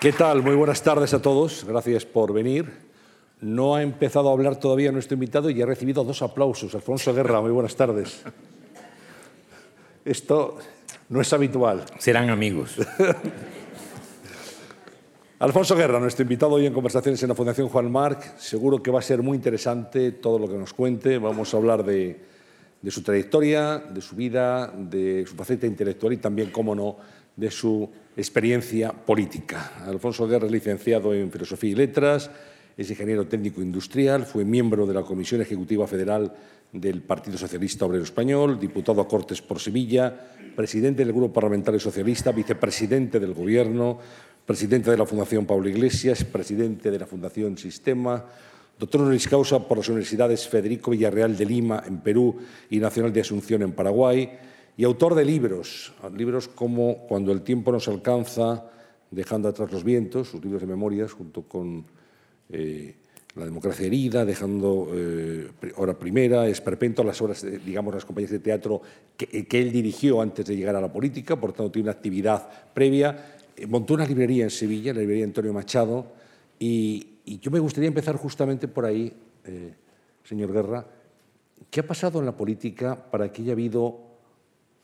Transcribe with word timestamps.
¿Qué 0.00 0.12
tal? 0.12 0.42
Muy 0.42 0.54
buenas 0.54 0.82
tardes 0.82 1.14
a 1.14 1.22
todos. 1.22 1.64
Gracias 1.66 2.04
por 2.04 2.32
venir. 2.32 2.70
No 3.40 3.74
ha 3.74 3.82
empezado 3.82 4.28
a 4.28 4.32
hablar 4.32 4.56
todavía 4.56 4.92
nuestro 4.92 5.14
invitado 5.14 5.48
y 5.48 5.62
ha 5.62 5.66
recibido 5.66 6.04
dos 6.04 6.20
aplausos. 6.22 6.74
Alfonso 6.74 7.14
Guerra, 7.14 7.40
muy 7.40 7.50
buenas 7.50 7.74
tardes. 7.74 8.22
Esto 10.04 10.58
no 11.08 11.20
es 11.20 11.32
habitual. 11.32 11.84
Serán 11.98 12.28
amigos. 12.28 12.76
Alfonso 15.38 15.74
Guerra, 15.74 15.98
nuestro 15.98 16.22
invitado 16.22 16.52
hoy 16.52 16.66
en 16.66 16.74
Conversaciones 16.74 17.22
en 17.22 17.30
la 17.30 17.34
Fundación 17.34 17.68
Juan 17.68 17.90
Marc. 17.90 18.36
Seguro 18.36 18.82
que 18.82 18.90
va 18.90 18.98
a 18.98 19.02
ser 19.02 19.22
muy 19.22 19.36
interesante 19.36 20.12
todo 20.12 20.38
lo 20.38 20.48
que 20.48 20.56
nos 20.56 20.74
cuente. 20.74 21.16
Vamos 21.18 21.54
a 21.54 21.56
hablar 21.56 21.82
de, 21.82 22.20
de 22.82 22.90
su 22.90 23.02
trayectoria, 23.02 23.78
de 23.78 24.00
su 24.02 24.16
vida, 24.16 24.66
de 24.66 25.24
su 25.26 25.34
faceta 25.34 25.66
intelectual 25.66 26.12
y 26.12 26.18
también, 26.18 26.50
cómo 26.50 26.74
no, 26.74 26.96
de 27.36 27.50
su 27.50 27.90
experiencia 28.16 28.92
política. 28.92 29.72
Alfonso 29.86 30.26
Guerra 30.28 30.46
es 30.46 30.52
licenciado 30.52 31.12
en 31.14 31.30
Filosofía 31.30 31.70
y 31.70 31.74
Letras, 31.74 32.30
es 32.76 32.90
ingeniero 32.90 33.26
técnico 33.26 33.62
industrial, 33.62 34.26
fue 34.26 34.44
miembro 34.44 34.86
de 34.86 34.94
la 34.94 35.02
Comisión 35.02 35.40
Ejecutiva 35.40 35.86
Federal 35.86 36.32
del 36.72 37.02
Partido 37.02 37.38
Socialista 37.38 37.86
Obrero 37.86 38.02
Español, 38.02 38.58
diputado 38.58 39.00
a 39.00 39.06
Cortes 39.06 39.40
por 39.40 39.60
Sevilla, 39.60 40.12
presidente 40.56 41.04
del 41.04 41.12
Grupo 41.12 41.32
Parlamentario 41.32 41.78
Socialista, 41.78 42.32
vicepresidente 42.32 43.20
del 43.20 43.32
Gobierno, 43.32 43.98
presidente 44.44 44.90
de 44.90 44.98
la 44.98 45.06
Fundación 45.06 45.46
Pablo 45.46 45.68
Iglesias, 45.68 46.24
presidente 46.24 46.90
de 46.90 46.98
la 46.98 47.06
Fundación 47.06 47.56
Sistema, 47.56 48.24
doctor 48.78 49.02
honoris 49.02 49.28
causa 49.28 49.60
por 49.60 49.78
las 49.78 49.88
universidades 49.88 50.48
Federico 50.48 50.90
Villarreal 50.90 51.36
de 51.36 51.46
Lima 51.46 51.82
en 51.86 51.98
Perú 51.98 52.36
y 52.70 52.78
Nacional 52.78 53.12
de 53.12 53.20
Asunción 53.20 53.62
en 53.62 53.72
Paraguay, 53.72 54.30
y 54.76 54.84
autor 54.84 55.14
de 55.14 55.24
libros, 55.24 55.92
libros 56.16 56.48
como 56.48 57.06
Cuando 57.06 57.32
el 57.32 57.42
tiempo 57.42 57.72
nos 57.72 57.88
alcanza, 57.88 58.70
Dejando 59.10 59.48
atrás 59.48 59.70
los 59.70 59.84
vientos, 59.84 60.28
sus 60.28 60.42
libros 60.42 60.60
de 60.60 60.66
memorias, 60.66 61.12
junto 61.12 61.42
con 61.42 61.84
eh, 62.50 62.96
La 63.36 63.44
democracia 63.44 63.86
herida, 63.86 64.24
Dejando 64.24 64.88
eh, 64.92 65.50
Hora 65.76 65.96
Primera, 65.96 66.48
Esperpento, 66.48 67.04
las 67.04 67.22
obras, 67.22 67.46
digamos, 67.64 67.94
las 67.94 68.04
compañías 68.04 68.32
de 68.32 68.40
teatro 68.40 68.82
que, 69.16 69.46
él 69.48 69.70
dirigió 69.70 70.20
antes 70.20 70.44
de 70.46 70.56
llegar 70.56 70.74
a 70.74 70.80
la 70.80 70.92
política, 70.92 71.36
por 71.36 71.52
tanto 71.52 71.70
tiene 71.70 71.90
una 71.90 71.92
actividad 71.92 72.48
previa. 72.72 73.36
Eh, 73.56 73.66
montó 73.68 73.94
una 73.94 74.06
librería 74.06 74.42
en 74.42 74.50
Sevilla, 74.50 74.92
la 74.92 75.00
librería 75.00 75.24
Antonio 75.24 75.52
Machado, 75.52 76.06
y, 76.58 77.18
y 77.24 77.38
yo 77.38 77.50
me 77.50 77.60
gustaría 77.60 77.88
empezar 77.88 78.16
justamente 78.16 78.66
por 78.66 78.84
ahí, 78.84 79.12
eh, 79.44 79.74
señor 80.24 80.52
Guerra. 80.52 80.86
¿Qué 81.70 81.80
ha 81.80 81.86
pasado 81.86 82.18
en 82.18 82.26
la 82.26 82.36
política 82.36 83.10
para 83.10 83.30
que 83.30 83.42
haya 83.42 83.52
habido 83.52 84.13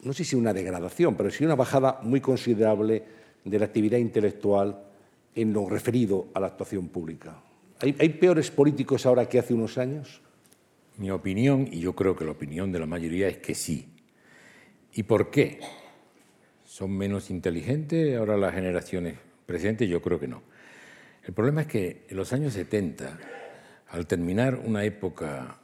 no 0.02 0.12
sé 0.12 0.24
si 0.24 0.36
una 0.36 0.52
degradación, 0.52 1.16
pero 1.16 1.30
sí 1.30 1.44
una 1.44 1.54
bajada 1.54 2.00
muy 2.02 2.20
considerable 2.20 3.02
de 3.44 3.58
la 3.58 3.66
actividad 3.66 3.98
intelectual 3.98 4.82
en 5.34 5.52
lo 5.52 5.68
referido 5.68 6.28
a 6.34 6.40
la 6.40 6.48
actuación 6.48 6.88
pública. 6.88 7.40
¿Hay, 7.80 7.94
¿Hay, 7.98 8.10
peores 8.10 8.50
políticos 8.50 9.06
ahora 9.06 9.28
que 9.28 9.38
hace 9.38 9.54
unos 9.54 9.78
años? 9.78 10.20
Mi 10.98 11.10
opinión, 11.10 11.68
y 11.70 11.80
yo 11.80 11.94
creo 11.94 12.14
que 12.14 12.24
la 12.24 12.32
opinión 12.32 12.72
de 12.72 12.78
la 12.78 12.86
mayoría, 12.86 13.28
es 13.28 13.38
que 13.38 13.54
sí. 13.54 13.88
¿Y 14.92 15.04
por 15.04 15.30
qué? 15.30 15.60
¿Son 16.64 16.90
menos 16.90 17.30
inteligentes 17.30 18.16
ahora 18.16 18.36
las 18.36 18.54
generaciones 18.54 19.16
presentes? 19.46 19.88
Yo 19.88 20.02
creo 20.02 20.20
que 20.20 20.28
no. 20.28 20.42
El 21.24 21.32
problema 21.32 21.62
es 21.62 21.66
que 21.66 22.06
en 22.08 22.16
los 22.16 22.32
años 22.32 22.54
70, 22.54 23.18
al 23.88 24.06
terminar 24.06 24.60
una 24.64 24.84
época 24.84 25.58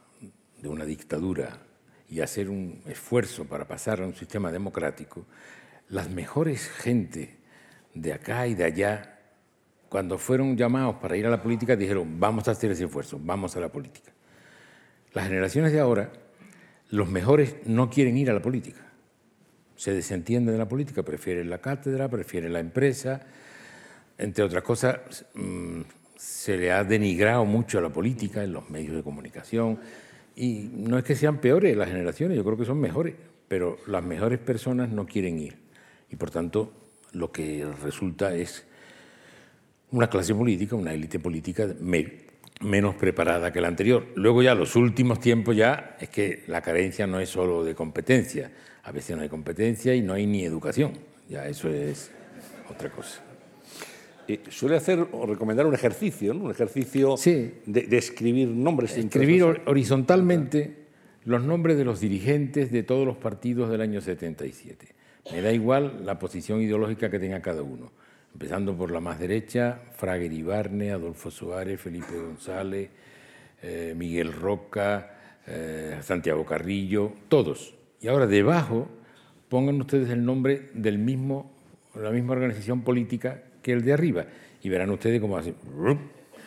de 0.61 0.69
una 0.69 0.85
dictadura 0.85 1.66
y 2.09 2.21
hacer 2.21 2.49
un 2.49 2.81
esfuerzo 2.87 3.45
para 3.45 3.67
pasar 3.67 4.01
a 4.01 4.05
un 4.05 4.15
sistema 4.15 4.51
democrático, 4.51 5.25
las 5.89 6.09
mejores 6.09 6.69
gente 6.69 7.37
de 7.93 8.13
acá 8.13 8.47
y 8.47 8.55
de 8.55 8.63
allá, 8.63 9.19
cuando 9.89 10.17
fueron 10.17 10.55
llamados 10.55 10.95
para 10.95 11.17
ir 11.17 11.25
a 11.25 11.29
la 11.29 11.41
política, 11.41 11.75
dijeron, 11.75 12.19
vamos 12.19 12.47
a 12.47 12.51
hacer 12.51 12.71
ese 12.71 12.85
esfuerzo, 12.85 13.19
vamos 13.21 13.55
a 13.55 13.59
la 13.59 13.69
política. 13.69 14.11
Las 15.13 15.27
generaciones 15.27 15.71
de 15.71 15.79
ahora, 15.79 16.11
los 16.89 17.09
mejores 17.09 17.55
no 17.65 17.89
quieren 17.89 18.17
ir 18.17 18.29
a 18.29 18.33
la 18.33 18.41
política. 18.41 18.81
Se 19.75 19.93
desentienden 19.93 20.53
de 20.53 20.59
la 20.59 20.67
política, 20.67 21.03
prefieren 21.03 21.49
la 21.49 21.59
cátedra, 21.59 22.09
prefieren 22.09 22.53
la 22.53 22.59
empresa. 22.59 23.21
Entre 24.17 24.43
otras 24.43 24.63
cosas, 24.63 25.25
mm, 25.33 25.81
se 26.15 26.57
le 26.57 26.71
ha 26.71 26.83
denigrado 26.83 27.45
mucho 27.45 27.77
a 27.77 27.81
la 27.81 27.89
política 27.89 28.43
en 28.43 28.53
los 28.53 28.69
medios 28.69 28.95
de 28.95 29.03
comunicación 29.03 29.79
y 30.37 30.69
no 30.71 30.99
es 30.99 31.03
que 31.03 31.15
sean 31.15 31.39
peores 31.39 31.75
las 31.75 31.89
generaciones, 31.89 32.37
yo 32.37 32.43
creo 32.43 32.55
que 32.55 32.65
son 32.65 32.79
mejores, 32.79 33.15
pero 33.47 33.77
las 33.87 34.03
mejores 34.03 34.37
personas 34.37 34.89
no 34.89 35.07
quieren 35.07 35.39
ir. 35.39 35.57
Y 36.11 36.15
por 36.15 36.29
tanto, 36.29 36.71
lo 37.13 37.31
que 37.31 37.65
resulta 37.83 38.35
es 38.35 38.63
una 39.91 40.07
clase 40.07 40.35
política, 40.35 40.75
una 40.75 40.93
élite 40.93 41.19
política 41.19 41.67
menos 42.61 42.95
preparada 42.95 43.51
que 43.51 43.61
la 43.61 43.67
anterior. 43.67 44.05
Luego 44.13 44.43
ya 44.43 44.53
los 44.53 44.75
últimos 44.75 45.19
tiempos 45.19 45.55
ya 45.55 45.97
es 45.99 46.09
que 46.09 46.43
la 46.47 46.61
carencia 46.61 47.07
no 47.07 47.19
es 47.19 47.29
solo 47.29 47.63
de 47.63 47.73
competencia, 47.73 48.51
a 48.83 48.91
veces 48.91 49.15
no 49.15 49.23
hay 49.23 49.29
competencia 49.29 49.95
y 49.95 50.01
no 50.01 50.13
hay 50.13 50.27
ni 50.27 50.43
educación, 50.43 50.93
ya 51.27 51.47
eso 51.47 51.67
es 51.67 52.11
otra 52.69 52.91
cosa. 52.91 53.26
Eh, 54.27 54.41
suele 54.49 54.75
hacer 54.75 55.07
o 55.11 55.25
recomendar 55.25 55.65
un 55.65 55.73
ejercicio, 55.73 56.33
¿no? 56.33 56.45
un 56.45 56.51
ejercicio 56.51 57.15
sí. 57.17 57.53
de, 57.65 57.83
de, 57.83 57.97
escribir 57.97 58.49
nombres. 58.49 58.97
Escribir 58.97 59.43
horizontalmente 59.65 60.87
los 61.23 61.43
nombres 61.43 61.77
de 61.77 61.85
los 61.85 61.99
dirigentes 61.99 62.71
de 62.71 62.83
todos 62.83 63.05
los 63.05 63.17
partidos 63.17 63.69
del 63.69 63.81
año 63.81 64.01
77. 64.01 64.87
Me 65.31 65.41
da 65.41 65.51
igual 65.51 66.05
la 66.05 66.19
posición 66.19 66.61
ideológica 66.61 67.09
que 67.09 67.19
tenga 67.19 67.41
cada 67.41 67.61
uno, 67.61 67.91
empezando 68.33 68.75
por 68.77 68.91
la 68.91 68.99
más 68.99 69.19
derecha, 69.19 69.81
Frager 69.95 70.31
Ibarne, 70.31 70.91
Adolfo 70.91 71.29
Suárez, 71.29 71.81
Felipe 71.81 72.17
González, 72.17 72.89
eh, 73.61 73.93
Miguel 73.95 74.31
Roca, 74.31 75.41
eh, 75.45 75.97
Santiago 76.01 76.45
Carrillo, 76.45 77.13
todos. 77.27 77.75
Y 77.99 78.07
ahora 78.07 78.27
debajo 78.27 78.87
pongan 79.49 79.81
ustedes 79.81 80.09
el 80.09 80.23
nombre 80.23 80.69
del 80.73 80.97
mismo, 80.97 81.51
la 81.95 82.11
misma 82.11 82.33
organización 82.33 82.83
política 82.83 83.43
que 83.67 83.73
el 83.73 83.83
de 83.83 83.91
arriba. 83.91 84.25
Y 84.63 84.69
verán 84.69 84.89
ustedes 84.91 85.19
cómo 85.19 85.37
hace. 85.37 85.53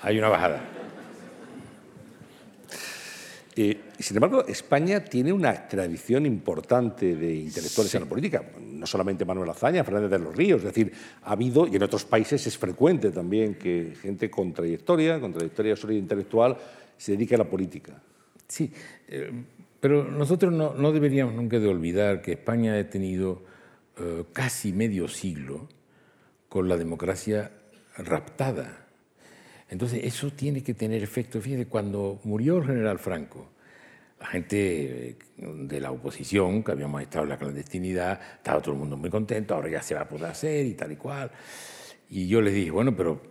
Hay 0.00 0.18
una 0.18 0.30
bajada. 0.30 0.64
Eh, 3.54 3.78
sin 3.98 4.16
embargo, 4.16 4.46
España 4.46 5.04
tiene 5.04 5.30
una 5.30 5.68
tradición 5.68 6.24
importante 6.24 7.14
de 7.14 7.34
intelectuales 7.34 7.90
sí. 7.90 7.98
en 7.98 8.04
la 8.04 8.08
política. 8.08 8.42
No 8.58 8.86
solamente 8.86 9.26
Manuel 9.26 9.50
Azaña, 9.50 9.84
Fernández 9.84 10.10
de 10.12 10.18
los 10.18 10.34
Ríos. 10.34 10.60
Es 10.60 10.68
decir, 10.68 10.90
ha 11.24 11.32
habido, 11.32 11.66
y 11.66 11.76
en 11.76 11.82
otros 11.82 12.06
países 12.06 12.46
es 12.46 12.56
frecuente 12.56 13.10
también, 13.10 13.56
que 13.56 13.92
gente 14.00 14.30
con 14.30 14.54
trayectoria, 14.54 15.20
con 15.20 15.34
trayectoria 15.34 15.76
sólida 15.76 15.98
intelectual, 15.98 16.56
se 16.96 17.12
dedique 17.12 17.34
a 17.34 17.38
la 17.38 17.50
política. 17.50 18.00
Sí, 18.48 18.72
eh, 19.08 19.30
pero 19.78 20.04
nosotros 20.04 20.54
no, 20.54 20.72
no, 20.72 20.90
deberíamos 20.90 21.34
nunca 21.34 21.58
de 21.58 21.68
olvidar 21.68 22.22
que 22.22 22.32
España 22.32 22.78
ha 22.78 22.88
tenido 22.88 23.42
eh, 23.98 24.24
casi 24.32 24.72
medio 24.72 25.06
siglo 25.06 25.68
con 26.50 26.68
la 26.68 26.76
democracia 26.76 27.52
raptada. 27.96 28.86
Entonces, 29.70 30.00
eso 30.02 30.32
tiene 30.32 30.62
que 30.62 30.74
tener 30.74 31.02
efecto. 31.02 31.40
Fíjense, 31.40 31.66
cuando 31.66 32.20
murió 32.24 32.58
el 32.58 32.66
general 32.66 32.98
Franco, 32.98 33.48
la 34.18 34.26
gente 34.26 35.16
de 35.38 35.80
la 35.80 35.92
oposición, 35.92 36.64
que 36.64 36.72
habíamos 36.72 37.00
estado 37.02 37.22
en 37.22 37.30
la 37.30 37.38
clandestinidad, 37.38 38.20
estaba 38.34 38.60
todo 38.60 38.74
el 38.74 38.80
mundo 38.80 38.96
muy 38.96 39.08
contento, 39.08 39.54
ahora 39.54 39.70
ya 39.70 39.80
se 39.80 39.94
va 39.94 40.02
a 40.02 40.08
poder 40.08 40.26
hacer 40.26 40.66
y 40.66 40.74
tal 40.74 40.92
y 40.92 40.96
cual. 40.96 41.30
Y 42.10 42.26
yo 42.26 42.42
les 42.42 42.52
dije, 42.52 42.72
bueno, 42.72 42.96
pero 42.96 43.22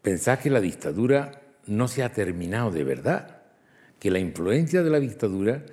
pensad 0.00 0.38
que 0.38 0.48
la 0.48 0.60
dictadura 0.60 1.42
no 1.66 1.88
se 1.88 2.02
ha 2.02 2.10
terminado 2.10 2.70
de 2.70 2.84
verdad, 2.84 3.42
que 4.00 4.10
la 4.10 4.18
influencia 4.18 4.82
de 4.82 4.90
la 4.90 4.98
dictadura 4.98 5.66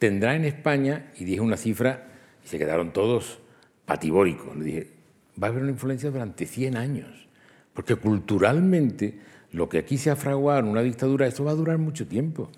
tendrá 0.00 0.34
en 0.34 0.44
España, 0.44 1.12
y 1.16 1.24
dije 1.24 1.40
una 1.40 1.56
cifra, 1.56 2.08
y 2.44 2.48
se 2.48 2.58
quedaron 2.58 2.92
todos 2.92 3.38
patibóricos. 3.86 4.56
Le 4.56 4.64
dije, 4.64 4.93
va 5.42 5.48
a 5.48 5.50
haber 5.50 5.62
una 5.62 5.72
influencia 5.72 6.10
durante 6.10 6.46
100 6.46 6.76
años, 6.76 7.28
porque 7.72 7.96
culturalmente 7.96 9.18
lo 9.52 9.68
que 9.68 9.78
aquí 9.78 9.98
se 9.98 10.10
ha 10.10 10.16
fraguado 10.16 10.60
en 10.60 10.66
una 10.66 10.82
dictadura, 10.82 11.26
eso 11.26 11.44
va 11.44 11.52
a 11.52 11.54
durar 11.54 11.78
mucho 11.78 12.06
tiempo. 12.06 12.50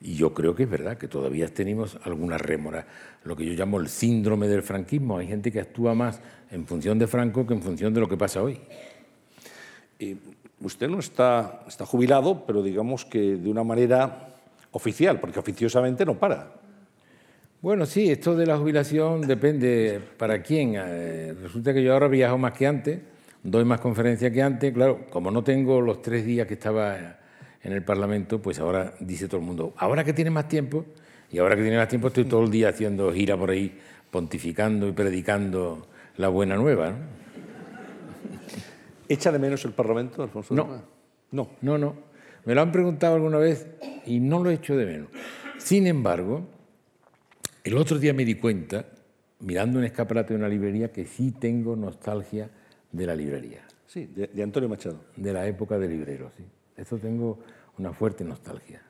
Y 0.00 0.14
yo 0.14 0.32
creo 0.32 0.54
que 0.54 0.62
es 0.62 0.70
verdad 0.70 0.96
que 0.96 1.08
todavía 1.08 1.48
tenemos 1.48 1.98
alguna 2.04 2.38
rémora, 2.38 2.86
lo 3.24 3.36
que 3.36 3.44
yo 3.44 3.52
llamo 3.52 3.80
el 3.80 3.88
síndrome 3.88 4.46
del 4.46 4.62
franquismo. 4.62 5.18
Hay 5.18 5.26
gente 5.26 5.50
que 5.50 5.60
actúa 5.60 5.94
más 5.94 6.20
en 6.50 6.66
función 6.66 6.98
de 6.98 7.06
Franco 7.06 7.46
que 7.46 7.54
en 7.54 7.62
función 7.62 7.92
de 7.92 8.00
lo 8.00 8.08
que 8.08 8.16
pasa 8.16 8.42
hoy. 8.42 8.60
Y 9.98 10.16
usted 10.60 10.88
no 10.88 11.00
está, 11.00 11.64
está 11.66 11.84
jubilado, 11.84 12.46
pero 12.46 12.62
digamos 12.62 13.04
que 13.04 13.36
de 13.36 13.50
una 13.50 13.64
manera 13.64 14.36
oficial, 14.70 15.20
porque 15.20 15.40
oficiosamente 15.40 16.04
no 16.04 16.18
para. 16.18 16.54
Bueno, 17.60 17.86
sí, 17.86 18.08
esto 18.08 18.36
de 18.36 18.46
la 18.46 18.56
jubilación 18.56 19.22
depende 19.22 20.00
para 20.16 20.40
quién. 20.42 20.74
Eh, 20.76 21.34
resulta 21.42 21.74
que 21.74 21.82
yo 21.82 21.92
ahora 21.92 22.06
viajo 22.06 22.38
más 22.38 22.52
que 22.52 22.68
antes, 22.68 23.00
doy 23.42 23.64
más 23.64 23.80
conferencias 23.80 24.30
que 24.30 24.40
antes. 24.40 24.72
Claro, 24.72 25.06
como 25.10 25.32
no 25.32 25.42
tengo 25.42 25.80
los 25.80 26.00
tres 26.00 26.24
días 26.24 26.46
que 26.46 26.54
estaba 26.54 27.18
en 27.60 27.72
el 27.72 27.82
Parlamento, 27.82 28.40
pues 28.40 28.60
ahora 28.60 28.94
dice 29.00 29.26
todo 29.26 29.40
el 29.40 29.46
mundo, 29.46 29.74
ahora 29.76 30.04
que 30.04 30.12
tiene 30.12 30.30
más 30.30 30.46
tiempo, 30.46 30.84
y 31.32 31.38
ahora 31.38 31.56
que 31.56 31.62
tiene 31.62 31.76
más 31.76 31.88
tiempo 31.88 32.06
estoy 32.06 32.26
todo 32.26 32.44
el 32.44 32.50
día 32.52 32.68
haciendo 32.68 33.12
gira 33.12 33.36
por 33.36 33.50
ahí, 33.50 33.76
pontificando 34.08 34.86
y 34.86 34.92
predicando 34.92 35.88
la 36.16 36.28
buena 36.28 36.54
nueva. 36.54 36.90
¿no? 36.90 36.96
¿Echa 39.08 39.32
de 39.32 39.38
menos 39.40 39.64
el 39.64 39.72
Parlamento, 39.72 40.22
Alfonso? 40.22 40.54
No. 40.54 40.80
No. 41.32 41.48
No, 41.60 41.76
no. 41.76 41.96
Me 42.44 42.54
lo 42.54 42.62
han 42.62 42.70
preguntado 42.70 43.16
alguna 43.16 43.38
vez 43.38 43.66
y 44.06 44.20
no 44.20 44.44
lo 44.44 44.50
echo 44.50 44.76
de 44.76 44.86
menos. 44.86 45.08
Sin 45.58 45.88
embargo, 45.88 46.46
el 47.68 47.76
otro 47.76 47.98
día 47.98 48.12
me 48.12 48.24
di 48.24 48.34
cuenta, 48.34 48.86
mirando 49.40 49.78
un 49.78 49.84
escaparate 49.84 50.34
de 50.34 50.38
una 50.38 50.48
librería, 50.48 50.90
que 50.90 51.06
sí 51.06 51.32
tengo 51.32 51.76
nostalgia 51.76 52.50
de 52.90 53.06
la 53.06 53.14
librería. 53.14 53.62
Sí, 53.86 54.06
de, 54.06 54.42
Antonio 54.42 54.68
Machado. 54.68 55.00
De 55.16 55.32
la 55.32 55.46
época 55.46 55.78
de 55.78 55.88
librero, 55.88 56.30
sí. 56.36 56.44
Eso 56.76 56.96
tengo 56.98 57.38
una 57.78 57.92
fuerte 57.92 58.24
nostalgia. 58.24 58.82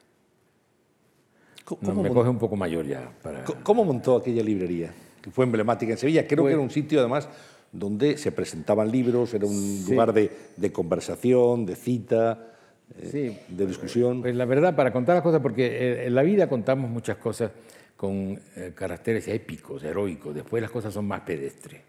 ¿Cómo 1.65 2.03
me 2.03 2.11
coge 2.11 2.31
un 2.31 2.39
poco 2.39 2.57
mayor 2.57 2.87
ya. 2.87 3.13
Para... 3.23 3.45
¿Cómo 3.45 3.85
montó 3.85 4.17
aquella 4.17 4.43
librería? 4.43 4.93
Que 5.21 5.31
fue 5.31 5.45
emblemática 5.45 5.93
en 5.93 5.99
Sevilla. 5.99 6.27
Creo 6.27 6.45
que 6.45 6.53
era 6.53 6.61
un 6.61 6.71
sitio, 6.71 7.01
además, 7.01 7.29
donde 7.73 8.17
se 8.17 8.33
presentaban 8.33 8.91
libros, 8.91 9.35
era 9.35 9.47
un 9.47 9.85
lugar 9.89 10.13
de, 10.13 10.31
de, 10.57 10.73
conversación, 10.73 11.67
de 11.67 11.77
cita, 11.77 12.55
eh, 12.97 13.43
de 13.49 13.67
discusión. 13.67 14.23
Pues 14.23 14.35
la 14.35 14.47
verdad, 14.47 14.75
para 14.75 14.93
contar 14.93 15.17
las 15.17 15.23
cosas, 15.23 15.41
porque 15.41 15.67
eh, 15.67 16.07
en 16.07 16.15
la 16.15 16.23
vida 16.23 16.49
contamos 16.49 16.91
muchas 16.91 17.19
cosas 17.19 17.51
con 17.99 18.41
eh, 18.55 18.71
caracteres 18.77 19.27
épicos, 19.27 19.83
heroicos, 19.83 20.33
después 20.33 20.63
las 20.63 20.71
cosas 20.71 20.95
son 20.95 21.09
más 21.09 21.23
pedestres. 21.23 21.81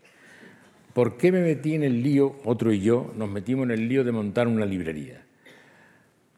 ¿Por 0.92 1.18
qué 1.18 1.32
me 1.32 1.40
metí 1.40 1.76
en 1.76 1.84
el 1.84 2.02
lío, 2.02 2.38
otro 2.46 2.74
y 2.74 2.82
yo, 2.82 3.14
nos 3.16 3.30
metimos 3.30 3.66
en 3.66 3.72
el 3.72 3.88
lío 3.88 4.04
de 4.04 4.12
montar 4.12 4.48
una 4.48 4.66
librería? 4.66 5.24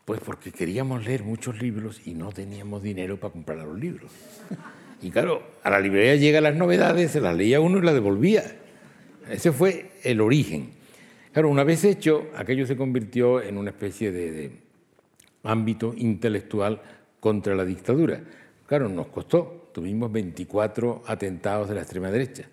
Pues 0.03 0.19
porque 0.19 0.51
queríamos 0.51 1.06
leer 1.06 1.23
muchos 1.23 1.62
libros 1.62 2.06
y 2.06 2.15
no 2.15 2.33
teníamos 2.33 2.83
dinero 2.83 3.18
para 3.18 3.31
comprar 3.31 3.59
los 3.59 3.79
libros. 3.79 4.12
Y 5.01 5.09
claro, 5.09 5.41
a 5.63 5.69
la 5.69 5.79
librería 5.79 6.18
llegan 6.18 6.44
las 6.44 6.56
novedades, 6.56 7.12
se 7.12 7.21
las 7.21 7.33
leía 7.33 7.62
uno 7.62 7.77
y 7.77 7.81
las 7.81 7.94
devolvía. 7.94 8.44
Ese 9.29 9.53
fue 9.53 9.91
el 10.03 10.19
origen. 10.19 10.71
Claro, 11.31 11.47
una 11.47 11.63
vez 11.63 11.85
hecho, 11.85 12.27
aquello 12.35 12.68
se 12.68 12.75
convirtió 12.75 13.41
en 13.41 13.57
una 13.57 13.69
especie 13.69 14.12
de, 14.12 14.31
de 14.31 14.51
ámbito 15.44 15.94
intelectual 15.95 16.81
contra 17.21 17.56
la 17.56 17.63
dictadura. 17.63 18.21
Claro, 18.68 18.89
nos 18.89 19.07
costó. 19.07 19.61
Tuvimos 19.71 20.12
24 20.12 21.03
atentados 21.06 21.69
de 21.69 21.75
la 21.75 21.81
extrema 21.81 22.12
derecha. 22.12 22.45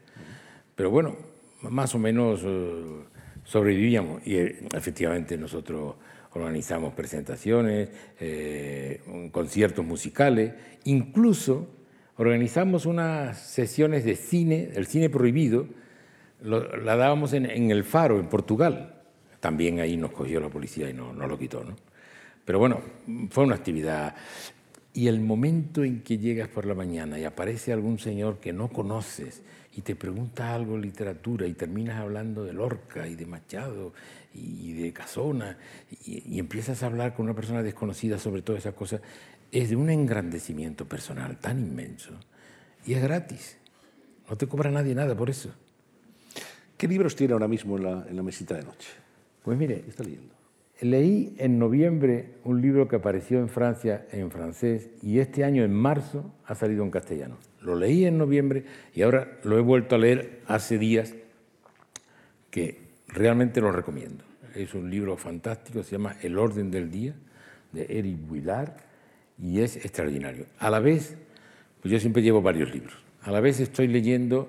Pero 0.75 0.91
bueno, 0.91 1.17
más 1.63 1.95
o 1.95 1.99
menos 1.99 2.43
eh, 2.45 2.85
sobrevivíamos. 3.45 4.27
Y 4.27 4.37
eh, 4.37 4.59
efectivamente 4.75 5.37
nosotros 5.37 5.97
organizamos 6.35 6.95
presentaciones, 6.95 7.89
eh, 8.21 9.01
conciertos 9.33 9.85
musicales, 9.85 10.53
incluso 10.85 11.69
organizamos 12.17 12.87
unas 12.87 13.39
sesiones 13.39 14.05
de 14.05 14.17
cine, 14.17 14.71
el 14.75 14.87
cine 14.87 15.09
prohibido, 15.09 15.67
la 16.43 16.97
dábamos 16.97 17.33
en, 17.33 17.47
El 17.47 17.83
Faro, 17.85 18.21
en 18.21 18.29
Portugal. 18.29 19.03
También 19.41 19.81
ahí 19.81 19.97
nos 19.97 20.13
cogió 20.13 20.39
la 20.41 20.49
policía 20.49 20.89
y 20.89 20.93
no, 20.93 21.13
no 21.13 21.27
lo 21.27 21.39
quitó. 21.39 21.65
¿no? 21.65 21.75
Pero 22.45 22.59
bueno, 22.59 22.81
fue 23.31 23.45
una 23.45 23.57
actividad. 23.57 24.15
Y 24.99 25.07
el 25.07 25.21
momento 25.21 25.85
en 25.85 26.03
que 26.03 26.19
llegas 26.19 26.49
por 26.49 26.67
la 26.67 26.75
mañana 26.75 27.21
y 27.21 27.25
aparece 27.25 27.73
algún 27.73 28.01
señor 28.01 28.41
que 28.41 28.53
no 28.53 28.69
conoces 28.69 29.43
y 29.77 29.83
te 29.83 29.95
pregunta 29.95 30.53
algo 30.53 30.75
de 30.75 30.81
literatura 30.81 31.47
y 31.47 31.53
terminas 31.53 32.01
hablando 32.01 32.43
de 32.43 32.53
Lorca 32.53 33.07
y 33.07 33.15
de 33.15 33.25
Machado 33.25 33.93
y 34.35 34.73
de 34.73 34.93
Casona 34.93 35.57
y, 36.05 36.41
empiezas 36.41 36.83
a 36.83 36.87
hablar 36.87 37.15
con 37.15 37.27
una 37.27 37.35
persona 37.37 37.63
desconocida 37.63 38.19
sobre 38.19 38.43
todas 38.43 38.63
esas 38.63 38.75
cosas, 38.75 39.01
es 39.53 39.71
de 39.71 39.77
un 39.77 39.89
engrandecimiento 39.89 40.89
personal 40.89 41.39
tan 41.39 41.61
inmenso 41.61 42.19
y 42.85 42.95
es 42.95 43.01
gratis. 43.01 43.57
No 44.29 44.37
te 44.37 44.49
cobra 44.49 44.73
nadie 44.73 44.97
nada 44.97 45.17
por 45.17 45.31
eso. 45.31 45.55
¿Qué 46.77 46.89
libros 46.89 47.15
tiene 47.15 47.35
ahora 47.35 47.47
mismo 47.47 47.77
en 47.77 47.85
la, 47.85 48.05
en 48.09 48.17
la 48.17 48.25
mesita 48.25 48.57
de 48.57 48.65
noche? 48.65 48.89
Pues 49.45 49.57
mire, 49.57 49.81
¿Qué 49.83 49.91
está 49.91 50.03
leyendo? 50.03 50.38
Leí 50.81 51.35
en 51.39 51.59
noviembre 51.59 52.35
un 52.45 52.63
libro 52.63 52.87
que 52.87 52.97
apareció 52.97 53.41
en 53.41 53.49
Francia 53.49 54.07
en 54.13 54.31
francés 54.31 54.91
y 55.03 55.19
este 55.19 55.43
año 55.43 55.65
en 55.65 55.73
marzo 55.73 56.33
ha 56.47 56.55
salido 56.55 56.85
en 56.85 56.91
castellano. 56.93 57.37
Lo 57.61 57.75
leí 57.75 58.05
en 58.05 58.17
noviembre 58.17 58.65
y 58.95 59.03
ahora 59.03 59.39
lo 59.43 59.59
he 59.59 59.61
vuelto 59.61 59.97
a 59.97 59.99
leer 59.99 60.41
hace 60.47 60.79
días 60.79 61.15
que 62.51 62.79
realmente 63.09 63.61
lo 63.61 63.73
recomiendo. 63.73 64.23
Es 64.55 64.73
un 64.75 64.89
libro 64.89 65.17
fantástico, 65.17 65.83
se 65.83 65.93
llama 65.93 66.17
El 66.23 66.39
orden 66.39 66.71
del 66.71 66.91
día, 66.91 67.15
de 67.73 67.87
Eric 67.89 68.17
Buillard, 68.29 68.73
y 69.37 69.61
es 69.61 69.77
extraordinario. 69.77 70.47
A 70.59 70.71
la 70.71 70.79
vez, 70.79 71.17
pues 71.83 71.93
yo 71.93 71.99
siempre 71.99 72.23
llevo 72.23 72.41
varios 72.41 72.73
libros, 72.73 72.95
a 73.23 73.33
la 73.33 73.41
vez 73.41 73.59
estoy 73.61 73.89
leyendo 73.89 74.49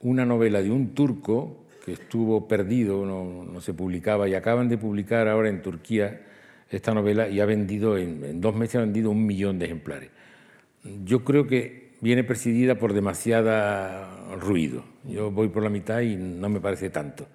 una 0.00 0.26
novela 0.26 0.62
de 0.62 0.70
un 0.70 0.94
turco 0.94 1.61
que 1.84 1.92
estuvo 1.92 2.46
perdido, 2.46 3.04
no, 3.04 3.60
se 3.60 3.74
publicaba, 3.74 4.28
y 4.28 4.34
acaban 4.34 4.68
de 4.68 4.78
publicar 4.78 5.28
ahora 5.28 5.48
en 5.48 5.62
Turquía 5.62 6.22
esta 6.70 6.94
novela 6.94 7.28
y 7.28 7.40
ha 7.40 7.46
vendido, 7.46 7.98
en, 7.98 8.24
en 8.24 8.40
dos 8.40 8.54
meses 8.54 8.76
ha 8.76 8.80
vendido 8.80 9.10
un 9.10 9.26
millón 9.26 9.58
de 9.58 9.66
ejemplares. 9.66 10.10
Yo 11.04 11.24
creo 11.24 11.46
que 11.46 11.92
viene 12.00 12.24
presidida 12.24 12.76
por 12.76 12.92
demasiada 12.92 14.36
ruido. 14.36 14.84
Yo 15.04 15.30
voy 15.30 15.48
por 15.48 15.62
la 15.62 15.70
mitad 15.70 16.00
y 16.00 16.16
no 16.16 16.48
me 16.48 16.60
parece 16.60 16.90
tanto. 16.90 17.26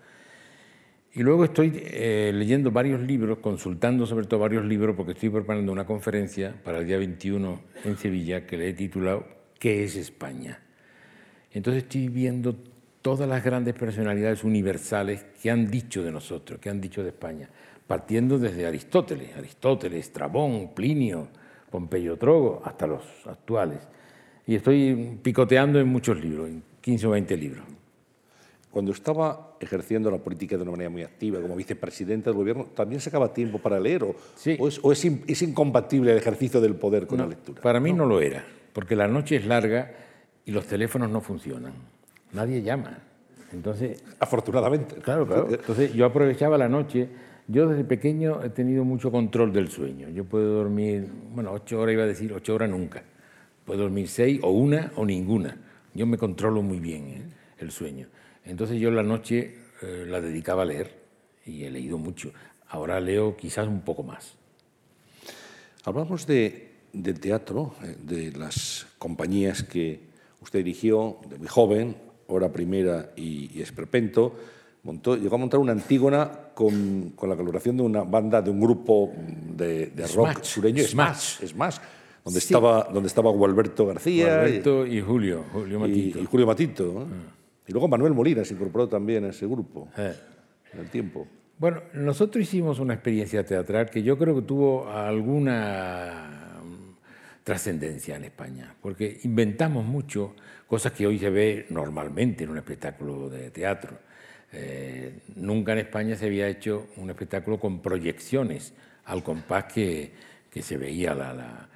Y 1.13 1.23
luego 1.23 1.45
estoy 1.45 1.71
eh, 1.75 2.31
leyendo 2.33 2.69
varios 2.69 3.01
libros, 3.01 3.39
consultando 3.39 4.05
sobre 4.05 4.27
todo 4.27 4.41
varios 4.41 4.65
libros, 4.65 4.95
porque 4.95 5.13
estoy 5.13 5.29
preparando 5.29 5.71
una 5.71 5.85
conferencia 5.85 6.53
para 6.63 6.79
el 6.79 6.85
día 6.85 6.97
21 6.97 7.61
en 7.85 7.97
Sevilla 7.97 8.45
que 8.45 8.57
le 8.57 8.69
he 8.69 8.73
titulado 8.73 9.25
¿Qué 9.57 9.83
es 9.83 9.95
España? 9.95 10.59
Entonces 11.51 11.83
estoy 11.83 12.09
viendo 12.09 12.55
todas 13.07 13.29
las 13.29 13.41
grandes 13.41 13.73
personalidades 13.73 14.43
universales 14.43 15.27
que 15.41 15.49
han 15.49 15.71
dicho 15.71 16.03
de 16.03 16.11
nosotros, 16.11 16.59
que 16.59 16.69
han 16.69 16.81
dicho 16.81 17.01
de 17.03 17.07
España, 17.07 17.47
partiendo 17.87 18.37
desde 18.37 18.67
Aristóteles, 18.67 19.33
Aristóteles, 19.37 20.07
Estrabón, 20.07 20.71
Plinio, 20.75 21.29
Pompeyo 21.69 22.17
Trogo, 22.17 22.61
hasta 22.65 22.85
los 22.85 23.03
actuales. 23.25 23.79
Y 24.45 24.55
estoy 24.55 25.19
picoteando 25.23 25.79
en 25.79 25.87
muchos 25.87 26.19
libros, 26.19 26.49
en 26.49 26.61
15 26.81 27.07
o 27.07 27.09
20 27.11 27.37
libros 27.37 27.63
cuando 28.69 28.91
estaba 28.91 29.55
ejerciendo 29.61 30.11
la 30.11 30.17
política 30.17 30.57
de 30.57 30.63
una 30.63 30.71
manera 30.71 30.89
muy 30.89 31.01
activa 31.01 31.39
como 31.39 31.55
vicepresidente 31.55 32.29
del 32.29 32.37
gobierno, 32.37 32.65
¿también 32.75 33.01
sacaba 33.01 33.33
tiempo 33.33 33.57
para 33.57 33.79
leer 33.79 34.03
o, 34.03 34.15
es, 34.45 34.79
es, 35.27 35.41
incompatible 35.41 36.11
el 36.11 36.17
ejercicio 36.17 36.61
del 36.61 36.75
poder 36.75 37.07
con 37.07 37.19
la 37.19 37.25
lectura? 37.25 37.61
Para 37.61 37.79
mí 37.79 37.93
no. 37.93 38.05
lo 38.05 38.21
era, 38.21 38.45
porque 38.73 38.95
la 38.95 39.07
noche 39.07 39.37
es 39.37 39.45
larga 39.47 39.95
y 40.45 40.51
los 40.51 40.67
teléfonos 40.67 41.09
no 41.09 41.21
funcionan. 41.21 41.96
Nadie 42.33 42.61
llama. 42.61 42.99
Entonces, 43.53 44.03
Afortunadamente. 44.19 44.95
Claro, 44.95 45.25
claro. 45.25 45.47
Entonces 45.49 45.93
yo 45.93 46.05
aprovechaba 46.05 46.57
la 46.57 46.67
noche. 46.67 47.09
Yo 47.47 47.67
desde 47.67 47.85
pequeño 47.85 48.43
he 48.43 48.49
tenido 48.49 48.83
mucho 48.83 49.09
control 49.09 49.53
del 49.53 49.69
sueño. 49.69 50.09
Yo 50.09 50.25
puedo 50.25 50.55
dormir, 50.55 51.07
bueno, 51.33 51.51
ocho 51.53 51.79
horas 51.79 51.93
iba 51.93 52.03
a 52.03 52.07
decir, 52.07 52.33
ocho 52.33 52.55
horas 52.55 52.69
nunca. 52.69 53.03
Puedo 53.63 53.83
dormir 53.83 54.09
seis 54.09 54.39
o 54.43 54.51
una 54.51 54.91
o 54.95 55.05
ninguna. 55.05 55.57
Yo 55.93 56.05
me 56.05 56.17
controlo 56.17 56.61
muy 56.61 56.79
bien 56.79 57.07
¿eh? 57.07 57.21
el 57.59 57.71
sueño. 57.71 58.07
Entonces 58.43 58.79
yo 58.79 58.91
la 58.91 59.03
noche 59.03 59.55
eh, 59.81 60.05
la 60.07 60.19
dedicaba 60.19 60.63
a 60.63 60.65
leer 60.65 60.91
y 61.45 61.63
he 61.63 61.71
leído 61.71 61.97
mucho. 61.97 62.31
Ahora 62.69 62.99
leo 62.99 63.37
quizás 63.37 63.67
un 63.67 63.81
poco 63.81 64.03
más. 64.03 64.35
Hablamos 65.85 66.27
de, 66.27 66.71
del 66.91 67.19
teatro, 67.19 67.75
eh, 67.81 67.95
de 68.01 68.31
las 68.33 68.87
compañías 68.97 69.63
que 69.63 70.01
usted 70.41 70.59
dirigió 70.59 71.17
de 71.29 71.37
muy 71.37 71.47
joven, 71.47 71.95
Hora 72.27 72.51
Primera 72.51 73.11
y, 73.15 73.61
Esperpento. 73.61 74.35
Montó, 74.83 75.17
llegó 75.17 75.35
a 75.35 75.39
montar 75.39 75.59
una 75.59 75.73
Antígona 75.73 76.31
con, 76.53 77.11
con, 77.15 77.29
la 77.29 77.35
colaboración 77.35 77.77
de 77.77 77.83
una 77.83 78.03
banda, 78.03 78.41
de 78.41 78.49
un 78.49 78.61
grupo 78.61 79.11
de, 79.55 79.91
rock 80.15 80.43
sureño, 80.43 80.83
Smash, 80.83 81.45
Smash 81.45 81.77
donde, 82.23 82.39
estaba, 82.39 82.89
donde 82.91 83.07
estaba 83.07 83.31
Gualberto 83.31 83.85
García. 83.85 84.25
Gualberto 84.25 84.85
y, 84.85 85.01
Julio, 85.01 85.45
Julio 85.53 85.79
Matito. 85.79 86.19
Y, 86.19 86.25
Julio 86.25 86.47
Matito. 86.47 87.07
Ah. 87.09 87.33
Y 87.67 87.71
luego 87.71 87.87
Manuel 87.87 88.13
Molina 88.13 88.43
se 88.45 88.53
incorporó 88.53 88.87
también 88.87 89.25
a 89.25 89.29
ese 89.29 89.45
grupo 89.45 89.89
eh. 89.97 90.13
en 90.73 90.79
el 90.79 90.89
tiempo. 90.89 91.27
Bueno, 91.57 91.81
nosotros 91.93 92.43
hicimos 92.43 92.79
una 92.79 92.93
experiencia 92.93 93.45
teatral 93.45 93.89
que 93.89 94.03
yo 94.03 94.17
creo 94.17 94.35
que 94.35 94.41
tuvo 94.43 94.89
alguna 94.89 96.59
mm, 96.63 97.43
trascendencia 97.43 98.15
en 98.15 98.25
España, 98.25 98.75
porque 98.81 99.19
inventamos 99.23 99.83
mucho 99.83 100.35
cosas 100.67 100.91
que 100.91 101.07
hoy 101.07 101.17
se 101.19 101.29
ve 101.29 101.65
normalmente 101.69 102.43
en 102.43 102.51
un 102.51 102.57
espectáculo 102.57 103.29
de 103.29 103.51
teatro. 103.51 103.97
Eh, 104.51 105.19
nunca 105.35 105.73
en 105.73 105.79
España 105.79 106.15
se 106.15 106.25
había 106.25 106.47
hecho 106.47 106.87
un 106.97 107.09
espectáculo 107.09 107.59
con 107.59 107.81
proyecciones 107.81 108.73
al 109.05 109.23
compás 109.23 109.65
que, 109.65 110.11
que 110.51 110.61
se 110.61 110.77
veía 110.77 111.13
la 111.15 111.67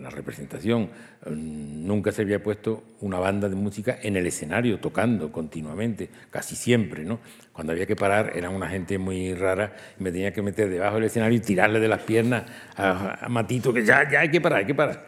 la 0.00 0.10
representación. 0.10 0.90
Nunca 1.28 2.12
se 2.12 2.22
había 2.22 2.42
puesto 2.42 2.84
una 3.00 3.18
banda 3.18 3.48
de 3.48 3.56
música 3.56 3.98
en 4.02 4.16
el 4.16 4.26
escenario 4.26 4.78
tocando 4.78 5.32
continuamente, 5.32 6.08
casi 6.30 6.54
siempre, 6.54 7.04
¿no? 7.04 7.20
Cuando 7.52 7.72
había 7.72 7.86
que 7.86 7.96
parar 7.96 8.32
era 8.36 8.50
una 8.50 8.68
gente 8.68 8.98
muy 8.98 9.34
rara 9.34 9.74
y 9.98 10.02
me 10.02 10.12
tenía 10.12 10.32
que 10.32 10.42
meter 10.42 10.68
debajo 10.68 10.96
del 10.96 11.04
escenario 11.04 11.38
y 11.38 11.40
tirarle 11.40 11.80
de 11.80 11.88
las 11.88 12.02
piernas 12.02 12.44
a, 12.76 13.26
Matito 13.28 13.72
que 13.72 13.84
ya, 13.84 14.08
ya 14.08 14.20
hay 14.20 14.30
que 14.30 14.40
parar, 14.40 14.60
hay 14.60 14.66
que 14.66 14.74
parar. 14.74 15.06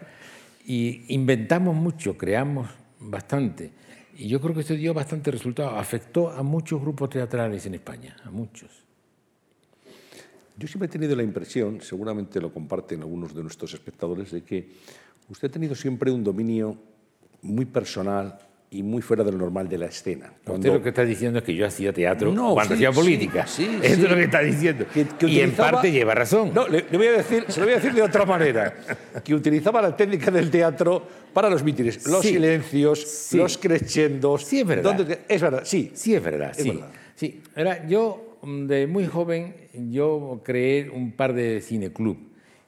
Y 0.65 1.05
inventamos 1.13 1.75
mucho, 1.75 2.17
creamos 2.17 2.69
bastante. 2.99 3.71
Y 4.17 4.27
yo 4.27 4.41
creo 4.41 4.53
que 4.53 4.61
eso 4.61 4.73
dio 4.73 4.93
bastante 4.93 5.31
resultado. 5.31 5.69
Afectó 5.71 6.29
a 6.29 6.43
muchos 6.43 6.81
grupos 6.81 7.09
teatrales 7.09 7.65
en 7.65 7.75
España, 7.75 8.15
a 8.25 8.29
muchos. 8.31 8.69
Yo 10.57 10.67
siempre 10.67 10.87
he 10.87 10.91
tenido 10.91 11.15
la 11.15 11.23
impresión, 11.23 11.79
seguramente 11.81 12.41
lo 12.41 12.51
comparten 12.53 12.99
algunos 13.01 13.33
de 13.33 13.41
nuestros 13.41 13.73
espectadores, 13.73 14.31
de 14.31 14.43
que 14.43 14.69
usted 15.29 15.47
ha 15.47 15.51
tenido 15.51 15.73
siempre 15.73 16.11
un 16.11 16.21
dominio 16.23 16.77
muy 17.41 17.63
personal 17.63 18.37
y 18.71 18.83
muy 18.83 19.01
fuera 19.01 19.23
de 19.23 19.31
lo 19.31 19.37
normal 19.37 19.69
de 19.69 19.77
la 19.77 19.85
escena. 19.85 20.33
Cuando... 20.43 20.67
Usted 20.67 20.73
lo 20.79 20.83
que 20.83 20.89
está 20.89 21.05
diciendo 21.05 21.39
es 21.39 21.45
que 21.45 21.55
yo 21.55 21.65
hacía 21.65 21.93
teatro 21.93 22.31
No, 22.33 22.53
cuando 22.53 22.75
sí, 22.75 22.85
hacía 22.85 22.91
política. 22.91 23.47
sí, 23.47 23.65
sí, 23.65 23.79
Eso 23.81 24.03
es 24.03 24.09
lo 24.09 24.15
que 24.17 24.23
está 24.25 24.41
diciendo. 24.41 24.85
Que- 24.93 25.05
que 25.07 25.27
y 25.27 25.39
en 25.39 25.45
utilizaba- 25.51 25.71
parte 25.71 25.91
lleva 25.93 26.13
razón. 26.13 26.51
No, 26.53 26.67
le, 26.67 26.85
le 26.91 26.97
voy 26.97 27.07
a 27.07 27.11
decir, 27.13 27.45
se 27.47 27.61
lo 27.61 27.65
voy 27.65 27.73
a 27.73 27.77
decir 27.77 27.93
de 27.93 28.01
otra 28.03 28.25
manera, 28.25 28.75
que 29.23 29.33
utilizaba 29.33 29.81
la 29.81 29.95
técnica 29.95 30.29
del 30.29 30.51
teatro 30.51 31.07
para 31.33 31.49
los 31.49 31.63
mítines, 31.63 32.05
los 32.07 32.21
Sí. 32.21 32.29
silencios, 32.29 33.01
Sí. 33.01 33.37
los 33.37 33.57
crescendos. 33.57 34.45
Sí, 34.45 34.59
es 34.61 34.65
verdad. 34.67 34.95
donde- 34.95 35.19
es 35.27 35.41
verdad, 35.41 35.61
sí. 35.65 35.91
Sí, 35.93 36.15
es 36.15 36.23
verdad, 36.23 36.51
Es 36.55 36.63
sí. 36.63 36.69
verdad. 36.71 36.89
sí. 37.15 37.41
Era, 37.55 37.87
yo, 37.87 38.37
de 38.43 38.87
muy 38.87 39.05
joven, 39.05 39.55
yo 39.91 40.41
creé 40.43 40.89
un 40.89 41.11
par 41.11 41.33
de 41.33 41.61
cineclub. 41.61 42.17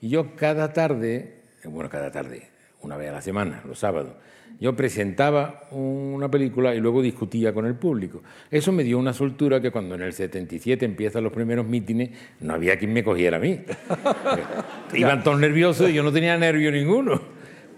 Y 0.02 0.10
yo 0.10 0.36
cada 0.36 0.74
tarde, 0.74 1.36
bueno, 1.66 1.90
cada 1.90 2.12
tarde, 2.12 2.48
una 2.82 2.98
vez 2.98 3.10
a 3.10 3.14
la 3.14 3.22
semana, 3.22 3.62
los 3.68 3.80
sábados, 3.80 4.14
yo 4.60 4.76
presentaba 4.76 5.68
una 5.72 6.30
película 6.30 6.76
y 6.76 6.80
luego 6.80 7.02
discutía 7.02 7.54
con 7.54 7.66
el 7.66 7.76
público. 7.76 8.22
Eso 8.52 8.72
me 8.72 8.84
dio 8.84 9.00
una 9.00 9.14
soltura 9.14 9.60
que 9.62 9.72
cuando 9.72 9.96
en 9.96 10.02
el 10.02 10.14
77 10.14 10.86
empiezan 10.86 11.24
los 11.24 11.32
primeros 11.34 11.66
mítines, 11.66 12.10
no 12.42 12.54
había 12.54 12.78
quien 12.78 12.94
me 12.94 13.04
cogiera 13.04 13.38
a 13.38 13.40
mí. 13.40 13.60
Iban 14.94 15.24
todos 15.24 15.40
nerviosos 15.40 15.90
y 15.90 15.94
yo 15.94 16.04
no 16.04 16.12
tenía 16.12 16.38
nervio 16.38 16.72
ninguno. 16.72 17.22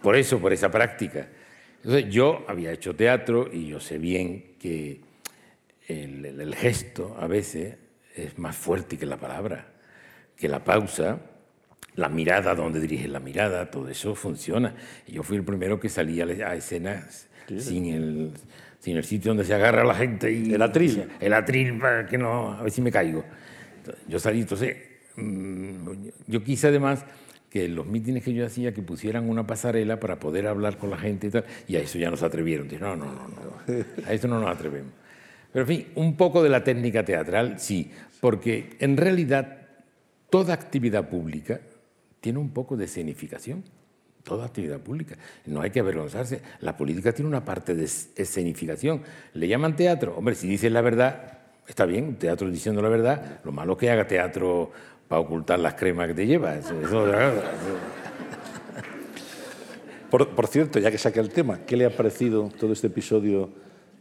Por 0.04 0.18
eso, 0.18 0.40
por 0.40 0.52
esa 0.54 0.70
práctica. 0.70 1.30
Entonces, 1.78 2.14
yo 2.14 2.46
había 2.48 2.72
hecho 2.74 2.96
teatro 2.96 3.50
y 3.52 3.68
yo 3.68 3.80
sé 3.80 3.98
bien 3.98 4.56
que 4.60 5.00
el, 5.88 6.26
el- 6.26 6.56
gesto 6.56 7.16
a 7.20 7.28
veces 7.28 7.76
es 8.16 8.38
más 8.38 8.56
fuerte 8.56 8.98
que 8.98 9.06
la 9.06 9.18
palabra, 9.18 9.68
que 10.36 10.48
la 10.50 10.64
pausa, 10.64 11.20
la 11.96 12.10
mirada, 12.10 12.54
donde 12.54 12.80
diriges 12.82 13.10
la 13.10 13.20
mirada, 13.22 13.72
todo 13.72 13.88
eso 13.90 14.14
funciona. 14.14 14.76
Y 15.08 15.14
yo 15.14 15.24
fui 15.24 15.38
el 15.38 15.44
primero 15.44 15.80
que 15.80 15.90
salía 15.90 16.26
a 16.26 16.56
escena 16.56 17.08
sin 17.58 17.86
el, 17.88 18.32
sin 18.80 18.98
el 18.98 19.04
sitio 19.06 19.30
donde 19.32 19.46
se 19.46 19.54
agarra 19.54 19.86
la 19.86 19.96
gente. 19.96 20.32
Y, 20.32 20.54
El 20.54 20.62
atril. 20.62 21.08
El 21.20 21.34
atril 21.34 21.78
para 21.80 22.06
que 22.06 22.18
no, 22.18 22.52
a 22.54 22.62
ver 22.62 22.72
si 22.72 22.82
me 22.82 22.92
caigo. 22.92 23.24
Yo 24.08 24.20
salí, 24.20 24.42
entonces, 24.42 24.78
mm, 25.16 25.92
yo 26.28 26.44
quise 26.44 26.68
además 26.68 27.06
que 27.54 27.68
los 27.70 27.86
mítines 27.86 28.24
que 28.24 28.34
yo 28.34 28.44
hacía 28.48 28.74
que 28.74 28.82
pusieran 28.82 29.30
una 29.30 29.46
pasarela 29.46 30.00
para 30.00 30.20
poder 30.20 30.48
hablar 30.48 30.80
con 30.80 30.90
la 30.90 30.98
gente 30.98 31.28
y 31.28 31.30
tal, 31.30 31.46
y 31.68 31.76
a 31.76 31.82
eso 31.82 32.00
ya 32.00 32.10
nos 32.10 32.24
atrevieron. 32.24 32.68
Dije, 32.68 32.82
no, 32.82 32.96
no, 32.96 33.06
no, 33.06 33.28
no, 33.28 34.08
a 34.08 34.12
eso 34.12 34.28
no 34.28 34.40
nos 34.40 34.50
atrevemos. 34.50 34.92
Pero 35.52 35.62
en 35.62 35.68
fin, 35.68 35.88
un 35.94 36.18
poco 36.18 36.42
de 36.42 36.50
la 36.50 36.64
técnica 36.64 37.06
teatral, 37.06 37.60
sí, 37.60 37.92
porque 38.20 38.76
en 38.80 38.98
realidad 38.98 39.68
toda 40.32 40.56
actividad 40.56 41.08
pública 41.10 41.62
tiene 42.22 42.40
un 42.40 42.50
poco 42.50 42.76
de 42.76 42.86
escenificación. 42.86 43.64
Toda 44.24 44.46
actividad 44.46 44.80
pública. 44.80 45.16
No 45.46 45.62
hay 45.62 45.70
que 45.70 45.82
avergonzarse. 45.82 46.42
La 46.62 46.76
política 46.76 47.12
tiene 47.12 47.28
una 47.30 47.46
parte 47.46 47.76
de 47.76 47.84
es- 47.84 48.10
escenificación. 48.16 49.04
¿Le 49.34 49.48
llaman 49.48 49.76
teatro? 49.76 50.16
Hombre, 50.18 50.34
si 50.34 50.48
dices 50.48 50.72
la 50.72 50.82
verdad, 50.82 51.40
está 51.68 51.86
bien, 51.86 52.16
teatro 52.16 52.50
diciendo 52.50 52.82
la 52.82 52.90
verdad. 52.90 53.42
Lo 53.44 53.52
malo 53.52 53.74
es 53.74 53.80
que 53.80 53.92
haga 53.92 54.08
teatro 54.08 54.72
para 55.14 55.22
ocultar 55.22 55.60
las 55.60 55.76
cremas 55.76 56.08
que 56.08 56.16
te 56.16 56.26
llevas. 56.26 56.74
Por, 60.10 60.30
por 60.30 60.48
cierto, 60.48 60.80
ya 60.80 60.90
que 60.90 60.98
saca 60.98 61.20
el 61.22 61.30
tema, 61.30 61.60
¿qué 61.68 61.78
le 61.78 61.86
ha 61.86 61.96
parecido 61.96 62.50
todo 62.60 62.74
este 62.74 62.88
episodio 62.88 63.52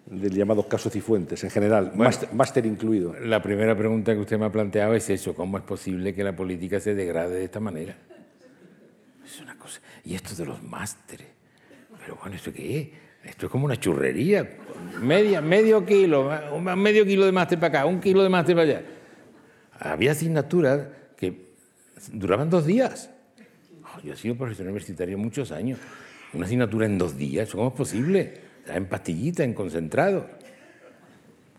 del 0.06 0.32
llamado 0.32 0.66
caso 0.66 0.88
Cifuentes 0.88 1.44
en 1.44 1.50
general, 1.50 1.92
máster, 1.94 2.32
máster 2.32 2.64
incluido? 2.64 3.14
La 3.20 3.42
primera 3.42 3.76
pregunta 3.76 4.14
que 4.14 4.20
usted 4.20 4.38
me 4.38 4.46
ha 4.46 4.50
planteado 4.50 4.94
es 4.94 5.10
eso, 5.10 5.34
¿cómo 5.34 5.58
es 5.58 5.64
posible 5.64 6.14
que 6.14 6.24
la 6.24 6.34
política 6.34 6.80
se 6.80 6.94
degrade 6.94 7.34
de 7.34 7.44
esta 7.44 7.60
manera? 7.60 7.94
Es 9.22 9.38
una 9.42 9.58
cosa. 9.58 9.82
Y 10.06 10.14
esto 10.14 10.34
de 10.34 10.46
los 10.46 10.62
másteres. 10.62 11.26
Pero 12.00 12.16
bueno, 12.22 12.36
¿esto 12.36 12.50
qué 12.54 12.80
es? 12.80 12.88
Esto 13.28 13.44
es 13.46 13.52
como 13.52 13.66
una 13.66 13.78
churrería. 13.78 14.48
Media, 14.98 15.42
medio 15.42 15.84
kilo, 15.84 16.30
medio 16.74 17.04
kilo 17.04 17.26
de 17.26 17.32
máster 17.32 17.60
para 17.60 17.80
acá, 17.80 17.86
un 17.86 18.00
kilo 18.00 18.22
de 18.22 18.30
máster 18.30 18.56
para 18.56 18.66
allá. 18.66 18.82
Había 19.78 20.12
asignaturas 20.12 20.86
duraban 22.12 22.50
dos 22.50 22.66
días. 22.66 23.10
Yo 24.02 24.12
he 24.12 24.16
sido 24.16 24.36
profesor 24.36 24.66
universitario 24.66 25.18
muchos 25.18 25.52
años. 25.52 25.78
Una 26.32 26.46
asignatura 26.46 26.86
en 26.86 26.96
dos 26.98 27.16
días, 27.16 27.48
¿eso 27.48 27.58
¿cómo 27.58 27.68
es 27.68 27.74
posible? 27.74 28.40
En 28.66 28.86
pastillita, 28.86 29.44
en 29.44 29.52
concentrado. 29.54 30.26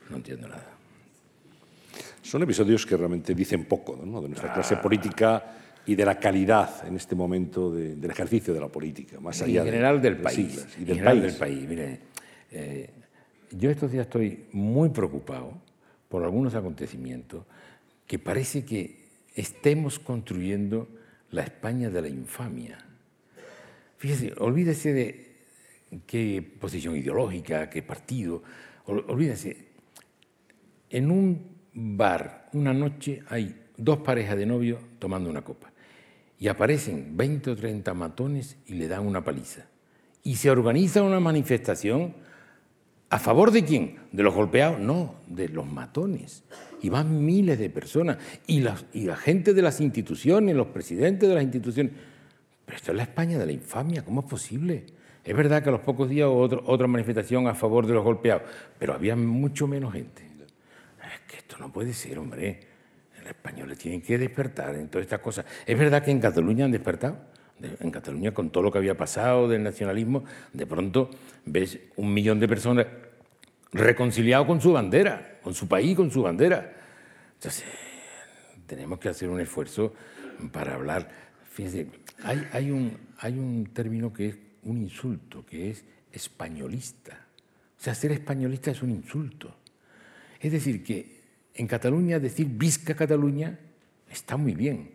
No 0.09 0.15
entiendo 0.17 0.47
nada. 0.47 0.69
Son 2.21 2.41
episodios 2.41 2.85
que 2.85 2.97
realmente 2.97 3.35
dicen 3.35 3.65
poco 3.65 4.01
¿no? 4.03 4.21
de 4.21 4.29
nuestra 4.29 4.51
clase 4.53 4.77
política 4.77 5.57
y 5.85 5.95
de 5.95 6.05
la 6.05 6.17
calidad 6.17 6.87
en 6.87 6.95
este 6.95 7.13
momento 7.15 7.71
de- 7.71 7.95
del 7.95 8.09
ejercicio 8.11 8.53
de 8.53 8.59
la 8.61 8.69
política, 8.69 9.19
más 9.19 9.41
allá 9.41 9.59
en 9.59 9.65
de- 9.65 9.71
general 9.71 10.01
del 10.01 10.17
de 10.17 10.23
país. 10.23 10.35
siglas 10.51 10.67
y 10.77 10.79
en 10.81 10.85
del 10.87 10.95
general 10.95 11.19
país. 11.19 11.31
del 11.33 11.39
país. 11.39 11.69
Mire, 11.69 11.99
eh, 12.51 12.89
yo 13.51 13.69
estos 13.69 13.91
días 13.91 14.05
estoy 14.07 14.45
muy 14.53 14.89
preocupado 14.89 15.53
por 16.09 16.23
algunos 16.23 16.55
acontecimientos 16.55 17.43
que 18.07 18.17
parece 18.17 18.63
que 18.63 19.02
estemos 19.33 19.99
construyendo 19.99 20.87
la 21.31 21.41
España 21.43 21.89
de 21.89 22.01
la 22.01 22.07
infamia. 22.09 22.77
Fíjese, 23.97 24.33
olvídese 24.37 24.93
de 24.93 25.35
qué 26.05 26.41
posición 26.59 26.95
ideológica, 26.95 27.69
qué 27.69 27.81
partido, 27.81 28.43
ol- 28.85 29.05
olvídese. 29.07 29.67
En 30.89 31.09
un 31.09 31.47
bar, 31.73 32.49
una 32.53 32.73
noche, 32.73 33.23
hay 33.27 33.55
dos 33.77 33.99
parejas 33.99 34.37
de 34.37 34.45
novios 34.45 34.79
tomando 34.99 35.29
una 35.29 35.43
copa. 35.43 35.71
Y 36.39 36.47
aparecen 36.47 37.15
20 37.15 37.51
o 37.51 37.55
30 37.55 37.93
matones 37.93 38.57
y 38.67 38.73
le 38.73 38.87
dan 38.87 39.07
una 39.07 39.23
paliza. 39.23 39.67
Y 40.23 40.35
se 40.35 40.51
organiza 40.51 41.01
una 41.01 41.19
manifestación 41.19 42.15
¿A 43.13 43.19
favor 43.19 43.51
de 43.51 43.63
quién? 43.63 43.97
¿De 44.11 44.23
los 44.23 44.33
golpeados? 44.33 44.79
No, 44.79 45.13
de 45.27 45.47
los 45.47 45.67
matones. 45.67 46.41
Y 46.81 46.89
van 46.89 47.23
miles 47.23 47.59
de 47.59 47.69
personas. 47.69 48.17
Y, 48.47 48.61
la 48.61 49.15
gente 49.15 49.53
de 49.53 49.61
las 49.61 49.79
instituciones, 49.81 50.55
los 50.55 50.65
presidentes 50.65 51.29
de 51.29 51.35
las 51.35 51.43
instituciones. 51.43 51.93
Pero 52.65 52.75
esto 52.75 52.89
es 52.89 52.97
la 52.97 53.03
España 53.03 53.37
de 53.37 53.45
la 53.45 53.51
infamia, 53.51 54.03
¿cómo 54.03 54.21
es 54.21 54.27
posible? 54.27 54.87
Es 55.23 55.37
verdad 55.37 55.61
que 55.61 55.69
a 55.69 55.71
los 55.73 55.81
pocos 55.81 56.09
días 56.09 56.27
otro- 56.27 56.63
otra 56.65 56.87
manifestación 56.87 57.45
a 57.45 57.53
favor 57.53 57.85
de 57.85 57.93
los 57.93 58.03
golpeados, 58.03 58.41
pero 58.79 58.93
había 58.95 59.15
mucho 59.15 59.67
menos 59.67 59.93
gente. 59.93 60.23
Es 60.23 61.19
que 61.31 61.37
esto 61.37 61.57
no 61.59 61.71
puede 61.71 61.93
ser, 61.93 62.17
hombre. 62.17 62.61
Los 63.19 63.27
españoles 63.27 63.77
tienen 63.77 64.01
que 64.01 64.17
despertar 64.17 64.73
en 64.73 64.87
todas 64.87 65.03
estas 65.05 65.19
cosas. 65.19 65.45
Es 65.67 65.77
verdad 65.77 66.03
que 66.03 66.09
en 66.09 66.19
Cataluña 66.19 66.65
han 66.65 66.71
despertado. 66.71 67.17
En 67.79 67.91
Cataluña, 67.91 68.33
con 68.33 68.49
todo 68.49 68.63
lo 68.63 68.71
que 68.71 68.77
había 68.77 68.97
pasado 68.97 69.47
del 69.47 69.63
nacionalismo, 69.63 70.25
de 70.51 70.65
pronto 70.65 71.09
ves 71.45 71.79
un 71.95 72.13
millón 72.13 72.39
de 72.39 72.47
personas 72.47 72.87
reconciliados 73.71 74.45
con 74.45 74.59
su 74.59 74.73
bandera, 74.73 75.39
con 75.41 75.53
su 75.53 75.67
país, 75.67 75.95
con 75.95 76.11
su 76.11 76.21
bandera. 76.23 76.73
Entonces, 77.35 77.63
tenemos 78.67 78.99
que 78.99 79.09
hacer 79.09 79.29
un 79.29 79.39
esfuerzo 79.39 79.93
para 80.51 80.75
hablar. 80.75 81.09
Fíjense, 81.49 81.87
hay, 82.23 82.47
hay, 82.51 82.71
un, 82.71 82.97
hay 83.19 83.37
un 83.37 83.69
término 83.73 84.11
que 84.11 84.27
es 84.27 84.37
un 84.63 84.77
insulto, 84.77 85.45
que 85.45 85.69
es 85.69 85.85
españolista. 86.11 87.27
O 87.79 87.83
sea, 87.83 87.95
ser 87.95 88.11
españolista 88.11 88.71
es 88.71 88.81
un 88.81 88.91
insulto. 88.91 89.55
Es 90.39 90.51
decir, 90.51 90.83
que 90.83 91.21
en 91.53 91.67
Cataluña 91.67 92.19
decir 92.19 92.47
Visca 92.49 92.95
Cataluña 92.95 93.59
está 94.09 94.37
muy 94.37 94.53
bien. 94.53 94.91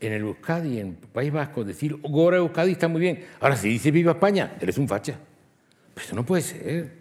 En 0.00 0.12
el 0.14 0.22
Euskadi, 0.22 0.80
en 0.80 0.94
País 0.94 1.30
Vasco, 1.32 1.62
decir 1.64 1.96
Gora 2.02 2.38
Euskadi 2.38 2.72
está 2.72 2.88
muy 2.88 3.00
bien. 3.00 3.24
Ahora, 3.40 3.56
si 3.56 3.68
dice 3.68 3.90
Viva 3.90 4.12
España, 4.12 4.56
eres 4.60 4.78
un 4.78 4.88
facha. 4.88 5.14
Pero 5.94 6.06
eso 6.06 6.16
no 6.16 6.24
puede 6.24 6.42
ser. 6.42 7.00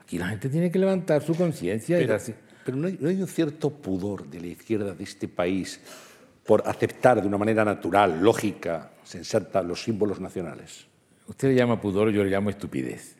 Aquí 0.00 0.16
la 0.18 0.28
gente 0.28 0.48
tiene 0.48 0.70
que 0.70 0.78
levantar 0.78 1.22
su 1.22 1.34
conciencia 1.34 2.00
y 2.00 2.06
darse... 2.06 2.34
pero 2.64 2.76
no, 2.76 2.86
hay, 2.86 2.96
no 3.00 3.08
hay 3.08 3.20
un 3.20 3.26
cierto 3.28 3.70
pudor 3.70 4.26
de 4.28 4.40
la 4.40 4.46
izquierda 4.48 4.94
de 4.94 5.02
este 5.04 5.26
país 5.28 5.80
por 6.44 6.62
aceptar 6.66 7.20
de 7.20 7.26
una 7.28 7.38
manera 7.38 7.64
natural, 7.64 8.20
lógica, 8.22 8.90
sensata 9.04 9.62
los 9.62 9.82
símbolos 9.82 10.20
nacionales. 10.20 10.86
Usted 11.26 11.48
le 11.48 11.54
llama 11.54 11.80
pudor, 11.80 12.10
yo 12.10 12.24
le 12.24 12.30
llamo 12.30 12.50
estupidez. 12.50 13.16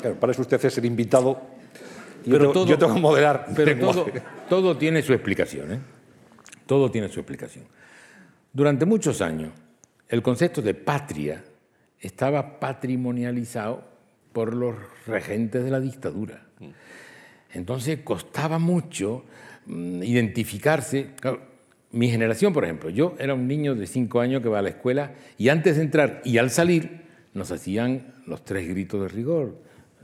Claro, 0.00 0.16
para 0.18 0.32
eso 0.32 0.42
usted 0.42 0.64
es 0.64 0.78
el 0.78 0.84
invitado. 0.84 1.40
Pero 2.24 2.32
yo, 2.36 2.38
tengo, 2.38 2.52
todo- 2.52 2.66
yo 2.66 2.78
tengo 2.78 2.94
que 2.94 3.00
moderar. 3.00 3.46
Pero 3.54 4.06
todo 4.48 4.76
tiene 4.76 5.02
su 5.02 5.12
explicación, 5.12 5.72
¿eh? 5.72 5.78
Todo 6.66 6.90
tiene 6.90 7.08
su 7.08 7.20
explicación. 7.20 7.64
Durante 8.52 8.86
muchos 8.86 9.20
años, 9.20 9.52
el 10.08 10.22
concepto 10.22 10.62
de 10.62 10.74
patria 10.74 11.44
estaba 12.00 12.60
patrimonializado 12.60 13.84
por 14.32 14.54
los 14.54 14.74
regentes 15.06 15.64
de 15.64 15.70
la 15.70 15.80
dictadura. 15.80 16.46
Entonces 17.52 18.00
costaba 18.02 18.58
mucho 18.58 19.24
mm, 19.66 20.02
identificarse. 20.02 21.10
Mi 21.92 22.10
generación, 22.10 22.52
por 22.52 22.64
ejemplo, 22.64 22.90
yo 22.90 23.14
era 23.18 23.34
un 23.34 23.46
niño 23.46 23.74
de 23.74 23.86
cinco 23.86 24.20
años 24.20 24.42
que 24.42 24.48
va 24.48 24.58
a 24.58 24.62
la 24.62 24.70
escuela 24.70 25.12
y 25.38 25.48
antes 25.48 25.76
de 25.76 25.82
entrar 25.82 26.20
y 26.24 26.38
al 26.38 26.50
salir 26.50 27.04
nos 27.32 27.50
hacían 27.52 28.14
los 28.26 28.44
tres 28.44 28.68
gritos 28.68 29.02
de 29.02 29.08
rigor. 29.08 29.56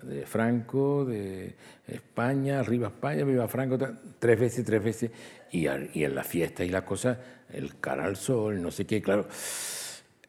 De 0.02 0.26
Franco, 0.26 1.04
de 1.04 1.54
España, 1.86 2.60
arriba 2.60 2.88
España, 2.88 3.24
viva 3.24 3.48
Franco, 3.48 3.78
tres 4.18 4.38
veces, 4.38 4.64
tres 4.64 4.82
veces, 4.82 5.10
y, 5.50 5.66
y 5.68 6.04
en 6.04 6.14
la 6.14 6.24
fiesta 6.24 6.64
y 6.64 6.68
la 6.68 6.84
cosa, 6.84 7.18
el 7.52 7.78
cara 7.80 8.04
al 8.04 8.16
sol, 8.16 8.62
no 8.62 8.70
sé 8.70 8.86
qué, 8.86 9.02
claro, 9.02 9.28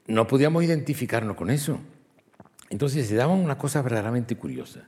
no 0.07 0.27
podíamos 0.27 0.63
identificarnos 0.63 1.35
con 1.35 1.49
eso. 1.49 1.79
Entonces 2.69 3.07
se 3.07 3.15
daban 3.15 3.37
una 3.37 3.57
cosa 3.57 3.81
verdaderamente 3.81 4.35
curiosa. 4.35 4.87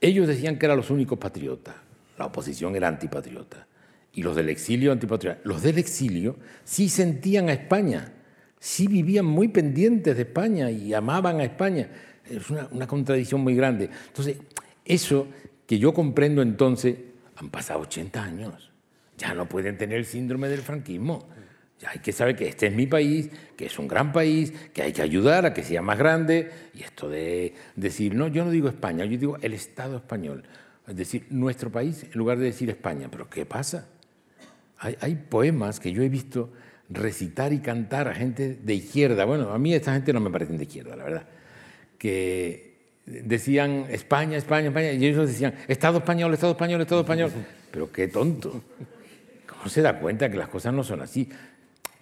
Ellos 0.00 0.28
decían 0.28 0.58
que 0.58 0.66
eran 0.66 0.76
los 0.76 0.90
únicos 0.90 1.18
patriotas, 1.18 1.74
la 2.18 2.26
oposición 2.26 2.76
era 2.76 2.88
antipatriota, 2.88 3.66
y 4.12 4.22
los 4.22 4.36
del 4.36 4.48
exilio 4.48 4.92
antipatriotas. 4.92 5.44
Los 5.44 5.62
del 5.62 5.78
exilio 5.78 6.36
sí 6.64 6.88
sentían 6.88 7.48
a 7.48 7.52
España, 7.52 8.12
sí 8.58 8.86
vivían 8.86 9.24
muy 9.24 9.48
pendientes 9.48 10.16
de 10.16 10.22
España 10.22 10.70
y 10.70 10.94
amaban 10.94 11.40
a 11.40 11.44
España. 11.44 11.88
Es 12.30 12.50
una, 12.50 12.86
contradicción 12.86 13.40
muy 13.40 13.54
grande. 13.54 13.90
Entonces, 14.06 14.38
eso 14.84 15.28
que 15.66 15.78
yo 15.78 15.92
comprendo 15.92 16.42
entonces, 16.42 16.96
han 17.36 17.50
pasado 17.50 17.80
80 17.80 18.22
años, 18.22 18.70
ya 19.16 19.34
no 19.34 19.48
pueden 19.48 19.76
tener 19.76 19.98
el 19.98 20.06
síndrome 20.06 20.48
del 20.48 20.60
franquismo. 20.60 21.28
Ya 21.80 21.90
hay 21.90 22.00
que 22.00 22.12
saber 22.12 22.34
que 22.34 22.48
este 22.48 22.66
es 22.66 22.74
mi 22.74 22.86
país, 22.86 23.30
que 23.56 23.66
es 23.66 23.78
un 23.78 23.86
gran 23.86 24.12
país, 24.12 24.52
que 24.72 24.82
hay 24.82 24.92
que 24.92 25.02
ayudar 25.02 25.46
a 25.46 25.54
que 25.54 25.62
sea 25.62 25.80
más 25.82 25.98
grande. 25.98 26.50
Y 26.74 26.82
esto 26.82 27.08
de 27.08 27.54
decir, 27.76 28.14
no, 28.14 28.28
yo 28.28 28.44
no 28.44 28.50
digo 28.50 28.68
España, 28.68 29.04
yo 29.04 29.16
digo 29.16 29.38
el 29.40 29.52
Estado 29.52 29.96
español. 29.96 30.44
Es 30.88 30.96
decir, 30.96 31.26
nuestro 31.30 31.70
país 31.70 32.04
en 32.04 32.18
lugar 32.18 32.38
de 32.38 32.46
decir 32.46 32.68
España. 32.70 33.08
Pero 33.10 33.28
¿qué 33.28 33.46
pasa? 33.46 33.88
Hay, 34.78 34.96
hay 35.00 35.14
poemas 35.14 35.78
que 35.78 35.92
yo 35.92 36.02
he 36.02 36.08
visto 36.08 36.50
recitar 36.88 37.52
y 37.52 37.60
cantar 37.60 38.08
a 38.08 38.14
gente 38.14 38.58
de 38.62 38.74
izquierda. 38.74 39.24
Bueno, 39.24 39.50
a 39.50 39.58
mí 39.58 39.74
esta 39.74 39.92
gente 39.92 40.12
no 40.12 40.20
me 40.20 40.30
parecen 40.30 40.56
de 40.56 40.64
izquierda, 40.64 40.96
la 40.96 41.04
verdad. 41.04 41.28
Que 41.98 42.68
decían 43.06 43.86
España, 43.90 44.36
España, 44.36 44.68
España, 44.68 44.92
y 44.92 45.06
ellos 45.06 45.28
decían 45.28 45.54
Estado 45.66 45.98
español, 45.98 46.32
Estado 46.34 46.52
español, 46.52 46.80
Estado 46.80 47.00
español. 47.00 47.30
Pero 47.70 47.90
qué 47.90 48.08
tonto. 48.08 48.62
¿Cómo 49.46 49.68
se 49.68 49.82
da 49.82 49.98
cuenta 49.98 50.30
que 50.30 50.36
las 50.36 50.48
cosas 50.48 50.72
no 50.72 50.84
son 50.84 51.00
así? 51.02 51.28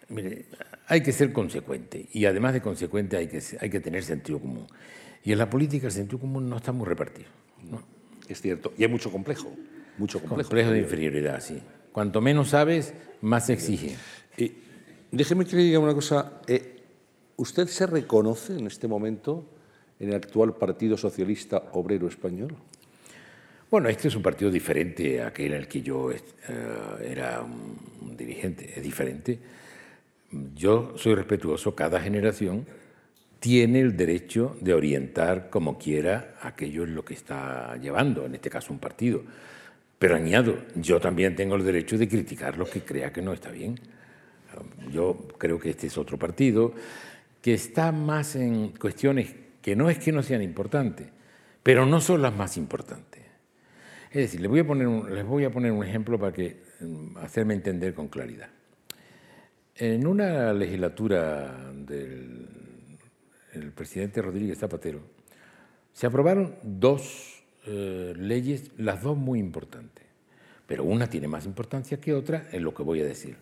Mire, 0.08 0.46
hay 0.88 1.02
que 1.02 1.12
ser 1.12 1.32
consecuente 1.32 2.08
y 2.12 2.26
además 2.26 2.52
de 2.52 2.60
consecuente 2.60 3.16
hay 3.16 3.28
que, 3.28 3.42
hay 3.60 3.70
que 3.70 3.80
tener 3.80 4.04
sentido 4.04 4.38
común. 4.38 4.66
Y 5.24 5.32
en 5.32 5.38
la 5.38 5.50
política 5.50 5.86
el 5.86 5.92
sentido 5.92 6.20
común 6.20 6.48
no 6.48 6.56
está 6.56 6.72
muy 6.72 6.86
repartido. 6.86 7.28
¿no? 7.68 7.82
Es 8.28 8.40
cierto. 8.40 8.72
Y 8.78 8.84
hay 8.84 8.88
mucho 8.88 9.10
complejo. 9.10 9.52
Mucho 9.98 10.20
complejo. 10.20 10.42
Complejo 10.42 10.70
de 10.70 10.78
inferioridad, 10.80 11.40
sí. 11.40 11.60
Cuanto 11.92 12.20
menos 12.20 12.50
sabes, 12.50 12.94
más 13.22 13.46
se 13.46 13.54
exige. 13.54 13.96
Y 14.36 14.52
déjeme 15.10 15.44
que 15.44 15.56
le 15.56 15.62
diga 15.62 15.78
una 15.78 15.94
cosa. 15.94 16.40
Eh, 16.46 16.82
¿Usted 17.36 17.66
se 17.66 17.86
reconoce 17.86 18.56
en 18.56 18.66
este 18.66 18.86
momento 18.86 19.55
en 19.98 20.08
el 20.08 20.14
actual 20.14 20.54
Partido 20.54 20.96
Socialista 20.96 21.70
Obrero 21.72 22.08
Español? 22.08 22.54
Bueno, 23.70 23.88
este 23.88 24.08
es 24.08 24.16
un 24.16 24.22
partido 24.22 24.50
diferente 24.50 25.20
a 25.20 25.28
aquel 25.28 25.52
en 25.52 25.60
el 25.60 25.68
que 25.68 25.82
yo 25.82 26.12
eh, 26.12 26.18
era 27.04 27.42
un 27.42 28.16
dirigente. 28.16 28.72
Es 28.76 28.82
diferente 28.82 29.38
yo 30.54 30.94
soy 30.96 31.14
respetuoso, 31.14 31.74
cada 31.74 32.00
generación 32.00 32.66
tiene 33.38 33.80
el 33.80 33.96
derecho 33.96 34.56
de 34.60 34.74
orientar 34.74 35.50
como 35.50 35.78
quiera 35.78 36.36
aquello 36.42 36.84
en 36.84 36.94
lo 36.94 37.04
que 37.04 37.14
está 37.14 37.76
llevando, 37.76 38.26
en 38.26 38.34
este 38.34 38.50
caso 38.50 38.72
un 38.72 38.78
partido. 38.78 39.22
Pero 39.98 40.16
añado, 40.16 40.56
yo 40.74 41.00
también 41.00 41.36
tengo 41.36 41.54
el 41.56 41.64
derecho 41.64 41.96
de 41.96 42.08
criticar 42.08 42.58
lo 42.58 42.66
que 42.66 42.82
crea 42.82 43.12
que 43.12 43.22
no 43.22 43.32
está 43.32 43.50
bien. 43.50 43.78
Yo 44.90 45.28
creo 45.38 45.58
que 45.58 45.70
este 45.70 45.86
es 45.86 45.96
otro 45.96 46.18
partido 46.18 46.72
que 47.40 47.54
está 47.54 47.92
más 47.92 48.36
en 48.36 48.70
cuestiones 48.70 49.32
que 49.66 49.74
no 49.74 49.90
es 49.90 49.98
que 49.98 50.12
no 50.12 50.22
sean 50.22 50.42
importantes, 50.42 51.08
pero 51.60 51.86
no 51.86 52.00
son 52.00 52.22
las 52.22 52.32
más 52.32 52.56
importantes. 52.56 53.20
Es 54.10 54.16
decir, 54.16 54.40
les 54.40 54.48
voy 54.48 54.60
a 54.60 54.64
poner 54.64 54.86
un, 54.86 55.12
les 55.12 55.26
voy 55.26 55.42
a 55.42 55.50
poner 55.50 55.72
un 55.72 55.82
ejemplo 55.82 56.20
para 56.20 56.32
que, 56.32 56.62
mm, 56.78 57.16
hacerme 57.16 57.54
entender 57.54 57.92
con 57.92 58.06
claridad. 58.06 58.48
En 59.74 60.06
una 60.06 60.52
legislatura 60.52 61.72
del 61.74 62.46
presidente 63.74 64.22
Rodríguez 64.22 64.56
Zapatero 64.56 65.00
se 65.92 66.06
aprobaron 66.06 66.54
dos 66.62 67.42
eh, 67.66 68.14
leyes, 68.16 68.70
las 68.76 69.02
dos 69.02 69.16
muy 69.16 69.40
importantes, 69.40 70.06
pero 70.64 70.84
una 70.84 71.10
tiene 71.10 71.26
más 71.26 71.44
importancia 71.44 72.00
que 72.00 72.14
otra 72.14 72.46
en 72.52 72.62
lo 72.62 72.72
que 72.72 72.84
voy 72.84 73.00
a 73.00 73.04
decir. 73.04 73.36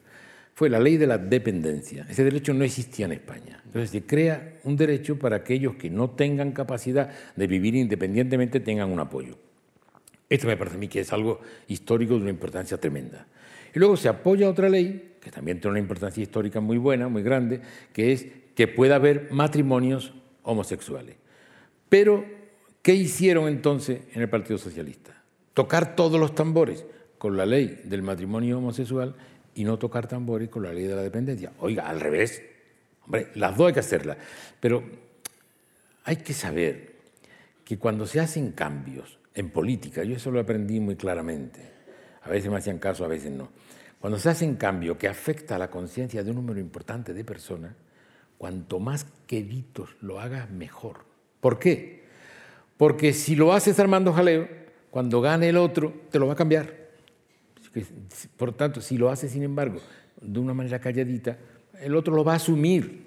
Fue 0.55 0.71
la 0.71 0.79
ley 0.79 0.97
de 0.97 1.07
la 1.07 1.19
dependencia. 1.19 2.07
Ese 2.09 2.23
derecho 2.23 2.55
no 2.55 2.65
existía 2.65 3.07
en 3.07 3.13
España. 3.13 3.61
Entonces 3.65 3.91
se 3.91 4.07
crea 4.07 4.61
un 4.63 4.77
derecho 4.77 5.19
para 5.19 5.37
aquellos 5.37 5.75
que 5.75 5.91
no 5.91 6.11
tengan 6.11 6.53
capacidad 6.53 7.11
de 7.35 7.47
vivir 7.49 7.75
independientemente 7.75 8.61
tengan 8.61 8.93
un 8.93 9.01
apoyo. 9.01 9.37
Esto 10.29 10.47
me 10.47 10.57
parece 10.57 10.77
a 10.77 10.79
mí 10.79 10.89
que 10.89 11.01
es 11.01 11.13
algo 11.13 11.41
histórico 11.67 12.15
de 12.15 12.21
una 12.21 12.31
importancia 12.31 12.79
tremenda. 12.79 13.27
Y 13.75 13.79
luego 13.81 13.97
se 13.97 14.09
apoya 14.09 14.49
otra 14.49 14.69
ley, 14.69 15.17
que 15.21 15.33
también 15.33 15.61
tiene 15.61 15.73
una 15.73 15.81
importancia 15.81 16.23
histórica 16.23 16.61
muy 16.61 16.79
buena, 16.79 17.09
muy 17.09 17.23
grande, 17.23 17.61
que 17.93 18.13
es 18.13 18.27
que 18.55 18.69
pueda 18.69 18.97
haber 18.97 19.29
matrimonios 19.33 20.15
homosexuales. 20.45 21.17
Pero, 21.89 22.25
¿qué 22.83 22.95
hicieron 22.95 23.49
entonces 23.49 24.03
en 24.13 24.23
el 24.23 24.29
Partido 24.29 24.59
Socialista? 24.59 25.21
Tocar 25.53 25.97
todos 25.97 26.21
los 26.21 26.35
tambores 26.35 26.85
con 27.19 27.37
la 27.37 27.47
ley 27.47 27.81
del 27.85 28.03
matrimonio 28.03 28.59
homosexual 28.59 29.17
y 29.55 29.65
no 29.65 29.79
tocar 29.79 30.07
tambores 30.07 30.49
con 30.49 30.63
la 30.63 30.73
ley 30.73 30.85
de 30.85 30.97
la 30.97 31.03
dependencia. 31.03 31.53
Oiga, 31.59 31.89
al 31.89 32.01
revés. 32.01 32.43
Hombre, 33.05 33.29
las 33.35 33.57
dos 33.57 33.69
hay 33.69 33.75
que 33.75 33.81
hacerlas. 33.81 34.17
Pero 34.61 34.83
hay 36.05 36.17
que 36.17 36.33
saber 36.33 36.95
que 37.65 37.79
cuando 37.79 38.07
se 38.07 38.21
hacen 38.21 38.53
cambios 38.53 39.19
en 39.35 39.51
política, 39.51 40.05
yo 40.05 40.17
eso 40.17 40.31
lo 40.31 40.41
aprendí 40.41 40.81
muy 40.81 40.97
claramente, 40.97 41.61
a 42.23 42.31
veces 42.31 42.51
me 42.51 42.59
hacían 42.59 42.79
caso, 42.79 43.05
a 43.05 43.09
veces 43.09 43.33
no, 43.33 43.49
cuando 44.01 44.19
se 44.19 44.29
hace 44.29 44.47
un 44.47 44.57
cambio 44.57 44.99
que 44.99 45.09
afecta 45.09 45.57
a 45.57 45.59
la 45.59 45.71
conciencia 45.71 46.23
de 46.23 46.31
un 46.31 46.37
número 46.37 46.61
importante 46.61 47.15
de 47.15 47.25
personas, 47.25 47.75
cuanto 48.37 48.79
más 48.79 49.07
queditos 49.27 49.97
lo 50.03 50.21
hagas, 50.21 50.51
mejor. 50.51 51.07
¿Por 51.41 51.59
qué? 51.59 52.05
Porque 52.77 53.13
si 53.13 53.35
lo 53.35 53.53
haces 53.53 53.79
armando 53.81 54.13
jaleo, 54.13 54.49
cuando 54.91 55.21
gane 55.21 55.49
el 55.49 55.57
otro, 55.57 55.95
te 56.11 56.19
lo 56.19 56.27
va 56.27 56.35
a 56.35 56.37
cambiar. 56.37 56.84
Por 58.37 58.53
tanto, 58.53 58.81
si 58.81 58.97
lo 58.97 59.11
haces, 59.11 59.33
sin 59.33 59.43
embargo, 59.43 59.81
de 60.21 60.39
una 60.39 60.55
manera 60.55 60.79
calladita, 60.81 61.39
el 61.81 61.95
otro 61.97 62.15
lo 62.15 62.25
va 62.25 62.35
a 62.35 62.37
asumir. 62.37 63.07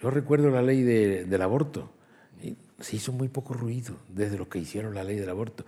Yo 0.00 0.10
recuerdo 0.10 0.50
la 0.50 0.62
ley 0.62 0.82
del 0.82 1.42
aborto. 1.42 1.90
Se 2.80 2.96
hizo 2.96 3.12
muy 3.12 3.28
poco 3.28 3.54
ruido 3.54 3.96
desde 4.08 4.38
los 4.38 4.46
que 4.46 4.60
hicieron 4.60 4.94
la 4.94 5.02
ley 5.02 5.16
del 5.16 5.28
aborto. 5.28 5.64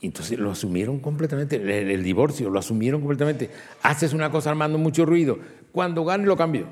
Entonces 0.00 0.38
lo 0.38 0.50
asumieron 0.50 1.00
completamente, 1.00 1.56
el, 1.56 2.02
divorcio 2.02 2.50
lo 2.50 2.58
asumieron 2.58 3.00
completamente. 3.00 3.50
Haces 3.82 4.12
una 4.12 4.30
cosa 4.30 4.50
armando 4.50 4.78
mucho 4.78 5.04
ruido, 5.06 5.38
cuando 5.72 6.04
gane 6.04 6.26
lo 6.26 6.36
cambio. 6.36 6.66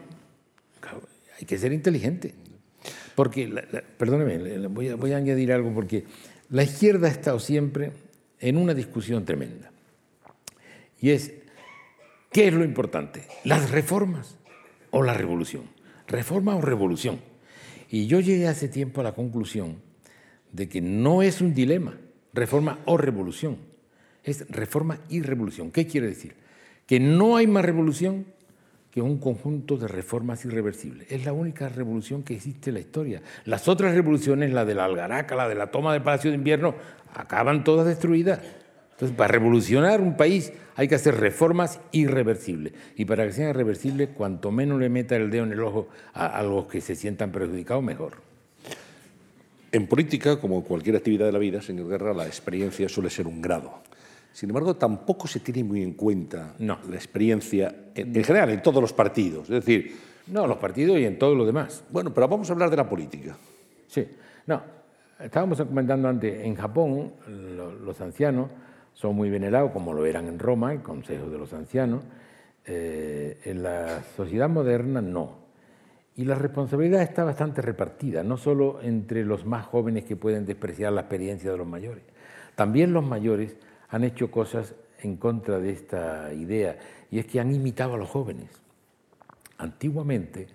Hay 1.38 1.46
que 1.46 1.58
ser 1.58 1.72
inteligente. 1.72 2.34
Porque, 3.14 3.48
perdóneme, 3.96 4.68
voy 4.68 4.92
voy 4.92 5.12
a 5.12 5.16
añadir 5.16 5.52
algo, 5.52 5.72
porque 5.72 6.04
la 6.50 6.64
izquierda 6.64 7.08
ha 7.08 7.10
estado 7.10 7.38
siempre 7.38 7.92
en 8.40 8.56
una 8.56 8.74
discusión 8.74 9.24
tremenda. 9.24 9.70
Y 11.04 11.10
es, 11.10 11.34
¿qué 12.32 12.48
es 12.48 12.54
lo 12.54 12.64
importante? 12.64 13.26
¿Las 13.44 13.70
reformas 13.70 14.38
o 14.90 15.02
la 15.02 15.12
revolución? 15.12 15.64
¿Reforma 16.06 16.56
o 16.56 16.62
revolución? 16.62 17.20
Y 17.90 18.06
yo 18.06 18.20
llegué 18.20 18.48
hace 18.48 18.68
tiempo 18.68 19.02
a 19.02 19.04
la 19.04 19.12
conclusión 19.12 19.82
de 20.50 20.66
que 20.66 20.80
no 20.80 21.20
es 21.20 21.42
un 21.42 21.52
dilema, 21.52 21.98
reforma 22.32 22.78
o 22.86 22.96
revolución. 22.96 23.58
Es 24.22 24.48
reforma 24.48 24.98
y 25.10 25.20
revolución. 25.20 25.70
¿Qué 25.70 25.86
quiere 25.86 26.06
decir? 26.06 26.36
Que 26.86 27.00
no 27.00 27.36
hay 27.36 27.46
más 27.46 27.66
revolución 27.66 28.24
que 28.90 29.02
un 29.02 29.18
conjunto 29.18 29.76
de 29.76 29.88
reformas 29.88 30.46
irreversibles. 30.46 31.12
Es 31.12 31.26
la 31.26 31.34
única 31.34 31.68
revolución 31.68 32.22
que 32.22 32.36
existe 32.36 32.70
en 32.70 32.74
la 32.74 32.80
historia. 32.80 33.20
Las 33.44 33.68
otras 33.68 33.94
revoluciones, 33.94 34.54
la 34.54 34.64
de 34.64 34.74
la 34.74 34.86
algaraca, 34.86 35.36
la 35.36 35.50
de 35.50 35.54
la 35.54 35.70
toma 35.70 35.92
del 35.92 36.00
Palacio 36.00 36.30
de 36.30 36.38
Invierno, 36.38 36.74
acaban 37.12 37.62
todas 37.62 37.86
destruidas. 37.86 38.40
Entonces, 38.94 39.16
para 39.16 39.32
revolucionar 39.32 40.00
un 40.00 40.16
país 40.16 40.52
hay 40.76 40.88
que 40.88 40.94
hacer 40.94 41.16
reformas 41.18 41.80
irreversibles. 41.92 42.72
Y 42.96 43.04
para 43.04 43.26
que 43.26 43.32
sean 43.32 43.50
irreversibles, 43.50 44.10
cuanto 44.14 44.50
menos 44.50 44.80
le 44.80 44.88
meta 44.88 45.16
el 45.16 45.30
dedo 45.30 45.44
en 45.44 45.52
el 45.52 45.60
ojo 45.60 45.88
a, 46.12 46.26
a 46.26 46.42
los 46.42 46.66
que 46.66 46.80
se 46.80 46.94
sientan 46.94 47.30
perjudicados, 47.32 47.82
mejor. 47.82 48.14
En 49.72 49.86
política, 49.88 50.40
como 50.40 50.62
cualquier 50.62 50.96
actividad 50.96 51.26
de 51.26 51.32
la 51.32 51.38
vida, 51.38 51.60
señor 51.60 51.88
Guerra, 51.88 52.14
la 52.14 52.26
experiencia 52.26 52.88
suele 52.88 53.10
ser 53.10 53.26
un 53.26 53.42
grado. 53.42 53.82
Sin 54.32 54.50
embargo, 54.50 54.76
tampoco 54.76 55.26
se 55.26 55.40
tiene 55.40 55.64
muy 55.64 55.82
en 55.82 55.94
cuenta 55.94 56.54
no. 56.60 56.78
la 56.88 56.96
experiencia, 56.96 57.74
en, 57.94 58.16
en, 58.16 58.24
general, 58.24 58.50
en 58.50 58.62
todos 58.62 58.80
los 58.80 58.92
partidos. 58.92 59.50
Es 59.50 59.64
decir... 59.64 59.96
No, 60.26 60.46
los 60.46 60.56
partidos 60.56 60.98
y 60.98 61.04
en 61.04 61.18
todo 61.18 61.34
lo 61.34 61.44
demás. 61.44 61.84
Bueno, 61.90 62.14
pero 62.14 62.26
vamos 62.28 62.48
a 62.48 62.54
hablar 62.54 62.70
de 62.70 62.76
la 62.76 62.88
política. 62.88 63.36
Sí. 63.86 64.06
No, 64.46 64.62
estábamos 65.20 65.58
comentando 65.58 66.08
antes, 66.08 66.44
en 66.44 66.54
Japón 66.54 67.12
los, 67.28 67.80
los 67.80 68.00
ancianos 68.00 68.48
son 68.94 69.14
muy 69.14 69.28
venerados, 69.30 69.72
como 69.72 69.92
lo 69.92 70.06
eran 70.06 70.26
en 70.28 70.38
Roma, 70.38 70.72
el 70.72 70.82
Consejo 70.82 71.28
de 71.28 71.38
los 71.38 71.52
Ancianos. 71.52 72.02
Eh, 72.66 73.40
en 73.44 73.62
la 73.62 74.02
sociedad 74.16 74.48
moderna, 74.48 75.02
no. 75.02 75.44
Y 76.16 76.24
la 76.24 76.36
responsabilidad 76.36 77.02
está 77.02 77.24
bastante 77.24 77.60
repartida, 77.60 78.22
no 78.22 78.36
solo 78.36 78.80
entre 78.82 79.24
los 79.24 79.44
más 79.44 79.66
jóvenes 79.66 80.04
que 80.04 80.16
pueden 80.16 80.46
despreciar 80.46 80.92
la 80.92 81.02
experiencia 81.02 81.50
de 81.50 81.58
los 81.58 81.66
mayores. 81.66 82.04
También 82.54 82.92
los 82.92 83.04
mayores 83.04 83.56
han 83.90 84.04
hecho 84.04 84.30
cosas 84.30 84.74
en 85.02 85.16
contra 85.16 85.58
de 85.58 85.70
esta 85.70 86.32
idea, 86.32 86.78
y 87.10 87.18
es 87.18 87.26
que 87.26 87.40
han 87.40 87.52
imitado 87.52 87.94
a 87.94 87.98
los 87.98 88.08
jóvenes. 88.08 88.48
Antiguamente, 89.58 90.46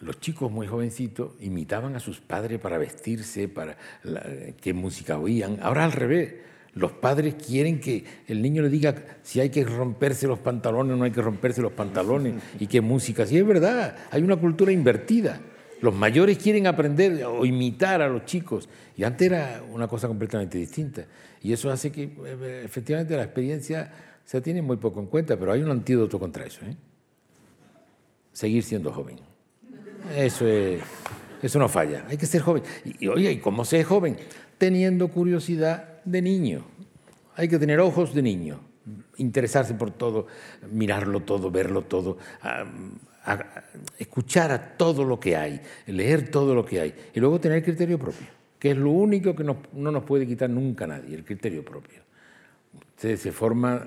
los 0.00 0.20
chicos 0.20 0.50
muy 0.50 0.66
jovencitos 0.66 1.32
imitaban 1.40 1.96
a 1.96 2.00
sus 2.00 2.20
padres 2.20 2.60
para 2.60 2.78
vestirse, 2.78 3.48
para 3.48 3.76
qué 4.60 4.72
música 4.72 5.18
oían. 5.18 5.58
Ahora 5.62 5.84
al 5.84 5.92
revés, 5.92 6.34
los 6.76 6.92
padres 6.92 7.34
quieren 7.34 7.80
que 7.80 8.04
el 8.28 8.42
niño 8.42 8.60
le 8.60 8.68
diga 8.68 8.94
si 9.22 9.40
hay 9.40 9.48
que 9.48 9.64
romperse 9.64 10.26
los 10.26 10.38
pantalones 10.38 10.92
o 10.92 10.96
no 10.96 11.04
hay 11.04 11.10
que 11.10 11.22
romperse 11.22 11.62
los 11.62 11.72
pantalones 11.72 12.34
y 12.60 12.66
qué 12.66 12.82
música. 12.82 13.26
Sí, 13.26 13.38
es 13.38 13.46
verdad, 13.46 13.96
hay 14.10 14.22
una 14.22 14.36
cultura 14.36 14.70
invertida. 14.70 15.40
Los 15.80 15.94
mayores 15.94 16.36
quieren 16.36 16.66
aprender 16.66 17.24
o 17.24 17.44
imitar 17.46 18.02
a 18.02 18.08
los 18.08 18.26
chicos. 18.26 18.68
Y 18.94 19.04
antes 19.04 19.26
era 19.26 19.62
una 19.70 19.88
cosa 19.88 20.06
completamente 20.06 20.58
distinta. 20.58 21.06
Y 21.42 21.52
eso 21.52 21.70
hace 21.70 21.90
que 21.90 22.04
eh, 22.04 22.62
efectivamente 22.64 23.16
la 23.16 23.24
experiencia 23.24 23.90
se 24.24 24.40
tiene 24.42 24.60
muy 24.60 24.76
poco 24.76 25.00
en 25.00 25.06
cuenta, 25.06 25.38
pero 25.38 25.52
hay 25.52 25.62
un 25.62 25.70
antídoto 25.70 26.18
contra 26.18 26.44
eso. 26.44 26.60
¿eh? 26.66 26.76
Seguir 28.32 28.62
siendo 28.62 28.92
joven. 28.92 29.16
Eso, 30.14 30.46
es, 30.46 30.82
eso 31.42 31.58
no 31.58 31.70
falla. 31.70 32.04
Hay 32.08 32.18
que 32.18 32.26
ser 32.26 32.42
joven. 32.42 32.62
Y, 32.84 33.08
oye, 33.08 33.32
¿y 33.32 33.38
cómo 33.38 33.64
ser 33.64 33.84
joven? 33.84 34.18
Teniendo 34.58 35.08
curiosidad 35.08 35.95
de 36.06 36.22
niño. 36.22 36.64
Hay 37.34 37.48
que 37.48 37.58
tener 37.58 37.80
ojos 37.80 38.14
de 38.14 38.22
niño, 38.22 38.60
interesarse 39.18 39.74
por 39.74 39.90
todo, 39.90 40.26
mirarlo 40.70 41.20
todo, 41.20 41.50
verlo 41.50 41.82
todo, 41.82 42.16
escuchar 43.98 44.52
a 44.52 44.76
todo 44.76 45.04
lo 45.04 45.20
que 45.20 45.36
hay, 45.36 45.60
leer 45.86 46.30
todo 46.30 46.54
lo 46.54 46.64
que 46.64 46.80
hay 46.80 46.94
y 47.14 47.20
luego 47.20 47.38
tener 47.38 47.62
criterio 47.62 47.98
propio, 47.98 48.26
que 48.58 48.70
es 48.70 48.76
lo 48.76 48.90
único 48.90 49.34
que 49.36 49.44
no, 49.44 49.60
nos 49.72 50.04
puede 50.04 50.26
quitar 50.26 50.48
nunca 50.48 50.86
nadie, 50.86 51.14
el 51.14 51.24
criterio 51.24 51.62
propio. 51.64 52.00
Usted 52.94 53.16
se 53.16 53.32
forma 53.32 53.86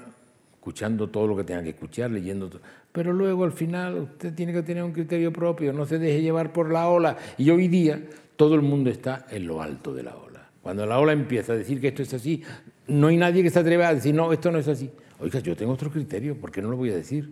escuchando 0.54 1.10
todo 1.10 1.26
lo 1.26 1.36
que 1.36 1.44
tenga 1.44 1.64
que 1.64 1.70
escuchar, 1.70 2.12
leyendo 2.12 2.50
todo. 2.50 2.62
Pero 2.92 3.14
luego 3.14 3.46
al 3.46 3.54
final 3.54 3.98
usted 3.98 4.36
tiene 4.36 4.54
que 4.54 4.62
tener 4.62 4.84
un 4.84 4.92
criterio 4.92 5.34
propio, 5.34 5.74
no 5.74 5.86
se 5.88 5.98
deje 5.98 6.22
llevar 6.22 6.54
por 6.54 6.72
la 6.72 6.88
ola. 6.88 7.18
Y 7.38 7.50
hoy 7.50 7.68
día 7.68 8.00
todo 8.36 8.54
el 8.56 8.62
mundo 8.62 8.90
está 8.90 9.26
en 9.32 9.48
lo 9.48 9.62
alto 9.62 9.94
de 9.94 10.04
la 10.04 10.16
ola. 10.16 10.29
Cuando 10.62 10.86
la 10.86 11.00
ola 11.00 11.14
empieza 11.14 11.54
a 11.54 11.56
decir 11.56 11.80
que 11.80 11.90
esto 11.90 12.02
es 12.04 12.14
así, 12.14 12.44
no 12.88 13.08
hay 13.08 13.18
nadie 13.18 13.44
que 13.44 13.50
se 13.50 13.60
atreva 13.60 13.88
a 13.88 13.96
decir, 13.96 14.14
no, 14.14 14.32
esto 14.34 14.52
no 14.52 14.60
es 14.60 14.68
así. 14.68 14.90
Oiga, 15.20 15.40
yo 15.40 15.56
tengo 15.56 15.74
otro 15.74 15.92
criterio, 15.92 16.36
¿por 16.36 16.52
qué 16.52 16.62
no 16.62 16.70
lo 16.70 16.78
voy 16.78 16.92
a 16.92 16.96
decir? 16.96 17.30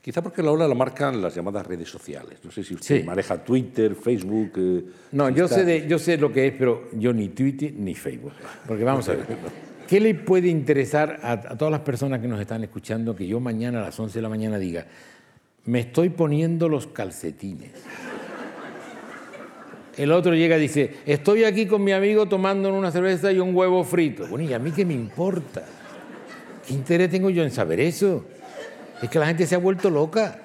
Quizá 0.00 0.22
porque 0.22 0.42
la 0.42 0.50
ola 0.50 0.68
la 0.68 0.74
marcan 0.74 1.22
las 1.22 1.34
llamadas 1.34 1.66
redes 1.66 1.88
sociales. 1.88 2.38
No 2.44 2.50
sé 2.50 2.62
si 2.62 2.74
usted 2.74 3.04
maneja 3.06 3.42
Twitter, 3.42 3.94
Facebook. 3.94 4.52
Eh, 4.56 4.84
no, 5.12 5.30
yo 5.30 5.48
sé, 5.48 5.86
yo 5.88 5.98
sé 5.98 6.18
lo 6.18 6.30
que 6.30 6.48
es, 6.48 6.54
pero 6.58 6.90
yo 6.92 7.12
ni 7.14 7.30
Twitter 7.30 7.72
ni 7.72 7.94
Facebook. 7.94 8.34
Porque 8.66 8.84
vamos 8.84 9.08
a 9.08 9.14
ver. 9.14 9.26
¿Qué 9.88 10.00
le 10.00 10.14
puede 10.14 10.48
interesar 10.48 11.20
a, 11.22 11.32
a, 11.32 11.56
todas 11.56 11.72
las 11.72 11.80
personas 11.80 12.20
que 12.20 12.28
nos 12.28 12.38
están 12.38 12.62
escuchando 12.62 13.16
que 13.16 13.26
yo 13.26 13.40
mañana 13.40 13.80
a 13.80 13.84
las 13.84 13.98
11 13.98 14.18
de 14.18 14.22
la 14.22 14.28
mañana 14.28 14.58
diga, 14.58 14.86
me 15.64 15.80
estoy 15.80 16.10
poniendo 16.10 16.68
los 16.68 16.86
calcetines? 16.86 17.72
El 19.96 20.12
otro 20.12 20.34
llega 20.34 20.56
y 20.56 20.60
dice, 20.60 20.94
estoy 21.06 21.44
aquí 21.44 21.66
con 21.66 21.84
mi 21.84 21.92
amigo 21.92 22.26
tomando 22.26 22.72
una 22.72 22.90
cerveza 22.90 23.30
y 23.30 23.38
un 23.38 23.54
huevo 23.54 23.84
frito. 23.84 24.26
Bueno, 24.26 24.48
¿y 24.48 24.52
a 24.52 24.58
mí 24.58 24.72
qué 24.72 24.84
me 24.84 24.94
importa? 24.94 25.64
¿Qué 26.66 26.74
interés 26.74 27.10
tengo 27.10 27.30
yo 27.30 27.42
en 27.42 27.50
saber 27.50 27.80
eso? 27.80 28.24
Es 29.02 29.08
que 29.08 29.18
la 29.18 29.26
gente 29.26 29.46
se 29.46 29.54
ha 29.54 29.58
vuelto 29.58 29.90
loca. 29.90 30.40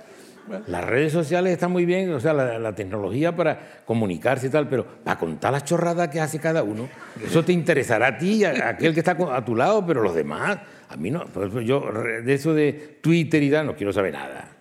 Las 0.67 0.83
redes 0.83 1.13
sociales 1.13 1.53
están 1.53 1.71
muy 1.71 1.85
bien, 1.85 2.11
o 2.11 2.19
sea, 2.19 2.33
la, 2.33 2.73
tecnología 2.73 3.35
para 3.35 3.83
comunicarse 3.85 4.47
y 4.47 4.49
tal, 4.49 4.67
pero 4.67 4.83
para 5.03 5.19
contar 5.19 5.51
las 5.51 5.63
chorradas 5.63 6.09
que 6.09 6.19
hace 6.19 6.39
cada 6.39 6.63
uno, 6.63 6.89
eso 7.23 7.45
te 7.45 7.53
interesará 7.53 8.07
a 8.07 8.17
ti, 8.17 8.43
a, 8.43 8.69
aquel 8.69 8.95
que 8.95 9.01
está 9.01 9.11
a 9.11 9.45
tu 9.45 9.55
lado, 9.55 9.85
pero 9.85 10.01
los 10.01 10.15
demás, 10.15 10.57
a 10.89 10.97
mí 10.97 11.11
no. 11.11 11.25
Yo 11.61 11.91
de 12.23 12.33
eso 12.33 12.55
de 12.55 12.97
Twitter 12.99 13.43
y 13.43 13.51
tal 13.51 13.67
no 13.67 13.75
quiero 13.75 13.93
saber 13.93 14.13
nada. 14.13 14.58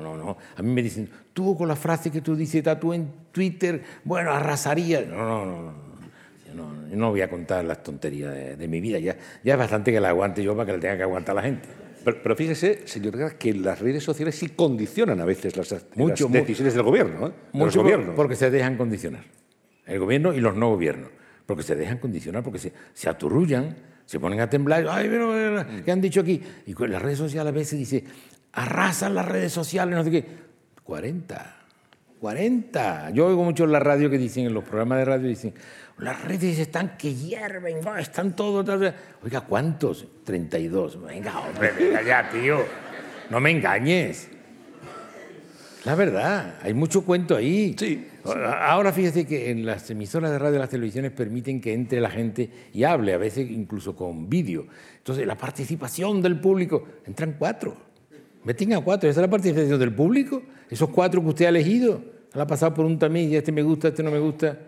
No, 0.00 0.16
no, 0.16 0.24
no. 0.24 0.36
A 0.56 0.62
mí 0.62 0.72
me 0.72 0.82
dicen, 0.82 1.08
tú 1.32 1.56
con 1.56 1.68
la 1.68 1.76
frase 1.76 2.10
que 2.10 2.20
tú 2.20 2.34
dices, 2.34 2.64
tú 2.80 2.92
en 2.92 3.08
Twitter, 3.32 3.82
bueno, 4.04 4.32
arrasaría. 4.32 5.02
No, 5.02 5.16
no, 5.16 5.46
no. 5.46 5.62
no. 5.62 5.90
Yo 6.90 6.96
no, 6.96 7.10
voy 7.10 7.20
a 7.20 7.30
contar 7.30 7.64
las 7.64 7.82
tonterías 7.82 8.58
de, 8.58 8.68
mi 8.68 8.80
vida. 8.80 8.98
Ya, 8.98 9.16
ya 9.44 9.52
es 9.54 9.58
bastante 9.58 9.92
que 9.92 10.00
la 10.00 10.08
aguante 10.08 10.42
yo 10.42 10.56
para 10.56 10.66
que 10.66 10.72
la 10.72 10.80
tenga 10.80 10.96
que 10.96 11.02
aguantar 11.04 11.36
la 11.36 11.42
gente. 11.42 11.68
Pero, 12.04 12.34
fíjese, 12.34 12.86
señor 12.86 13.16
Guerra, 13.16 13.38
que 13.38 13.52
las 13.52 13.78
redes 13.78 14.02
sociales 14.02 14.34
sí 14.34 14.48
condicionan 14.48 15.20
a 15.20 15.24
veces 15.24 15.56
las, 15.56 15.68
decisiones 15.94 16.74
del 16.74 16.82
gobierno. 16.82 17.28
¿eh? 17.28 17.32
Mucho 17.52 17.84
porque 18.16 18.36
se 18.36 18.50
dejan 18.50 18.76
condicionar. 18.76 19.22
El 19.86 19.98
gobierno 19.98 20.32
y 20.32 20.40
los 20.40 20.56
no 20.56 20.70
gobiernos. 20.70 21.10
Porque 21.46 21.62
se 21.62 21.74
dejan 21.74 21.98
condicionar, 21.98 22.42
porque 22.42 22.58
se, 22.58 22.72
se 22.94 23.08
aturrullan, 23.08 23.76
se 24.06 24.18
ponen 24.18 24.40
a 24.40 24.48
temblar. 24.48 24.86
Ay, 24.88 25.08
pero, 25.08 25.64
¿qué 25.84 25.92
han 25.92 26.00
dicho 26.00 26.20
aquí? 26.20 26.40
Y 26.66 26.72
con 26.72 26.90
las 26.90 27.02
redes 27.02 27.18
sociales 27.18 27.52
a 27.52 27.54
veces 27.54 27.78
dice, 27.78 28.04
arrasan 28.52 29.14
las 29.14 29.26
redes 29.26 29.52
sociales, 29.52 29.96
no 29.96 30.04
sé 30.04 30.10
qué. 30.10 30.26
40. 30.82 31.56
40. 32.20 33.10
Yo 33.10 33.26
oigo 33.26 33.44
mucho 33.44 33.64
en 33.64 33.72
la 33.72 33.80
radio 33.80 34.10
que 34.10 34.18
dicen, 34.18 34.46
en 34.46 34.54
los 34.54 34.64
programas 34.64 34.98
de 34.98 35.04
radio 35.04 35.28
dicen, 35.28 35.54
las 35.98 36.22
redes 36.24 36.58
están 36.58 36.96
que 36.96 37.14
hierven, 37.14 37.78
están 37.98 38.34
todos. 38.34 38.94
Oiga, 39.22 39.40
¿cuántos? 39.42 40.06
32. 40.24 41.02
Venga, 41.02 41.40
hombre, 41.40 41.72
venga 41.72 42.02
ya, 42.02 42.28
tío. 42.30 42.64
No 43.30 43.40
me 43.40 43.50
engañes. 43.50 44.28
La 45.84 45.94
verdad, 45.94 46.58
hay 46.62 46.74
mucho 46.74 47.02
cuento 47.04 47.36
ahí. 47.36 47.74
Sí, 47.78 48.06
Ahora 48.24 48.92
fíjese 48.92 49.26
que 49.26 49.50
en 49.50 49.64
las 49.64 49.90
emisoras 49.90 50.30
de 50.30 50.38
radio 50.38 50.58
las 50.58 50.68
televisiones 50.68 51.10
permiten 51.12 51.60
que 51.60 51.72
entre 51.72 52.00
la 52.00 52.10
gente 52.10 52.50
y 52.72 52.84
hable, 52.84 53.14
a 53.14 53.18
veces 53.18 53.50
incluso 53.50 53.96
con 53.96 54.28
vídeo. 54.28 54.66
Entonces, 54.98 55.26
la 55.26 55.36
participación 55.36 56.20
del 56.20 56.38
público, 56.38 56.86
entran 57.06 57.36
cuatro. 57.38 57.89
Meten 58.44 58.72
a 58.72 58.80
cuatro, 58.80 59.08
esa 59.08 59.20
es 59.20 59.26
la 59.26 59.30
participación 59.30 59.78
del 59.78 59.94
público. 59.94 60.42
Esos 60.68 60.88
cuatro 60.90 61.20
que 61.22 61.28
usted 61.28 61.44
ha 61.46 61.50
elegido, 61.50 62.02
la 62.32 62.44
ha 62.44 62.46
pasado 62.46 62.74
por 62.74 62.84
un 62.84 62.98
tamiz, 62.98 63.32
este 63.32 63.52
me 63.52 63.62
gusta, 63.62 63.88
este 63.88 64.02
no 64.02 64.10
me 64.10 64.18
gusta. 64.18 64.58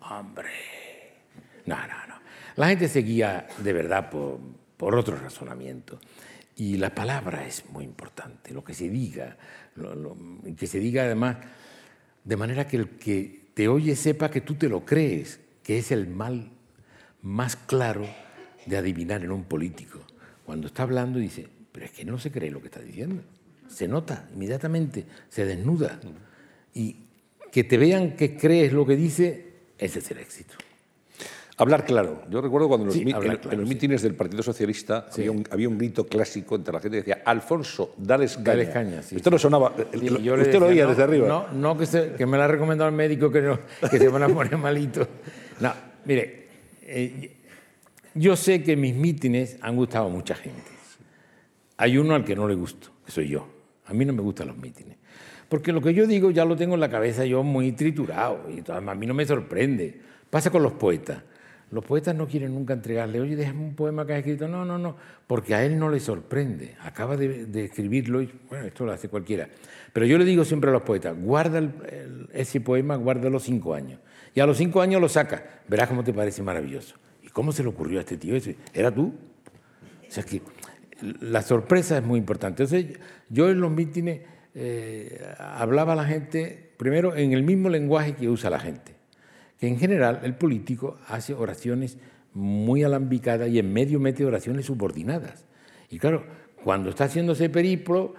Hombre, 0.00 0.48
no, 1.66 1.76
no, 1.76 2.06
no. 2.08 2.14
La 2.56 2.68
gente 2.68 2.88
se 2.88 3.00
guía 3.00 3.46
de 3.62 3.72
verdad 3.72 4.10
por, 4.10 4.38
por 4.76 4.94
otro 4.94 5.16
razonamiento. 5.16 5.98
Y 6.56 6.76
la 6.76 6.94
palabra 6.94 7.46
es 7.46 7.64
muy 7.70 7.84
importante, 7.84 8.52
lo 8.52 8.62
que 8.62 8.74
se 8.74 8.88
diga, 8.88 9.36
que 10.56 10.66
se 10.66 10.78
diga 10.80 11.04
además 11.04 11.38
de 12.24 12.36
manera 12.36 12.66
que 12.66 12.76
el 12.76 12.88
que 12.90 13.46
te 13.54 13.68
oye 13.68 13.96
sepa 13.96 14.30
que 14.30 14.40
tú 14.40 14.54
te 14.54 14.68
lo 14.68 14.84
crees, 14.84 15.40
que 15.62 15.78
es 15.78 15.90
el 15.92 16.08
mal 16.08 16.50
más 17.22 17.56
claro 17.56 18.06
de 18.66 18.76
adivinar 18.76 19.24
en 19.24 19.32
un 19.32 19.44
político. 19.44 20.00
Cuando 20.44 20.66
está 20.66 20.82
hablando 20.82 21.18
dice, 21.18 21.48
pero 21.72 21.86
es 21.86 21.92
que 21.92 22.04
no 22.04 22.18
se 22.18 22.30
cree 22.30 22.50
lo 22.50 22.60
que 22.60 22.66
está 22.66 22.80
diciendo. 22.80 23.22
Se 23.68 23.88
nota 23.88 24.28
inmediatamente, 24.34 25.04
se 25.28 25.46
desnuda. 25.46 25.98
Y 26.74 26.96
que 27.50 27.64
te 27.64 27.78
vean 27.78 28.16
que 28.16 28.36
crees 28.36 28.72
lo 28.72 28.86
que 28.86 28.96
dice, 28.96 29.46
ese 29.78 29.98
es 29.98 30.10
el 30.10 30.18
éxito. 30.18 30.54
Hablar 31.58 31.84
claro. 31.84 32.22
Yo 32.30 32.40
recuerdo 32.40 32.66
cuando 32.66 32.92
en 32.92 33.58
los, 33.58 33.68
mítines 33.68 34.02
del 34.02 34.14
Partido 34.14 34.42
Socialista 34.42 35.06
había, 35.50 35.68
un, 35.68 35.78
grito 35.78 36.06
clásico 36.06 36.56
entre 36.56 36.72
la 36.72 36.80
gente 36.80 36.96
que 36.96 37.10
decía, 37.10 37.22
Alfonso, 37.24 37.94
dales 37.98 38.38
caña. 38.38 39.00
Esto 39.00 39.30
no 39.30 39.38
sonaba, 39.38 39.74
usted 39.76 40.58
lo 40.58 40.66
oía 40.66 40.86
desde 40.86 41.02
arriba. 41.02 41.28
No, 41.28 41.52
no 41.52 41.78
que, 41.78 42.14
que 42.16 42.26
me 42.26 42.36
lo 42.36 42.42
ha 42.42 42.48
recomendado 42.48 42.88
el 42.88 42.96
médico 42.96 43.30
que, 43.30 43.56
que 43.90 43.98
se 43.98 44.08
van 44.08 44.22
a 44.22 44.28
poner 44.28 44.56
malito. 44.56 45.06
No, 45.60 45.72
mire, 46.06 46.48
eh, 46.82 47.36
yo 48.14 48.34
sé 48.34 48.62
que 48.62 48.74
mis 48.74 48.94
mítines 48.94 49.58
han 49.60 49.76
gustado 49.76 50.06
a 50.06 50.08
mucha 50.08 50.34
gente. 50.34 50.71
Hay 51.82 51.98
uno 51.98 52.14
al 52.14 52.24
que 52.24 52.36
no 52.36 52.46
le 52.46 52.54
gusto, 52.54 52.90
que 53.04 53.10
soy 53.10 53.26
yo. 53.26 53.44
A 53.86 53.92
mí 53.92 54.04
no 54.04 54.12
me 54.12 54.22
gustan 54.22 54.46
los 54.46 54.56
mítines. 54.56 54.98
Porque 55.48 55.72
lo 55.72 55.80
que 55.80 55.92
yo 55.92 56.06
digo 56.06 56.30
ya 56.30 56.44
lo 56.44 56.54
tengo 56.54 56.74
en 56.74 56.80
la 56.80 56.88
cabeza 56.88 57.24
yo 57.24 57.42
muy 57.42 57.72
triturado 57.72 58.48
y 58.48 58.62
a 58.70 58.94
mí 58.94 59.04
no 59.04 59.14
me 59.14 59.26
sorprende. 59.26 60.00
Pasa 60.30 60.52
con 60.52 60.62
los 60.62 60.74
poetas. 60.74 61.24
Los 61.72 61.84
poetas 61.84 62.14
no 62.14 62.28
quieren 62.28 62.54
nunca 62.54 62.74
entregarle, 62.74 63.20
oye, 63.20 63.34
déjame 63.34 63.64
un 63.64 63.74
poema 63.74 64.06
que 64.06 64.12
has 64.12 64.20
escrito. 64.20 64.46
No, 64.46 64.64
no, 64.64 64.78
no, 64.78 64.94
porque 65.26 65.56
a 65.56 65.64
él 65.64 65.76
no 65.76 65.88
le 65.88 65.98
sorprende. 65.98 66.76
Acaba 66.82 67.16
de, 67.16 67.64
escribirlo 67.64 68.22
y, 68.22 68.32
bueno, 68.48 68.64
esto 68.64 68.86
lo 68.86 68.92
hace 68.92 69.08
cualquiera. 69.08 69.48
Pero 69.92 70.06
yo 70.06 70.18
le 70.18 70.24
digo 70.24 70.44
siempre 70.44 70.70
a 70.70 70.72
los 70.72 70.82
poetas, 70.82 71.16
guarda 71.20 71.68
ese 72.32 72.60
poema, 72.60 72.94
guárdalo 72.94 73.40
cinco 73.40 73.74
años. 73.74 73.98
Y 74.36 74.38
a 74.38 74.46
los 74.46 74.56
cinco 74.56 74.82
años 74.82 75.00
lo 75.00 75.08
saca. 75.08 75.62
Verás 75.66 75.88
cómo 75.88 76.04
te 76.04 76.12
parece 76.12 76.44
maravilloso. 76.44 76.94
¿Y 77.24 77.28
cómo 77.30 77.50
se 77.50 77.64
le 77.64 77.70
ocurrió 77.70 77.98
a 77.98 78.02
este 78.02 78.18
tío 78.18 78.36
ese? 78.36 78.54
¿Era 78.72 78.94
tú? 78.94 79.12
O 80.08 80.14
sea 80.14 80.22
que 80.22 80.40
la 81.02 81.42
sorpresa 81.42 81.98
es 81.98 82.04
muy 82.04 82.18
importante. 82.18 82.62
Entonces, 82.62 82.98
yo 83.28 83.50
en 83.50 83.60
los 83.60 83.70
mítines 83.70 84.20
eh, 84.54 85.24
hablaba 85.38 85.92
a 85.94 85.96
la 85.96 86.04
gente, 86.04 86.72
primero 86.76 87.16
en 87.16 87.32
el 87.32 87.42
mismo 87.42 87.68
lenguaje 87.68 88.14
que 88.14 88.28
usa 88.28 88.50
la 88.50 88.60
gente, 88.60 88.94
que 89.58 89.68
en 89.68 89.78
general 89.78 90.20
el 90.24 90.34
político 90.34 90.98
hace 91.08 91.34
oraciones 91.34 91.98
muy 92.34 92.82
alambicadas 92.82 93.48
y 93.48 93.58
en 93.58 93.72
medio 93.72 94.00
mete 94.00 94.24
oraciones 94.24 94.66
subordinadas. 94.66 95.44
Y 95.90 95.98
claro, 95.98 96.24
cuando 96.64 96.90
está 96.90 97.04
haciendo 97.04 97.32
ese 97.32 97.50
periplo, 97.50 98.14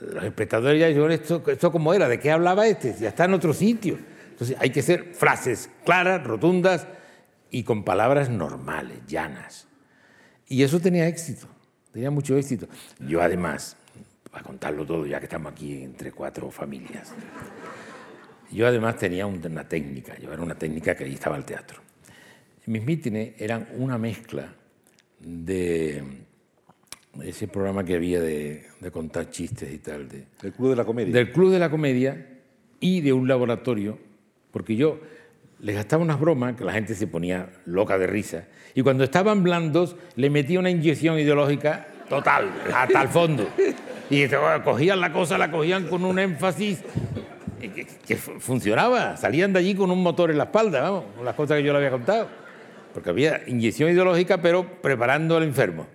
los 0.00 0.24
espectadores 0.24 0.80
ya 0.80 0.88
dicen, 0.88 1.10
¿esto, 1.10 1.42
¿esto 1.46 1.70
cómo 1.70 1.92
era? 1.92 2.08
¿De 2.08 2.18
qué 2.18 2.30
hablaba 2.30 2.66
este? 2.66 2.94
Ya 2.98 3.08
está 3.08 3.24
en 3.24 3.34
otro 3.34 3.52
sitio. 3.52 3.98
Entonces 4.30 4.56
hay 4.58 4.70
que 4.70 4.80
hacer 4.80 5.12
frases 5.12 5.70
claras, 5.84 6.24
rotundas 6.24 6.86
y 7.50 7.64
con 7.64 7.84
palabras 7.84 8.30
normales, 8.30 8.98
llanas. 9.06 9.68
Y 10.46 10.62
eso 10.62 10.80
tenía 10.80 11.06
éxito, 11.06 11.46
tenía 11.92 12.10
mucho 12.10 12.36
éxito. 12.36 12.66
Yo 13.06 13.20
además, 13.22 13.76
para 14.30 14.44
contarlo 14.44 14.86
todo, 14.86 15.06
ya 15.06 15.18
que 15.18 15.26
estamos 15.26 15.52
aquí 15.52 15.82
entre 15.82 16.12
cuatro 16.12 16.50
familias, 16.50 17.12
yo 18.50 18.66
además 18.66 18.96
tenía 18.96 19.26
una 19.26 19.68
técnica, 19.68 20.18
yo 20.18 20.32
era 20.32 20.42
una 20.42 20.56
técnica 20.56 20.94
que 20.94 21.04
ahí 21.04 21.14
estaba 21.14 21.36
el 21.36 21.44
teatro. 21.44 21.80
Mis 22.66 22.84
mítines 22.84 23.34
eran 23.38 23.68
una 23.76 23.98
mezcla 23.98 24.54
de 25.18 26.02
ese 27.22 27.48
programa 27.48 27.84
que 27.84 27.94
había 27.94 28.20
de, 28.20 28.66
contar 28.92 29.30
chistes 29.30 29.72
y 29.72 29.78
tal. 29.78 30.08
De, 30.08 30.26
¿Del 30.42 30.52
Club 30.52 30.70
de 30.70 30.76
la 30.76 30.84
Comedia? 30.84 31.12
Del 31.12 31.32
Club 31.32 31.50
de 31.50 31.58
la 31.58 31.70
Comedia 31.70 32.26
y 32.80 33.00
de 33.00 33.12
un 33.12 33.28
laboratorio, 33.28 33.98
porque 34.50 34.76
yo 34.76 35.00
les 35.62 35.74
gastaba 35.74 36.02
unas 36.02 36.18
bromas 36.18 36.56
que 36.56 36.64
la 36.64 36.72
gente 36.72 36.94
se 36.94 37.06
ponía 37.06 37.50
loca 37.66 37.98
de 37.98 38.06
risa, 38.06 38.44
y 38.74 38.82
cuando 38.82 39.04
estaban 39.04 39.42
blandos 39.42 39.96
le 40.16 40.30
metía 40.30 40.58
una 40.58 40.70
inyección 40.70 41.18
ideológica 41.18 41.86
total, 42.08 42.50
hasta 42.74 43.02
el 43.02 43.08
fondo. 43.08 43.48
Y 44.10 44.26
cogían 44.64 45.00
la 45.00 45.12
cosa, 45.12 45.38
la 45.38 45.50
cogían 45.50 45.86
con 45.86 46.04
un 46.04 46.18
énfasis 46.18 46.82
que, 48.06 48.16
funcionaba, 48.16 49.16
salían 49.16 49.52
de 49.52 49.60
allí 49.60 49.74
con 49.74 49.90
un 49.90 50.02
motor 50.02 50.30
en 50.30 50.38
la 50.38 50.44
espalda, 50.44 50.82
vamos, 50.82 51.04
las 51.24 51.34
cosas 51.34 51.58
que 51.58 51.62
yo 51.64 51.72
le 51.72 51.78
había 51.78 51.90
contado, 51.90 52.28
porque 52.92 53.10
había 53.10 53.42
inyección 53.46 53.90
ideológica, 53.90 54.38
pero 54.38 54.66
preparando 54.80 55.36
al 55.36 55.44
enfermo. 55.44 55.86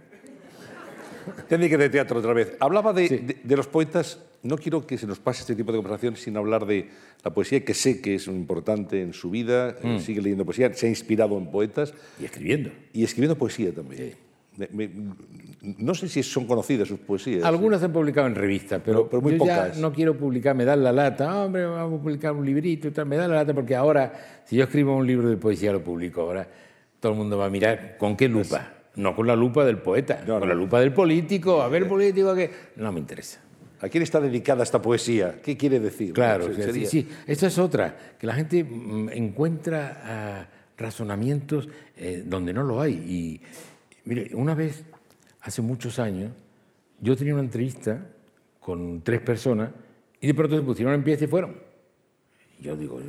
Técnica 1.47 1.77
de 1.77 1.89
teatro 1.89 2.19
otra 2.19 2.33
vez. 2.33 2.53
Hablaba 2.59 2.93
de, 2.93 3.37
los 3.43 3.67
poetas. 3.67 4.19
No 4.45 4.59
quiero 4.59 4.85
que 4.85 4.95
se 4.97 5.07
nos 5.07 5.19
pase 5.19 5.41
este 5.41 5.55
tipo 5.55 5.71
de 5.71 5.79
conversación 5.79 6.15
sin 6.15 6.37
hablar 6.37 6.67
de 6.67 6.87
la 7.23 7.33
poesía, 7.33 7.65
que 7.65 7.73
sé 7.73 7.99
que 7.99 8.13
es 8.13 8.27
importante 8.27 9.01
en 9.01 9.11
su 9.11 9.31
vida. 9.31 9.75
Eh, 9.81 9.97
mm. 9.97 9.99
Sigue 9.99 10.21
leyendo 10.21 10.45
poesía, 10.45 10.71
se 10.71 10.85
ha 10.85 10.89
inspirado 10.89 11.35
en 11.39 11.49
poetas. 11.49 11.95
Y 12.21 12.25
escribiendo. 12.25 12.69
Y 12.93 13.03
escribiendo 13.03 13.35
poesía 13.35 13.73
también. 13.73 14.13
no 15.79 15.95
sé 15.95 16.07
si 16.07 16.21
son 16.21 16.45
conocidas 16.45 16.87
sus 16.87 16.99
poesías. 16.99 17.43
Algunas 17.43 17.79
se 17.79 17.87
han 17.87 17.93
publicado 17.93 18.27
en 18.27 18.35
revistas, 18.35 18.83
pero, 18.85 19.09
muy 19.19 19.31
yo 19.33 19.39
pocas. 19.39 19.77
Ya 19.77 19.81
no 19.81 19.91
quiero 19.91 20.15
publicar, 20.15 20.55
me 20.55 20.63
dan 20.63 20.83
la 20.83 20.91
lata. 20.91 21.43
hombre, 21.43 21.65
vamos 21.65 21.99
a 21.99 22.03
publicar 22.03 22.33
un 22.33 22.45
librito 22.45 22.87
y 22.87 22.91
tal. 22.91 23.07
Me 23.07 23.17
dan 23.17 23.31
la 23.31 23.37
lata 23.37 23.55
porque 23.55 23.75
ahora, 23.75 24.43
si 24.45 24.57
yo 24.57 24.65
escribo 24.65 24.95
un 24.95 25.07
libro 25.07 25.27
de 25.27 25.37
poesía, 25.37 25.71
lo 25.71 25.83
publico. 25.83 26.21
Ahora 26.21 26.47
todo 26.99 27.13
el 27.13 27.17
mundo 27.17 27.39
va 27.39 27.47
a 27.47 27.49
mirar 27.49 27.97
con 27.97 28.15
qué 28.15 28.29
lupa. 28.29 28.73
No 28.95 29.15
con 29.15 29.25
la 29.25 29.35
lupa 29.35 29.65
del 29.65 29.79
poeta, 29.79 30.23
con 30.23 30.47
la 30.47 30.55
lupa 30.55 30.79
del 30.79 30.93
político. 30.93 31.63
A 31.63 31.67
ver, 31.67 31.87
político, 31.87 32.33
que. 32.35 32.51
No 32.77 32.91
me 32.91 32.99
interesa. 32.99 33.44
¿A 33.85 33.89
quién 33.89 34.01
está 34.01 34.19
dedicada 34.19 34.63
esta 34.63 34.81
poesía? 34.81 35.39
¿Qué 35.43 35.55
quiere 35.55 35.79
decir? 35.79 36.11
Claro, 36.11 36.49
sí, 36.55 36.87
sí. 36.87 37.07
Esta 37.27 37.45
es 37.45 37.59
otra, 37.59 38.15
que 38.17 38.25
la 38.25 38.33
gente 38.33 38.63
mm, 38.63 39.09
encuentra 39.09 40.01
ah, 40.03 40.47
razonamientos 40.75 41.69
eh, 41.95 42.23
donde 42.25 42.51
no 42.51 42.63
lo 42.63 42.81
hay. 42.81 42.93
Y 42.93 43.41
mire, 44.05 44.31
una 44.33 44.55
vez, 44.55 44.83
hace 45.41 45.61
muchos 45.61 45.99
años, 45.99 46.31
yo 46.99 47.15
tenía 47.15 47.35
una 47.35 47.43
entrevista 47.43 48.07
con 48.59 49.03
tres 49.03 49.21
personas 49.21 49.69
y 50.19 50.25
de 50.25 50.33
pronto 50.33 50.55
se 50.55 50.63
pusieron 50.63 50.95
en 50.95 51.03
pie 51.03 51.13
y 51.13 51.17
se 51.17 51.27
fueron. 51.27 51.55
Yo 52.59 52.75
digo, 52.75 52.99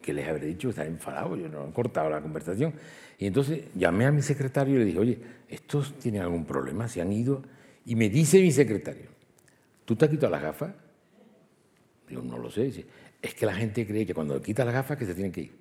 ¿qué 0.00 0.12
les 0.12 0.28
habré 0.28 0.46
dicho? 0.46 0.68
Están 0.68 0.86
enfadados, 0.86 1.40
yo 1.40 1.48
no 1.48 1.68
he 1.68 1.72
cortado 1.72 2.08
la 2.08 2.20
conversación. 2.20 2.72
Y 3.18 3.26
entonces 3.26 3.64
llamé 3.74 4.06
a 4.06 4.12
mi 4.12 4.22
secretario 4.22 4.76
y 4.76 4.78
le 4.78 4.84
dije, 4.84 4.98
oye, 5.00 5.18
¿estos 5.48 5.98
tienen 5.98 6.22
algún 6.22 6.44
problema? 6.44 6.86
¿Se 6.86 7.00
han 7.00 7.12
ido? 7.12 7.42
Y 7.84 7.96
me 7.96 8.08
dice 8.08 8.40
mi 8.40 8.52
secretario, 8.52 9.09
¿tú 9.90 9.96
te 9.96 10.04
has 10.04 10.10
quitado 10.12 10.30
las 10.30 10.40
gafas? 10.40 10.70
Digo, 12.08 12.22
no 12.22 12.38
lo 12.38 12.48
sé. 12.48 12.62
Dice, 12.62 12.86
es 13.20 13.34
que 13.34 13.44
la 13.44 13.54
gente 13.54 13.84
cree 13.84 14.06
que 14.06 14.14
cuando 14.14 14.40
quita 14.40 14.64
las 14.64 14.72
gafas 14.72 14.96
que 14.96 15.04
se 15.04 15.14
tienen 15.14 15.32
que 15.32 15.40
ir. 15.40 15.52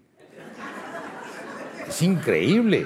Es 1.88 2.00
increíble. 2.04 2.86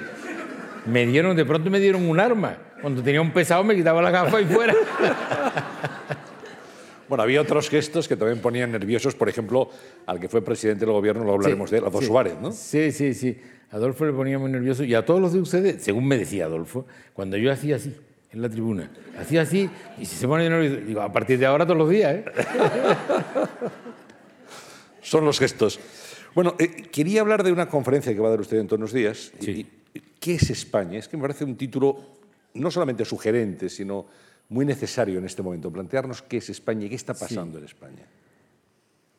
Me 0.85 1.05
dieron, 1.05 1.35
de 1.35 1.43
pronto 1.43 1.69
me 1.69 1.81
dieron 1.81 2.05
un 2.05 2.17
arma. 2.17 2.57
Cuando 2.81 3.03
tenía 3.03 3.19
un 3.19 3.33
pesado 3.33 3.61
me 3.65 3.75
quitaba 3.75 4.01
las 4.01 4.13
gafas 4.13 4.41
y 4.41 4.45
fuera. 4.45 4.73
Bueno, 7.09 7.23
había 7.23 7.41
otros 7.41 7.69
gestos 7.69 8.07
que 8.07 8.15
también 8.15 8.39
ponían 8.39 8.71
nerviosos, 8.71 9.13
por 9.13 9.29
ejemplo, 9.29 9.69
al 10.07 10.19
que 10.19 10.29
fue 10.29 10.41
presidente 10.41 10.85
del 10.85 10.93
gobierno, 10.93 11.23
lo 11.25 11.33
hablaremos 11.33 11.69
de 11.69 11.77
él, 11.77 11.83
Adolfo 11.83 12.01
Suárez, 12.01 12.39
¿no? 12.41 12.51
Sí, 12.53 12.91
sí, 12.91 13.13
sí. 13.13 13.37
Adolfo 13.69 14.05
le 14.05 14.13
ponía 14.13 14.39
muy 14.39 14.49
nervioso 14.49 14.83
y 14.83 14.95
a 14.95 15.05
todos 15.05 15.21
los 15.21 15.33
de 15.33 15.39
ustedes, 15.39 15.83
según 15.83 16.07
me 16.07 16.17
decía 16.17 16.45
Adolfo, 16.45 16.87
cuando 17.13 17.37
yo 17.37 17.51
hacía 17.51 17.75
así 17.75 17.93
en 18.33 18.41
la 18.41 18.49
tribuna, 18.49 18.89
hacía 19.17 19.43
así 19.43 19.69
y 19.99 20.05
si 20.05 20.15
se 20.15 20.27
pone 20.27 20.49
nervioso, 20.49 20.85
digo, 20.85 21.01
a 21.01 21.11
partir 21.11 21.37
de 21.39 21.45
ahora 21.45 21.65
todos 21.65 21.77
los 21.77 21.89
días, 21.89 22.15
¿eh? 22.15 22.25
Son 25.01 25.23
los 25.23 25.37
gestos. 25.37 25.79
Bueno, 26.33 26.55
eh, 26.57 26.89
quería 26.91 27.21
hablar 27.21 27.43
de 27.43 27.51
una 27.51 27.67
conferencia 27.67 28.13
que 28.13 28.19
va 28.19 28.27
a 28.27 28.31
dar 28.31 28.41
usted 28.41 28.57
en 28.57 28.67
todos 28.67 28.79
los 28.79 28.93
días. 28.93 29.31
Sí. 29.39 29.67
¿Qué 30.19 30.35
es 30.35 30.49
España? 30.49 30.97
Es 30.97 31.07
que 31.07 31.17
me 31.17 31.21
parece 31.21 31.43
un 31.43 31.55
título 31.55 32.13
no 32.55 32.71
solamente 32.71 33.05
sugerente, 33.05 33.69
sino 33.69 34.07
muy 34.49 34.65
necesario 34.65 35.19
en 35.19 35.25
este 35.25 35.41
momento, 35.41 35.71
plantearnos 35.71 36.21
qué 36.21 36.37
es 36.37 36.49
España 36.49 36.85
y 36.85 36.89
qué 36.89 36.95
está 36.95 37.13
pasando 37.13 37.59
en 37.59 37.65
España. 37.65 38.05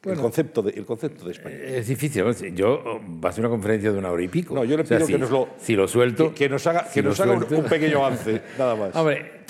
El, 0.04 0.18
concepto 0.18 0.62
de, 0.62 0.70
el 0.72 0.84
concepto 0.84 1.24
de 1.24 1.32
España. 1.32 1.56
Eh, 1.56 1.78
es 1.78 1.88
difícil. 1.88 2.24
Yo 2.54 3.00
va 3.24 3.30
a 3.30 3.32
ser 3.32 3.44
una 3.44 3.50
conferencia 3.50 3.92
de 3.92 3.98
una 3.98 4.10
hora 4.10 4.22
y 4.22 4.28
pico. 4.28 4.54
No, 4.54 4.64
yo 4.64 4.76
le 4.76 4.84
pido 4.84 5.06
que 5.06 5.18
nos 5.18 5.30
lo. 5.30 5.48
Si 5.58 5.74
lo 5.74 5.88
suelto. 5.88 6.34
Que, 6.34 6.48
nos 6.48 6.66
haga, 6.66 6.88
que 6.92 7.02
nos 7.02 7.18
haga 7.20 7.32
un, 7.32 7.64
pequeño 7.64 8.04
avance, 8.04 8.42
nada 8.58 8.74
más. 8.74 8.94
Hombre, 8.96 9.44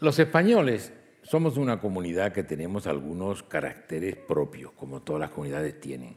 los 0.00 0.18
españoles 0.18 0.92
somos 1.22 1.56
una 1.56 1.80
comunidad 1.80 2.32
que 2.32 2.42
tenemos 2.42 2.86
algunos 2.86 3.42
caracteres 3.42 4.16
propios, 4.16 4.72
como 4.72 5.02
todas 5.02 5.20
las 5.20 5.30
comunidades 5.30 5.80
tienen. 5.80 6.16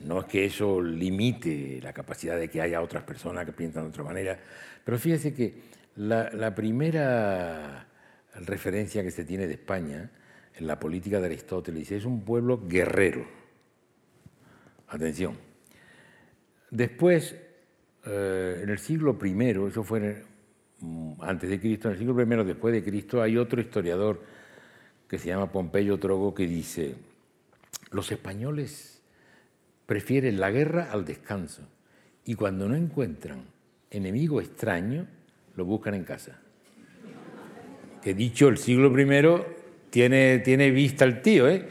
No 0.00 0.20
es 0.20 0.26
que 0.26 0.44
eso 0.44 0.80
limite 0.80 1.80
la 1.82 1.92
capacidad 1.92 2.38
de 2.38 2.48
que 2.48 2.60
haya 2.60 2.80
otras 2.80 3.02
personas 3.02 3.44
que 3.44 3.52
piensan 3.52 3.84
de 3.84 3.88
otra 3.90 4.04
manera, 4.04 4.38
pero 4.84 4.98
fíjese 4.98 5.34
que 5.34 5.54
la, 5.96 6.30
la 6.30 6.54
primera 6.54 7.88
referencia 8.46 9.02
que 9.02 9.10
se 9.10 9.24
tiene 9.24 9.46
de 9.46 9.54
España 9.54 10.10
en 10.58 10.66
la 10.66 10.78
política 10.78 11.20
de 11.20 11.26
Aristóteles 11.26 11.90
es 11.92 12.04
un 12.04 12.22
pueblo 12.22 12.66
guerrero. 12.66 13.24
Atención. 14.88 15.36
Después, 16.70 17.36
eh, 18.04 18.60
en 18.62 18.68
el 18.68 18.78
siglo 18.78 19.16
I, 19.22 19.68
eso 19.68 19.84
fue 19.84 20.24
mm, 20.80 21.12
antes 21.20 21.48
de 21.48 21.60
Cristo, 21.60 21.88
en 21.88 21.92
el 21.92 21.98
siglo 21.98 22.20
I 22.20 22.44
después 22.44 22.74
de 22.74 22.82
Cristo, 22.82 23.22
hay 23.22 23.36
otro 23.36 23.60
historiador 23.60 24.20
que 25.08 25.18
se 25.18 25.28
llama 25.28 25.52
Pompeyo 25.52 25.98
Trogo 25.98 26.34
que 26.34 26.46
dice, 26.46 26.96
los 27.92 28.10
españoles 28.10 29.00
prefieren 29.86 30.40
la 30.40 30.50
guerra 30.50 30.90
al 30.90 31.04
descanso 31.04 31.62
y 32.24 32.34
cuando 32.34 32.68
no 32.68 32.74
encuentran 32.74 33.44
enemigo 33.90 34.40
extraño, 34.40 35.06
lo 35.54 35.64
buscan 35.64 35.94
en 35.94 36.04
casa 36.04 36.40
que 38.02 38.14
dicho 38.14 38.48
el 38.48 38.58
siglo 38.58 38.88
I 38.98 39.57
tiene, 39.90 40.38
tiene 40.40 40.70
vista 40.70 41.04
el 41.04 41.22
tío, 41.22 41.48
¿eh? 41.48 41.64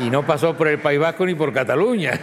Y 0.00 0.10
no 0.10 0.26
pasó 0.26 0.56
por 0.56 0.68
el 0.68 0.78
País 0.78 0.98
Vasco 0.98 1.26
ni 1.26 1.34
por 1.34 1.52
Cataluña. 1.52 2.12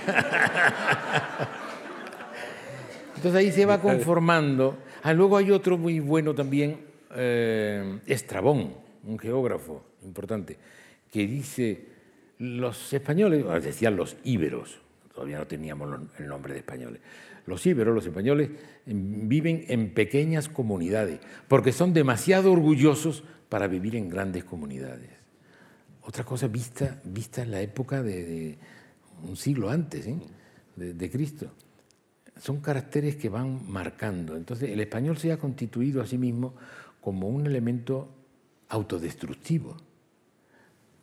Entonces 3.16 3.40
ahí 3.40 3.52
se 3.52 3.66
va 3.66 3.80
conformando. 3.80 4.78
Ah, 5.04 5.14
luego 5.14 5.38
hay 5.38 5.52
otro 5.52 5.78
muy 5.78 6.00
bueno 6.00 6.34
también, 6.34 6.80
eh, 7.16 8.00
Estrabón, 8.06 8.74
un 9.06 9.20
geógrafo 9.20 9.84
importante, 10.04 10.58
que 11.12 11.28
dice, 11.28 11.86
los 12.40 12.94
españoles, 12.94 13.46
decían 13.64 13.96
los 13.96 14.18
íberos, 14.24 14.80
todavía 15.14 15.38
no 15.38 15.48
teníamos 15.48 16.00
el 16.18 16.28
nombre 16.28 16.54
de 16.54 16.60
españoles, 16.60 17.02
los 17.46 17.66
íberos, 17.66 17.94
los 17.94 18.06
españoles, 18.06 18.50
viven 18.86 19.66
en 19.68 19.94
pequeñas 19.94 20.48
comunidades 20.48 21.20
porque 21.48 21.72
son 21.72 21.94
demasiado 21.94 22.52
orgullosos 22.52 23.24
para 23.50 23.68
vivir 23.68 23.96
en 23.96 24.10
grandes 24.10 24.44
comunidades. 24.44 25.10
Otra 26.04 26.24
cosa 26.24 26.48
vista, 26.48 27.02
vista 27.04 27.42
en 27.42 27.52
la 27.52 27.62
época 27.62 28.02
de, 28.02 28.58
un 29.24 29.36
siglo 29.36 29.70
antes 29.70 30.08
¿eh? 30.08 30.18
de, 30.76 31.12
Cristo. 31.12 31.52
Son 32.40 32.62
caracteres 32.62 33.16
que 33.16 33.30
van 33.30 33.70
marcando. 33.70 34.36
Entonces 34.36 34.70
el 34.70 34.80
español 34.80 35.18
se 35.18 35.32
ha 35.32 35.38
constituido 35.38 36.02
a 36.02 36.08
sí 36.08 36.18
mismo 36.18 36.56
como 37.02 37.28
un 37.28 37.46
elemento 37.46 38.10
autodestructivo. 38.70 39.76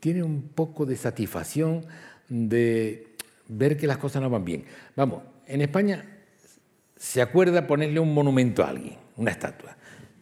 Tiene 0.01 0.23
un 0.23 0.49
poco 0.49 0.87
de 0.87 0.97
satisfacción 0.97 1.85
de 2.29 3.15
ver 3.49 3.77
que 3.77 3.87
las 3.87 3.99
cosas 3.99 4.23
no 4.23 4.31
van 4.31 4.45
bien. 4.45 4.65
Vamos, 4.95 5.23
en 5.47 5.61
España 5.61 6.05
se 6.97 7.21
acuerda 7.21 7.67
ponerle 7.67 8.01
un 8.01 8.15
monumento 8.15 8.63
a 8.63 8.71
alguien, 8.71 8.97
una 9.17 9.31
estatua. 9.31 9.77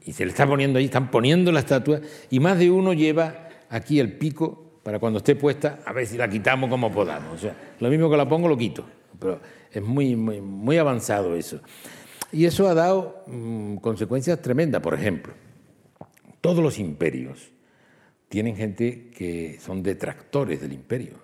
Y 0.04 0.12
se 0.12 0.24
le 0.24 0.30
está 0.30 0.46
poniendo 0.46 0.78
ahí, 0.78 0.86
están 0.86 1.10
poniendo 1.10 1.50
la 1.50 1.60
estatua, 1.60 2.00
y 2.30 2.40
más 2.40 2.58
de 2.58 2.70
uno 2.70 2.92
lleva 2.92 3.48
aquí 3.70 4.00
el 4.00 4.12
pico 4.18 4.64
para 4.82 4.98
cuando 4.98 5.18
esté 5.18 5.34
puesta, 5.34 5.80
a 5.84 5.92
ver 5.92 6.06
si 6.06 6.18
la 6.18 6.28
quitamos 6.28 6.68
como 6.68 6.92
podamos. 6.92 7.34
O 7.34 7.38
sea, 7.38 7.56
lo 7.80 7.88
mismo 7.88 8.10
que 8.10 8.16
la 8.16 8.28
pongo, 8.28 8.48
lo 8.48 8.56
quito. 8.56 8.84
Pero 9.18 9.40
es 9.72 9.82
muy, 9.82 10.14
muy, 10.14 10.76
avanzado 10.76 11.34
eso. 11.34 11.60
Y 12.30 12.44
eso 12.44 12.68
ha 12.68 12.74
dado 12.74 13.24
mm, 13.26 13.76
consecuencias 13.76 14.42
tremendas. 14.42 14.82
Por 14.82 14.94
ejemplo, 14.94 15.32
todos 16.42 16.62
los 16.62 16.78
imperios 16.78 17.50
tienen 18.28 18.56
gente 18.56 19.10
que 19.16 19.58
son 19.60 19.82
detractores 19.82 20.60
del 20.60 20.74
imperio 20.74 21.14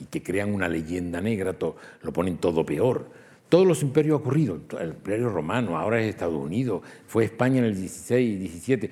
y 0.00 0.06
que 0.06 0.22
crean 0.22 0.52
una 0.52 0.68
leyenda 0.68 1.20
negra, 1.20 1.54
lo 2.02 2.12
ponen 2.12 2.38
todo 2.38 2.66
peor. 2.66 3.10
Todos 3.48 3.66
los 3.66 3.82
imperios 3.82 4.16
han 4.16 4.22
ocurrido, 4.22 4.60
el 4.80 4.88
imperio 4.88 5.28
romano, 5.28 5.76
ahora 5.76 6.00
es 6.00 6.08
Estados 6.08 6.34
Unidos, 6.34 6.82
fue 7.06 7.24
España 7.24 7.58
en 7.58 7.64
el 7.64 7.76
16 7.76 8.34
y 8.34 8.38
17. 8.38 8.90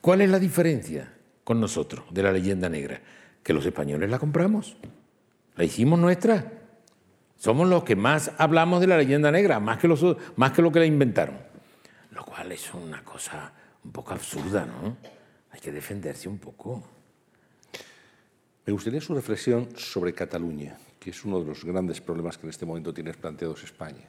¿Cuál 0.00 0.22
es 0.22 0.30
la 0.30 0.38
diferencia 0.38 1.12
con 1.44 1.60
nosotros 1.60 2.04
de 2.10 2.22
la 2.22 2.32
leyenda 2.32 2.68
negra? 2.68 3.00
Que 3.42 3.52
los 3.52 3.64
españoles 3.64 4.10
la 4.10 4.18
compramos, 4.18 4.76
la 5.56 5.64
hicimos 5.64 5.98
nuestra. 5.98 6.52
Somos 7.36 7.68
los 7.68 7.84
que 7.84 7.94
más 7.94 8.32
hablamos 8.38 8.80
de 8.80 8.88
la 8.88 8.96
leyenda 8.96 9.30
negra, 9.30 9.60
más 9.60 9.78
que, 9.78 9.86
los, 9.86 10.04
más 10.36 10.52
que 10.52 10.62
lo 10.62 10.72
que 10.72 10.80
la 10.80 10.86
inventaron. 10.86 11.36
Lo 12.12 12.24
cual 12.24 12.50
es 12.50 12.74
una 12.74 13.04
cosa 13.04 13.52
un 13.84 13.92
poco 13.92 14.12
absurda, 14.12 14.66
¿no? 14.66 14.96
Hay 15.50 15.60
que 15.60 15.70
defenderse 15.70 16.28
un 16.28 16.38
poco. 16.38 16.82
Me 18.66 18.72
gustaría 18.72 19.00
su 19.00 19.14
reflexión 19.14 19.68
sobre 19.76 20.12
Cataluña, 20.12 20.76
que 20.98 21.10
es 21.10 21.24
uno 21.24 21.40
de 21.40 21.46
los 21.46 21.64
grandes 21.64 22.00
problemas 22.00 22.38
que 22.38 22.46
en 22.46 22.50
este 22.50 22.66
momento 22.66 22.92
tiene 22.92 23.12
planteados 23.14 23.62
España. 23.64 24.06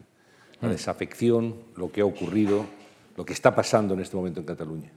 La 0.62 0.69
mm. 0.69 0.71
desafección, 0.71 1.56
lo 1.75 1.91
que 1.91 2.02
ha 2.02 2.06
ocurrido, 2.06 2.65
lo 3.15 3.25
que 3.25 3.34
está 3.34 3.54
pasando 3.54 3.93
en 3.93 4.02
este 4.02 4.15
momento 4.15 4.39
en 4.39 4.45
Cataluña. 4.45 4.91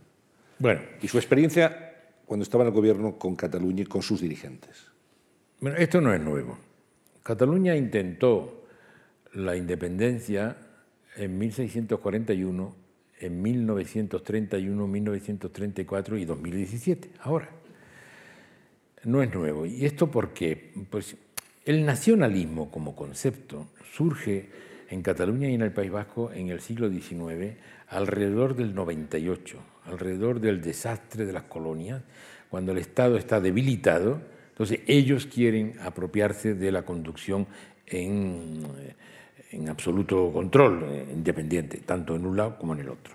Bueno. 0.59 0.81
Y 1.00 1.09
su 1.09 1.18
experiencia 1.18 1.92
cuando 2.24 2.44
estaba 2.44 2.64
en 2.64 2.68
el 2.68 2.74
gobierno 2.74 3.18
con 3.18 3.37
Cataluña 3.37 3.83
y 3.83 3.87
con 3.87 4.02
sus 4.02 4.20
dirigentes. 4.20 4.87
Bueno, 5.61 5.76
esto 5.76 6.00
no 6.00 6.12
es 6.12 6.20
nuevo. 6.20 6.59
Cataluña 7.22 7.76
intentó 7.76 8.64
la 9.35 9.57
independencia 9.57 10.57
en 11.16 11.38
1641, 11.38 12.74
en 13.20 13.42
1931, 13.42 14.87
1934 14.87 16.18
y 16.18 16.24
2017, 16.24 17.11
ahora. 17.20 17.48
No 19.05 19.22
es 19.22 19.35
nuevo. 19.35 19.66
¿Y 19.66 19.85
esto 19.85 20.11
por 20.11 20.33
qué? 20.33 20.72
Pues 20.90 21.16
el 21.64 21.85
nacionalismo 21.87 22.70
como 22.70 22.96
concepto 22.96 23.68
surge 23.92 24.48
en 24.90 25.03
Cataluña 25.03 25.48
y 25.48 25.55
en 25.55 25.62
el 25.62 25.72
País 25.72 25.90
Vasco 25.90 26.31
en 26.33 26.51
el 26.51 26.61
siglo 26.61 26.90
XIX, 26.90 27.57
alrededor 27.88 28.57
del 28.57 28.75
98, 28.75 29.59
alrededor 29.87 30.40
del 30.40 30.61
desastre 30.61 31.25
de 31.25 31.33
las 31.33 31.44
colonias, 31.44 32.03
cuando 32.51 32.72
el 32.72 32.79
Estado 32.79 33.16
está 33.16 33.40
debilitado, 33.40 34.20
entonces 34.51 34.81
ellos 34.87 35.27
quieren 35.27 35.75
apropiarse 35.81 36.55
de 36.55 36.70
la 36.70 36.83
conducción 36.83 37.46
en, 37.87 38.66
absoluto 39.68 40.31
control, 40.33 40.85
independiente, 41.11 41.79
tanto 41.79 42.14
en 42.14 42.27
un 42.27 42.37
lado 42.37 42.59
como 42.59 42.75
en 42.75 42.81
el 42.81 42.88
otro. 42.88 43.14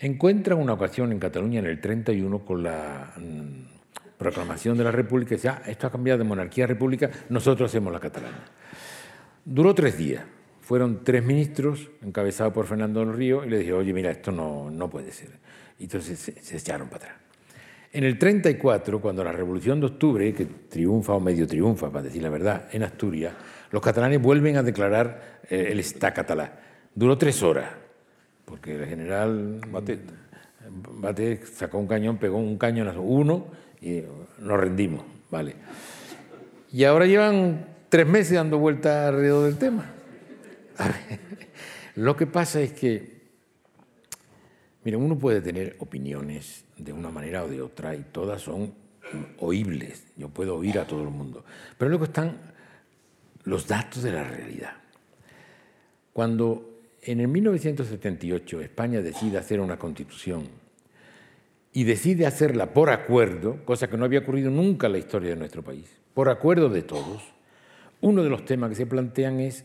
Encuentran 0.00 0.58
una 0.58 0.74
ocasión 0.74 1.12
en 1.12 1.18
Cataluña 1.18 1.60
en 1.60 1.66
el 1.66 1.80
31 1.80 2.40
con 2.40 2.62
la 2.62 3.14
mm, 3.16 3.71
proclamación 4.22 4.78
de 4.78 4.84
la 4.84 4.92
República 4.92 5.34
dice, 5.34 5.48
ah, 5.48 5.62
esto 5.66 5.86
ha 5.86 5.90
cambiado 5.90 6.18
de 6.18 6.24
monarquía 6.24 6.64
a 6.64 6.66
república, 6.68 7.10
nosotros 7.28 7.70
hacemos 7.70 7.92
la 7.92 8.00
catalana. 8.00 8.44
Duró 9.44 9.74
tres 9.74 9.98
días. 9.98 10.24
Fueron 10.60 11.02
tres 11.02 11.24
ministros, 11.24 11.90
encabezados 12.02 12.52
por 12.52 12.66
Fernando 12.66 13.00
del 13.00 13.14
Río, 13.14 13.44
y 13.44 13.50
le 13.50 13.58
dije, 13.58 13.72
oye, 13.72 13.92
mira, 13.92 14.10
esto 14.12 14.30
no, 14.30 14.70
no 14.70 14.88
puede 14.88 15.10
ser. 15.10 15.30
Y 15.78 15.84
entonces 15.84 16.32
se 16.40 16.56
echaron 16.56 16.88
para 16.88 17.06
atrás. 17.06 17.22
En 17.94 18.04
el 18.04 18.16
34, 18.16 19.00
cuando 19.00 19.22
la 19.22 19.32
Revolución 19.32 19.80
de 19.80 19.86
Octubre, 19.86 20.32
que 20.32 20.46
triunfa 20.46 21.12
o 21.12 21.20
medio 21.20 21.46
triunfa, 21.46 21.90
para 21.90 22.04
decir 22.04 22.22
la 22.22 22.30
verdad, 22.30 22.68
en 22.72 22.84
Asturias, 22.84 23.34
los 23.70 23.82
catalanes 23.82 24.22
vuelven 24.22 24.56
a 24.56 24.62
declarar 24.62 25.40
eh, 25.50 25.68
el 25.72 25.80
Estado 25.80 26.14
catalán. 26.14 26.52
Duró 26.94 27.18
tres 27.18 27.42
horas, 27.42 27.70
porque 28.46 28.76
el 28.76 28.86
general 28.86 29.60
Batet, 29.70 31.44
sacó 31.44 31.78
un 31.78 31.86
cañón, 31.86 32.16
pegó 32.16 32.38
un 32.38 32.56
cañón 32.56 32.88
a 32.88 32.98
uno 32.98 33.48
y 33.82 34.02
nos 34.38 34.60
rendimos. 34.60 35.04
Vale. 35.30 35.56
Y 36.72 36.84
ahora 36.84 37.06
llevan 37.06 37.66
tres 37.88 38.06
meses 38.06 38.34
dando 38.34 38.58
vueltas 38.58 39.08
alrededor 39.08 39.44
del 39.46 39.58
tema. 39.58 39.90
lo 41.96 42.16
que 42.16 42.26
pasa 42.26 42.60
es 42.60 42.72
que, 42.72 43.20
miren, 44.84 45.02
uno 45.02 45.18
puede 45.18 45.40
tener 45.40 45.76
opiniones 45.80 46.64
de 46.78 46.92
una 46.92 47.10
manera 47.10 47.44
o 47.44 47.48
de 47.48 47.60
otra 47.60 47.94
y 47.94 48.04
todas 48.12 48.40
son 48.40 48.72
oíbles. 49.38 50.04
Yo 50.16 50.28
puedo 50.28 50.56
oír 50.56 50.78
a 50.78 50.86
todo 50.86 51.02
el 51.02 51.10
mundo. 51.10 51.44
Pero 51.76 51.88
luego 51.88 52.04
están 52.04 52.38
los 53.44 53.66
datos 53.66 54.02
de 54.02 54.12
la 54.12 54.22
realidad. 54.22 54.74
Cuando 56.12 56.80
en 57.02 57.20
el 57.20 57.28
1978 57.28 58.60
España 58.60 59.00
decide 59.00 59.38
hacer 59.38 59.60
una 59.60 59.78
constitución 59.78 60.61
y 61.72 61.84
decide 61.84 62.26
hacerla 62.26 62.74
por 62.74 62.90
acuerdo, 62.90 63.64
cosa 63.64 63.88
que 63.88 63.96
no 63.96 64.04
había 64.04 64.20
ocurrido 64.20 64.50
nunca 64.50 64.86
en 64.86 64.92
la 64.92 64.98
historia 64.98 65.30
de 65.30 65.36
nuestro 65.36 65.62
país, 65.62 65.86
por 66.14 66.28
acuerdo 66.28 66.68
de 66.68 66.82
todos, 66.82 67.22
uno 68.00 68.22
de 68.22 68.30
los 68.30 68.44
temas 68.44 68.70
que 68.70 68.76
se 68.76 68.86
plantean 68.86 69.40
es 69.40 69.64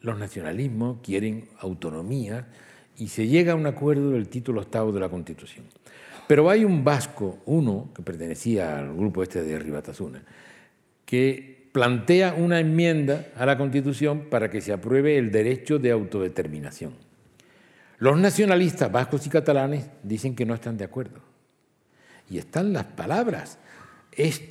los 0.00 0.18
nacionalismos 0.18 0.98
quieren 1.02 1.48
autonomía 1.58 2.46
y 2.96 3.08
se 3.08 3.28
llega 3.28 3.52
a 3.52 3.56
un 3.56 3.66
acuerdo 3.66 4.12
del 4.12 4.28
título 4.28 4.62
octavo 4.62 4.92
de 4.92 5.00
la 5.00 5.08
Constitución. 5.08 5.66
Pero 6.26 6.48
hay 6.48 6.64
un 6.64 6.84
vasco, 6.84 7.38
uno, 7.46 7.90
que 7.94 8.02
pertenecía 8.02 8.78
al 8.78 8.94
grupo 8.94 9.22
este 9.22 9.42
de 9.42 9.58
Ribatazuna, 9.58 10.22
que 11.04 11.68
plantea 11.72 12.34
una 12.34 12.60
enmienda 12.60 13.28
a 13.36 13.46
la 13.46 13.58
Constitución 13.58 14.26
para 14.30 14.48
que 14.48 14.60
se 14.60 14.72
apruebe 14.72 15.18
el 15.18 15.30
derecho 15.30 15.78
de 15.78 15.90
autodeterminación. 15.90 16.94
Los 18.00 18.18
nacionalistas 18.18 18.90
vascos 18.90 19.26
y 19.26 19.30
catalanes 19.30 19.86
dicen 20.02 20.34
que 20.34 20.46
no 20.46 20.54
están 20.54 20.78
de 20.78 20.84
acuerdo. 20.84 21.20
Y 22.30 22.38
están 22.38 22.72
las 22.72 22.84
palabras. 22.84 23.58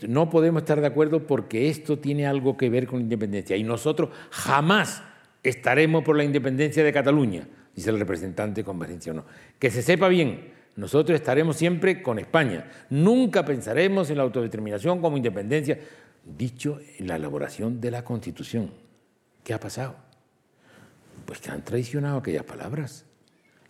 no 0.08 0.30
podemos 0.30 0.62
estar 0.62 0.80
de 0.80 0.88
acuerdo 0.88 1.26
porque 1.26 1.68
esto 1.68 1.98
tiene 1.98 2.28
algo 2.28 2.56
que 2.56 2.70
ver 2.70 2.86
con 2.86 3.00
la 3.00 3.04
independencia. 3.04 3.58
Y 3.58 3.64
nosotros 3.64 4.12
jamás 4.30 5.02
estaremos 5.42 6.04
por 6.04 6.16
la 6.16 6.24
independencia 6.24 6.84
de 6.84 6.94
Cataluña, 6.94 7.48
dice 7.76 7.90
el 7.90 7.98
representante 7.98 8.64
Convergencia 8.64 9.14
no. 9.14 9.26
Que 9.58 9.72
se 9.72 9.82
sepa 9.82 10.10
bien, 10.10 10.54
nosotros 10.76 11.20
estaremos 11.20 11.56
siempre 11.56 12.04
con 12.04 12.20
España. 12.20 12.70
Nunca 12.92 13.44
pensaremos 13.44 14.12
en 14.12 14.18
la 14.18 14.24
autodeterminación 14.24 15.02
como 15.02 15.18
independencia. 15.18 15.80
Dicho 16.24 16.80
en 17.00 17.08
la 17.08 17.16
elaboración 17.16 17.82
de 17.82 17.90
la 17.90 18.04
Constitución. 18.04 18.72
¿Qué 19.44 19.56
ha 19.56 19.60
pasado? 19.60 19.96
Pues 21.26 21.40
que 21.40 21.50
han 21.50 21.66
traicionado 21.66 22.20
aquellas 22.20 22.44
palabras. 22.44 23.09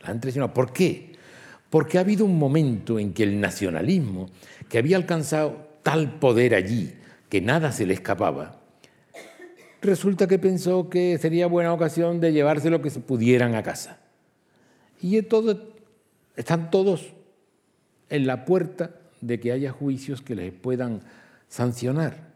La 0.01 0.09
han 0.09 0.19
traicionado. 0.19 0.53
¿Por 0.53 0.71
qué? 0.71 1.13
Porque 1.69 1.97
ha 1.97 2.01
habido 2.01 2.25
un 2.25 2.37
momento 2.37 2.99
en 2.99 3.13
que 3.13 3.23
el 3.23 3.39
nacionalismo, 3.39 4.29
que 4.67 4.77
había 4.77 4.97
alcanzado 4.97 5.67
tal 5.83 6.19
poder 6.19 6.55
allí 6.55 6.93
que 7.29 7.41
nada 7.41 7.71
se 7.71 7.85
le 7.85 7.93
escapaba, 7.93 8.59
resulta 9.81 10.27
que 10.27 10.39
pensó 10.39 10.89
que 10.89 11.17
sería 11.17 11.47
buena 11.47 11.73
ocasión 11.73 12.19
de 12.19 12.33
llevarse 12.33 12.69
lo 12.69 12.81
que 12.81 12.89
se 12.89 12.99
pudieran 12.99 13.55
a 13.55 13.63
casa. 13.63 13.99
Y 15.01 15.21
todo 15.21 15.73
están 16.35 16.71
todos 16.71 17.13
en 18.09 18.25
la 18.25 18.45
puerta 18.45 18.95
de 19.21 19.39
que 19.39 19.51
haya 19.51 19.71
juicios 19.71 20.21
que 20.21 20.35
les 20.35 20.51
puedan 20.51 21.01
sancionar. 21.47 22.29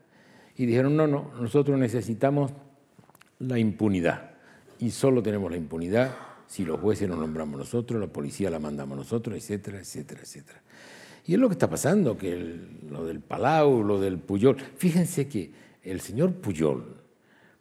Y 0.56 0.66
dijeron, 0.66 0.96
no, 0.96 1.08
no, 1.08 1.32
nosotros 1.40 1.80
necesitamos 1.80 2.52
la 3.40 3.58
impunidad. 3.58 4.32
Y 4.80 4.92
solo 4.92 5.24
tenemos 5.24 5.50
la 5.50 5.58
impunidad 5.58 6.12
si 6.54 6.64
los 6.64 6.80
jueces 6.80 7.10
nos 7.10 7.18
nombramos 7.18 7.58
nosotros, 7.58 8.00
la 8.00 8.06
policía 8.06 8.48
la 8.52 8.60
mandamos 8.60 8.96
nosotros, 8.96 9.36
etcétera, 9.36 9.80
etcétera, 9.80 10.22
etcétera. 10.22 10.62
Y 11.26 11.34
es 11.34 11.40
lo 11.40 11.50
que 11.50 11.54
está 11.54 11.68
pasando, 11.68 12.16
que 12.16 12.60
lo 12.92 13.06
del 13.06 13.22
Palau, 13.22 13.82
lo 13.82 14.00
del 14.00 14.20
Puyol. 14.20 14.58
Fíjense 14.78 15.28
que 15.28 15.52
el 15.82 16.00
señor 16.00 16.34
Puyol, 16.34 16.96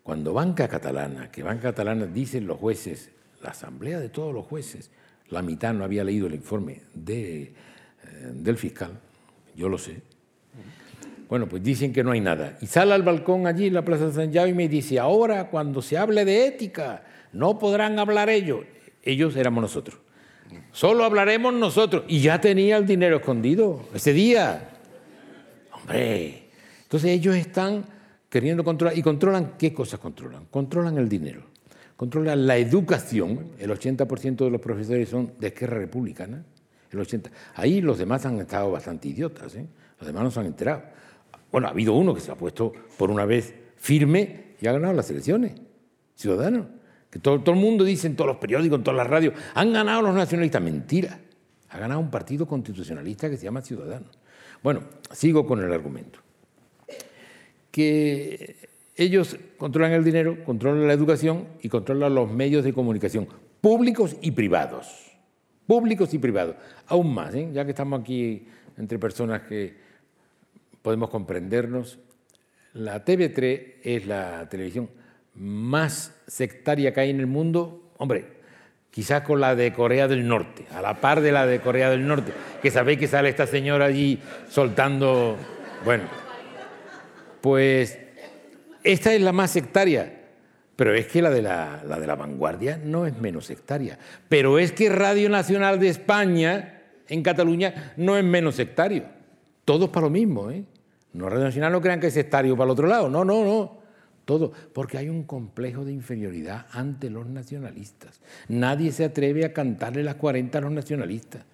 cuando 0.03 0.35
banca 0.35 0.69
catalana, 0.69 1.31
que 1.31 1.43
banca 1.43 1.71
catalana 1.71 2.05
dicen 2.05 2.47
los 2.47 2.59
jueces, 2.59 3.11
la 3.41 3.53
asamblea 3.53 3.99
de 3.99 4.11
todos 4.11 4.35
los 4.35 4.45
jueces, 4.45 4.91
la 5.31 5.41
mitad 5.41 5.73
no 5.73 5.85
había 5.85 6.05
leído 6.05 6.27
el 6.27 6.35
informe 6.35 6.83
de, 6.93 7.45
eh, 7.45 7.53
del 8.35 8.59
fiscal, 8.59 9.01
yo 9.57 9.71
lo 9.71 9.79
sé. 9.79 10.03
Bueno, 11.31 11.49
pues 11.49 11.63
dicen 11.63 11.95
que 11.95 12.05
no 12.05 12.11
hay 12.11 12.21
nada. 12.21 12.59
Y 12.61 12.67
sale 12.67 12.93
al 12.93 13.05
balcón 13.05 13.47
allí 13.47 13.69
en 13.69 13.73
la 13.73 13.87
Plaza 13.87 14.09
de 14.09 14.13
San 14.13 14.35
Jaume 14.35 14.51
y 14.51 14.55
me 14.55 14.69
dice, 14.69 14.99
ahora 14.99 15.49
cuando 15.49 15.81
se 15.81 15.97
hable 15.97 16.27
de 16.27 16.47
ética, 16.47 17.05
no 17.33 17.59
podrán 17.59 17.99
hablar 17.99 18.29
ellos. 18.29 18.67
Ellos 19.03 19.37
éramos 19.37 19.63
nosotros. 19.63 19.99
Solo 20.71 21.05
hablaremos 21.05 21.53
nosotros. 21.55 22.05
Y 22.09 22.21
ya 22.21 22.41
tenía 22.41 22.77
el 22.77 22.87
dinero 22.87 23.17
escondido 23.17 23.89
ese 23.95 24.13
día. 24.13 24.71
Hombre. 25.73 26.49
Entonces 26.83 27.11
ellos 27.11 27.37
están 27.37 27.85
queriendo 28.29 28.63
controlar. 28.65 28.97
¿Y 28.97 29.03
controlan 29.03 29.55
qué 29.59 29.73
cosas 29.73 29.99
controlan? 29.99 30.47
Controlan 30.47 30.99
el 30.99 31.09
dinero 31.09 31.53
controla 32.03 32.35
la 32.35 32.57
educación, 32.57 33.53
el 33.61 33.71
80% 33.71 34.45
de 34.45 34.51
los 34.51 34.61
profesores 34.61 35.09
son 35.09 35.35
de 35.39 35.47
izquierda 35.47 35.77
republicana, 35.77 36.45
el 36.91 36.99
80%. 36.99 37.31
Ahí 37.55 37.81
los 37.81 37.97
demás 37.97 38.27
han 38.27 38.41
estado 38.41 38.73
bastante 38.73 39.07
idiotas, 39.07 39.55
¿eh? 39.55 39.65
los 40.01 40.09
demás 40.09 40.25
no 40.25 40.31
se 40.33 40.41
han 40.41 40.47
enterado. 40.47 40.83
Bueno, 41.53 41.69
ha 41.69 41.71
habido 41.71 41.93
uno 41.93 42.13
que 42.13 42.21
se 42.21 42.33
ha 42.33 42.35
puesto 42.35 42.73
por 42.99 43.09
una 43.09 43.25
vez 43.25 43.55
firme 43.77 44.57
y 44.61 44.67
ha 44.67 44.73
ganado 44.73 44.95
las 44.95 45.09
elecciones, 45.11 45.53
ciudadano. 46.17 46.67
Que 47.13 47.19
todo, 47.19 47.41
todo 47.41 47.55
el 47.55 47.61
mundo 47.61 47.85
dice 47.85 48.07
en 48.07 48.17
todos 48.17 48.29
los 48.29 48.39
periódicos, 48.39 48.79
en 48.79 48.85
todas 48.85 48.97
las 48.97 49.07
radios, 49.07 49.35
han 49.53 49.71
ganado 49.71 50.01
los 50.01 50.15
nacionalistas. 50.15 50.63
Mentira. 50.63 51.21
Ha 51.69 51.79
ganado 51.79 52.01
un 52.01 52.11
partido 52.11 52.47
constitucionalista 52.47 53.29
que 53.29 53.37
se 53.37 53.45
llama 53.45 53.61
Ciudadanos. 53.61 54.19
Bueno, 54.63 54.85
sigo 55.11 55.47
con 55.47 55.63
el 55.63 55.71
argumento. 55.71 56.21
Que 57.71 58.57
ellos 58.97 59.37
controlan 59.59 59.93
el 59.93 60.05
dinero, 60.05 60.43
controlan 60.45 60.87
la 60.87 60.95
educación 60.95 61.49
y 61.61 61.69
controlan 61.69 62.15
los 62.15 62.31
medios 62.31 62.65
de 62.65 62.73
comunicación, 62.73 63.29
públicos 63.61 64.17
y 64.23 64.31
privados. 64.31 65.13
Públicos 65.67 66.15
y 66.15 66.19
privados. 66.19 66.57
Aún 66.87 67.13
más, 67.13 67.35
¿eh? 67.35 67.51
ya 67.53 67.67
que 67.67 67.73
estamos 67.73 68.01
aquí 68.01 68.47
entre 68.79 68.99
personas 68.99 69.43
que 69.43 69.75
podemos 70.81 71.11
comprendernos, 71.11 71.99
la 72.73 73.05
TV3 73.05 73.75
es 73.83 74.07
la 74.07 74.49
televisión 74.49 74.89
más 75.35 76.15
sectaria 76.27 76.93
que 76.93 77.01
hay 77.01 77.11
en 77.11 77.21
el 77.21 77.27
mundo, 77.27 77.93
hombre, 77.99 78.27
quizás 78.91 79.23
con 79.23 79.41
la 79.41 79.55
de 79.57 79.73
Corea 79.73 80.07
del 80.07 80.29
Norte, 80.29 80.67
a 80.75 80.83
la 80.83 81.01
par 81.01 81.21
de 81.21 81.33
la 81.33 81.47
de 81.47 81.61
Corea 81.61 81.91
del 81.91 82.07
Norte, 82.07 82.33
que 82.61 82.71
sabéis 82.71 82.99
que 82.99 83.09
sale 83.09 83.29
esta 83.29 83.47
señora 83.47 83.87
allí 83.87 84.21
soltando, 84.49 85.37
bueno, 85.85 86.05
pues 87.41 87.99
esta 88.85 89.15
es 89.15 89.21
la 89.23 89.33
más 89.33 89.51
sectaria, 89.51 90.21
pero 90.77 90.95
es 90.95 91.07
que 91.07 91.23
la 91.23 91.31
de 91.31 91.43
la, 91.43 91.83
la 91.87 91.99
de 91.99 92.07
la 92.07 92.17
vanguardia 92.17 92.79
no 92.83 93.07
es 93.07 93.17
menos 93.19 93.47
sectaria, 93.47 93.99
pero 94.29 94.59
es 94.59 94.73
que 94.73 94.91
Radio 94.91 95.29
Nacional 95.31 95.81
de 95.81 95.89
España 95.89 96.83
en 97.09 97.23
Cataluña 97.23 97.95
no 97.97 98.17
es 98.19 98.25
menos 98.25 98.57
sectario, 98.57 99.05
todos 99.65 99.89
para 99.89 100.07
lo 100.07 100.11
mismo, 100.11 100.51
¿eh? 100.51 100.65
No 101.15 101.29
Radio 101.29 101.45
Nacional 101.45 101.73
no 101.73 101.81
crean 101.81 102.01
que 102.01 102.07
es 102.07 102.15
sectario 102.15 102.57
para 102.57 102.67
el 102.67 102.71
otro 102.73 102.87
lado, 102.87 103.09
no, 103.09 103.25
no, 103.25 103.45
no. 103.45 103.82
Porque 104.73 104.99
hay 104.99 105.09
un 105.09 105.25
complejo 105.25 105.85
de 105.85 105.93
inferioridad 105.93 106.67
ante 106.73 107.11
los 107.11 107.27
nacionalistas. 107.27 108.21
Nadie 108.49 108.93
se 108.93 109.05
atreve 109.05 109.45
a 109.45 109.53
cantarle 109.53 110.03
las 110.03 110.17
40 110.17 110.59
a 110.59 110.61
los 110.61 110.73
nacionalistas. 110.73 111.45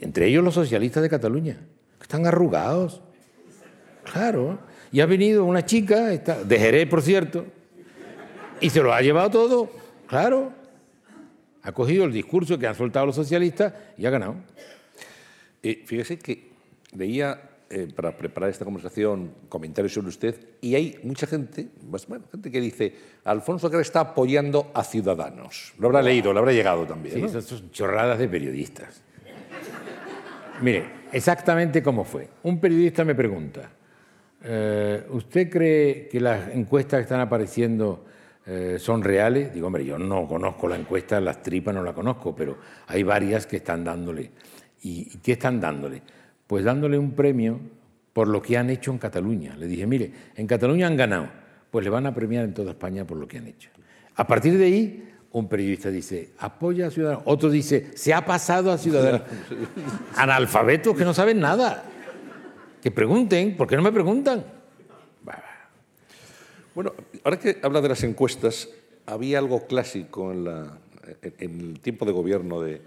Entre 0.00 0.26
ellos 0.26 0.44
los 0.44 0.54
socialistas 0.54 1.02
de 1.02 1.08
Cataluña, 1.08 1.58
que 1.98 2.02
están 2.02 2.26
arrugados. 2.26 3.00
Claro. 4.04 4.58
Y 4.92 5.00
ha 5.00 5.06
venido 5.06 5.44
una 5.44 5.64
chica, 5.64 6.06
de 6.06 6.58
Jerez, 6.58 6.88
por 6.88 7.02
cierto, 7.02 7.46
y 8.60 8.70
se 8.70 8.82
lo 8.82 8.92
ha 8.92 9.00
llevado 9.00 9.30
todo. 9.30 9.70
Claro. 10.06 10.52
Ha 11.62 11.72
cogido 11.72 12.04
el 12.04 12.12
discurso 12.12 12.58
que 12.58 12.66
han 12.66 12.74
soltado 12.74 13.06
los 13.06 13.16
socialistas 13.16 13.72
y 13.98 14.06
ha 14.06 14.10
ganado. 14.10 14.36
Eh, 15.62 15.82
fíjese 15.84 16.18
que 16.18 16.50
leía 16.96 17.40
eh, 17.68 17.88
para 17.94 18.16
preparar 18.16 18.48
esta 18.50 18.64
conversación 18.64 19.32
comentarios 19.48 19.92
sobre 19.92 20.08
usted 20.08 20.36
y 20.60 20.76
hay 20.76 21.00
mucha 21.02 21.26
gente, 21.26 21.66
pues, 21.90 22.06
bueno, 22.06 22.24
gente 22.30 22.50
que 22.50 22.60
dice, 22.60 22.94
Alfonso 23.24 23.68
Guerra 23.68 23.82
está 23.82 24.00
apoyando 24.00 24.70
a 24.72 24.84
Ciudadanos. 24.84 25.74
Lo 25.78 25.88
habrá 25.88 26.00
leído, 26.00 26.32
lo 26.32 26.38
habrá 26.38 26.52
llegado 26.52 26.86
también. 26.86 27.16
Sí, 27.16 27.24
esas 27.24 27.44
son 27.44 27.70
chorradas 27.72 28.20
de 28.20 28.28
periodistas. 28.28 29.02
Mire, 30.62 30.84
exactamente 31.10 31.82
cómo 31.82 32.04
fue. 32.04 32.28
Un 32.44 32.60
periodista 32.60 33.04
me 33.04 33.16
pregunta, 33.16 33.68
eh, 34.44 35.04
¿usted 35.10 35.50
cree 35.50 36.08
que 36.08 36.20
las 36.20 36.48
encuestas 36.50 36.98
que 36.98 37.02
están 37.02 37.20
apareciendo 37.20 38.04
eh, 38.46 38.76
son 38.78 39.02
reales? 39.02 39.52
Digo, 39.52 39.66
hombre, 39.66 39.84
yo 39.84 39.98
no 39.98 40.28
conozco 40.28 40.68
la 40.68 40.76
encuesta, 40.76 41.20
las 41.20 41.42
tripas 41.42 41.74
no 41.74 41.82
la 41.82 41.92
conozco, 41.92 42.32
pero 42.32 42.58
hay 42.86 43.02
varias 43.02 43.44
que 43.46 43.56
están 43.56 43.82
dándole. 43.82 44.30
¿Y 44.82 45.18
qué 45.18 45.32
están 45.32 45.60
dándole? 45.60 46.00
Pues 46.46 46.64
dándole 46.64 46.98
un 46.98 47.12
premio 47.12 47.60
por 48.12 48.28
lo 48.28 48.40
que 48.40 48.56
han 48.56 48.70
hecho 48.70 48.90
en 48.92 48.98
Cataluña. 48.98 49.56
Le 49.56 49.66
dije, 49.66 49.86
mire, 49.86 50.10
en 50.36 50.46
Cataluña 50.46 50.86
han 50.86 50.96
ganado, 50.96 51.28
pues 51.70 51.84
le 51.84 51.90
van 51.90 52.06
a 52.06 52.14
premiar 52.14 52.44
en 52.44 52.54
toda 52.54 52.70
España 52.70 53.06
por 53.06 53.18
lo 53.18 53.28
que 53.28 53.38
han 53.38 53.46
hecho. 53.46 53.68
A 54.14 54.26
partir 54.26 54.56
de 54.56 54.64
ahí, 54.64 55.12
un 55.32 55.48
periodista 55.48 55.90
dice, 55.90 56.30
apoya 56.38 56.86
a 56.86 56.90
Ciudadanos. 56.90 57.24
Otro 57.26 57.50
dice, 57.50 57.90
se 57.94 58.14
ha 58.14 58.24
pasado 58.24 58.72
a 58.72 58.78
Ciudadanos. 58.78 59.22
Analfabetos 60.16 60.96
que 60.96 61.04
no 61.04 61.12
saben 61.12 61.40
nada. 61.40 61.84
Que 62.80 62.90
pregunten, 62.90 63.54
¿por 63.56 63.66
qué 63.66 63.76
no 63.76 63.82
me 63.82 63.92
preguntan? 63.92 64.44
Bueno, 66.74 66.92
ahora 67.24 67.38
que 67.38 67.58
habla 67.62 67.80
de 67.80 67.88
las 67.88 68.02
encuestas, 68.02 68.68
había 69.06 69.38
algo 69.38 69.66
clásico 69.66 70.30
en, 70.32 70.46
en 71.22 71.60
el 71.60 71.80
tiempo 71.80 72.04
de 72.04 72.12
gobierno 72.12 72.60
de, 72.60 72.82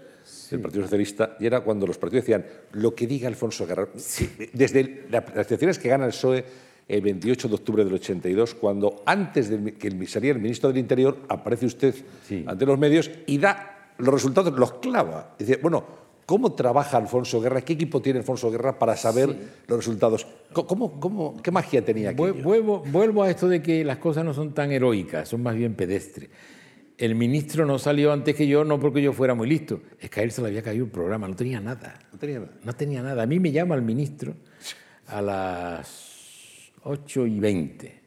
del 0.50 0.60
Partido 0.60 0.82
Socialista, 0.84 1.36
y 1.38 1.46
era 1.46 1.60
cuando 1.60 1.86
los 1.86 1.98
partidos 1.98 2.24
decían 2.24 2.44
lo 2.72 2.94
que 2.94 3.06
diga 3.06 3.28
Alfonso 3.28 3.66
Guerra. 3.66 3.88
Desde 4.52 5.06
las 5.10 5.24
elecciones 5.50 5.78
que 5.78 5.88
gana 5.88 6.06
el 6.06 6.10
PSOE 6.10 6.44
el 6.88 7.00
28 7.02 7.48
de 7.48 7.54
octubre 7.54 7.84
del 7.84 7.94
82, 7.94 8.54
cuando 8.54 9.02
antes 9.06 9.48
de 9.48 9.74
que 9.74 10.06
saliera 10.06 10.36
el 10.36 10.42
ministro 10.42 10.68
del 10.68 10.78
Interior, 10.78 11.18
aparece 11.28 11.66
usted 11.66 11.94
ante 12.46 12.66
los 12.66 12.78
medios 12.78 13.10
y 13.26 13.38
da 13.38 13.94
los 13.98 14.12
resultados, 14.12 14.52
los 14.58 14.72
clava. 14.74 15.34
Dice, 15.38 15.58
bueno, 15.62 15.84
¿cómo 16.26 16.52
trabaja 16.54 16.96
Alfonso 16.96 17.40
Guerra? 17.40 17.60
¿Qué 17.60 17.74
equipo 17.74 18.02
tiene 18.02 18.18
Alfonso 18.18 18.50
Guerra 18.50 18.76
para 18.76 18.96
saber 18.96 19.36
los 19.68 19.78
resultados? 19.78 20.26
¿Cómo, 20.52 20.98
cómo, 20.98 21.40
qué 21.40 21.52
magia 21.52 21.84
tenía 21.84 22.10
aquí? 22.10 22.18
Vuelvo, 22.18 22.82
vuelvo 22.86 23.22
a 23.22 23.30
esto 23.30 23.48
de 23.48 23.62
que 23.62 23.84
las 23.84 23.98
cosas 23.98 24.24
no 24.24 24.34
son 24.34 24.52
tan 24.52 24.72
heroicas, 24.72 25.28
son 25.28 25.42
más 25.44 25.54
bien 25.54 25.74
pedestres 25.74 26.28
el 27.00 27.14
ministro 27.14 27.64
no 27.64 27.78
salió 27.78 28.12
antes 28.12 28.36
que 28.36 28.46
yo, 28.46 28.62
no 28.62 28.78
porque 28.78 29.00
yo 29.00 29.14
fuera 29.14 29.34
muy 29.34 29.48
listo, 29.48 29.80
es 29.98 30.10
que 30.10 30.20
a 30.20 30.22
él 30.22 30.32
se 30.32 30.42
le 30.42 30.48
había 30.48 30.62
caído 30.62 30.84
un 30.84 30.90
programa, 30.90 31.26
no 31.26 31.34
tenía 31.34 31.58
nada. 31.58 31.98
No 32.12 32.18
tenía 32.18 32.40
nada. 32.40 32.52
No 32.62 32.72
tenía 32.74 33.02
nada. 33.02 33.22
A 33.22 33.26
mí 33.26 33.40
me 33.40 33.50
llama 33.50 33.74
el 33.74 33.80
ministro 33.80 34.34
a 35.06 35.22
las 35.22 36.72
8 36.82 37.26
y 37.26 37.40
20. 37.40 38.00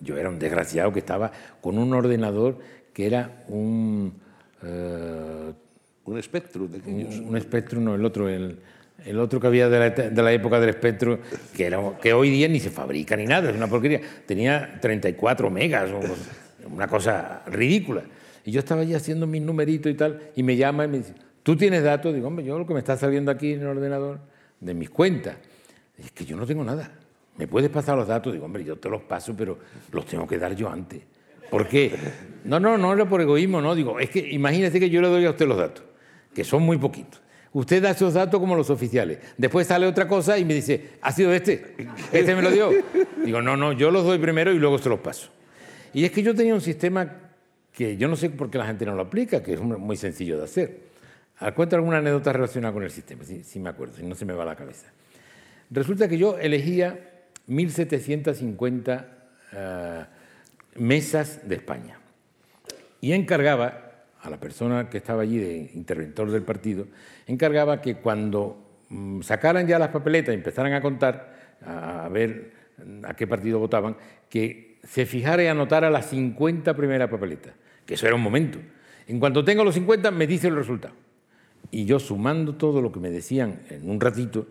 Yo 0.00 0.16
era 0.16 0.30
un 0.30 0.38
desgraciado 0.38 0.90
que 0.90 1.00
estaba 1.00 1.30
con 1.60 1.76
un 1.76 1.92
ordenador 1.92 2.58
que 2.94 3.06
era 3.06 3.44
un... 3.48 4.14
Eh, 4.62 5.52
un 6.04 6.18
espectro 6.18 6.66
de 6.66 6.78
Un, 6.90 7.28
un 7.28 7.36
espectro, 7.36 7.78
no, 7.78 7.94
el 7.94 8.04
otro, 8.04 8.28
el, 8.28 8.58
otro 9.18 9.38
que 9.38 9.46
había 9.46 9.68
de 9.68 10.10
la, 10.10 10.32
época 10.32 10.58
del 10.58 10.70
espectro, 10.70 11.20
que, 11.54 11.66
era, 11.66 11.78
que 12.00 12.12
hoy 12.14 12.30
día 12.30 12.48
ni 12.48 12.58
se 12.58 12.70
fabrica 12.70 13.16
ni 13.16 13.26
nada, 13.26 13.50
es 13.50 13.56
una 13.56 13.68
porquería. 13.68 14.00
Tenía 14.26 14.78
34 14.80 15.50
megas 15.50 15.90
o 15.92 16.00
una 16.70 16.88
cosa 16.88 17.42
ridícula. 17.46 18.02
Y 18.44 18.50
yo 18.50 18.60
estaba 18.60 18.82
allí 18.82 18.94
haciendo 18.94 19.26
mis 19.26 19.42
numeritos 19.42 19.90
y 19.90 19.94
tal, 19.94 20.30
y 20.34 20.42
me 20.42 20.56
llama 20.56 20.84
y 20.84 20.88
me 20.88 20.98
dice, 20.98 21.14
¿tú 21.42 21.56
tienes 21.56 21.82
datos? 21.82 22.14
Digo, 22.14 22.28
hombre, 22.28 22.44
yo 22.44 22.58
lo 22.58 22.66
que 22.66 22.74
me 22.74 22.80
está 22.80 22.96
saliendo 22.96 23.30
aquí 23.30 23.52
en 23.52 23.60
el 23.60 23.68
ordenador, 23.68 24.18
de 24.60 24.74
mis 24.74 24.90
cuentas, 24.90 25.36
es 25.98 26.10
que 26.12 26.24
yo 26.24 26.36
no 26.36 26.46
tengo 26.46 26.64
nada. 26.64 26.90
¿Me 27.36 27.46
puedes 27.48 27.70
pasar 27.70 27.96
los 27.96 28.08
datos? 28.08 28.32
Digo, 28.32 28.44
hombre, 28.44 28.64
yo 28.64 28.76
te 28.76 28.88
los 28.88 29.02
paso, 29.02 29.34
pero 29.36 29.58
los 29.90 30.06
tengo 30.06 30.26
que 30.26 30.38
dar 30.38 30.54
yo 30.54 30.68
antes. 30.68 31.02
¿Por 31.50 31.66
qué? 31.66 31.94
No, 32.44 32.60
no, 32.60 32.78
no 32.78 32.92
era 32.92 33.08
por 33.08 33.20
egoísmo, 33.20 33.60
no. 33.60 33.74
Digo, 33.74 33.98
es 34.00 34.10
que 34.10 34.20
imagínese 34.20 34.80
que 34.80 34.88
yo 34.88 35.00
le 35.00 35.08
doy 35.08 35.24
a 35.26 35.30
usted 35.30 35.46
los 35.46 35.58
datos, 35.58 35.84
que 36.34 36.44
son 36.44 36.62
muy 36.62 36.78
poquitos. 36.78 37.20
Usted 37.52 37.82
da 37.82 37.90
esos 37.90 38.14
datos 38.14 38.40
como 38.40 38.56
los 38.56 38.70
oficiales. 38.70 39.18
Después 39.36 39.66
sale 39.66 39.86
otra 39.86 40.08
cosa 40.08 40.38
y 40.38 40.44
me 40.44 40.54
dice, 40.54 40.92
¿ha 41.02 41.12
sido 41.12 41.32
este? 41.32 41.74
¿Este 42.12 42.34
me 42.34 42.40
lo 42.40 42.50
dio? 42.50 42.70
Digo, 43.22 43.42
no, 43.42 43.56
no, 43.56 43.72
yo 43.72 43.90
los 43.90 44.04
doy 44.04 44.18
primero 44.18 44.52
y 44.52 44.58
luego 44.58 44.78
se 44.78 44.88
los 44.88 45.00
paso. 45.00 45.30
Y 45.94 46.04
es 46.04 46.10
que 46.10 46.22
yo 46.22 46.34
tenía 46.34 46.54
un 46.54 46.60
sistema 46.60 47.10
que 47.72 47.96
yo 47.96 48.08
no 48.08 48.16
sé 48.16 48.30
por 48.30 48.50
qué 48.50 48.58
la 48.58 48.66
gente 48.66 48.84
no 48.84 48.94
lo 48.94 49.02
aplica, 49.02 49.42
que 49.42 49.54
es 49.54 49.60
muy 49.60 49.96
sencillo 49.96 50.38
de 50.38 50.44
hacer. 50.44 50.92
Cuento 51.54 51.74
alguna 51.76 51.98
anécdota 51.98 52.32
relacionada 52.32 52.72
con 52.72 52.82
el 52.82 52.90
sistema, 52.90 53.24
si, 53.24 53.58
me 53.58 53.70
acuerdo, 53.70 53.96
si 53.96 54.04
no 54.04 54.14
se 54.14 54.24
me 54.24 54.32
va 54.32 54.44
la 54.44 54.54
cabeza. 54.54 54.92
Resulta 55.70 56.06
que 56.06 56.18
yo 56.18 56.38
elegía 56.38 56.98
1.750 57.48 59.06
eh, 59.52 60.04
mesas 60.76 61.48
de 61.48 61.56
España 61.56 61.98
y 63.00 63.12
encargaba 63.12 63.90
a 64.20 64.30
la 64.30 64.38
persona 64.38 64.88
que 64.88 64.98
estaba 64.98 65.22
allí 65.22 65.38
de 65.38 65.70
interventor 65.74 66.30
del 66.30 66.42
partido, 66.42 66.86
encargaba 67.26 67.80
que 67.80 67.96
cuando 67.96 68.84
mm, 68.90 69.22
sacaran 69.22 69.66
ya 69.66 69.78
las 69.80 69.88
papeletas 69.88 70.32
y 70.32 70.36
empezaran 70.36 70.72
a 70.74 70.80
contar, 70.80 71.56
a 71.66 72.08
ver 72.08 72.52
a 73.02 73.14
qué 73.14 73.26
partido 73.26 73.58
votaban, 73.58 73.96
que 74.28 74.71
se 74.82 75.06
fijara 75.06 75.42
y 75.42 75.46
anotara 75.46 75.90
las 75.90 76.10
50 76.10 76.74
primeras 76.74 77.08
papeletas, 77.08 77.54
que 77.86 77.94
eso 77.94 78.06
era 78.06 78.16
un 78.16 78.22
momento. 78.22 78.58
En 79.06 79.20
cuanto 79.20 79.44
tenga 79.44 79.64
los 79.64 79.74
50, 79.74 80.10
me 80.10 80.26
dice 80.26 80.48
el 80.48 80.56
resultado. 80.56 80.94
Y 81.70 81.84
yo 81.84 81.98
sumando 81.98 82.54
todo 82.56 82.80
lo 82.82 82.92
que 82.92 83.00
me 83.00 83.10
decían 83.10 83.62
en 83.70 83.88
un 83.88 84.00
ratito 84.00 84.48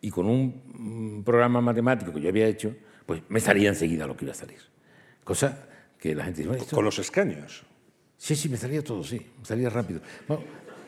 y 0.00 0.10
con 0.10 0.26
un 0.26 1.22
programa 1.24 1.60
matemático 1.60 2.12
que 2.12 2.20
yo 2.20 2.28
había 2.28 2.46
hecho, 2.46 2.74
pues 3.06 3.22
me 3.28 3.40
salía 3.40 3.68
enseguida 3.68 4.06
lo 4.06 4.16
que 4.16 4.24
iba 4.24 4.32
a 4.32 4.36
salir. 4.36 4.58
Cosa 5.22 5.66
que 5.98 6.14
la 6.14 6.24
gente 6.24 6.42
dice... 6.42 6.74
¿Con 6.74 6.84
los 6.84 6.98
escaños? 6.98 7.64
Sí, 8.16 8.34
sí, 8.34 8.48
me 8.48 8.56
salía 8.56 8.82
todo, 8.82 9.02
sí, 9.02 9.20
me 9.38 9.44
salía 9.44 9.70
rápido. 9.70 10.00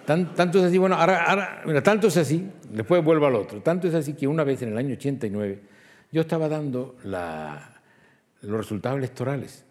tanto 0.05 0.59
es 0.59 0.65
así, 0.65 0.79
bueno, 0.79 0.97
ahora, 0.97 1.25
ahora, 1.25 1.63
mira, 1.67 1.83
tanto 1.83 2.09
es 2.09 2.17
así, 2.17 2.49
después 2.71 3.03
vuelvo 3.05 3.27
al 3.27 3.35
otro, 3.35 3.61
tanto 3.61 3.89
es 3.89 3.95
así 3.95 4.15
que 4.15 4.27
una 4.27 4.45
vez 4.45 4.63
en 4.63 4.71
el 4.71 4.79
año 4.79 4.95
89 4.95 5.61
yo 6.13 6.21
estaba 6.21 6.49
dando 6.49 6.97
la, 7.05 7.76
los 8.43 8.57
resultados 8.57 8.99
electorales. 8.99 9.65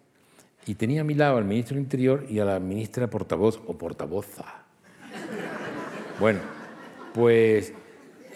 Y 0.68 0.76
tenía 0.76 1.02
a 1.02 1.04
mi 1.04 1.14
lado 1.14 1.38
al 1.38 1.46
ministro 1.46 1.76
del 1.76 1.84
Interior 1.84 2.26
y 2.30 2.40
a 2.40 2.46
la 2.46 2.60
ministra 2.60 3.10
portavoz 3.10 3.62
o 3.68 3.78
portavoza. 3.78 4.46
Bueno, 6.18 6.40
pues 7.14 7.74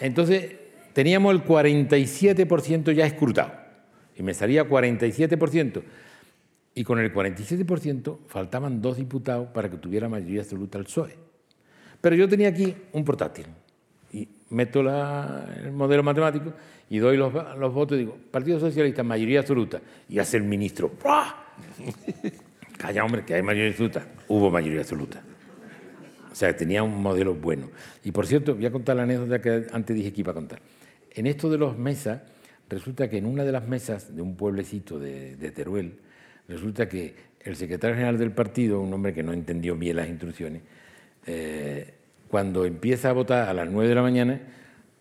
entonces 0.00 0.52
teníamos 0.92 1.34
el 1.34 1.42
47% 1.42 2.92
ya 2.92 3.06
escrutado. 3.06 3.52
Y 4.16 4.22
me 4.22 4.34
salía 4.34 4.68
47%. 4.68 5.82
Y 6.74 6.84
con 6.84 6.98
el 6.98 7.12
47% 7.12 8.18
faltaban 8.26 8.82
dos 8.82 8.98
diputados 8.98 9.48
para 9.48 9.70
que 9.70 9.78
tuviera 9.78 10.10
mayoría 10.10 10.42
absoluta 10.42 10.78
el 10.78 10.84
PSOE. 10.84 11.16
Pero 12.00 12.16
yo 12.16 12.28
tenía 12.28 12.48
aquí 12.48 12.74
un 12.92 13.04
portátil. 13.04 13.46
Meto 14.50 14.80
el 14.80 15.72
modelo 15.72 16.02
matemático 16.02 16.52
y 16.88 16.98
doy 16.98 17.16
los, 17.16 17.32
votos 17.72 17.96
y 17.96 18.00
digo, 18.00 18.18
Partido 18.30 18.58
Socialista, 18.58 19.02
mayoría 19.04 19.40
absoluta. 19.40 19.80
Y 20.08 20.18
hace 20.18 20.36
el 20.36 20.42
ministro, 20.42 20.92
Calla, 22.76 23.04
hombre, 23.04 23.24
que 23.24 23.34
hay 23.34 23.42
mayoría 23.42 23.70
absoluta. 23.70 24.06
Hubo 24.26 24.50
mayoría 24.50 24.80
absoluta. 24.80 25.22
O 26.32 26.34
sea, 26.34 26.56
tenía 26.56 26.82
un 26.82 27.02
modelo 27.02 27.34
bueno. 27.34 27.70
Y 28.02 28.10
por 28.10 28.26
cierto, 28.26 28.54
voy 28.54 28.66
a 28.66 28.72
contar 28.72 28.96
la 28.96 29.02
anécdota 29.02 29.40
que 29.40 29.66
antes 29.72 29.94
dije 29.94 30.12
que 30.12 30.20
iba 30.22 30.32
a 30.32 30.34
contar. 30.34 30.60
En 31.12 31.26
esto 31.26 31.50
de 31.50 31.58
los 31.58 31.76
mesas, 31.76 32.22
resulta 32.68 33.08
que 33.08 33.18
en 33.18 33.26
una 33.26 33.44
de 33.44 33.52
las 33.52 33.68
mesas 33.68 34.14
de 34.14 34.22
un 34.22 34.36
pueblecito 34.36 34.98
de, 34.98 35.52
Teruel, 35.54 35.98
resulta 36.48 36.88
que 36.88 37.14
el 37.40 37.56
secretario 37.56 37.96
general 37.96 38.16
del 38.18 38.32
partido, 38.32 38.80
un 38.80 38.92
hombre 38.92 39.12
que 39.12 39.22
no 39.22 39.32
entendió 39.32 39.76
bien 39.76 39.96
las 39.96 40.08
instrucciones, 40.08 40.62
eh, 41.26 41.94
cuando 42.30 42.64
empieza 42.64 43.10
a 43.10 43.12
votar 43.12 43.48
a 43.48 43.52
las 43.52 43.68
9 43.68 43.88
de 43.88 43.94
la 43.94 44.02
mañana, 44.02 44.40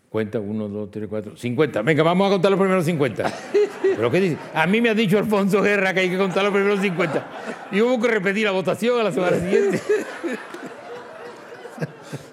cuenta 0.09 0.39
1, 0.39 0.67
2, 0.67 0.91
3, 0.91 1.07
4, 1.07 1.37
50. 1.37 1.81
Venga, 1.83 2.01
vamos 2.01 2.27
a 2.27 2.31
contar 2.31 2.49
los 2.49 2.59
primeros 2.59 2.85
50. 2.85 3.33
¿Pero 3.83 4.09
qué 4.09 4.19
dice? 4.19 4.37
A 4.53 4.65
mí 4.65 4.81
me 4.81 4.89
ha 4.89 4.95
dicho 4.95 5.19
Alfonso 5.19 5.61
Guerra 5.61 5.93
que 5.93 5.99
hay 6.01 6.09
que 6.09 6.17
contar 6.17 6.43
los 6.43 6.51
primeros 6.51 6.79
50. 6.79 7.27
Y 7.71 7.81
hubo 7.81 8.01
que 8.01 8.07
repetir 8.07 8.45
la 8.45 8.51
votación 8.51 8.99
a 8.99 9.03
la 9.03 9.11
semana 9.11 9.37
siguiente. 9.39 9.79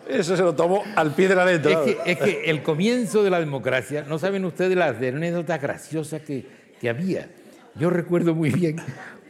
Eso 0.09 0.35
se 0.35 0.43
lo 0.43 0.55
tomó 0.55 0.83
al 0.95 1.13
pie 1.15 1.29
de 1.29 1.35
la 1.35 1.45
letra. 1.45 1.73
Es 1.73 1.79
que, 1.79 2.13
es 2.13 2.19
que 2.19 2.51
el 2.51 2.63
comienzo 2.63 3.23
de 3.23 3.29
la 3.29 3.39
democracia, 3.39 4.07
no 4.09 4.19
saben 4.19 4.47
ustedes 4.47 4.77
las 4.77 4.97
anécdotas 4.97 5.61
graciosas 5.61 6.23
que, 6.23 6.47
que 6.81 6.89
había. 6.89 7.29
Yo 7.75 7.91
recuerdo 7.91 8.35
muy 8.35 8.49
bien 8.51 8.77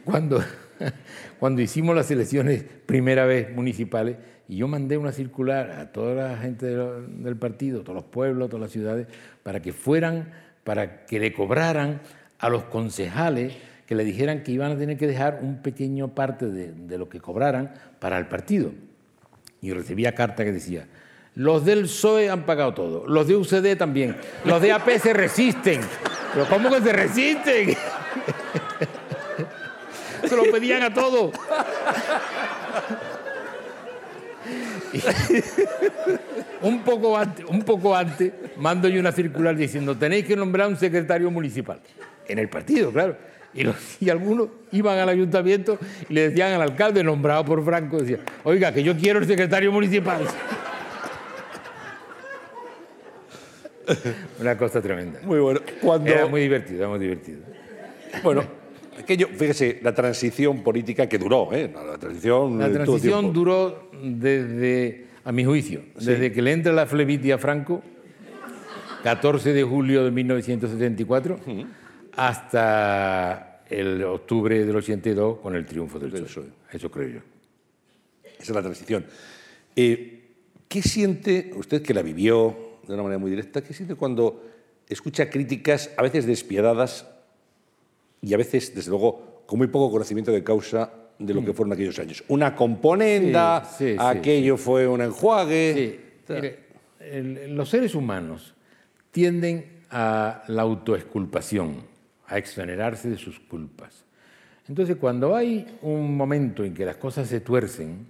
cuando, 0.05 0.41
cuando 1.39 1.61
hicimos 1.61 1.93
las 1.93 2.09
elecciones 2.09 2.63
primera 2.85 3.25
vez 3.25 3.53
municipales 3.53 4.15
y 4.47 4.57
yo 4.57 4.67
mandé 4.67 4.97
una 4.97 5.11
circular 5.11 5.71
a 5.71 5.91
toda 5.91 6.29
la 6.29 6.37
gente 6.37 6.65
del 6.65 7.35
partido, 7.35 7.81
todos 7.81 7.95
los 7.95 8.05
pueblos, 8.05 8.49
todas 8.49 8.61
las 8.61 8.71
ciudades, 8.71 9.07
para 9.43 9.61
que 9.61 9.73
fueran, 9.73 10.31
para 10.63 11.05
que 11.05 11.19
le 11.19 11.33
cobraran 11.33 12.01
a 12.39 12.49
los 12.49 12.63
concejales 12.65 13.53
que 13.85 13.95
le 13.95 14.03
dijeran 14.03 14.43
que 14.43 14.51
iban 14.51 14.71
a 14.71 14.77
tener 14.77 14.97
que 14.97 15.07
dejar 15.07 15.39
un 15.41 15.61
pequeño 15.61 16.09
parte 16.09 16.47
de, 16.47 16.73
de 16.73 16.97
lo 16.97 17.07
que 17.07 17.21
cobraran 17.21 17.73
para 17.99 18.17
el 18.17 18.27
partido 18.27 18.71
y 19.61 19.71
recibía 19.71 20.13
carta 20.13 20.43
que 20.43 20.51
decía, 20.51 20.87
los 21.35 21.65
del 21.65 21.83
PSOE 21.83 22.29
han 22.29 22.45
pagado 22.45 22.73
todo, 22.73 23.07
los 23.07 23.27
de 23.27 23.35
UCD 23.35 23.77
también, 23.77 24.17
los 24.43 24.61
de 24.61 24.71
AP 24.71 24.89
se 24.97 25.13
resisten. 25.13 25.81
¿Pero 26.33 26.47
cómo 26.49 26.69
que 26.69 26.81
se 26.81 26.93
resisten? 26.93 27.75
se 30.27 30.35
lo 30.35 30.43
pedían 30.51 30.83
a 30.83 30.93
todos. 30.93 31.31
un, 36.61 36.83
poco 36.83 37.17
antes, 37.17 37.45
un 37.45 37.61
poco 37.63 37.95
antes 37.95 38.31
mando 38.57 38.87
yo 38.87 38.99
una 38.99 39.11
circular 39.11 39.55
diciendo 39.55 39.95
tenéis 39.95 40.25
que 40.25 40.35
nombrar 40.35 40.67
un 40.67 40.77
secretario 40.77 41.29
municipal. 41.31 41.79
En 42.27 42.39
el 42.39 42.49
partido, 42.49 42.91
claro. 42.91 43.15
Y, 43.53 44.09
algunos 44.09 44.49
iban 44.71 44.99
al 44.99 45.09
ayuntamiento 45.09 45.77
y 46.09 46.13
le 46.13 46.29
decían 46.29 46.53
al 46.53 46.61
alcalde, 46.61 47.03
nombrado 47.03 47.43
por 47.45 47.63
Franco, 47.63 47.99
decía, 47.99 48.19
oiga, 48.43 48.73
que 48.73 48.83
yo 48.83 48.95
quiero 48.95 49.19
el 49.19 49.27
secretario 49.27 49.71
municipal. 49.71 50.21
Una 54.39 54.57
cosa 54.57 54.81
tremenda. 54.81 55.19
Muy 55.23 55.39
bueno. 55.39 55.61
Era 56.05 56.27
muy 56.27 56.41
divertido, 56.41 56.79
era 56.79 56.89
muy 56.89 56.99
divertido. 56.99 57.39
Bueno, 58.23 58.43
aquello, 58.99 59.27
fíjese, 59.29 59.79
la 59.81 59.93
transición 59.93 60.61
política 60.63 61.07
que 61.07 61.17
duró, 61.17 61.49
¿eh? 61.53 61.71
La 61.73 61.97
transición, 61.97 62.59
la 62.59 62.69
transición 62.71 63.33
duró 63.33 63.86
desde, 64.01 65.07
a 65.23 65.31
mi 65.31 65.45
juicio, 65.45 65.81
desde 65.95 66.31
que 66.31 66.41
le 66.41 66.51
entra 66.51 66.73
la 66.73 66.85
flebitia 66.85 67.35
a 67.35 67.37
Franco, 67.37 67.83
14 69.03 69.53
de 69.53 69.63
julio 69.63 70.03
de 70.03 70.11
1974, 70.11 71.39
hasta 72.15 73.61
el 73.69 74.03
octubre 74.03 74.65
del 74.65 74.75
82 74.75 75.39
con 75.39 75.55
el 75.55 75.65
triunfo 75.65 75.99
del 75.99 76.11
PSOE. 76.11 76.47
Eso 76.71 76.89
creo 76.89 77.09
yo. 77.09 77.19
Esa 78.23 78.51
es 78.51 78.55
la 78.55 78.61
transición. 78.61 79.05
Eh, 79.75 80.13
¿Qué 80.67 80.81
siente, 80.81 81.51
usted 81.55 81.81
que 81.81 81.93
la 81.93 82.01
vivió 82.01 82.79
de 82.87 82.93
una 82.93 83.03
manera 83.03 83.19
muy 83.19 83.29
directa, 83.29 83.63
qué 83.63 83.73
siente 83.73 83.95
cuando 83.95 84.43
escucha 84.87 85.29
críticas 85.29 85.91
a 85.97 86.01
veces 86.01 86.25
despiadadas 86.25 87.07
y 88.21 88.33
a 88.33 88.37
veces, 88.37 88.73
desde 88.73 88.89
luego, 88.89 89.43
con 89.45 89.59
muy 89.59 89.67
poco 89.67 89.91
conocimiento 89.91 90.31
de 90.31 90.43
causa 90.43 90.91
de 91.19 91.33
lo 91.33 91.43
que 91.43 91.51
mm. 91.51 91.55
fueron 91.55 91.73
aquellos 91.73 91.99
años? 91.99 92.23
Una 92.27 92.55
componenda, 92.55 93.63
aquello 93.99 94.57
fue 94.57 94.87
un 94.87 95.01
enjuague. 95.01 95.99
los 97.49 97.69
seres 97.69 97.95
humanos 97.95 98.53
tienden 99.11 99.83
a 99.89 100.43
la 100.47 100.61
autoexculpación 100.63 101.83
a 102.27 102.37
exonerarse 102.37 103.09
de 103.09 103.17
sus 103.17 103.39
culpas. 103.39 104.03
Entonces, 104.67 104.97
cuando 104.97 105.35
hay 105.35 105.65
un 105.81 106.17
momento 106.17 106.63
en 106.63 106.73
que 106.73 106.85
las 106.85 106.97
cosas 106.97 107.27
se 107.27 107.39
tuercen, 107.39 108.07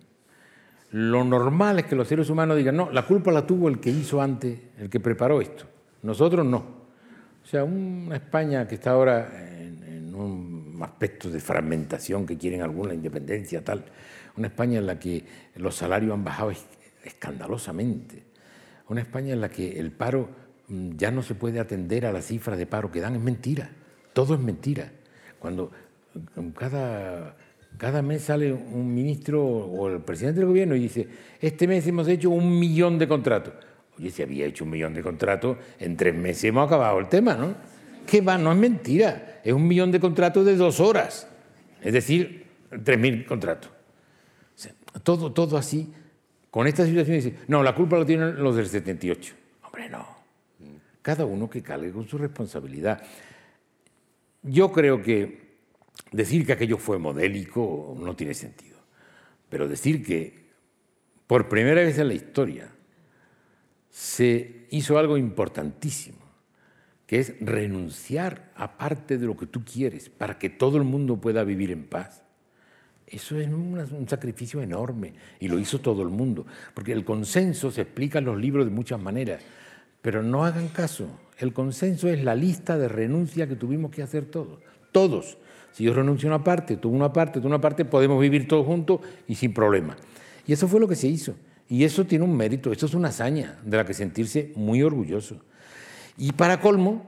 lo 0.92 1.24
normal 1.24 1.80
es 1.80 1.86
que 1.86 1.96
los 1.96 2.08
seres 2.08 2.30
humanos 2.30 2.58
digan, 2.58 2.76
no, 2.76 2.92
la 2.92 3.06
culpa 3.06 3.32
la 3.32 3.46
tuvo 3.46 3.68
el 3.70 3.80
que 3.80 3.90
hizo 3.90 4.22
antes, 4.22 4.60
el 4.80 4.90
que 4.90 5.00
preparó 5.00 5.42
esto. 5.42 5.66
Nosotros 6.02 6.46
no. 6.46 6.78
O 7.44 7.50
sea, 7.50 7.64
una 7.64 8.16
España 8.16 8.68
que 8.68 8.76
está 8.76 8.92
ahora 8.92 9.57
en, 9.57 9.57
un 10.78 10.84
aspecto 10.84 11.30
de 11.32 11.40
fragmentación 11.40 12.26
que 12.26 12.38
quieren 12.38 12.62
alguna 12.62 12.94
independencia, 12.94 13.64
tal. 13.64 13.86
Una 14.38 14.48
España 14.48 14.78
en 14.78 14.86
la 14.86 15.00
que 15.00 15.26
los 15.56 15.76
salarios 15.76 16.14
han 16.14 16.24
bajado 16.24 16.54
escandalosamente. 17.04 18.24
Una 18.88 19.02
España 19.02 19.34
en 19.34 19.42
la 19.42 19.50
que 19.50 19.80
el 19.80 19.92
paro 19.92 20.30
mm, 20.68 20.92
ya 20.96 21.10
no 21.10 21.24
se 21.24 21.34
puede 21.34 21.60
atender 21.60 22.06
a 22.06 22.12
las 22.12 22.26
cifras 22.26 22.60
de 22.60 22.68
paro 22.68 22.92
que 22.92 23.02
dan, 23.02 23.16
es 23.16 23.22
mentira. 23.22 23.72
Todo 24.14 24.36
es 24.36 24.40
mentira. 24.40 24.92
Cuando 25.40 25.72
cada, 26.56 27.36
cada 27.78 28.02
mes 28.04 28.22
sale 28.24 28.54
un 28.54 28.94
ministro 28.94 29.44
o 29.44 29.90
el 29.90 30.02
presidente 30.02 30.42
del 30.42 30.50
gobierno 30.50 30.76
y 30.76 30.82
dice, 30.82 31.08
este 31.42 31.68
mes 31.68 31.88
hemos 31.88 32.08
hecho 32.08 32.30
un 32.30 32.60
millón 32.60 33.00
de 33.00 33.08
contratos. 33.08 33.54
Oye, 33.98 34.12
si 34.12 34.22
había 34.22 34.46
hecho 34.46 34.64
un 34.64 34.70
millón 34.70 34.94
de 34.94 35.02
contratos, 35.02 35.58
en 35.80 35.98
tres 35.98 36.14
meses 36.14 36.44
hemos 36.46 36.68
acabado 36.68 37.00
el 37.00 37.08
tema, 37.10 37.34
¿no? 37.34 37.77
¿Qué 38.08 38.22
va? 38.22 38.38
No 38.38 38.52
es 38.52 38.58
mentira. 38.58 39.42
Es 39.44 39.54
un 39.54 39.68
millón 39.68 39.92
de 39.92 40.00
contratos 40.00 40.46
de 40.46 40.56
dos 40.56 40.80
horas. 40.80 41.28
Es 41.82 41.94
decir, 41.94 42.48
tres 42.84 42.98
mil 42.98 43.26
contratos. 43.26 43.72
todo, 45.04 45.32
todo 45.32 45.58
así. 45.58 45.94
Con 46.50 46.66
esta 46.66 46.86
situación 46.86 47.18
dice, 47.18 47.36
no, 47.48 47.62
la 47.62 47.76
culpa 47.76 48.00
la 48.00 48.06
tienen 48.06 48.42
los 48.42 48.56
del 48.56 48.68
78. 48.68 49.36
Hombre, 49.64 49.90
no. 49.90 50.08
Cada 51.02 51.26
uno 51.26 51.50
que 51.50 51.62
cargue 51.62 51.92
con 51.92 52.08
su 52.08 52.18
responsabilidad. 52.18 53.04
Yo 54.42 54.72
creo 54.72 55.02
que 55.02 55.48
decir 56.12 56.46
que 56.46 56.54
aquello 56.54 56.78
fue 56.78 56.98
modélico 56.98 57.96
no 58.00 58.16
tiene 58.16 58.34
sentido, 58.34 58.78
pero 59.50 59.68
decir 59.68 60.06
que 60.06 60.48
por 61.28 61.50
primera 61.50 61.82
vez 61.82 61.98
en 62.00 62.08
la 62.08 62.14
historia 62.14 62.70
se 63.90 64.68
hizo 64.70 64.98
algo 64.98 65.18
importantísimo, 65.18 66.20
que 67.08 67.20
es 67.20 67.34
renunciar 67.40 68.52
a 68.56 68.78
parte 68.78 69.18
de 69.18 69.26
lo 69.26 69.36
que 69.36 69.48
tú 69.48 69.64
quieres 69.64 70.10
para 70.10 70.38
que 70.38 70.50
todo 70.50 70.78
el 70.78 70.84
mundo 70.84 71.18
pueda 71.18 71.44
vivir 71.44 71.72
en 71.72 71.86
paz. 71.86 72.22
Eso 73.08 73.40
es 73.40 73.48
un 73.48 74.06
sacrificio 74.10 74.62
enorme 74.62 75.14
y 75.40 75.48
lo 75.48 75.58
hizo 75.58 75.80
todo 75.80 76.04
el 76.04 76.10
mundo, 76.10 76.46
porque 76.74 76.92
el 76.92 77.06
consenso 77.06 77.72
se 77.72 77.82
explica 77.82 78.20
en 78.20 78.26
los 78.26 78.38
libros 78.38 78.66
de 78.66 78.72
muchas 78.72 79.00
maneras, 79.00 79.42
pero 80.02 80.22
no 80.22 80.44
hagan 80.44 80.68
caso, 80.68 81.08
el 81.40 81.54
consenso 81.54 82.10
es 82.10 82.24
la 82.24 82.36
lista 82.36 82.78
de 82.78 82.90
renuncia 82.90 83.48
que 83.48 83.56
tuvimos 83.56 83.92
que 83.92 84.04
hacer 84.04 84.26
todos. 84.26 84.60
Todos. 84.92 85.38
Si 85.72 85.84
yo 85.84 85.94
renuncio 85.94 86.28
a 86.30 86.36
una 86.36 86.44
parte, 86.44 86.76
tú 86.76 86.90
una 86.90 87.14
parte, 87.14 87.40
tú 87.40 87.48
una 87.48 87.62
parte, 87.62 87.86
podemos 87.86 88.20
vivir 88.20 88.48
todos 88.48 88.66
juntos 88.66 89.00
y 89.28 89.36
sin 89.36 89.54
problema. 89.54 89.96
Y 90.46 90.54
eso 90.54 90.68
fue 90.68 90.80
lo 90.80 90.88
que 90.88 90.96
se 90.96 91.08
hizo. 91.08 91.36
Y 91.70 91.84
eso 91.84 92.06
tiene 92.06 92.26
un 92.26 92.36
mérito, 92.36 92.72
eso 92.72 92.88
es 92.88 92.94
una 92.94 93.10
hazaña 93.10 93.60
de 93.64 93.78
la 93.78 93.86
que 93.86 93.94
sentirse 93.94 94.52
muy 94.56 94.82
orgulloso. 94.82 95.42
Y 96.18 96.32
para 96.32 96.60
colmo, 96.60 97.06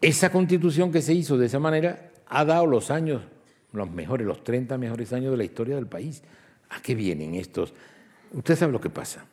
esa 0.00 0.30
constitución 0.30 0.92
que 0.92 1.02
se 1.02 1.14
hizo 1.14 1.38
de 1.38 1.46
esa 1.46 1.58
manera 1.58 2.10
ha 2.26 2.44
dado 2.44 2.66
los 2.66 2.90
años, 2.90 3.22
los 3.72 3.90
mejores, 3.90 4.26
los 4.26 4.44
30 4.44 4.78
mejores 4.78 5.12
años 5.12 5.30
de 5.30 5.36
la 5.36 5.44
historia 5.44 5.76
del 5.76 5.86
país. 5.86 6.22
¿A 6.68 6.80
qué 6.80 6.94
vienen 6.94 7.34
estos? 7.34 7.72
Usted 8.32 8.56
sabe 8.56 8.72
lo 8.72 8.80
que 8.80 8.90
pasa, 8.90 9.24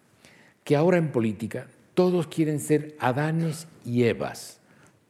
que 0.63 0.75
ahora 0.75 0.97
en 0.97 1.11
política 1.11 1.67
todos 1.93 2.27
quieren 2.27 2.59
ser 2.59 2.95
Adanes 2.99 3.67
y 3.85 4.03
Evas. 4.03 4.59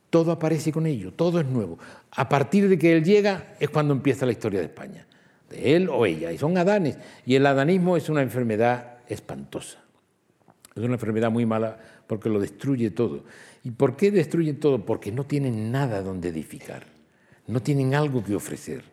Todo 0.09 0.31
aparece 0.31 0.71
con 0.71 0.85
ello, 0.85 1.13
todo 1.13 1.39
es 1.39 1.45
nuevo. 1.45 1.77
A 2.11 2.29
partir 2.29 2.69
de 2.69 2.77
que 2.77 2.93
él 2.95 3.03
llega 3.03 3.55
es 3.59 3.69
cuando 3.69 3.93
empieza 3.93 4.25
la 4.25 4.31
historia 4.31 4.59
de 4.59 4.65
España, 4.67 5.05
de 5.49 5.75
él 5.75 5.89
o 5.89 6.05
ella. 6.05 6.31
Y 6.31 6.37
son 6.37 6.57
Adanes. 6.57 6.97
Y 7.25 7.35
el 7.35 7.45
adanismo 7.45 7.97
es 7.97 8.09
una 8.09 8.21
enfermedad 8.21 8.99
espantosa. 9.07 9.79
Es 10.75 10.83
una 10.83 10.93
enfermedad 10.93 11.29
muy 11.29 11.45
mala 11.45 11.77
porque 12.07 12.29
lo 12.29 12.39
destruye 12.39 12.91
todo. 12.91 13.23
¿Y 13.67 13.71
por 13.71 13.97
qué 13.97 14.11
destruye 14.11 14.53
todo? 14.53 14.85
Porque 14.85 15.11
no 15.11 15.25
tienen 15.25 15.73
nada 15.73 16.01
donde 16.01 16.29
edificar. 16.29 16.85
No 17.47 17.61
tienen 17.61 17.95
algo 17.95 18.23
que 18.23 18.33
ofrecer. 18.33 18.85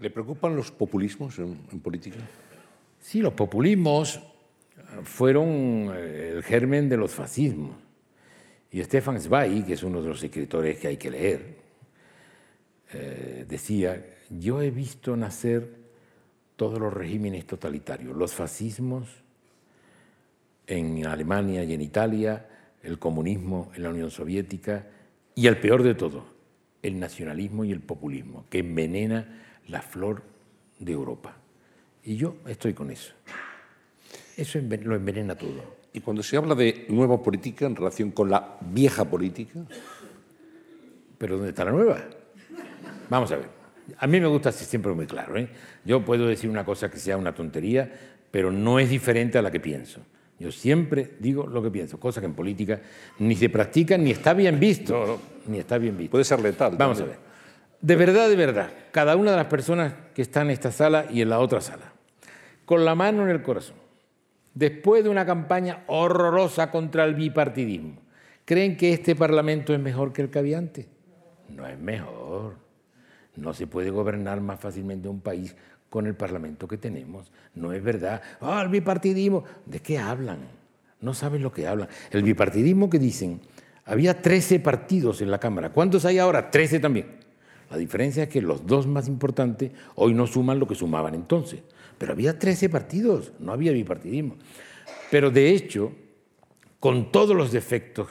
¿Le 0.00 0.10
preocupan 0.10 0.56
los 0.56 0.72
populismos 0.72 1.38
en, 1.38 1.60
en 1.70 1.78
política? 1.78 2.18
Sí, 2.98 3.20
los 3.20 3.34
populismos 3.34 4.20
fueron 5.04 5.92
eh, 5.94 6.32
el 6.34 6.42
germen 6.42 6.88
de 6.88 6.96
los 6.96 7.12
fascismos. 7.12 7.76
Y 8.72 8.82
Stefan 8.82 9.20
Zweig, 9.20 9.64
que 9.64 9.74
es 9.74 9.84
uno 9.84 10.02
de 10.02 10.08
los 10.08 10.20
escritores 10.20 10.80
que 10.80 10.88
hay 10.88 10.96
que 10.96 11.10
leer, 11.12 11.56
eh, 12.92 13.46
decía, 13.48 14.04
yo 14.30 14.62
he 14.62 14.72
visto 14.72 15.16
nacer 15.16 15.70
todos 16.56 16.80
los 16.80 16.92
regímenes 16.92 17.46
totalitarios, 17.46 18.16
los 18.16 18.34
fascismos 18.34 19.22
en 20.66 21.06
Alemania 21.06 21.62
y 21.62 21.72
en 21.72 21.82
Italia, 21.82 22.48
el 22.86 22.98
comunismo 22.98 23.70
en 23.74 23.82
la 23.82 23.90
Unión 23.90 24.10
Soviética 24.10 24.86
y 25.34 25.46
el 25.48 25.58
peor 25.58 25.82
de 25.82 25.94
todo, 25.94 26.24
el 26.82 26.98
nacionalismo 26.98 27.64
y 27.64 27.72
el 27.72 27.80
populismo, 27.80 28.46
que 28.48 28.60
envenena 28.60 29.42
la 29.68 29.82
flor 29.82 30.22
de 30.78 30.92
Europa. 30.92 31.36
Y 32.04 32.16
yo 32.16 32.36
estoy 32.46 32.72
con 32.72 32.90
eso. 32.90 33.12
Eso 34.36 34.60
lo 34.60 34.94
envenena 34.94 35.34
todo. 35.34 35.76
Y 35.92 36.00
cuando 36.00 36.22
se 36.22 36.36
habla 36.36 36.54
de 36.54 36.86
nueva 36.88 37.22
política 37.22 37.66
en 37.66 37.74
relación 37.74 38.10
con 38.12 38.30
la 38.30 38.58
vieja 38.60 39.04
política. 39.04 39.60
¿Pero 41.18 41.36
dónde 41.36 41.50
está 41.50 41.64
la 41.64 41.72
nueva? 41.72 42.04
Vamos 43.08 43.32
a 43.32 43.36
ver. 43.36 43.48
A 43.98 44.06
mí 44.06 44.20
me 44.20 44.26
gusta 44.26 44.52
ser 44.52 44.66
siempre 44.66 44.92
muy 44.92 45.06
claro. 45.06 45.36
¿eh? 45.36 45.48
Yo 45.84 46.04
puedo 46.04 46.26
decir 46.26 46.50
una 46.50 46.64
cosa 46.64 46.90
que 46.90 46.98
sea 46.98 47.16
una 47.16 47.34
tontería, 47.34 47.90
pero 48.30 48.52
no 48.52 48.78
es 48.78 48.90
diferente 48.90 49.38
a 49.38 49.42
la 49.42 49.50
que 49.50 49.60
pienso. 49.60 50.00
Yo 50.38 50.52
siempre 50.52 51.14
digo 51.18 51.46
lo 51.46 51.62
que 51.62 51.70
pienso, 51.70 51.98
cosa 51.98 52.20
que 52.20 52.26
en 52.26 52.34
política 52.34 52.80
ni 53.18 53.34
se 53.36 53.48
practica 53.48 53.96
ni 53.96 54.10
está 54.10 54.34
bien 54.34 54.60
visto. 54.60 55.18
Ni 55.46 55.58
está 55.58 55.78
bien 55.78 55.96
visto. 55.96 56.10
Puede 56.10 56.24
ser 56.24 56.40
letal. 56.40 56.76
Vamos 56.76 57.00
a 57.00 57.04
ver. 57.04 57.18
De 57.80 57.96
verdad, 57.96 58.28
de 58.28 58.36
verdad, 58.36 58.70
cada 58.90 59.16
una 59.16 59.30
de 59.30 59.36
las 59.36 59.46
personas 59.46 59.94
que 60.14 60.22
está 60.22 60.42
en 60.42 60.50
esta 60.50 60.72
sala 60.72 61.06
y 61.10 61.22
en 61.22 61.30
la 61.30 61.38
otra 61.38 61.60
sala, 61.60 61.92
con 62.64 62.84
la 62.84 62.94
mano 62.94 63.22
en 63.22 63.30
el 63.30 63.42
corazón, 63.42 63.76
después 64.54 65.04
de 65.04 65.10
una 65.10 65.24
campaña 65.24 65.84
horrorosa 65.86 66.70
contra 66.70 67.04
el 67.04 67.14
bipartidismo, 67.14 68.00
¿creen 68.44 68.76
que 68.76 68.92
este 68.92 69.14
Parlamento 69.14 69.72
es 69.72 69.80
mejor 69.80 70.12
que 70.12 70.22
el 70.22 70.30
que 70.30 70.38
había 70.38 70.58
antes? 70.58 70.86
No 71.48 71.66
es 71.66 71.78
mejor. 71.78 72.56
No 73.36 73.52
se 73.52 73.66
puede 73.66 73.90
gobernar 73.90 74.40
más 74.40 74.58
fácilmente 74.58 75.08
un 75.08 75.20
país 75.20 75.54
con 75.90 76.06
el 76.06 76.14
Parlamento 76.14 76.66
que 76.68 76.76
tenemos. 76.76 77.30
No 77.54 77.72
es 77.72 77.82
verdad. 77.82 78.20
Ah, 78.40 78.62
el 78.62 78.68
bipartidismo. 78.68 79.44
¿De 79.64 79.80
qué 79.80 79.98
hablan? 79.98 80.38
No 81.00 81.14
saben 81.14 81.42
lo 81.42 81.52
que 81.52 81.66
hablan. 81.66 81.88
El 82.10 82.22
bipartidismo 82.22 82.90
que 82.90 82.98
dicen, 82.98 83.40
había 83.84 84.20
13 84.20 84.60
partidos 84.60 85.20
en 85.20 85.30
la 85.30 85.38
Cámara. 85.38 85.70
¿Cuántos 85.70 86.04
hay 86.04 86.18
ahora? 86.18 86.50
13 86.50 86.80
también. 86.80 87.06
La 87.70 87.76
diferencia 87.76 88.24
es 88.24 88.28
que 88.28 88.40
los 88.40 88.66
dos 88.66 88.86
más 88.86 89.08
importantes 89.08 89.72
hoy 89.94 90.14
no 90.14 90.26
suman 90.26 90.58
lo 90.58 90.66
que 90.66 90.74
sumaban 90.74 91.14
entonces. 91.14 91.62
Pero 91.98 92.12
había 92.12 92.38
13 92.38 92.68
partidos, 92.68 93.32
no 93.38 93.52
había 93.52 93.72
bipartidismo. 93.72 94.36
Pero 95.10 95.30
de 95.30 95.50
hecho, 95.50 95.92
con 96.80 97.10
todos 97.10 97.34
los 97.34 97.52
defectos, 97.52 98.08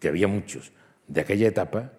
que 0.00 0.08
había 0.08 0.28
muchos, 0.28 0.72
de 1.06 1.20
aquella 1.20 1.48
etapa, 1.48 1.92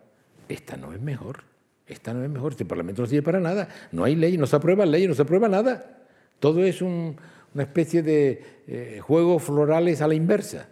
esta 0.50 0.78
no 0.78 0.94
es 0.94 1.02
mejor. 1.02 1.47
Esta 1.88 2.14
no 2.14 2.24
es 2.24 2.30
mejor, 2.30 2.52
este 2.52 2.66
Parlamento 2.66 3.02
no 3.02 3.08
sirve 3.08 3.24
para 3.24 3.40
nada. 3.40 3.70
No 3.92 4.04
hay 4.04 4.16
ley, 4.16 4.38
no 4.38 4.46
se 4.46 4.56
aprueba 4.56 4.86
ley, 4.86 5.08
no 5.08 5.14
se 5.14 5.22
aprueba 5.22 5.48
nada. 5.48 5.98
Todo 6.40 6.64
es 6.64 6.82
una 6.82 7.16
especie 7.56 8.04
de 8.04 8.44
eh, 8.68 9.00
juegos 9.02 9.44
florales 9.44 10.02
a 10.02 10.08
la 10.08 10.14
inversa. 10.14 10.68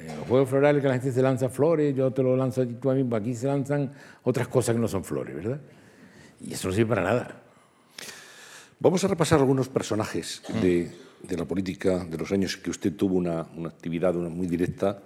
Eh, 0.00 0.08
juegos 0.28 0.50
florales 0.50 0.82
que 0.82 0.88
la 0.88 0.94
gente 0.94 1.12
se 1.12 1.22
lanza 1.22 1.48
flores, 1.48 1.94
yo 1.94 2.10
te 2.10 2.22
lo 2.22 2.36
lanzo 2.36 2.62
a 2.62 2.66
tú 2.66 2.90
a 2.90 2.94
mí, 2.94 3.08
aquí 3.14 3.34
se 3.34 3.46
lanzan 3.46 3.90
otras 4.22 4.48
cosas 4.48 4.74
que 4.74 4.80
no 4.80 4.88
son 4.88 5.04
flores, 5.04 5.34
¿verdad? 5.34 5.60
Y 6.40 6.52
eso 6.52 6.68
no 6.68 6.74
sirve 6.74 6.90
para 6.90 7.02
nada. 7.02 7.40
Vamos 8.80 9.02
a 9.04 9.08
repasar 9.08 9.38
algunos 9.38 9.68
personajes 9.68 10.42
de, 10.60 10.90
la 11.36 11.44
política 11.46 12.04
de 12.04 12.18
los 12.18 12.30
años 12.32 12.56
que 12.56 12.68
usted 12.68 12.94
tuvo 12.94 13.16
una, 13.16 13.40
actividad 13.66 14.14
una 14.14 14.28
muy 14.28 14.46
directa 14.46 15.00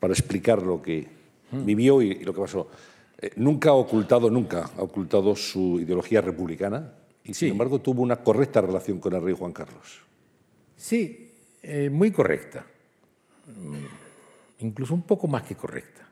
para 0.00 0.12
explicar 0.12 0.62
lo 0.62 0.82
que 0.82 1.06
vivió 1.52 2.02
y, 2.02 2.24
lo 2.24 2.34
que 2.34 2.40
pasó. 2.40 2.68
Eh, 3.18 3.30
nunca 3.36 3.70
ha 3.70 3.74
ocultado, 3.74 4.30
nunca 4.30 4.70
ha 4.76 4.82
ocultado 4.82 5.34
su 5.36 5.80
ideología 5.80 6.20
republicana 6.20 6.92
y, 7.22 7.34
sin 7.34 7.50
embargo, 7.50 7.80
tuvo 7.80 8.02
una 8.02 8.16
correcta 8.16 8.60
relación 8.60 8.98
con 8.98 9.14
el 9.14 9.22
rey 9.22 9.34
Juan 9.34 9.52
Carlos. 9.52 10.00
Sí, 10.76 11.32
eh, 11.62 11.88
muy 11.90 12.10
correcta. 12.10 12.66
Mm, 13.46 14.64
incluso 14.64 14.94
un 14.94 15.02
poco 15.02 15.26
más 15.26 15.42
que 15.42 15.54
correcta. 15.54 16.06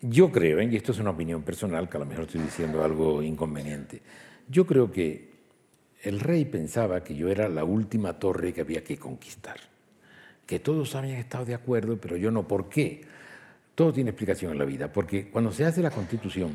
Yo 0.00 0.30
creo, 0.30 0.60
¿eh? 0.60 0.68
y 0.70 0.76
esto 0.76 0.92
es 0.92 0.98
una 0.98 1.10
opinión 1.10 1.42
personal, 1.42 1.88
que 1.88 1.96
a 1.96 2.00
lo 2.00 2.06
mejor 2.06 2.24
estoy 2.24 2.40
diciendo 2.42 2.84
algo 2.84 3.22
inconveniente, 3.22 4.00
yo 4.48 4.64
creo 4.64 4.90
que 4.90 5.28
el 6.02 6.20
rey 6.20 6.44
pensaba 6.44 7.02
que 7.02 7.16
yo 7.16 7.28
era 7.28 7.48
la 7.48 7.64
última 7.64 8.18
torre 8.18 8.52
que 8.52 8.60
había 8.60 8.84
que 8.84 8.96
conquistar, 8.96 9.56
que 10.46 10.60
todos 10.60 10.94
habían 10.94 11.16
estado 11.16 11.44
de 11.44 11.54
acuerdo, 11.54 11.96
pero 12.00 12.16
yo 12.16 12.30
no. 12.30 12.46
¿Por 12.46 12.68
qué? 12.68 13.02
Todo 13.78 13.92
tiene 13.92 14.10
explicación 14.10 14.50
en 14.50 14.58
la 14.58 14.64
vida, 14.64 14.92
porque 14.92 15.28
cuando 15.30 15.52
se 15.52 15.64
hace 15.64 15.82
la 15.82 15.92
constitución, 15.92 16.50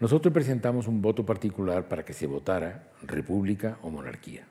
nosotros 0.00 0.34
presentamos 0.34 0.88
un 0.88 1.00
voto 1.00 1.24
particular 1.24 1.86
para 1.86 2.04
que 2.04 2.12
se 2.12 2.26
votara 2.26 2.90
república 3.02 3.78
o 3.80 3.90
monarquía. 3.90 4.44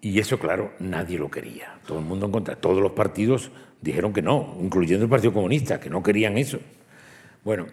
Y 0.00 0.20
eso, 0.20 0.38
claro, 0.38 0.70
nadie 0.78 1.18
lo 1.18 1.28
quería. 1.28 1.80
Todo 1.84 1.98
el 1.98 2.04
mundo 2.04 2.26
en 2.26 2.32
contra. 2.32 2.54
Todos 2.54 2.80
los 2.80 2.92
partidos 2.92 3.50
dijeron 3.80 4.12
que 4.12 4.22
no, 4.22 4.56
incluyendo 4.60 5.02
el 5.02 5.10
Partido 5.10 5.32
Comunista, 5.32 5.80
que 5.80 5.90
no 5.90 6.00
querían 6.00 6.38
eso. 6.38 6.60
Bueno, 7.42 7.66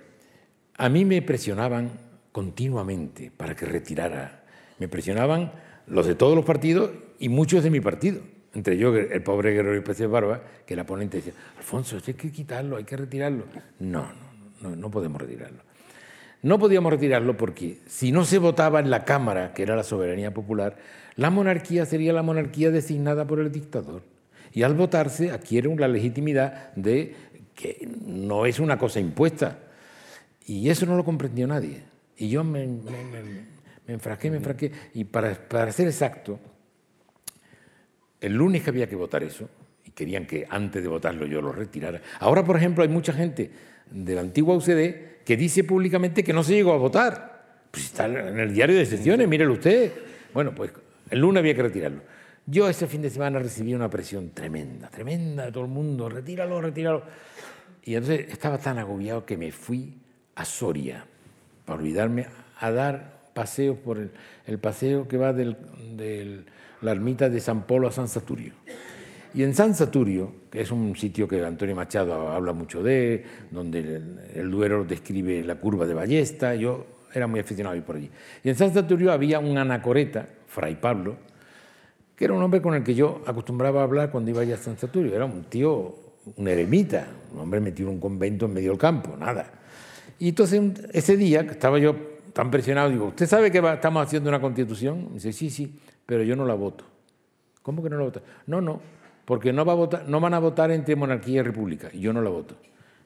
a 0.78 0.90
mí 0.90 1.06
me 1.06 1.22
presionaban 1.22 1.92
continuamente 2.32 3.30
para 3.30 3.56
que 3.56 3.68
retirara. 3.68 4.46
Me 4.80 4.88
presionaban 4.88 5.52
los 5.86 6.08
de 6.08 6.16
todos 6.16 6.36
los 6.36 6.44
partidos 6.44 6.90
y 7.20 7.30
muchos 7.30 7.64
de 7.64 7.70
mi 7.70 7.82
partido. 7.82 8.24
Entre 8.54 8.78
yo, 8.78 8.96
el 8.96 9.22
pobre 9.22 9.54
Guerrero 9.54 9.84
Pérez 9.84 10.10
Barba, 10.10 10.42
que 10.66 10.76
la 10.76 10.86
ponente 10.86 11.18
decía, 11.18 11.34
Alfonso, 11.58 11.98
hay 12.06 12.14
que 12.14 12.32
quitarlo, 12.32 12.78
hay 12.78 12.84
que 12.84 12.98
retirarlo. 12.98 13.46
No, 13.80 14.12
no, 14.62 14.70
no, 14.70 14.76
no 14.76 14.92
podemos 14.92 15.22
retirarlo. 15.22 15.62
No 16.42 16.58
podíamos 16.58 16.92
retirarlo 16.92 17.36
porque 17.36 17.80
si 17.88 18.12
no 18.12 18.24
se 18.24 18.38
votaba 18.38 18.80
en 18.80 18.90
la 18.90 19.04
Cámara, 19.04 19.54
que 19.54 19.62
era 19.62 19.76
la 19.76 19.84
soberanía 19.84 20.34
popular, 20.34 20.78
la 21.16 21.30
monarquía 21.30 21.86
sería 21.86 22.14
la 22.14 22.24
monarquía 22.24 22.72
designada 22.72 23.28
por 23.28 23.40
el 23.40 23.52
dictador. 23.52 24.04
Y 24.54 24.64
al 24.64 24.74
votarse 24.74 25.32
adquiere 25.32 25.74
la 25.76 25.88
legitimidad 25.88 26.74
de 26.76 27.14
que 27.56 27.88
no 28.06 28.46
es 28.46 28.60
una 28.60 28.78
cosa 28.80 29.00
impuesta. 29.00 29.60
Y 30.46 30.70
eso 30.70 30.86
no 30.86 30.96
lo 30.96 31.04
comprendió 31.04 31.46
nadie. 31.46 31.84
Y 32.18 32.30
yo 32.30 32.44
me, 32.44 32.66
me, 32.66 33.04
me, 33.86 33.94
enfrasqué, 33.94 34.32
me 34.32 34.38
enfrasqué. 34.38 34.72
Y 34.94 35.04
para, 35.04 35.34
para 35.36 35.72
ser 35.72 35.88
exacto, 35.88 36.40
el 38.22 38.34
lunes 38.34 38.64
que 38.64 38.70
había 38.70 38.88
que 38.88 38.96
votar 38.96 39.24
eso, 39.24 39.50
y 39.86 39.92
querían 39.92 40.26
que 40.26 40.46
antes 40.50 40.82
de 40.82 40.90
votarlo 40.90 41.26
yo 41.26 41.42
lo 41.42 41.52
retirara. 41.52 42.02
Ahora, 42.20 42.44
por 42.44 42.58
ejemplo, 42.58 42.84
hay 42.84 42.90
mucha 42.90 43.14
gente 43.14 43.52
de 43.90 44.16
la 44.16 44.22
antigua 44.22 44.56
UCD 44.56 45.24
que 45.26 45.38
dice 45.38 45.64
públicamente 45.64 46.24
que 46.24 46.34
no 46.34 46.44
se 46.44 46.54
llegó 46.54 46.74
a 46.74 46.78
votar. 46.78 47.66
Pues 47.72 47.86
está 47.86 48.06
en 48.06 48.40
el 48.40 48.54
diario 48.54 48.78
de 48.78 48.86
sesiones, 48.86 49.28
mírelo 49.28 49.54
usted. 49.54 49.92
Bueno, 50.34 50.54
pues 50.54 50.72
el 51.10 51.20
lunes 51.20 51.40
había 51.42 51.56
que 51.56 51.64
retirarlo. 51.64 52.02
Yo 52.46 52.68
ese 52.68 52.88
fin 52.88 53.02
de 53.02 53.10
semana 53.10 53.40
recibí 53.40 53.76
una 53.76 53.90
presión 53.90 54.32
tremenda, 54.32 54.90
tremenda 54.90 55.46
de 55.46 55.52
todo 55.52 55.66
el 55.66 55.70
mundo, 55.70 56.10
retíralo, 56.10 56.60
retíralo. 56.62 57.04
Y 57.84 57.96
entonces 57.96 58.28
estaba 58.30 58.58
tan 58.58 58.80
agobiado 58.80 59.26
que 59.26 59.38
me 59.38 59.52
fui 59.52 59.94
a 60.36 60.46
Soria, 60.46 61.06
para 61.66 61.80
olvidarme, 61.80 62.26
a 62.60 62.72
dar 62.72 63.20
paseos 63.34 63.78
por 63.78 64.00
el, 64.00 64.60
paseo 64.60 65.08
que 65.08 65.18
va 65.18 65.32
de 65.32 66.44
la 66.82 66.92
ermita 66.92 67.30
de 67.30 67.40
San 67.40 67.64
Polo 67.64 67.88
a 67.88 67.92
San 67.92 68.08
Saturio. 68.08 68.54
Y 69.34 69.44
en 69.44 69.54
San 69.54 69.76
Saturio, 69.76 70.32
que 70.50 70.62
es 70.62 70.72
un 70.72 70.96
sitio 70.96 71.28
que 71.28 71.44
Antonio 71.44 71.76
Machado 71.76 72.30
habla 72.30 72.52
mucho 72.54 72.82
de, 72.82 73.24
donde 73.52 74.02
el, 74.34 74.50
Duero 74.50 74.84
describe 74.86 75.44
la 75.44 75.56
curva 75.56 75.86
de 75.86 75.94
Ballesta, 75.94 76.56
yo 76.56 76.86
era 77.14 77.28
muy 77.28 77.40
aficionado 77.40 77.76
a 77.76 77.78
ir 77.78 77.84
por 77.84 77.98
allí. 77.98 78.10
Y 78.44 78.50
en 78.50 78.56
San 78.56 78.74
Saturio 78.74 79.12
había 79.12 79.40
un 79.40 79.58
anacoreta, 79.58 80.28
Fray 80.48 80.76
Pablo, 80.76 81.18
que 82.16 82.26
era 82.26 82.34
un 82.34 82.42
hombre 82.42 82.62
con 82.62 82.74
el 82.74 82.84
que 82.84 82.96
yo 82.96 83.22
acostumbraba 83.26 83.82
a 83.82 83.84
hablar 83.84 84.10
cuando 84.10 84.32
iba 84.32 84.42
allá 84.42 84.56
a 84.56 84.58
San 84.58 84.78
Saturio. 84.78 85.16
Era 85.16 85.26
un 85.26 85.44
tío, 85.44 85.96
un 86.36 86.48
eremita, 86.48 87.08
un 87.34 87.42
hombre 87.42 87.60
metido 87.60 87.90
en 87.90 87.96
un 87.96 88.02
convento 88.02 88.46
en 88.46 88.54
medio 88.54 88.72
del 88.72 88.80
campo, 88.80 89.16
nada. 89.16 89.52
Y 90.18 90.30
entonces 90.30 90.62
ese 90.92 91.16
día, 91.18 91.42
estaba 91.42 91.78
yo 91.78 91.96
tan 92.40 92.50
presionado, 92.50 92.90
digo, 92.90 93.08
¿usted 93.08 93.28
sabe 93.28 93.52
que 93.52 93.58
estamos 93.58 94.02
haciendo 94.02 94.30
una 94.30 94.40
constitución? 94.40 95.08
Me 95.10 95.14
dice, 95.16 95.34
sí, 95.34 95.50
sí, 95.50 95.78
pero 96.06 96.24
yo 96.24 96.38
no 96.38 96.46
la 96.46 96.54
voto. 96.54 96.86
¿Cómo 97.62 97.84
que 97.84 97.90
no 97.90 97.98
la 97.98 98.06
voto? 98.06 98.22
No, 98.48 98.62
no, 98.62 98.80
porque 99.26 99.52
no, 99.52 99.66
va 99.66 99.74
a 99.74 99.76
votar, 99.76 100.08
no 100.08 100.22
van 100.22 100.34
a 100.34 100.40
votar 100.40 100.72
entre 100.72 100.96
monarquía 100.96 101.42
y 101.42 101.44
república, 101.44 101.90
y 101.92 102.00
yo 102.00 102.14
no 102.14 102.22
la 102.22 102.30
voto. 102.30 102.56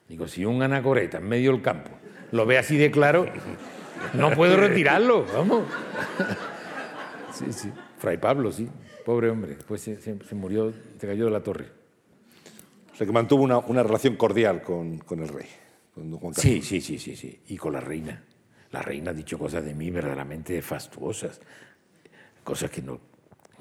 Digo, 0.08 0.28
si 0.28 0.44
un 0.44 0.62
anacoreta 0.62 1.18
en 1.18 1.26
medio 1.26 1.50
del 1.50 1.62
campo 1.62 1.90
lo 2.30 2.46
ve 2.46 2.58
así 2.58 2.76
de 2.76 2.92
claro, 2.92 3.26
no 4.12 4.30
puedo 4.30 4.56
retirarlo, 4.56 5.26
vamos. 5.34 5.64
Sí, 7.32 7.52
sí, 7.52 7.72
Fray 7.98 8.18
Pablo, 8.18 8.52
sí, 8.52 8.68
pobre 9.04 9.30
hombre, 9.30 9.56
después 9.56 9.80
se, 9.80 9.98
murió, 10.36 10.72
se 11.00 11.08
cayó 11.08 11.24
de 11.24 11.32
la 11.32 11.42
torre. 11.42 11.66
O 12.92 12.96
sea, 12.96 13.04
que 13.04 13.12
mantuvo 13.12 13.42
una, 13.42 13.58
una 13.58 13.82
relación 13.82 14.14
cordial 14.14 14.62
con, 14.62 14.98
con 14.98 15.18
el 15.18 15.26
rey. 15.26 15.48
Sí, 16.36 16.62
sí, 16.62 16.80
sí, 16.80 17.00
sí, 17.00 17.16
sí. 17.16 17.40
Y 17.48 17.56
con 17.56 17.72
la 17.72 17.80
reina. 17.80 18.22
La 18.74 18.82
reina 18.82 19.12
ha 19.12 19.14
dicho 19.14 19.38
cosas 19.38 19.64
de 19.64 19.72
mí 19.72 19.88
verdaderamente 19.92 20.60
fastuosas, 20.60 21.40
cosas 22.42 22.72
que 22.72 22.82
no, 22.82 22.98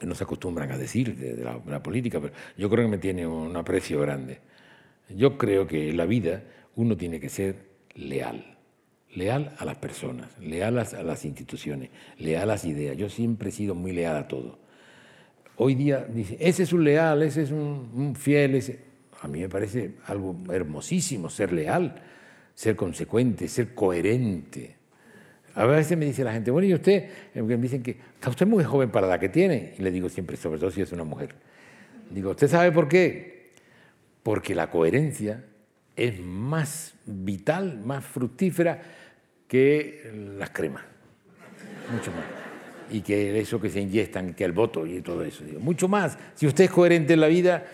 no 0.01 0.15
se 0.15 0.23
acostumbran 0.23 0.71
a 0.71 0.77
decir 0.77 1.15
de, 1.15 1.43
la, 1.43 1.83
política, 1.83 2.19
pero 2.19 2.33
yo 2.57 2.67
creo 2.67 2.85
que 2.85 2.89
me 2.89 2.97
tiene 2.97 3.27
un 3.27 3.55
aprecio 3.55 4.01
grande. 4.01 4.39
Yo 5.09 5.37
creo 5.37 5.67
que 5.67 5.91
en 5.91 5.97
la 5.97 6.07
vida 6.07 6.41
uno 6.75 6.97
tiene 6.97 7.19
que 7.19 7.29
ser 7.29 7.67
leal, 7.93 8.57
leal 9.13 9.53
a 9.59 9.65
las 9.65 9.75
personas, 9.75 10.35
leal 10.39 10.79
a 10.79 11.03
las 11.03 11.25
instituciones, 11.25 11.91
leal 12.17 12.41
a 12.41 12.53
las 12.53 12.65
ideas. 12.65 12.97
Yo 12.97 13.07
siempre 13.07 13.49
he 13.49 13.51
sido 13.51 13.75
muy 13.75 13.91
leal 13.91 14.17
a 14.17 14.27
todo. 14.27 14.57
Hoy 15.57 15.75
día 15.75 16.07
dice, 16.09 16.37
ese 16.39 16.63
es 16.63 16.73
un 16.73 16.83
leal, 16.83 17.21
ese 17.21 17.43
es 17.43 17.51
un, 17.51 18.15
fiel, 18.15 18.59
a 19.21 19.27
mí 19.27 19.41
me 19.41 19.49
parece 19.49 19.91
algo 20.07 20.35
hermosísimo 20.51 21.29
ser 21.29 21.53
leal, 21.53 22.01
ser 22.55 22.75
consecuente, 22.75 23.47
ser 23.47 23.75
coherente. 23.75 24.82
A 25.55 25.65
veces 25.65 25.97
me 25.97 26.05
dice 26.05 26.23
la 26.23 26.33
gente, 26.33 26.49
bueno, 26.49 26.67
y 26.67 26.73
usted, 26.73 27.09
me 27.35 27.57
dicen 27.57 27.83
que 27.83 27.91
está 27.91 28.29
usted 28.29 28.47
muy 28.47 28.63
joven 28.63 28.89
para 28.89 29.07
la 29.07 29.19
que 29.19 29.29
tiene. 29.29 29.73
Y 29.77 29.81
le 29.83 29.91
digo 29.91 30.09
siempre, 30.09 30.35
sobre 30.35 30.59
todo 30.59 30.71
si 30.71 30.81
es 30.81 30.91
una 30.91 31.03
mujer. 31.03 31.35
Digo, 32.09 32.31
¿usted 32.31 32.47
sabe 32.47 32.71
por 32.71 32.87
qué? 32.87 33.51
Porque 34.23 34.55
la 34.55 34.71
coherencia 34.71 35.43
es 35.95 36.19
más 36.19 36.95
vital, 37.05 37.81
más 37.85 38.03
fructífera 38.03 38.81
que 39.47 40.33
las 40.37 40.49
cremas. 40.49 40.83
Mucho 41.91 42.11
más. 42.11 42.25
Y 42.89 43.01
que 43.01 43.39
eso 43.39 43.61
que 43.61 43.69
se 43.69 43.79
inyectan, 43.79 44.33
que 44.33 44.45
el 44.45 44.53
voto 44.53 44.87
y 44.87 45.01
todo 45.01 45.23
eso. 45.23 45.43
Digo, 45.43 45.59
mucho 45.59 45.87
más. 45.87 46.17
Si 46.33 46.47
usted 46.47 46.65
es 46.65 46.71
coherente 46.71 47.13
en 47.13 47.21
la 47.21 47.27
vida, 47.27 47.65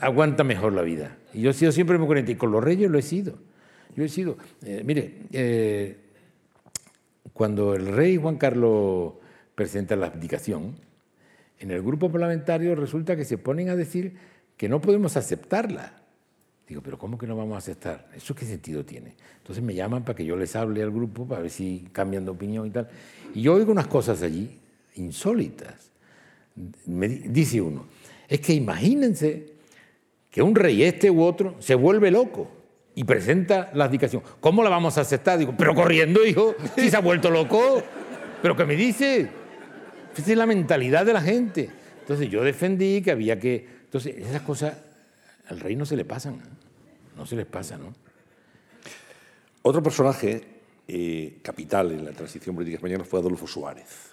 aguanta 0.00 0.44
mejor 0.44 0.72
la 0.72 0.82
vida. 0.82 1.16
Y 1.34 1.42
yo 1.42 1.50
he 1.50 1.54
sido 1.54 1.72
siempre 1.72 1.98
muy 1.98 2.06
coherente. 2.06 2.32
Y 2.32 2.36
con 2.36 2.52
los 2.52 2.62
reyes 2.62 2.88
lo 2.88 2.98
he 2.98 3.02
sido. 3.02 3.38
Yo 3.96 4.04
he 4.04 4.08
sido. 4.08 4.38
Eh, 4.64 4.82
mire, 4.84 5.14
eh, 5.32 5.96
cuando 7.32 7.74
el 7.74 7.86
rey 7.88 8.16
Juan 8.16 8.36
Carlos 8.36 9.14
presenta 9.54 9.96
la 9.96 10.06
abdicación, 10.06 10.76
en 11.58 11.70
el 11.70 11.82
grupo 11.82 12.10
parlamentario 12.10 12.74
resulta 12.74 13.16
que 13.16 13.24
se 13.24 13.38
ponen 13.38 13.68
a 13.68 13.76
decir 13.76 14.14
que 14.56 14.68
no 14.68 14.80
podemos 14.80 15.16
aceptarla. 15.16 15.94
Digo, 16.66 16.82
pero 16.82 16.98
¿cómo 16.98 17.18
que 17.18 17.26
no 17.26 17.36
vamos 17.36 17.56
a 17.56 17.58
aceptar? 17.58 18.08
¿Eso 18.14 18.34
qué 18.34 18.44
sentido 18.44 18.84
tiene? 18.84 19.14
Entonces 19.38 19.62
me 19.62 19.74
llaman 19.74 20.04
para 20.04 20.16
que 20.16 20.24
yo 20.24 20.36
les 20.36 20.54
hable 20.56 20.82
al 20.82 20.90
grupo, 20.90 21.26
para 21.26 21.42
ver 21.42 21.50
si 21.50 21.88
cambian 21.92 22.24
de 22.24 22.30
opinión 22.30 22.66
y 22.66 22.70
tal. 22.70 22.88
Y 23.34 23.42
yo 23.42 23.54
oigo 23.54 23.72
unas 23.72 23.88
cosas 23.88 24.22
allí 24.22 24.58
insólitas. 24.94 25.90
Me 26.86 27.08
dice 27.08 27.60
uno, 27.60 27.86
es 28.28 28.40
que 28.40 28.54
imagínense 28.54 29.54
que 30.30 30.42
un 30.42 30.54
rey 30.54 30.84
este 30.84 31.10
u 31.10 31.22
otro 31.22 31.56
se 31.58 31.74
vuelve 31.74 32.10
loco 32.10 32.59
y 33.00 33.04
presenta 33.04 33.70
la 33.72 33.84
abdicación. 33.84 34.22
¿Cómo 34.40 34.62
la 34.62 34.68
vamos 34.68 34.98
a 34.98 35.00
aceptar? 35.00 35.38
Digo, 35.38 35.54
pero 35.56 35.74
corriendo, 35.74 36.22
hijo, 36.22 36.54
si 36.76 36.90
se 36.90 36.96
ha 36.98 37.00
vuelto 37.00 37.30
loco. 37.30 37.82
¿Pero 38.42 38.54
qué 38.54 38.66
me 38.66 38.76
dice? 38.76 39.26
Esa 40.14 40.32
es 40.32 40.36
la 40.36 40.44
mentalidad 40.44 41.06
de 41.06 41.14
la 41.14 41.22
gente. 41.22 41.70
Entonces 42.00 42.28
yo 42.28 42.44
defendí 42.44 43.00
que 43.00 43.10
había 43.10 43.40
que... 43.40 43.66
Entonces 43.84 44.18
esas 44.18 44.42
cosas 44.42 44.74
al 45.48 45.60
rey 45.60 45.76
no 45.76 45.86
se 45.86 45.96
le 45.96 46.04
pasan, 46.04 46.42
no 47.16 47.24
se 47.24 47.36
les 47.36 47.46
pasa, 47.46 47.78
¿no? 47.78 47.94
Otro 49.62 49.82
personaje 49.82 50.44
eh, 50.86 51.38
capital 51.40 51.92
en 51.92 52.04
la 52.04 52.12
transición 52.12 52.54
política 52.54 52.76
española 52.76 53.04
fue 53.04 53.20
Adolfo 53.20 53.46
Suárez. 53.46 54.10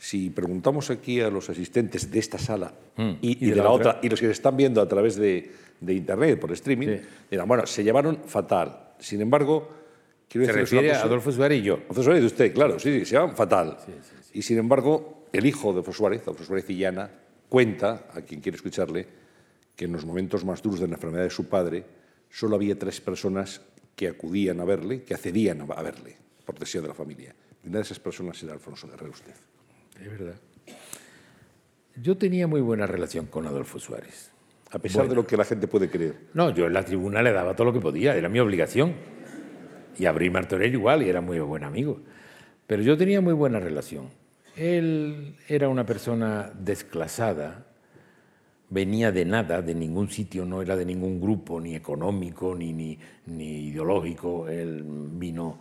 Si 0.00 0.30
preguntamos 0.30 0.88
aquí 0.88 1.20
a 1.20 1.28
los 1.28 1.50
asistentes 1.50 2.10
de 2.10 2.18
esta 2.18 2.38
sala 2.38 2.72
mm. 2.96 3.12
y, 3.20 3.50
de, 3.50 3.56
la, 3.56 3.68
otra? 3.68 4.00
y 4.02 4.08
los 4.08 4.18
que 4.18 4.24
se 4.24 4.32
están 4.32 4.56
viendo 4.56 4.80
a 4.80 4.88
través 4.88 5.16
de, 5.16 5.52
internet, 5.86 6.40
por 6.40 6.50
streaming, 6.52 7.00
dirán, 7.30 7.46
bueno, 7.46 7.66
se 7.66 7.84
llevaron 7.84 8.22
fatal. 8.24 8.94
Sin 8.98 9.20
embargo, 9.20 9.68
quiero 10.26 10.46
decir... 10.46 10.54
Se 10.54 10.76
refiere 10.76 10.92
a 10.92 11.02
Adolfo 11.02 11.30
Suárez 11.30 11.60
y 11.60 11.64
yo. 11.64 11.80
Adolfo 11.84 12.02
Suárez 12.02 12.22
y 12.22 12.26
usted, 12.26 12.54
claro, 12.54 12.78
sí, 12.78 13.00
sí, 13.00 13.04
se 13.04 13.16
llevan 13.16 13.36
fatal. 13.36 13.76
Y 14.32 14.40
sin 14.40 14.56
embargo, 14.56 15.26
el 15.34 15.44
hijo 15.44 15.68
de 15.68 15.80
Adolfo 15.80 15.92
Suárez, 15.92 16.22
Adolfo 16.22 16.44
Suárez 16.44 16.70
Illana, 16.70 17.10
cuenta, 17.50 18.06
a 18.14 18.22
quien 18.22 18.40
quiere 18.40 18.56
escucharle, 18.56 19.06
que 19.76 19.84
en 19.84 19.92
los 19.92 20.06
momentos 20.06 20.46
más 20.46 20.62
duros 20.62 20.80
de 20.80 20.88
la 20.88 20.94
enfermedad 20.94 21.24
de 21.24 21.30
su 21.30 21.46
padre, 21.46 21.84
solo 22.30 22.56
había 22.56 22.78
tres 22.78 23.02
personas 23.02 23.60
que 23.94 24.08
acudían 24.08 24.60
a 24.60 24.64
verle, 24.64 25.02
que 25.02 25.12
accedían 25.12 25.60
a 25.60 25.82
verle, 25.82 26.16
por 26.46 26.58
deseo 26.58 26.80
de 26.80 26.88
la 26.88 26.94
familia. 26.94 27.34
Y 27.62 27.68
una 27.68 27.80
de 27.80 27.82
esas 27.82 28.00
personas 28.00 28.42
era 28.42 28.54
Alfonso 28.54 28.88
Guerrero 28.88 29.10
usted. 29.10 29.34
Es 30.00 30.10
verdad. 30.10 30.34
Yo 31.96 32.16
tenía 32.16 32.46
muy 32.46 32.60
buena 32.60 32.86
relación 32.86 33.26
con 33.26 33.46
Adolfo 33.46 33.78
Suárez. 33.78 34.30
A 34.70 34.78
pesar 34.78 35.08
de 35.08 35.14
lo 35.14 35.26
que 35.26 35.36
la 35.36 35.44
gente 35.44 35.66
puede 35.66 35.90
creer. 35.90 36.14
No, 36.32 36.50
yo 36.50 36.66
en 36.66 36.72
la 36.72 36.84
tribuna 36.84 37.22
le 37.22 37.32
daba 37.32 37.54
todo 37.54 37.66
lo 37.66 37.72
que 37.72 37.80
podía, 37.80 38.14
era 38.14 38.28
mi 38.28 38.38
obligación. 38.38 38.94
Y 39.98 40.06
a 40.06 40.12
Bri 40.12 40.30
Martorell 40.30 40.72
igual, 40.72 41.02
y 41.02 41.08
era 41.08 41.20
muy 41.20 41.38
buen 41.40 41.64
amigo. 41.64 42.00
Pero 42.66 42.82
yo 42.82 42.96
tenía 42.96 43.20
muy 43.20 43.32
buena 43.32 43.58
relación. 43.58 44.08
Él 44.56 45.36
era 45.48 45.68
una 45.68 45.84
persona 45.84 46.52
desclasada, 46.54 47.66
venía 48.70 49.10
de 49.10 49.24
nada, 49.24 49.60
de 49.60 49.74
ningún 49.74 50.08
sitio, 50.08 50.44
no 50.44 50.62
era 50.62 50.76
de 50.76 50.84
ningún 50.84 51.20
grupo, 51.20 51.60
ni 51.60 51.74
económico, 51.74 52.54
ni, 52.54 52.72
ni, 52.72 52.98
ni 53.26 53.66
ideológico. 53.68 54.48
Él 54.48 54.84
vino 54.84 55.58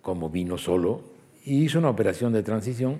como 0.00 0.30
vino 0.30 0.56
solo 0.56 1.04
y 1.44 1.64
hizo 1.64 1.78
una 1.78 1.90
operación 1.90 2.32
de 2.32 2.42
transición 2.42 2.98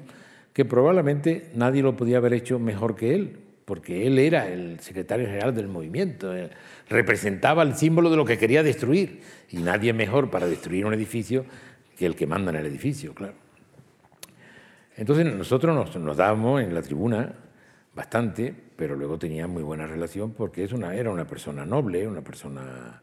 que 0.52 0.64
probablemente 0.64 1.50
nadie 1.54 1.82
lo 1.82 1.96
podía 1.96 2.18
haber 2.18 2.34
hecho 2.34 2.58
mejor 2.58 2.96
que 2.96 3.14
él, 3.14 3.38
porque 3.64 4.06
él 4.06 4.18
era 4.18 4.48
el 4.48 4.80
secretario 4.80 5.26
general 5.26 5.54
del 5.54 5.68
movimiento, 5.68 6.36
eh, 6.36 6.50
representaba 6.88 7.62
el 7.62 7.76
símbolo 7.76 8.10
de 8.10 8.16
lo 8.16 8.24
que 8.24 8.36
quería 8.36 8.62
destruir, 8.62 9.20
y 9.50 9.58
nadie 9.58 9.92
mejor 9.92 10.30
para 10.30 10.46
destruir 10.46 10.86
un 10.86 10.94
edificio 10.94 11.44
que 11.96 12.06
el 12.06 12.16
que 12.16 12.26
manda 12.26 12.50
en 12.50 12.56
el 12.56 12.66
edificio, 12.66 13.14
claro. 13.14 13.34
Entonces 14.96 15.24
nosotros 15.34 15.96
nos, 15.96 16.16
dábamos 16.16 16.62
en 16.62 16.74
la 16.74 16.82
tribuna 16.82 17.32
bastante, 17.94 18.54
pero 18.76 18.96
luego 18.96 19.18
tenía 19.18 19.46
muy 19.46 19.62
buena 19.62 19.86
relación 19.86 20.32
porque 20.32 20.64
es 20.64 20.72
una, 20.72 20.94
era 20.94 21.10
una 21.10 21.26
persona 21.26 21.64
noble, 21.64 22.06
una 22.06 22.22
persona 22.22 23.00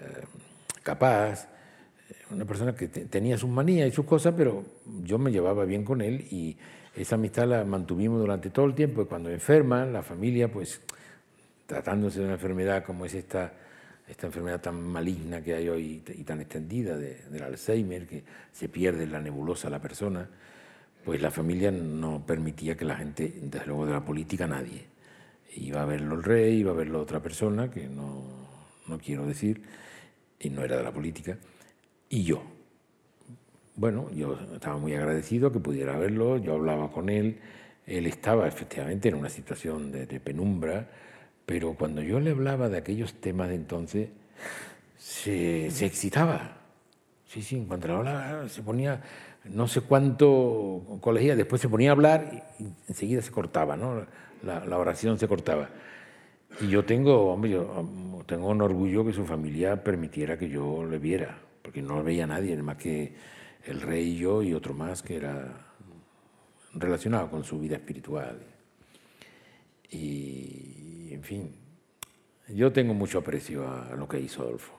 eh, 0.00 0.24
capaz, 0.82 1.48
una 2.34 2.44
persona 2.44 2.74
que 2.74 2.88
tenía 2.88 3.38
sus 3.38 3.50
manías 3.50 3.88
y 3.88 3.92
sus 3.92 4.04
cosas, 4.04 4.34
pero 4.36 4.64
yo 5.02 5.18
me 5.18 5.30
llevaba 5.30 5.64
bien 5.64 5.84
con 5.84 6.00
él 6.00 6.26
y 6.30 6.56
esa 6.96 7.16
amistad 7.16 7.46
la 7.48 7.64
mantuvimos 7.64 8.20
durante 8.20 8.50
todo 8.50 8.66
el 8.66 8.74
tiempo. 8.74 9.02
Y 9.02 9.06
cuando 9.06 9.30
enferma, 9.30 9.84
la 9.84 10.02
familia, 10.02 10.50
pues 10.50 10.80
tratándose 11.66 12.20
de 12.20 12.26
una 12.26 12.34
enfermedad 12.34 12.84
como 12.84 13.04
es 13.04 13.14
esta, 13.14 13.52
esta 14.06 14.26
enfermedad 14.26 14.60
tan 14.60 14.80
maligna 14.80 15.42
que 15.42 15.54
hay 15.54 15.68
hoy 15.68 16.02
y 16.06 16.24
tan 16.24 16.40
extendida 16.40 16.96
del 16.96 17.42
Alzheimer, 17.42 18.06
que 18.06 18.22
se 18.52 18.68
pierde 18.68 19.06
la 19.06 19.20
nebulosa 19.20 19.70
la 19.70 19.80
persona, 19.80 20.28
pues 21.04 21.20
la 21.20 21.30
familia 21.30 21.70
no 21.70 22.24
permitía 22.26 22.76
que 22.76 22.84
la 22.84 22.96
gente, 22.96 23.32
desde 23.42 23.66
luego 23.66 23.86
de 23.86 23.92
la 23.92 24.04
política, 24.04 24.46
nadie. 24.46 24.86
Iba 25.56 25.82
a 25.82 25.86
verlo 25.86 26.16
el 26.16 26.22
rey, 26.22 26.58
iba 26.58 26.72
a 26.72 26.74
verlo 26.74 27.00
otra 27.00 27.20
persona, 27.20 27.70
que 27.70 27.86
no, 27.86 28.24
no 28.88 28.98
quiero 28.98 29.26
decir, 29.26 29.62
y 30.40 30.50
no 30.50 30.62
era 30.62 30.76
de 30.76 30.82
la 30.82 30.92
política 30.92 31.38
y 32.08 32.24
yo. 32.24 32.42
Bueno, 33.76 34.08
yo 34.12 34.38
estaba 34.54 34.76
muy 34.76 34.94
agradecido 34.94 35.52
que 35.52 35.58
pudiera 35.58 35.98
verlo, 35.98 36.38
yo 36.38 36.54
hablaba 36.54 36.92
con 36.92 37.08
él, 37.08 37.40
él 37.86 38.06
estaba 38.06 38.46
efectivamente 38.46 39.08
en 39.08 39.16
una 39.16 39.28
situación 39.28 39.90
de, 39.90 40.20
penumbra, 40.20 40.88
pero 41.44 41.74
cuando 41.74 42.00
yo 42.00 42.20
le 42.20 42.30
hablaba 42.30 42.68
de 42.68 42.78
aquellos 42.78 43.14
temas 43.14 43.48
de 43.48 43.56
entonces, 43.56 44.10
se, 44.96 45.66
excitaba. 45.66 46.58
Sí, 47.26 47.42
sí, 47.42 47.56
en 47.56 47.66
cuanto 47.66 47.88
le 47.88 47.94
hablaba, 47.94 48.48
se 48.48 48.62
ponía, 48.62 49.02
no 49.44 49.66
sé 49.66 49.80
cuánto 49.80 50.98
colegía, 51.00 51.34
después 51.34 51.60
se 51.60 51.68
ponía 51.68 51.90
a 51.90 51.92
hablar 51.92 52.54
y 52.60 52.66
enseguida 52.88 53.22
se 53.22 53.32
cortaba, 53.32 53.76
¿no? 53.76 54.06
La, 54.44 54.64
la 54.64 54.78
oración 54.78 55.18
se 55.18 55.26
cortaba. 55.26 55.68
Y 56.60 56.68
yo 56.68 56.84
tengo, 56.84 57.32
hombre, 57.32 57.50
yo 57.50 58.24
tengo 58.26 58.48
un 58.48 58.62
orgullo 58.62 59.04
que 59.04 59.12
su 59.12 59.24
familia 59.24 59.82
permitiera 59.82 60.38
que 60.38 60.48
yo 60.48 60.84
le 60.84 60.98
viera 61.00 61.38
porque 61.64 61.80
no 61.80 62.04
veía 62.04 62.26
nadie, 62.26 62.54
más 62.62 62.76
que 62.76 63.14
el 63.64 63.80
rey 63.80 64.10
y 64.10 64.18
yo 64.18 64.42
y 64.42 64.52
otro 64.52 64.74
más 64.74 65.02
que 65.02 65.16
era 65.16 65.72
relacionado 66.74 67.30
con 67.30 67.42
su 67.42 67.58
vida 67.58 67.76
espiritual. 67.76 68.38
Y, 69.90 71.08
en 71.10 71.22
fin, 71.22 71.56
yo 72.48 72.70
tengo 72.70 72.92
mucho 72.92 73.20
aprecio 73.20 73.66
a 73.66 73.96
lo 73.96 74.06
que 74.06 74.20
hizo 74.20 74.42
Adolfo. 74.42 74.78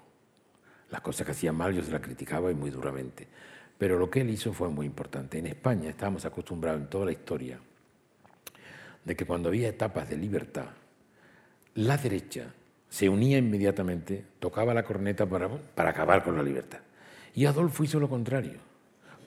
Las 0.91 1.01
cosas 1.01 1.25
que 1.25 1.31
hacía 1.31 1.51
mal 1.51 1.73
yo 1.73 1.81
se 1.81 1.91
las 1.91 2.01
criticaba 2.01 2.51
y 2.51 2.53
muy 2.53 2.69
duramente. 2.69 3.27
Pero 3.79 3.97
lo 3.97 4.07
que 4.07 4.21
él 4.21 4.29
hizo 4.29 4.53
fue 4.53 4.69
muy 4.69 4.85
importante. 4.85 5.39
En 5.39 5.47
España 5.47 5.89
estábamos 5.89 6.23
acostumbrados 6.25 6.81
en 6.81 6.87
toda 6.87 7.05
la 7.05 7.13
historia 7.13 7.59
de 9.03 9.15
que 9.15 9.25
cuando 9.25 9.49
había 9.49 9.69
etapas 9.69 10.07
de 10.07 10.17
libertad, 10.17 10.69
la 11.73 11.97
derecha 11.97 12.53
se 12.95 13.09
unía 13.09 13.37
inmediatamente, 13.37 14.23
tocaba 14.39 14.73
la 14.73 14.83
corneta 14.83 15.25
para, 15.25 15.49
para 15.49 15.89
acabar 15.89 16.23
con 16.23 16.37
la 16.37 16.41
libertad. 16.41 16.79
Y 17.33 17.45
Adolfo 17.45 17.83
hizo 17.83 17.99
lo 17.99 18.07
contrario. 18.07 18.53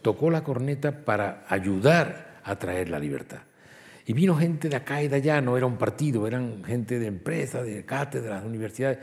Tocó 0.00 0.30
la 0.30 0.42
corneta 0.42 1.04
para 1.04 1.44
ayudar 1.50 2.40
a 2.44 2.58
traer 2.58 2.88
la 2.88 2.98
libertad. 2.98 3.40
Y 4.06 4.14
vino 4.14 4.34
gente 4.36 4.70
de 4.70 4.76
acá 4.76 5.02
y 5.02 5.08
de 5.08 5.16
allá, 5.16 5.42
no 5.42 5.58
era 5.58 5.66
un 5.66 5.76
partido, 5.76 6.26
eran 6.26 6.64
gente 6.64 6.98
de 6.98 7.08
empresas, 7.08 7.66
de 7.66 7.84
cátedras, 7.84 8.40
de 8.40 8.48
universidades, 8.48 9.00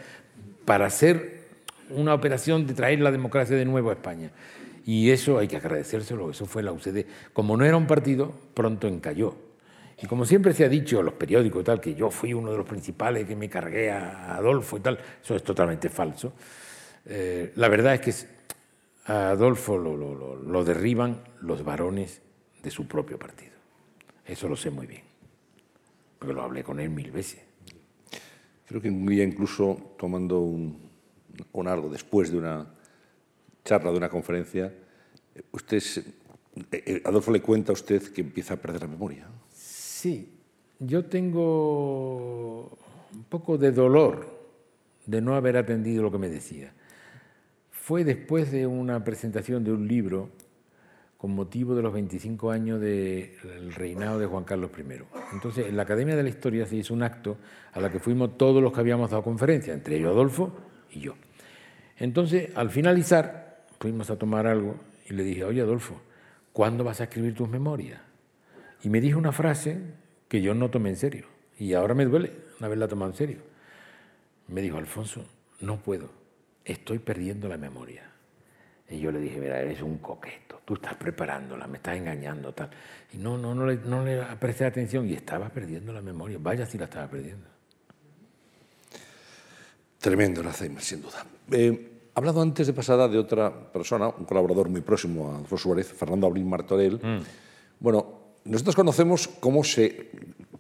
para 0.65 0.87
hacer 0.87 1.41
una 1.91 2.15
operación 2.15 2.65
de 2.65 2.73
traer 2.73 2.99
la 3.01 3.11
democracia 3.11 3.55
de 3.55 3.65
nuevo 3.65 3.91
a 3.91 3.93
España. 3.93 4.31
Y 4.83 5.11
eso 5.11 5.37
hay 5.37 5.47
que 5.47 5.57
agradecérselo, 5.57 6.31
eso 6.31 6.47
fue 6.47 6.63
la 6.63 6.71
UCD. 6.71 7.05
Como 7.33 7.55
no 7.55 7.65
era 7.65 7.77
un 7.77 7.85
partido, 7.85 8.33
pronto 8.55 8.87
encalló. 8.87 9.35
Y 10.01 10.07
como 10.07 10.25
siempre 10.25 10.53
se 10.53 10.65
ha 10.65 10.69
dicho 10.69 10.99
en 10.99 11.05
los 11.05 11.13
periódicos 11.13 11.63
tal, 11.63 11.79
que 11.79 11.95
yo 11.95 12.11
fui 12.11 12.33
uno 12.33 12.51
de 12.51 12.57
los 12.57 12.67
principales 12.67 13.25
que 13.25 13.35
me 13.35 13.49
cargué 13.49 13.91
a 13.91 14.35
Adolfo 14.35 14.77
y 14.77 14.81
tal, 14.81 14.99
eso 15.23 15.35
es 15.35 15.43
totalmente 15.43 15.89
falso. 15.89 16.33
Eh, 17.05 17.53
la 17.55 17.69
verdad 17.69 17.93
es 17.93 18.01
que 18.01 18.13
a 19.05 19.29
Adolfo 19.29 19.77
lo, 19.77 20.63
derriban 20.63 21.23
los 21.41 21.63
varones 21.63 22.21
de 22.61 22.71
su 22.71 22.87
propio 22.87 23.17
partido. 23.17 23.53
Eso 24.25 24.49
lo 24.49 24.55
sé 24.55 24.69
muy 24.69 24.87
bien, 24.87 25.03
porque 26.19 26.33
lo 26.33 26.41
hablé 26.41 26.63
con 26.63 26.79
él 26.79 26.89
mil 26.89 27.11
veces. 27.11 27.41
Creo 28.67 28.81
que 28.81 28.89
un 28.89 29.05
día 29.05 29.23
incluso 29.23 29.95
tomando 29.97 30.39
un, 30.39 30.89
un 31.51 31.67
algo 31.67 31.89
después 31.89 32.31
de 32.31 32.37
una 32.39 32.67
charla, 33.63 33.91
de 33.91 33.97
una 33.97 34.09
conferencia, 34.09 34.73
usted, 35.51 35.81
eh, 36.71 36.83
eh, 36.85 37.01
Adolfo 37.05 37.31
le 37.31 37.41
cuenta 37.41 37.71
a 37.71 37.73
usted 37.73 38.01
que 38.11 38.21
empieza 38.21 38.55
a 38.55 38.57
perder 38.57 38.81
la 38.81 38.87
memoria. 38.87 39.27
Sí, 40.05 40.29
yo 40.77 41.05
tengo 41.05 42.77
un 43.11 43.23
poco 43.27 43.57
de 43.57 43.71
dolor 43.71 44.37
de 45.07 45.19
no 45.19 45.33
haber 45.33 45.57
atendido 45.57 46.03
lo 46.03 46.11
que 46.11 46.19
me 46.19 46.29
decía 46.29 46.73
fue 47.71 48.03
después 48.03 48.51
de 48.51 48.67
una 48.67 49.03
presentación 49.03 49.63
de 49.63 49.71
un 49.71 49.87
libro 49.87 50.29
con 51.17 51.31
motivo 51.31 51.73
de 51.73 51.81
los 51.81 51.91
25 51.91 52.51
años 52.51 52.79
del 52.79 53.73
reinado 53.73 54.19
de 54.19 54.27
Juan 54.27 54.43
Carlos 54.43 54.69
I. 54.77 54.83
Entonces, 55.33 55.65
en 55.65 55.75
la 55.75 55.81
Academia 55.81 56.15
de 56.15 56.21
la 56.21 56.29
Historia 56.29 56.67
se 56.67 56.75
hizo 56.75 56.93
un 56.93 57.01
acto 57.01 57.37
a 57.73 57.79
la 57.79 57.91
que 57.91 57.97
fuimos 57.97 58.37
todos 58.37 58.61
los 58.61 58.73
que 58.73 58.81
habíamos 58.81 59.09
dado 59.09 59.23
conferencia, 59.23 59.73
entre 59.73 59.97
ellos 59.97 60.11
Adolfo 60.11 60.55
y 60.91 60.99
yo. 60.99 61.15
Entonces, 61.97 62.55
al 62.55 62.69
finalizar, 62.69 63.65
fuimos 63.79 64.11
a 64.11 64.19
tomar 64.19 64.45
algo 64.45 64.75
y 65.09 65.15
le 65.15 65.23
dije, 65.23 65.43
oye 65.43 65.61
Adolfo, 65.61 65.99
¿cuándo 66.53 66.83
vas 66.83 67.01
a 67.01 67.05
escribir 67.05 67.33
tus 67.33 67.49
memorias? 67.49 68.04
Y 68.85 68.89
me 68.89 69.01
dijo 69.01 69.17
una 69.17 69.31
frase 69.31 69.79
que 70.27 70.41
yo 70.41 70.53
no 70.53 70.69
tomé 70.69 70.91
en 70.91 70.95
serio. 70.95 71.25
Y 71.57 71.73
ahora 71.73 71.95
me 71.95 72.05
duele 72.05 72.31
no 72.59 72.67
haberla 72.67 72.87
tomado 72.87 73.11
en 73.11 73.17
serio. 73.17 73.37
Me 74.47 74.61
dijo, 74.61 74.77
Alfonso, 74.77 75.25
no 75.59 75.77
puedo 75.77 76.23
estoy 76.63 76.99
perdiendo 76.99 77.47
la 77.47 77.57
memoria. 77.57 78.03
Y 78.87 78.99
yo 78.99 79.11
le 79.11 79.19
dije, 79.19 79.39
mira, 79.39 79.59
eres 79.59 79.81
un 79.81 79.97
coqueto, 79.97 80.61
tú 80.63 80.75
estás 80.75 80.93
preparándola, 80.95 81.65
me 81.65 81.77
estás 81.77 81.97
engañando, 81.97 82.53
tal. 82.53 82.69
Y 83.11 83.17
no, 83.17 83.37
no, 83.39 83.55
no 83.55 83.65
le, 83.65 83.77
no 83.77 84.05
le 84.05 84.21
presté 84.39 84.65
atención 84.65 85.09
y 85.09 85.13
estaba 85.13 85.49
perdiendo 85.49 85.91
la 85.91 86.01
memoria. 86.01 86.37
Vaya 86.39 86.67
si 86.67 86.77
la 86.77 86.85
estaba 86.85 87.07
perdiendo. 87.07 87.47
Tremendo 89.99 90.41
el 90.41 90.47
Alzheimer, 90.47 90.83
sin 90.83 91.01
duda. 91.01 91.25
Eh, 91.51 92.09
hablado 92.13 92.39
antes 92.39 92.67
de 92.67 92.73
pasada 92.73 93.07
de 93.07 93.17
otra 93.17 93.51
persona, 93.71 94.09
un 94.09 94.25
colaborador 94.25 94.69
muy 94.69 94.81
próximo 94.81 95.31
a 95.31 95.39
Alfonso 95.39 95.63
Suárez, 95.63 95.87
Fernando 95.87 96.27
Abril 96.27 96.45
Martorell. 96.45 96.99
Mm. 97.01 97.23
Bueno, 97.79 98.24
nosotros 98.45 98.75
conocemos 98.75 99.27
cómo 99.27 99.63
se 99.63 100.09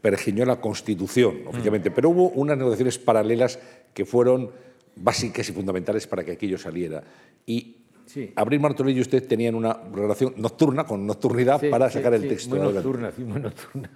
pergeñó 0.01 0.43
la 0.45 0.59
Constitución, 0.59 1.41
oficialmente, 1.47 1.89
mm. 1.89 1.93
pero 1.93 2.09
hubo 2.09 2.29
unas 2.29 2.57
negociaciones 2.57 2.97
paralelas 2.97 3.59
que 3.93 4.05
fueron 4.05 4.51
básicas 4.95 5.47
y 5.49 5.53
fundamentales 5.53 6.07
para 6.07 6.23
que 6.23 6.31
aquello 6.31 6.57
saliera. 6.57 7.03
Y 7.45 7.77
Abril 8.35 8.59
Martorell 8.59 8.97
y 8.97 9.01
usted 9.01 9.27
tenían 9.27 9.55
una 9.55 9.73
relación 9.93 10.33
nocturna, 10.37 10.85
con 10.85 11.05
nocturnidad, 11.05 11.61
para 11.69 11.89
sacar 11.89 12.13
el 12.13 12.27
texto. 12.27 12.55
Muy 12.55 12.73
nocturna, 12.73 13.11
sí, 13.11 13.23
muy 13.23 13.39
nocturna. 13.39 13.89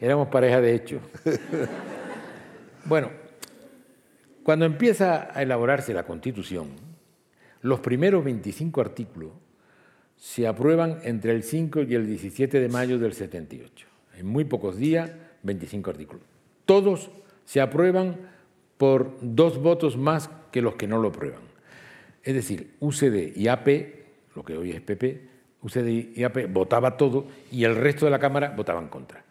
Éramos 0.00 0.28
pareja 0.28 0.60
de 0.60 0.74
hecho. 0.74 1.00
bueno, 2.84 3.10
cuando 4.42 4.64
empieza 4.64 5.30
a 5.32 5.42
elaborarse 5.42 5.92
la 5.92 6.04
Constitución, 6.04 6.68
los 7.62 7.80
primeros 7.80 8.24
25 8.24 8.80
artículos 8.80 9.30
se 10.16 10.46
aprueban 10.46 10.98
entre 11.04 11.32
el 11.32 11.42
5 11.42 11.82
y 11.82 11.94
el 11.94 12.06
17 12.06 12.60
de 12.60 12.68
mayo 12.68 12.98
del 12.98 13.12
78. 13.12 13.86
En 14.18 14.26
muy 14.26 14.44
pocos 14.44 14.76
días, 14.76 15.12
25 15.42 15.90
artículos. 15.90 16.24
Todos 16.64 17.10
se 17.44 17.60
aprueban 17.60 18.16
por 18.78 19.16
dos 19.20 19.58
votos 19.60 19.96
más 19.96 20.30
que 20.50 20.62
los 20.62 20.74
que 20.74 20.86
no 20.86 20.98
lo 20.98 21.08
aprueban. 21.08 21.40
Es 22.22 22.34
decir, 22.34 22.74
UCD 22.80 23.36
y 23.36 23.48
AP, 23.48 23.68
lo 24.34 24.44
que 24.44 24.56
hoy 24.56 24.72
es 24.72 24.80
PP, 24.80 25.28
UCD 25.62 26.16
y 26.16 26.24
AP 26.24 26.52
votaba 26.52 26.96
todo 26.96 27.26
y 27.50 27.64
el 27.64 27.76
resto 27.76 28.04
de 28.04 28.10
la 28.10 28.18
Cámara 28.18 28.52
votaban 28.56 28.88
contra. 28.88 29.24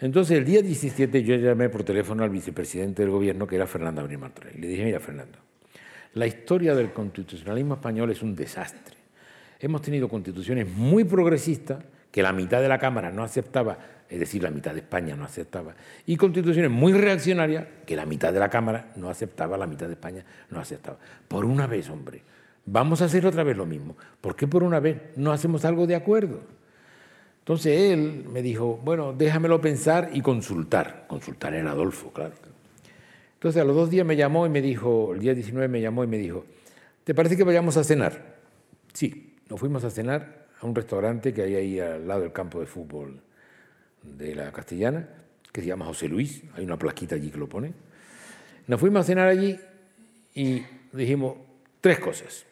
Entonces, 0.00 0.38
el 0.38 0.44
día 0.46 0.62
17 0.62 1.22
yo 1.22 1.36
llamé 1.36 1.68
por 1.68 1.84
teléfono 1.84 2.24
al 2.24 2.30
vicepresidente 2.30 3.02
del 3.02 3.10
gobierno, 3.10 3.46
que 3.46 3.56
era 3.56 3.66
Fernando 3.66 4.00
Abril 4.00 4.18
Martorell, 4.18 4.56
y 4.56 4.60
le 4.62 4.68
dije, 4.68 4.84
mira, 4.84 4.98
Fernando, 4.98 5.38
la 6.14 6.26
historia 6.26 6.74
del 6.74 6.92
constitucionalismo 6.92 7.74
español 7.74 8.10
es 8.10 8.22
un 8.22 8.34
desastre. 8.34 8.96
Hemos 9.60 9.82
tenido 9.82 10.08
constituciones 10.08 10.68
muy 10.68 11.04
progresistas 11.04 11.84
que 12.10 12.22
la 12.22 12.32
mitad 12.32 12.60
de 12.60 12.68
la 12.68 12.78
Cámara 12.78 13.12
no 13.12 13.22
aceptaba 13.22 13.78
es 14.10 14.18
decir, 14.18 14.42
la 14.42 14.50
mitad 14.50 14.72
de 14.72 14.80
España 14.80 15.14
no 15.14 15.24
aceptaba, 15.24 15.74
y 16.04 16.16
constituciones 16.16 16.70
muy 16.70 16.92
reaccionarias 16.92 17.64
que 17.86 17.94
la 17.94 18.04
mitad 18.04 18.32
de 18.32 18.40
la 18.40 18.50
Cámara 18.50 18.90
no 18.96 19.08
aceptaba, 19.08 19.56
la 19.56 19.68
mitad 19.68 19.86
de 19.86 19.92
España 19.92 20.24
no 20.50 20.58
aceptaba. 20.58 20.98
Por 21.28 21.44
una 21.44 21.68
vez, 21.68 21.88
hombre, 21.88 22.20
vamos 22.66 23.02
a 23.02 23.04
hacer 23.04 23.24
otra 23.24 23.44
vez 23.44 23.56
lo 23.56 23.66
mismo. 23.66 23.96
¿Por 24.20 24.34
qué 24.34 24.48
por 24.48 24.64
una 24.64 24.80
vez 24.80 25.00
no 25.14 25.30
hacemos 25.30 25.64
algo 25.64 25.86
de 25.86 25.94
acuerdo? 25.94 26.40
Entonces 27.38 27.92
él 27.92 28.24
me 28.28 28.42
dijo, 28.42 28.80
bueno, 28.84 29.12
déjamelo 29.12 29.60
pensar 29.60 30.10
y 30.12 30.22
consultar. 30.22 31.04
Consultar 31.06 31.54
en 31.54 31.68
Adolfo, 31.68 32.12
claro. 32.12 32.34
Entonces 33.34 33.62
a 33.62 33.64
los 33.64 33.76
dos 33.76 33.90
días 33.90 34.04
me 34.04 34.16
llamó 34.16 34.44
y 34.44 34.50
me 34.50 34.60
dijo, 34.60 35.14
el 35.14 35.20
día 35.20 35.34
19 35.34 35.68
me 35.68 35.80
llamó 35.80 36.02
y 36.02 36.08
me 36.08 36.18
dijo, 36.18 36.44
¿te 37.04 37.14
parece 37.14 37.36
que 37.36 37.44
vayamos 37.44 37.76
a 37.76 37.84
cenar? 37.84 38.38
Sí, 38.92 39.29
nos 39.50 39.58
fuimos 39.58 39.82
a 39.82 39.90
cenar 39.90 40.46
a 40.60 40.66
un 40.66 40.74
restaurante 40.74 41.34
que 41.34 41.42
hay 41.42 41.56
ahí 41.56 41.80
al 41.80 42.06
lado 42.06 42.22
del 42.22 42.32
campo 42.32 42.60
de 42.60 42.66
fútbol 42.66 43.20
de 44.02 44.34
la 44.36 44.52
castellana, 44.52 45.08
que 45.52 45.60
se 45.60 45.66
llama 45.66 45.84
José 45.86 46.08
Luis, 46.08 46.44
hay 46.54 46.64
una 46.64 46.78
plaquita 46.78 47.16
allí 47.16 47.30
que 47.30 47.38
lo 47.38 47.48
pone. 47.48 47.72
Nos 48.68 48.78
fuimos 48.78 49.00
a 49.00 49.04
cenar 49.04 49.26
allí 49.26 49.58
y 50.34 50.62
dijimos 50.92 51.34
tres 51.80 51.98
cosas. 51.98 52.46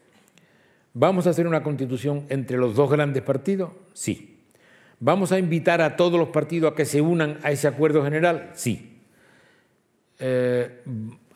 ¿Vamos 0.92 1.28
a 1.28 1.30
hacer 1.30 1.46
una 1.46 1.62
constitución 1.62 2.26
entre 2.28 2.58
los 2.58 2.74
dos 2.74 2.90
grandes 2.90 3.22
partidos? 3.22 3.70
Sí. 3.92 4.40
¿Vamos 4.98 5.30
a 5.30 5.38
invitar 5.38 5.80
a 5.80 5.94
todos 5.94 6.18
los 6.18 6.30
partidos 6.30 6.72
a 6.72 6.74
que 6.74 6.84
se 6.84 7.00
unan 7.00 7.38
a 7.44 7.52
ese 7.52 7.68
acuerdo 7.68 8.02
general? 8.02 8.50
Sí. 8.54 9.00
Eh, 10.18 10.82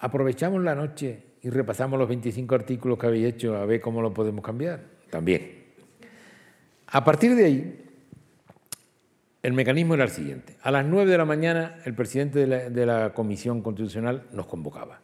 ¿Aprovechamos 0.00 0.60
la 0.62 0.74
noche 0.74 1.22
y 1.42 1.50
repasamos 1.50 1.96
los 2.00 2.08
25 2.08 2.52
artículos 2.56 2.98
que 2.98 3.06
habéis 3.06 3.26
hecho 3.26 3.56
a 3.56 3.64
ver 3.64 3.80
cómo 3.80 4.02
lo 4.02 4.12
podemos 4.12 4.44
cambiar? 4.44 4.91
También. 5.12 5.64
A 6.86 7.04
partir 7.04 7.36
de 7.36 7.44
ahí, 7.44 7.84
el 9.42 9.52
mecanismo 9.52 9.92
era 9.92 10.04
el 10.04 10.10
siguiente. 10.10 10.56
A 10.62 10.70
las 10.70 10.86
9 10.86 11.10
de 11.10 11.18
la 11.18 11.26
mañana 11.26 11.76
el 11.84 11.92
presidente 11.94 12.46
de 12.46 12.86
la, 12.86 13.12
Comisión 13.12 13.60
Constitucional 13.60 14.22
nos 14.32 14.46
convocaba. 14.46 15.00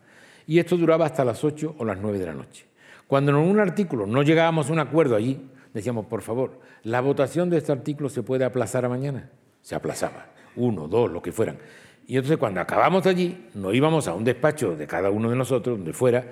Y 0.46 0.61
esto 0.61 0.78
duraba 0.78 1.04
hasta 1.04 1.26
las 1.26 1.44
8 1.44 1.74
o 1.76 1.84
las 1.84 1.98
9 1.98 2.18
de 2.18 2.24
la 2.24 2.32
noche. 2.32 2.64
Cuando 3.06 3.32
en 3.32 3.36
un 3.36 3.61
artículo 3.61 4.06
no 4.06 4.22
llegábamos 4.22 4.70
a 4.70 4.72
un 4.72 4.78
acuerdo 4.78 5.14
allí, 5.14 5.46
decíamos, 5.74 6.06
por 6.06 6.22
favor, 6.22 6.59
la 6.84 7.02
votación 7.02 7.50
de 7.50 7.59
este 7.59 7.72
artículo 7.72 8.09
se 8.09 8.22
puede 8.22 8.46
aplazar 8.46 8.86
a 8.86 8.88
mañana. 8.88 9.28
Se 9.61 9.74
aplazaba, 9.74 10.28
uno, 10.56 10.88
dos, 10.88 11.11
lo 11.11 11.20
que 11.20 11.32
fueran. 11.32 11.59
Y 12.06 12.16
entonces 12.16 12.38
cuando 12.38 12.62
acabamos 12.62 13.06
allí, 13.06 13.48
nos 13.52 13.74
íbamos 13.74 14.09
a 14.09 14.14
un 14.14 14.24
despacho 14.24 14.74
de 14.74 14.86
cada 14.86 15.11
uno 15.11 15.28
de 15.28 15.36
nosotros, 15.36 15.76
donde 15.76 15.92
fuera, 15.92 16.24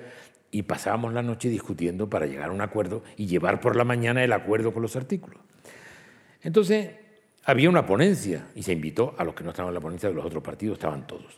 y 0.51 0.63
pasábamos 0.63 1.13
la 1.13 1.21
noche 1.21 1.49
discutiendo 1.49 2.09
para 2.09 2.25
llegar 2.25 2.49
a 2.49 2.53
un 2.53 2.61
acuerdo 2.61 3.03
y 3.15 3.27
llevar 3.27 3.59
por 3.59 3.75
la 3.75 3.83
mañana 3.83 4.23
el 4.23 4.33
acuerdo 4.33 4.73
con 4.73 4.81
los 4.81 4.95
artículos. 4.95 5.41
Entonces, 6.41 6.91
había 7.43 7.69
una 7.69 7.85
ponencia 7.85 8.47
y 8.55 8.63
se 8.63 8.73
invitó 8.73 9.15
a 9.17 9.23
los 9.23 9.33
que 9.33 9.43
no 9.43 9.51
estaban 9.51 9.69
en 9.69 9.75
la 9.75 9.81
ponencia 9.81 10.09
de 10.09 10.15
los 10.15 10.25
otros 10.25 10.43
partidos, 10.43 10.77
estaban 10.77 11.07
todos. 11.07 11.37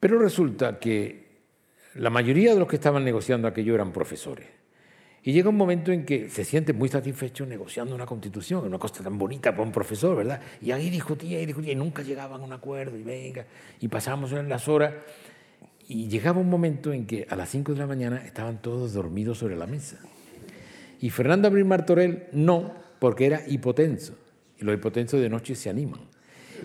Pero 0.00 0.18
resulta 0.18 0.78
que 0.78 1.28
la 1.94 2.10
mayoría 2.10 2.52
de 2.52 2.58
los 2.58 2.68
que 2.68 2.76
estaban 2.76 3.04
negociando 3.04 3.48
aquello 3.48 3.74
eran 3.74 3.92
profesores. 3.92 4.46
Y 5.22 5.32
llega 5.32 5.50
un 5.50 5.56
momento 5.56 5.90
en 5.92 6.04
que 6.04 6.30
se 6.30 6.44
siente 6.44 6.72
muy 6.72 6.88
satisfecho 6.88 7.44
negociando 7.44 7.94
una 7.94 8.06
constitución, 8.06 8.64
una 8.64 8.78
cosa 8.78 9.02
tan 9.02 9.18
bonita 9.18 9.50
para 9.50 9.64
un 9.64 9.72
profesor, 9.72 10.16
¿verdad? 10.16 10.40
Y 10.62 10.70
ahí 10.70 10.90
discutía 10.90 11.40
y 11.42 11.46
discutía 11.46 11.72
y 11.72 11.76
nunca 11.76 12.02
llegaban 12.02 12.40
a 12.40 12.44
un 12.44 12.52
acuerdo 12.52 12.96
y 12.96 13.02
venga, 13.02 13.44
y 13.80 13.88
pasamos 13.88 14.32
las 14.32 14.68
horas. 14.68 14.94
Y 15.88 16.08
llegaba 16.08 16.40
un 16.40 16.50
momento 16.50 16.92
en 16.92 17.06
que 17.06 17.26
a 17.28 17.34
las 17.34 17.48
5 17.48 17.72
de 17.72 17.78
la 17.78 17.86
mañana 17.86 18.22
estaban 18.24 18.60
todos 18.60 18.92
dormidos 18.92 19.38
sobre 19.38 19.56
la 19.56 19.66
mesa. 19.66 19.98
Y 21.00 21.10
Fernando 21.10 21.48
Abril 21.48 21.64
Martorell 21.64 22.24
no, 22.32 22.74
porque 22.98 23.26
era 23.26 23.42
hipotenso 23.48 24.14
y 24.60 24.64
los 24.64 24.74
hipotensos 24.74 25.20
de 25.20 25.28
noche 25.28 25.54
se 25.54 25.70
animan. 25.70 26.00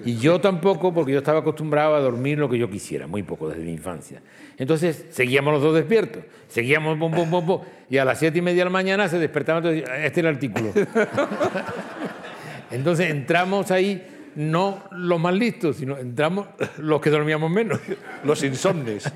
Y 0.06 0.18
yo 0.18 0.42
tampoco, 0.42 0.92
porque 0.92 1.12
yo 1.12 1.20
estaba 1.20 1.40
acostumbrado 1.40 1.96
a 1.96 2.00
dormir 2.00 2.40
lo 2.40 2.50
que 2.50 2.58
yo 2.58 2.68
quisiera, 2.68 3.06
muy 3.06 3.22
poco 3.22 3.48
desde 3.48 3.64
mi 3.64 3.74
infancia. 3.74 4.22
Entonces 4.58 5.06
seguíamos 5.10 5.54
los 5.54 5.62
dos 5.62 5.76
despiertos, 5.76 6.24
seguíamos 6.48 6.98
bom, 6.98 7.12
bom, 7.12 7.46
bom, 7.46 7.62
y 7.90 7.98
a 7.98 8.06
las 8.06 8.18
siete 8.18 8.40
y 8.40 8.42
media 8.42 8.62
de 8.62 8.66
la 8.66 8.72
mañana 8.72 9.08
se 9.08 9.20
despertaban, 9.20 9.64
este 9.66 9.86
es 9.86 10.18
el 10.18 10.26
artículo. 10.26 10.74
Entonces 12.72 13.12
entramos 13.12 13.70
ahí, 13.70 14.04
no 14.36 14.84
los 14.92 15.20
más 15.20 15.34
listos, 15.34 15.78
sino 15.78 15.98
entramos 15.98 16.48
los 16.78 17.02
que 17.02 17.10
dormíamos 17.10 17.50
menos. 17.50 17.80
Los 18.24 18.44
insomnes. 18.44 19.12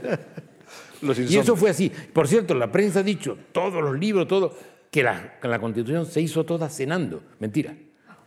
Los 1.01 1.19
insomnes. 1.19 1.31
Y 1.31 1.37
eso 1.37 1.55
fue 1.55 1.69
así. 1.69 1.91
Por 2.13 2.27
cierto, 2.27 2.55
la 2.55 2.71
prensa 2.71 2.99
ha 2.99 3.03
dicho, 3.03 3.37
todos 3.51 3.83
los 3.83 3.97
libros, 3.97 4.27
todo, 4.27 4.57
que 4.89 5.03
la, 5.03 5.39
que 5.39 5.47
la 5.47 5.59
Constitución 5.59 6.05
se 6.05 6.21
hizo 6.21 6.45
toda 6.45 6.69
cenando. 6.69 7.21
Mentira 7.39 7.75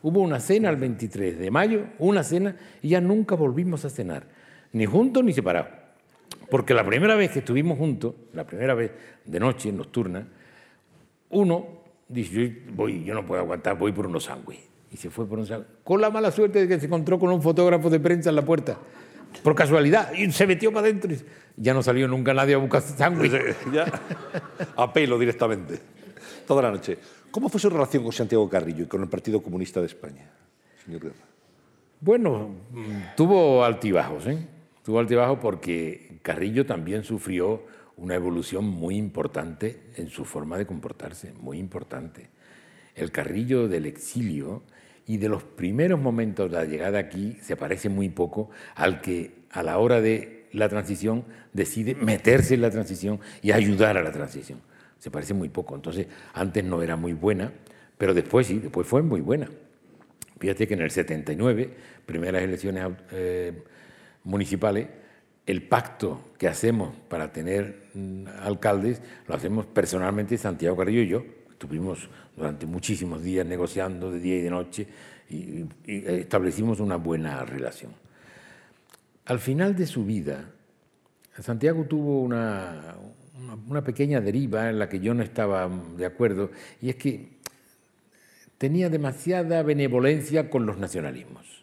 Hubo 0.03 0.21
una 0.21 0.41
cena 0.41 0.71
el 0.71 0.77
23 0.77 1.39
de 1.39 1.51
mayo, 1.51 1.85
una 1.99 2.25
cena, 2.25 2.57
y 2.81 2.89
ya 2.89 3.01
nunca 3.01 3.35
volvimos 3.35 3.85
a 3.85 3.91
cenar, 3.91 4.27
ni 4.73 4.87
juntos 4.87 5.23
ni 5.23 5.33
separados. 5.33 5.73
Porque 6.49 6.73
la 6.73 6.85
primera 6.85 7.15
vez 7.17 7.31
que 7.31 7.41
estuvimos 7.41 7.79
juntos, 7.79 8.15
la 8.33 8.47
primera 8.47 8.75
vez 8.75 8.93
de 9.25 9.39
noche, 9.39 9.71
nocturna, 9.73 10.27
uno 11.31 11.83
dice, 12.09 12.33
yo, 12.33 12.73
voy, 12.75 13.05
yo 13.05 13.15
no 13.15 13.27
puedo 13.27 13.43
aguantar, 13.43 13.77
voy 13.77 13.93
por 13.93 14.07
unos 14.07 14.25
sándwiches. 14.25 14.70
Y 14.93 14.97
se 14.97 15.11
fue 15.11 15.27
por 15.27 15.39
un 15.39 15.47
sándwich. 15.47 15.69
Con 15.85 16.01
la 16.01 16.11
mala 16.11 16.31
suerte 16.31 16.61
de 16.61 16.69
que 16.69 16.81
se 16.81 16.87
encontró 16.87 17.19
con 17.19 17.31
un 17.31 17.43
fotógrafo 17.43 17.91
de 17.91 18.01
prensa 18.01 18.31
en 18.31 18.37
la 18.37 18.45
puerta. 18.45 18.79
Por 19.43 19.55
casualidad. 19.55 20.13
Y 20.13 20.31
se 20.33 20.47
metió 20.47 20.73
para 20.73 20.87
adentro. 20.87 21.13
Y 21.13 21.19
ya 21.57 21.75
no 21.75 21.83
salió 21.83 22.09
nunca 22.09 22.35
nadie 22.35 22.55
a 22.55 22.59
buscar 22.59 22.83
sándwich. 22.83 23.33
ya, 23.73 23.87
a 24.77 24.93
pelo 24.93 25.19
directamente. 25.19 25.79
Toda 26.47 26.63
la 26.63 26.71
noche. 26.71 26.99
¿Cómo 27.31 27.49
fue 27.49 27.61
su 27.61 27.71
relación 27.71 28.03
con 28.03 28.13
Santiago 28.13 28.49
Carrillo 28.49 28.85
y 28.85 28.87
con 28.87 29.03
el 29.03 29.09
Partido 29.09 29.41
Comunista 29.41 29.79
de 29.79 29.87
España, 29.87 30.29
señor 30.85 31.01
Guerra? 31.01 31.15
Bueno, 32.01 32.51
tuvo 33.17 33.63
altibajos, 33.65 34.27
¿eh? 34.27 34.49
Tuvo 34.83 34.99
altibajos 34.99 35.39
porque 35.41 36.19
Carrillo 36.23 36.67
también 36.67 37.05
sufrió 37.05 37.63
una 37.97 38.15
evolución 38.15 38.65
muy 38.65 38.97
importante 38.97 39.83
en 39.97 40.09
su 40.09 40.25
forma 40.25 40.59
de 40.59 40.67
comportarse, 40.67 41.33
muy 41.35 41.59
importante. 41.59 42.31
El 42.95 43.13
Carrillo 43.13 43.69
del 43.69 43.87
exilio 43.87 44.63
y 45.11 45.17
de 45.17 45.29
los 45.29 45.43
primeros 45.43 45.99
momentos 45.99 46.49
de 46.49 46.57
la 46.57 46.65
llegada 46.65 47.01
aquí 47.01 47.37
se 47.43 47.57
parece 47.57 47.89
muy 47.89 48.11
poco 48.11 48.49
al 48.77 49.01
que 49.01 49.33
a 49.51 49.65
la 49.65 49.79
hora 49.79 50.01
de 50.01 50.47
la 50.53 50.69
transición 50.69 51.25
decide 51.53 51.97
meterse 51.97 52.55
en 52.55 52.61
la 52.61 52.71
transición 52.71 53.19
y 53.43 53.51
ayudar 53.51 53.99
a 53.99 54.05
la 54.05 54.13
transición. 54.13 54.61
Se 55.01 55.11
parece 55.11 55.35
muy 55.35 55.49
poco. 55.49 55.75
Entonces, 55.75 56.07
antes 56.33 56.63
no 56.63 56.81
era 56.81 56.95
muy 56.95 57.13
buena, 57.13 57.53
pero 57.99 58.15
después 58.15 58.47
sí, 58.47 58.61
después 58.61 58.87
fue 58.87 59.03
muy 59.03 59.21
buena. 59.21 59.49
Fíjate 60.39 60.69
que 60.69 60.75
en 60.75 60.83
el 60.83 60.93
79, 60.93 61.71
primeras 62.07 62.45
elecciones 62.45 62.87
eh, 63.11 63.65
municipales, 64.23 64.87
el 65.45 65.63
pacto 65.65 66.21
que 66.39 66.47
hacemos 66.47 66.95
para 67.09 67.33
tener 67.33 67.89
mm, 67.95 68.29
alcaldes 68.43 69.03
lo 69.27 69.35
hacemos 69.35 69.67
personalmente 69.67 70.39
Santiago 70.39 70.77
Carrillo 70.77 71.03
y 71.03 71.09
yo. 71.09 71.40
Estuvimos 71.61 72.09
durante 72.35 72.65
muchísimos 72.65 73.23
días 73.23 73.45
negociando 73.45 74.11
de 74.11 74.19
día 74.19 74.39
y 74.39 74.41
de 74.41 74.49
noche 74.49 74.87
y, 75.29 75.67
establecimos 75.87 76.81
una 76.81 76.97
buena 76.97 77.45
relación. 77.45 77.93
Al 79.27 79.41
final 79.41 79.77
de 79.77 79.87
su 79.87 80.07
vida, 80.07 80.53
Santiago 81.39 81.85
tuvo 81.85 82.23
una, 82.23 82.95
una 83.69 83.85
pequeña 83.85 84.23
deriva 84.23 84.71
en 84.71 84.79
la 84.79 84.89
que 84.89 85.01
yo 85.01 85.13
no 85.13 85.23
estaba 85.23 85.71
de 85.99 86.07
acuerdo, 86.07 86.51
y 86.81 86.89
es 86.89 86.97
que 86.97 87.29
tenía 88.57 88.89
demasiada 88.89 89.63
benevolencia 89.63 90.49
con 90.49 90.65
los 90.65 90.79
nacionalismos. 90.79 91.63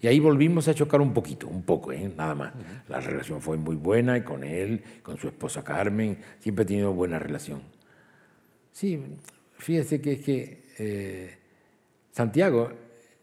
Y 0.00 0.08
ahí 0.08 0.18
volvimos 0.18 0.66
a 0.66 0.74
chocar 0.74 1.00
un 1.00 1.14
poquito, 1.14 1.46
un 1.46 1.62
poco, 1.62 1.92
¿eh? 1.92 2.12
nada 2.16 2.34
más. 2.34 2.52
La 2.88 2.98
relación 2.98 3.40
fue 3.40 3.58
muy 3.58 3.76
buena 3.76 4.18
y 4.18 4.22
con 4.22 4.42
él, 4.42 4.82
con 5.04 5.18
su 5.18 5.28
esposa 5.28 5.62
Carmen, 5.62 6.18
siempre 6.40 6.64
he 6.64 6.66
tenido 6.66 6.92
buena 6.92 7.20
relación. 7.20 7.73
Sí, 8.74 9.00
fíjese 9.56 10.00
que 10.00 10.12
es 10.14 10.20
que 10.20 10.64
eh, 10.78 11.36
Santiago 12.10 12.72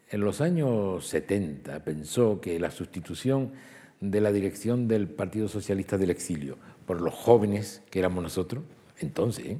en 0.10 0.22
los 0.22 0.40
años 0.40 1.06
70 1.06 1.84
pensó 1.84 2.40
que 2.40 2.58
la 2.58 2.72
sustitución 2.72 3.52
de 4.00 4.22
la 4.22 4.32
dirección 4.32 4.88
del 4.88 5.10
Partido 5.10 5.50
Socialista 5.50 5.98
del 5.98 6.10
Exilio 6.10 6.58
por 6.86 7.02
los 7.02 7.14
jóvenes 7.14 7.82
que 7.92 8.00
éramos 8.00 8.24
nosotros, 8.24 8.64
entonces, 9.00 9.46
¿eh? 9.46 9.58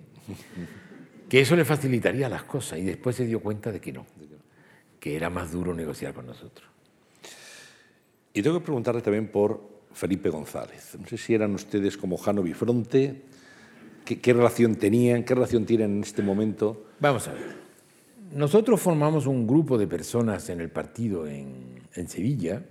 que 1.28 1.42
eso 1.42 1.58
le 1.58 1.66
facilitaría 1.66 2.30
las 2.30 2.44
cosas 2.44 2.80
y 2.80 2.84
después 2.84 3.18
se 3.18 3.26
dio 3.26 3.42
cuenta 3.42 3.70
de 3.70 3.82
que 3.82 3.92
no, 3.92 4.06
que 4.98 5.18
era 5.18 5.30
más 5.30 5.52
duro 5.52 5.74
negociar 5.74 6.14
con 6.14 6.26
nosotros. 6.26 6.70
Y 8.34 8.42
tengo 8.42 8.60
que 8.60 8.64
preguntarle 8.64 9.02
también 9.02 9.28
por 9.28 9.82
Felipe 9.92 10.30
González. 10.30 10.96
No 10.98 11.06
sé 11.06 11.18
si 11.18 11.34
eran 11.34 11.54
ustedes 11.54 11.98
como 11.98 12.16
Jano 12.16 12.44
Bifronte, 12.44 13.24
qué, 14.18 14.34
relación 14.34 14.76
tenían, 14.76 15.24
qué 15.24 15.36
relación 15.36 15.66
tienen 15.66 15.98
en 15.98 16.04
este 16.04 16.22
momento. 16.22 16.86
Vamos 17.00 17.28
a 17.28 17.34
ver. 17.34 17.62
Nosotros 18.34 18.80
formamos 18.80 19.28
un 19.28 19.46
grupo 19.46 19.78
de 19.78 19.88
personas 19.88 20.50
en 20.50 20.62
el 20.62 20.70
partido 20.70 21.28
en, 21.28 21.82
en 21.96 22.08
Sevilla, 22.08 22.64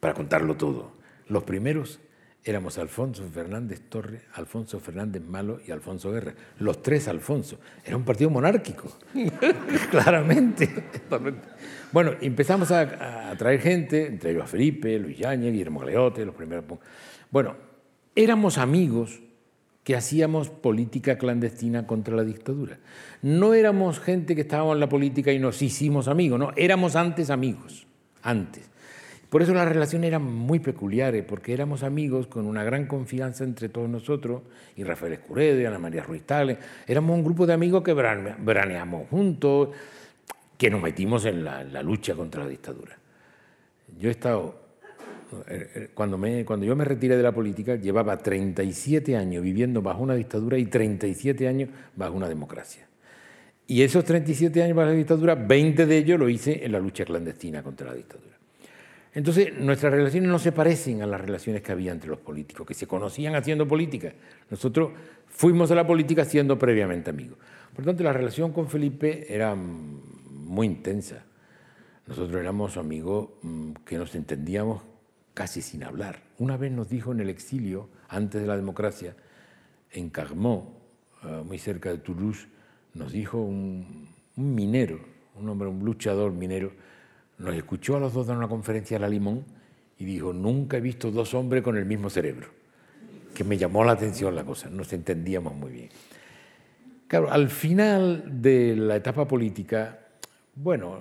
para 0.00 0.14
contarlo 0.14 0.56
todo. 0.56 0.92
Los 1.28 1.44
primeros 1.44 2.00
éramos 2.42 2.78
Alfonso 2.78 3.22
Fernández 3.32 3.82
Torre, 3.88 4.22
Alfonso 4.34 4.80
Fernández 4.80 5.22
Malo 5.22 5.60
y 5.66 5.70
Alfonso 5.70 6.10
Guerra. 6.10 6.34
Los 6.58 6.82
tres 6.82 7.06
Alfonso. 7.08 7.58
Era 7.84 7.96
un 7.96 8.04
partido 8.04 8.30
monárquico, 8.30 8.90
claramente. 9.90 10.68
Bueno, 11.92 12.12
empezamos 12.20 12.70
a, 12.70 13.34
traer 13.36 13.60
gente, 13.60 14.06
entre 14.06 14.30
ellos 14.30 14.44
a 14.44 14.46
Felipe, 14.46 14.98
Luis 14.98 15.18
Yáñez, 15.18 15.52
Guillermo 15.52 15.80
Galeote, 15.80 16.24
los 16.24 16.34
primeros. 16.34 16.64
Bueno, 17.30 17.56
éramos 18.14 18.58
amigos 18.58 19.20
que 19.84 19.96
hacíamos 19.96 20.50
política 20.50 21.18
clandestina 21.18 21.86
contra 21.86 22.14
la 22.16 22.24
dictadura. 22.24 22.78
No 23.22 23.54
éramos 23.54 24.00
gente 24.00 24.34
que 24.34 24.42
estábamos 24.42 24.74
en 24.74 24.80
la 24.80 24.88
política 24.88 25.32
y 25.32 25.38
nos 25.38 25.62
hicimos 25.62 26.08
amigos, 26.08 26.38
no, 26.38 26.52
éramos 26.56 26.96
antes 26.96 27.30
amigos, 27.30 27.86
antes. 28.22 28.70
Por 29.30 29.42
eso 29.42 29.54
las 29.54 29.68
relaciones 29.68 30.08
eran 30.08 30.24
muy 30.24 30.58
peculiares, 30.58 31.24
porque 31.24 31.52
éramos 31.52 31.84
amigos 31.84 32.26
con 32.26 32.46
una 32.46 32.64
gran 32.64 32.86
confianza 32.86 33.44
entre 33.44 33.68
todos 33.68 33.88
nosotros, 33.88 34.42
y 34.76 34.82
Rafael 34.82 35.12
Escuredo 35.12 35.60
y 35.60 35.64
Ana 35.64 35.78
María 35.78 36.02
Ruiz 36.02 36.24
Tales. 36.24 36.58
Éramos 36.84 37.16
un 37.16 37.22
grupo 37.22 37.46
de 37.46 37.52
amigos 37.52 37.84
que 37.84 37.94
veraneamos 37.94 39.08
juntos, 39.08 39.68
que 40.58 40.68
nos 40.68 40.82
metimos 40.82 41.24
en 41.26 41.44
la, 41.44 41.82
lucha 41.82 42.14
contra 42.14 42.42
la 42.42 42.50
dictadura. 42.50 42.98
Yo 43.98 44.08
he 44.08 44.12
estado, 44.12 44.59
cuando, 45.94 46.18
me, 46.18 46.44
cuando 46.44 46.66
yo 46.66 46.74
me 46.76 46.84
retiré 46.84 47.16
de 47.16 47.22
la 47.22 47.32
política, 47.32 47.76
llevaba 47.76 48.16
37 48.16 49.16
años 49.16 49.42
viviendo 49.42 49.82
bajo 49.82 50.02
una 50.02 50.14
dictadura 50.14 50.58
y 50.58 50.66
37 50.66 51.48
años 51.48 51.70
bajo 51.96 52.14
una 52.14 52.28
democracia. 52.28 52.86
Y 53.66 53.82
esos 53.82 54.04
37 54.04 54.62
años 54.62 54.76
bajo 54.76 54.88
la 54.88 54.96
dictadura, 54.96 55.34
20 55.36 55.86
de 55.86 55.96
ellos 55.96 56.18
lo 56.18 56.28
hice 56.28 56.64
en 56.64 56.72
la 56.72 56.80
lucha 56.80 57.04
clandestina 57.04 57.62
contra 57.62 57.88
la 57.88 57.94
dictadura. 57.94 58.36
Entonces, 59.12 59.58
nuestras 59.58 59.92
relaciones 59.92 60.28
no 60.28 60.38
se 60.38 60.52
parecen 60.52 61.02
a 61.02 61.06
las 61.06 61.20
relaciones 61.20 61.62
que 61.62 61.72
había 61.72 61.92
entre 61.92 62.10
los 62.10 62.18
políticos, 62.18 62.66
que 62.66 62.74
se 62.74 62.86
conocían 62.86 63.34
haciendo 63.34 63.66
política. 63.66 64.12
Nosotros 64.50 64.90
fuimos 65.28 65.70
a 65.70 65.74
la 65.74 65.86
política 65.86 66.24
siendo 66.24 66.58
previamente 66.58 67.10
amigos. 67.10 67.38
Por 67.74 67.84
tanto, 67.84 68.02
la 68.04 68.12
relación 68.12 68.52
con 68.52 68.68
Felipe 68.68 69.32
era 69.32 69.54
muy 69.54 70.66
intensa. 70.66 71.24
Nosotros 72.06 72.40
éramos 72.40 72.76
amigos 72.76 73.30
mm, 73.42 73.72
que 73.84 73.98
nos 73.98 74.14
entendíamos 74.14 74.82
casi 75.40 75.62
sin 75.62 75.82
hablar. 75.84 76.20
Una 76.38 76.58
vez 76.58 76.70
nos 76.70 76.90
dijo 76.90 77.12
en 77.12 77.20
el 77.20 77.30
exilio, 77.30 77.88
antes 78.10 78.42
de 78.42 78.46
la 78.46 78.58
democracia, 78.58 79.16
en 79.90 80.10
Carmont, 80.10 80.68
ah, 81.22 81.42
muy 81.46 81.56
cerca 81.58 81.88
de 81.88 81.96
Toulouse, 81.96 82.46
nos 82.92 83.10
dijo 83.10 83.38
un, 83.38 84.06
minero, 84.36 85.00
un 85.36 85.48
hombre, 85.48 85.66
un 85.66 85.82
luchador 85.82 86.30
minero, 86.30 86.72
nos 87.38 87.54
escuchó 87.54 87.96
a 87.96 88.00
los 88.00 88.12
dos 88.12 88.26
dar 88.26 88.36
una 88.36 88.48
conferencia 88.48 88.98
a 88.98 89.00
la 89.00 89.08
Limón 89.08 89.46
y 89.98 90.04
dijo, 90.04 90.34
nunca 90.34 90.76
he 90.76 90.82
visto 90.82 91.10
dos 91.10 91.32
hombres 91.32 91.62
con 91.62 91.78
el 91.78 91.86
mismo 91.86 92.10
cerebro, 92.10 92.48
que 93.34 93.42
me 93.42 93.56
llamó 93.56 93.82
la 93.82 93.92
atención 93.92 94.36
la 94.36 94.44
cosa, 94.44 94.68
nos 94.68 94.92
entendíamos 94.92 95.54
muy 95.54 95.72
bien. 95.72 95.88
Claro, 97.08 97.32
al 97.32 97.48
final 97.48 98.42
de 98.42 98.76
la 98.76 98.96
etapa 98.96 99.26
política, 99.26 100.00
bueno, 100.54 100.98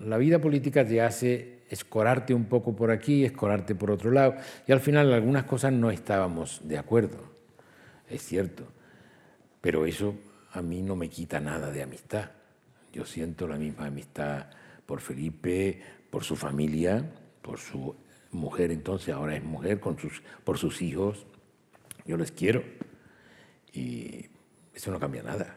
la 0.00 0.18
vida 0.18 0.40
política 0.40 0.84
te 0.84 1.00
hace 1.00 1.55
escorarte 1.68 2.34
un 2.34 2.46
poco 2.46 2.74
por 2.76 2.90
aquí, 2.90 3.24
escorarte 3.24 3.74
por 3.74 3.90
otro 3.90 4.10
lado, 4.10 4.36
y 4.66 4.72
al 4.72 4.80
final 4.80 5.12
algunas 5.12 5.44
cosas 5.44 5.72
no 5.72 5.90
estábamos 5.90 6.60
de 6.64 6.78
acuerdo, 6.78 7.18
es 8.08 8.22
cierto, 8.22 8.64
pero 9.60 9.86
eso 9.86 10.14
a 10.52 10.62
mí 10.62 10.82
no 10.82 10.96
me 10.96 11.08
quita 11.08 11.40
nada 11.40 11.70
de 11.70 11.82
amistad. 11.82 12.30
Yo 12.92 13.04
siento 13.04 13.46
la 13.46 13.56
misma 13.56 13.86
amistad 13.86 14.46
por 14.86 15.00
Felipe, 15.00 15.82
por 16.10 16.24
su 16.24 16.36
familia, 16.36 17.04
por 17.42 17.58
su 17.58 17.94
mujer 18.32 18.70
entonces, 18.70 19.14
ahora 19.14 19.36
es 19.36 19.44
mujer, 19.44 19.80
con 19.80 19.98
sus, 19.98 20.22
por 20.44 20.58
sus 20.58 20.80
hijos. 20.82 21.26
Yo 22.06 22.16
les 22.16 22.32
quiero. 22.32 22.62
Y 23.72 24.26
eso 24.74 24.90
no 24.90 25.00
cambia 25.00 25.22
nada. 25.22 25.56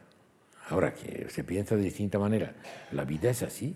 Ahora 0.70 0.94
que 0.94 1.30
se 1.30 1.44
piensa 1.44 1.76
de 1.76 1.84
distinta 1.84 2.20
manera, 2.20 2.56
la 2.92 3.06
vida 3.06 3.30
es 3.30 3.44
así. 3.44 3.76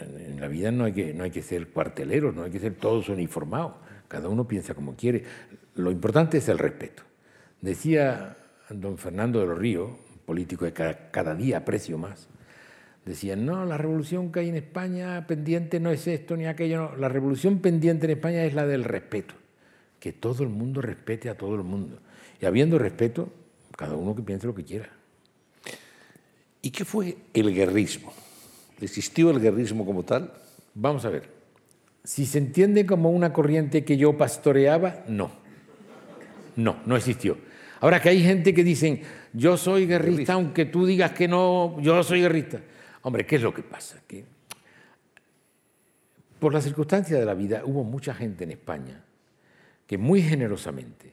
En 0.00 0.40
la 0.40 0.48
vida 0.48 0.70
no 0.70 0.84
hay 0.84 0.92
que, 0.92 1.14
no 1.14 1.24
hay 1.24 1.30
que 1.30 1.42
ser 1.42 1.68
cuarteleros, 1.68 2.34
no 2.34 2.42
hay 2.42 2.50
que 2.50 2.58
ser 2.58 2.74
todos 2.74 3.08
uniformados. 3.08 3.74
Cada 4.08 4.28
uno 4.28 4.46
piensa 4.46 4.74
como 4.74 4.94
quiere. 4.94 5.24
Lo 5.74 5.90
importante 5.90 6.38
es 6.38 6.48
el 6.48 6.58
respeto. 6.58 7.02
Decía 7.60 8.36
don 8.70 8.98
Fernando 8.98 9.40
de 9.40 9.46
los 9.46 9.58
Ríos, 9.58 9.90
político 10.24 10.64
que 10.66 10.96
cada 11.10 11.34
día 11.34 11.58
aprecio 11.58 11.98
más, 11.98 12.28
Decían, 13.06 13.46
no, 13.46 13.64
la 13.64 13.78
revolución 13.78 14.32
que 14.32 14.40
hay 14.40 14.48
en 14.48 14.56
España 14.56 15.24
pendiente 15.28 15.78
no 15.78 15.92
es 15.92 16.08
esto 16.08 16.36
ni 16.36 16.46
aquello. 16.46 16.96
La 16.96 17.08
revolución 17.08 17.60
pendiente 17.60 18.06
en 18.06 18.10
España 18.10 18.44
es 18.44 18.52
la 18.52 18.66
del 18.66 18.82
respeto. 18.82 19.36
Que 20.00 20.12
todo 20.12 20.42
el 20.42 20.48
mundo 20.48 20.82
respete 20.82 21.30
a 21.30 21.36
todo 21.36 21.54
el 21.54 21.62
mundo. 21.62 22.00
Y 22.40 22.46
habiendo 22.46 22.80
respeto, 22.80 23.32
cada 23.76 23.94
uno 23.94 24.16
que 24.16 24.22
piense 24.22 24.48
lo 24.48 24.56
que 24.56 24.64
quiera. 24.64 24.90
¿Y 26.62 26.70
qué 26.70 26.84
fue 26.84 27.16
el 27.32 27.54
guerrismo? 27.54 28.12
¿Existió 28.80 29.30
el 29.30 29.40
guerrismo 29.40 29.86
como 29.86 30.02
tal? 30.02 30.32
Vamos 30.74 31.04
a 31.04 31.10
ver. 31.10 31.30
Si 32.04 32.26
se 32.26 32.38
entiende 32.38 32.86
como 32.86 33.10
una 33.10 33.32
corriente 33.32 33.84
que 33.84 33.96
yo 33.96 34.16
pastoreaba, 34.16 35.04
no. 35.08 35.30
No, 36.56 36.76
no 36.86 36.96
existió. 36.96 37.38
Ahora 37.80 38.00
que 38.00 38.08
hay 38.08 38.22
gente 38.22 38.54
que 38.54 38.64
dicen, 38.64 39.02
yo 39.32 39.56
soy 39.56 39.86
guerrista, 39.86 40.34
aunque 40.34 40.64
tú 40.64 40.86
digas 40.86 41.12
que 41.12 41.28
no, 41.28 41.80
yo 41.80 42.02
soy 42.02 42.20
guerrista. 42.20 42.60
Hombre, 43.02 43.26
¿qué 43.26 43.36
es 43.36 43.42
lo 43.42 43.52
que 43.52 43.62
pasa? 43.62 44.00
Que 44.06 44.24
por 46.38 46.52
las 46.52 46.64
circunstancias 46.64 47.18
de 47.18 47.26
la 47.26 47.34
vida 47.34 47.62
hubo 47.64 47.84
mucha 47.84 48.14
gente 48.14 48.44
en 48.44 48.50
España 48.50 49.02
que 49.86 49.98
muy 49.98 50.22
generosamente 50.22 51.12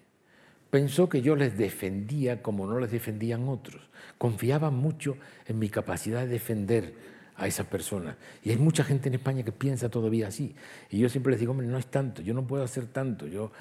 pensó 0.70 1.08
que 1.08 1.22
yo 1.22 1.36
les 1.36 1.58
defendía 1.58 2.42
como 2.42 2.66
no 2.66 2.80
les 2.80 2.92
defendían 2.92 3.48
otros. 3.48 3.90
Confiaban 4.18 4.74
mucho 4.74 5.18
en 5.46 5.60
mi 5.60 5.70
capacidad 5.70 6.22
de 6.22 6.28
defender 6.28 6.94
a 7.36 7.48
esas 7.48 7.66
personas. 7.68 8.16
Y 8.44 8.52
hay 8.52 8.58
mucha 8.58 8.84
gente 8.84 9.10
en 9.10 9.16
España 9.16 9.44
que 9.44 9.52
piensa 9.52 9.90
todavía 9.90 10.28
así. 10.28 10.56
Y 10.90 11.00
yo 11.00 11.10
siempre 11.10 11.32
les 11.32 11.40
digo, 11.40 11.52
hombre, 11.52 11.68
no 11.68 11.78
es 11.78 11.88
tanto, 11.88 12.22
yo 12.22 12.34
no 12.34 12.46
puedo 12.46 12.64
hacer 12.64 12.86
tanto, 12.88 13.28
yo 13.28 13.52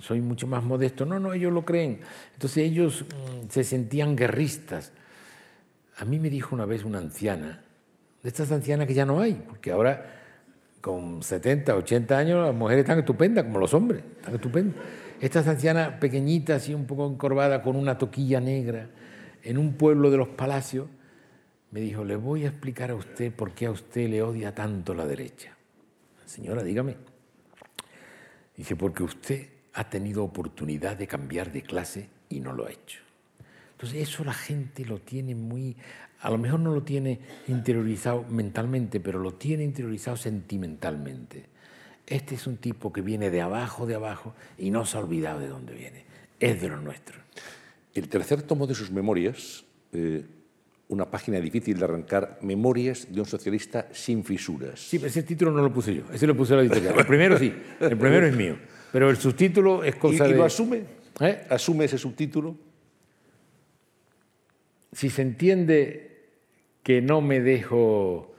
soy 0.00 0.20
mucho 0.20 0.46
más 0.46 0.62
modesto. 0.62 1.04
No, 1.04 1.18
no, 1.18 1.32
ellos 1.32 1.52
lo 1.52 1.64
creen. 1.64 2.00
Entonces 2.34 2.58
ellos 2.58 3.04
mm, 3.04 3.48
se 3.48 3.64
sentían 3.64 4.16
guerristas. 4.16 4.92
A 5.96 6.04
mí 6.04 6.18
me 6.18 6.30
dijo 6.30 6.54
una 6.54 6.64
vez 6.64 6.84
una 6.84 6.98
anciana, 6.98 7.62
de 8.22 8.28
estas 8.28 8.50
ancianas 8.52 8.86
que 8.86 8.94
ya 8.94 9.04
no 9.04 9.20
hay, 9.20 9.34
porque 9.34 9.72
ahora 9.72 10.20
con 10.80 11.22
70, 11.22 11.76
80 11.76 12.18
años 12.18 12.46
las 12.46 12.54
mujeres 12.54 12.82
están 12.82 12.98
estupendas, 12.98 13.44
como 13.44 13.58
los 13.58 13.72
hombres, 13.74 14.02
están 14.18 14.34
estupendas. 14.34 14.76
Estas 15.20 15.46
ancianas 15.46 15.98
pequeñitas 16.00 16.68
y 16.68 16.74
un 16.74 16.86
poco 16.86 17.06
encorvadas 17.06 17.62
con 17.62 17.76
una 17.76 17.98
toquilla 17.98 18.40
negra 18.40 18.88
en 19.44 19.58
un 19.58 19.74
pueblo 19.74 20.10
de 20.10 20.16
los 20.16 20.28
palacios, 20.28 20.86
me 21.72 21.80
dijo, 21.80 22.04
le 22.04 22.16
voy 22.16 22.44
a 22.44 22.48
explicar 22.48 22.90
a 22.90 22.94
usted 22.94 23.32
por 23.32 23.52
qué 23.52 23.66
a 23.66 23.70
usted 23.70 24.08
le 24.08 24.22
odia 24.22 24.54
tanto 24.54 24.94
la 24.94 25.06
derecha. 25.06 25.56
Señora, 26.26 26.62
dígame. 26.62 26.96
Dice, 28.56 28.76
porque 28.76 29.02
usted 29.02 29.48
ha 29.72 29.88
tenido 29.88 30.22
oportunidad 30.22 30.96
de 30.96 31.06
cambiar 31.06 31.50
de 31.50 31.62
clase 31.62 32.10
y 32.28 32.40
no 32.40 32.52
lo 32.52 32.66
ha 32.66 32.70
hecho. 32.70 33.00
Entonces 33.72 34.06
eso 34.06 34.22
la 34.22 34.34
gente 34.34 34.84
lo 34.84 34.98
tiene 34.98 35.34
muy, 35.34 35.74
a 36.20 36.30
lo 36.30 36.36
mejor 36.36 36.60
no 36.60 36.74
lo 36.74 36.82
tiene 36.82 37.18
interiorizado 37.48 38.22
mentalmente, 38.28 39.00
pero 39.00 39.18
lo 39.18 39.34
tiene 39.34 39.64
interiorizado 39.64 40.18
sentimentalmente. 40.18 41.46
Este 42.06 42.34
es 42.34 42.46
un 42.46 42.58
tipo 42.58 42.92
que 42.92 43.00
viene 43.00 43.30
de 43.30 43.40
abajo, 43.40 43.86
de 43.86 43.94
abajo, 43.94 44.34
y 44.58 44.70
no 44.70 44.84
se 44.84 44.98
ha 44.98 45.00
olvidado 45.00 45.40
de 45.40 45.48
dónde 45.48 45.72
viene. 45.72 46.04
Es 46.38 46.60
de 46.60 46.68
lo 46.68 46.76
nuestro. 46.76 47.18
El 47.94 48.08
tercer 48.08 48.42
tomo 48.42 48.66
de 48.66 48.74
sus 48.74 48.90
memorias, 48.90 49.64
eh, 49.92 50.26
una 50.92 51.10
página 51.10 51.40
difícil 51.40 51.78
de 51.78 51.84
arrancar, 51.84 52.38
Memorias 52.42 53.08
de 53.10 53.20
un 53.20 53.26
socialista 53.26 53.88
sin 53.92 54.24
fisuras. 54.24 54.78
Sí, 54.78 54.98
pero 54.98 55.08
ese 55.08 55.22
título 55.22 55.50
no 55.50 55.62
lo 55.62 55.72
puse 55.72 55.94
yo, 55.94 56.02
ese 56.12 56.26
lo 56.26 56.36
puse 56.36 56.54
la 56.54 56.62
editorial. 56.62 56.98
El 56.98 57.06
primero 57.06 57.38
sí, 57.38 57.52
el 57.80 57.96
primero 57.96 58.26
es 58.26 58.36
mío, 58.36 58.56
pero 58.92 59.08
el 59.08 59.16
subtítulo 59.16 59.82
es 59.84 59.96
cosa 59.96 60.26
¿Y, 60.26 60.32
de... 60.32 60.36
lo 60.36 60.44
asume? 60.44 60.82
¿Eh? 61.20 61.46
¿Asume 61.48 61.86
ese 61.86 61.98
subtítulo? 61.98 62.56
Si 64.92 65.08
se 65.08 65.22
entiende 65.22 66.26
que 66.82 67.00
no 67.00 67.22
me 67.22 67.40
dejo 67.40 68.34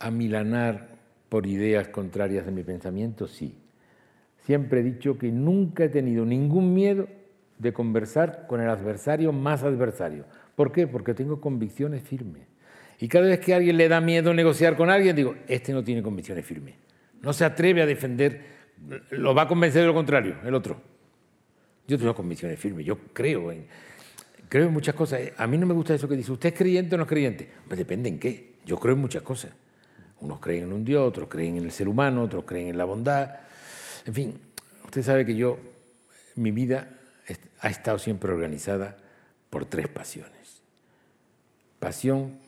amilanar 0.00 0.88
por 1.28 1.46
ideas 1.46 1.88
contrarias 1.88 2.48
a 2.48 2.50
mi 2.50 2.64
pensamiento, 2.64 3.28
sí. 3.28 3.56
Siempre 4.44 4.80
he 4.80 4.82
dicho 4.82 5.18
que 5.18 5.30
nunca 5.30 5.84
he 5.84 5.88
tenido 5.88 6.24
ningún 6.24 6.74
miedo 6.74 7.06
de 7.58 7.72
conversar 7.72 8.46
con 8.48 8.60
el 8.60 8.68
adversario 8.68 9.32
más 9.32 9.62
adversario. 9.62 10.24
¿Por 10.54 10.72
qué? 10.72 10.86
Porque 10.86 11.14
tengo 11.14 11.40
convicciones 11.40 12.02
firmes. 12.02 12.46
Y 12.98 13.08
cada 13.08 13.26
vez 13.26 13.40
que 13.40 13.52
a 13.52 13.56
alguien 13.56 13.76
le 13.76 13.88
da 13.88 14.00
miedo 14.00 14.32
negociar 14.32 14.76
con 14.76 14.90
alguien, 14.90 15.16
digo, 15.16 15.34
este 15.48 15.72
no 15.72 15.82
tiene 15.82 16.02
convicciones 16.02 16.44
firmes. 16.46 16.74
No 17.20 17.32
se 17.32 17.44
atreve 17.44 17.82
a 17.82 17.86
defender, 17.86 18.42
lo 19.10 19.34
va 19.34 19.42
a 19.42 19.48
convencer 19.48 19.80
de 19.80 19.88
lo 19.88 19.94
contrario, 19.94 20.36
el 20.44 20.54
otro. 20.54 20.80
Yo 21.86 21.98
tengo 21.98 22.14
convicciones 22.14 22.58
firmes, 22.58 22.86
yo 22.86 22.96
creo 23.12 23.50
en, 23.50 23.66
creo 24.48 24.66
en 24.66 24.72
muchas 24.72 24.94
cosas. 24.94 25.20
A 25.36 25.46
mí 25.46 25.58
no 25.58 25.66
me 25.66 25.74
gusta 25.74 25.94
eso 25.94 26.08
que 26.08 26.16
dice, 26.16 26.30
¿usted 26.30 26.52
es 26.52 26.58
creyente 26.58 26.94
o 26.94 26.98
no 26.98 27.04
es 27.04 27.08
creyente? 27.08 27.50
Pues 27.66 27.78
depende 27.78 28.08
en 28.08 28.18
qué. 28.18 28.52
Yo 28.64 28.78
creo 28.78 28.94
en 28.94 29.00
muchas 29.00 29.22
cosas. 29.22 29.50
Unos 30.20 30.38
creen 30.38 30.64
en 30.64 30.72
un 30.72 30.84
Dios, 30.84 31.06
otros 31.06 31.28
creen 31.28 31.56
en 31.56 31.64
el 31.64 31.72
ser 31.72 31.88
humano, 31.88 32.22
otros 32.22 32.44
creen 32.44 32.68
en 32.68 32.78
la 32.78 32.84
bondad. 32.84 33.40
En 34.06 34.14
fin, 34.14 34.40
usted 34.84 35.02
sabe 35.02 35.26
que 35.26 35.34
yo, 35.34 35.58
mi 36.36 36.52
vida 36.52 37.00
ha 37.60 37.68
estado 37.68 37.98
siempre 37.98 38.30
organizada 38.30 38.96
por 39.50 39.64
tres 39.64 39.88
pasiones. 39.88 40.41
Pasión 41.82 42.38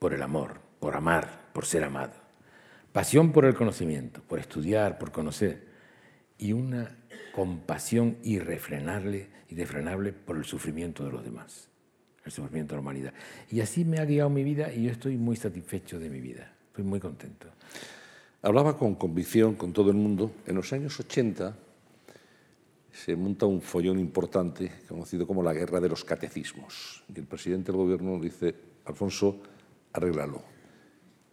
por 0.00 0.12
el 0.12 0.22
amor, 0.22 0.58
por 0.80 0.96
amar, 0.96 1.50
por 1.52 1.66
ser 1.66 1.84
amado. 1.84 2.14
Pasión 2.90 3.30
por 3.30 3.44
el 3.44 3.54
conocimiento, 3.54 4.22
por 4.26 4.40
estudiar, 4.40 4.98
por 4.98 5.12
conocer. 5.12 5.68
Y 6.36 6.52
una 6.52 6.98
compasión 7.32 8.16
irrefrenable, 8.24 9.28
irrefrenable 9.50 10.12
por 10.12 10.36
el 10.36 10.44
sufrimiento 10.44 11.04
de 11.04 11.12
los 11.12 11.22
demás, 11.22 11.68
el 12.24 12.32
sufrimiento 12.32 12.74
de 12.74 12.78
la 12.78 12.80
humanidad. 12.80 13.14
Y 13.52 13.60
así 13.60 13.84
me 13.84 14.00
ha 14.00 14.04
guiado 14.04 14.30
mi 14.30 14.42
vida 14.42 14.72
y 14.72 14.82
yo 14.82 14.90
estoy 14.90 15.16
muy 15.16 15.36
satisfecho 15.36 16.00
de 16.00 16.10
mi 16.10 16.20
vida, 16.20 16.52
estoy 16.70 16.82
muy 16.82 16.98
contento. 16.98 17.46
Hablaba 18.42 18.76
con 18.76 18.96
convicción 18.96 19.54
con 19.54 19.72
todo 19.72 19.90
el 19.92 19.96
mundo. 19.96 20.32
En 20.44 20.56
los 20.56 20.72
años 20.72 20.98
80 20.98 21.54
se 22.92 23.14
monta 23.16 23.46
un 23.46 23.60
follón 23.60 23.98
importante 23.98 24.72
conocido 24.88 25.26
como 25.26 25.42
la 25.42 25.52
guerra 25.52 25.80
de 25.80 25.88
los 25.88 26.04
catecismos. 26.04 27.04
Y 27.14 27.18
el 27.18 27.26
presidente 27.26 27.70
del 27.72 27.76
gobierno 27.80 28.18
dice, 28.18 28.54
Alfonso, 28.86 29.40
arréglalo. 29.92 30.42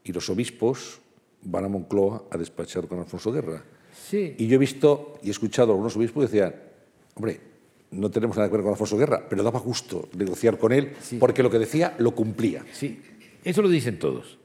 Y 0.04 0.12
los 0.14 0.30
obispos 0.30 1.00
van 1.42 1.66
a 1.66 1.68
Moncloa 1.70 2.26
a 2.30 2.38
despachar 2.38 2.88
con 2.88 3.00
Alfonso 3.00 3.32
Guerra. 3.32 3.64
Sí. 3.94 4.36
Y 4.38 4.48
yo 4.48 4.56
he 4.56 4.60
visto 4.60 5.18
y 5.24 5.28
he 5.30 5.32
escuchado 5.32 5.72
a 5.72 5.74
algunos 5.74 5.96
obispos 5.96 6.26
que 6.26 6.32
decían, 6.38 6.56
hombre, 7.16 7.40
no 7.92 8.12
tenemos 8.12 8.36
nada 8.36 8.50
que 8.50 8.54
ver 8.58 8.64
con 8.64 8.72
Alfonso 8.74 8.98
Guerra, 8.98 9.26
pero 9.30 9.42
daba 9.42 9.60
gusto 9.60 10.10
negociar 10.18 10.58
con 10.60 10.72
él 10.74 10.94
Sí. 11.02 11.18
porque 11.18 11.42
lo 11.42 11.50
que 11.50 11.60
decía 11.60 11.96
lo 11.98 12.14
cumplía. 12.14 12.66
Sí, 12.74 13.02
eso 13.44 13.62
lo 13.62 13.70
dicen 13.70 13.98
todos. 13.98 14.38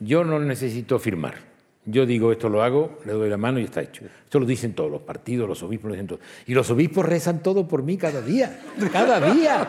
Yo 0.00 0.24
no 0.24 0.38
necesito 0.38 0.98
firmar. 0.98 1.47
Yo 1.90 2.04
digo 2.04 2.30
esto 2.30 2.50
lo 2.50 2.62
hago, 2.62 2.98
le 3.06 3.12
doy 3.12 3.30
la 3.30 3.38
mano 3.38 3.58
y 3.58 3.64
está 3.64 3.80
hecho. 3.80 4.04
Esto 4.04 4.38
lo 4.38 4.44
dicen 4.44 4.74
todos, 4.74 4.90
los 4.90 5.00
partidos, 5.00 5.48
los 5.48 5.62
obispos 5.62 5.88
lo 5.88 5.94
dicen 5.94 6.06
todos. 6.06 6.20
Y 6.46 6.52
los 6.52 6.70
obispos 6.70 7.06
rezan 7.06 7.42
todo 7.42 7.66
por 7.66 7.82
mí 7.82 7.96
cada 7.96 8.20
día, 8.20 8.60
cada 8.92 9.32
día. 9.32 9.66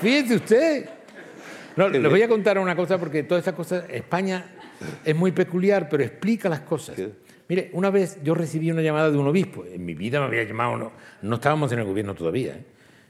Fíjese 0.00 0.36
usted. 0.36 0.88
No, 1.74 1.88
les 1.88 2.08
voy 2.08 2.22
a 2.22 2.28
contar 2.28 2.58
una 2.58 2.76
cosa 2.76 2.96
porque 2.96 3.24
todas 3.24 3.40
estas 3.40 3.54
cosas, 3.54 3.84
España 3.90 4.54
es 5.04 5.16
muy 5.16 5.32
peculiar, 5.32 5.88
pero 5.88 6.04
explica 6.04 6.48
las 6.48 6.60
cosas. 6.60 6.96
Mire, 7.48 7.70
una 7.72 7.90
vez 7.90 8.18
yo 8.22 8.36
recibí 8.36 8.70
una 8.70 8.82
llamada 8.82 9.10
de 9.10 9.18
un 9.18 9.26
obispo. 9.26 9.64
En 9.64 9.84
mi 9.84 9.94
vida 9.94 10.20
me 10.20 10.26
había 10.26 10.44
llamado, 10.44 10.76
no, 10.76 10.92
no 11.22 11.34
estábamos 11.34 11.72
en 11.72 11.80
el 11.80 11.84
gobierno 11.84 12.14
todavía. 12.14 12.52
¿eh? 12.52 12.64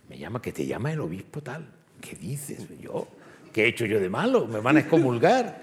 Me 0.09 0.17
llama, 0.17 0.41
que 0.41 0.53
te 0.53 0.67
llama 0.67 0.91
el 0.91 1.01
obispo 1.01 1.43
tal. 1.43 1.69
¿Qué 2.01 2.17
dices? 2.17 2.67
Yo, 2.81 3.09
¿qué 3.53 3.65
he 3.65 3.69
hecho 3.69 3.85
yo 3.85 4.01
de 4.01 4.09
malo? 4.09 4.47
Me 4.47 4.61
van 4.61 4.79
a 4.79 4.81
excomulgar. 4.81 5.61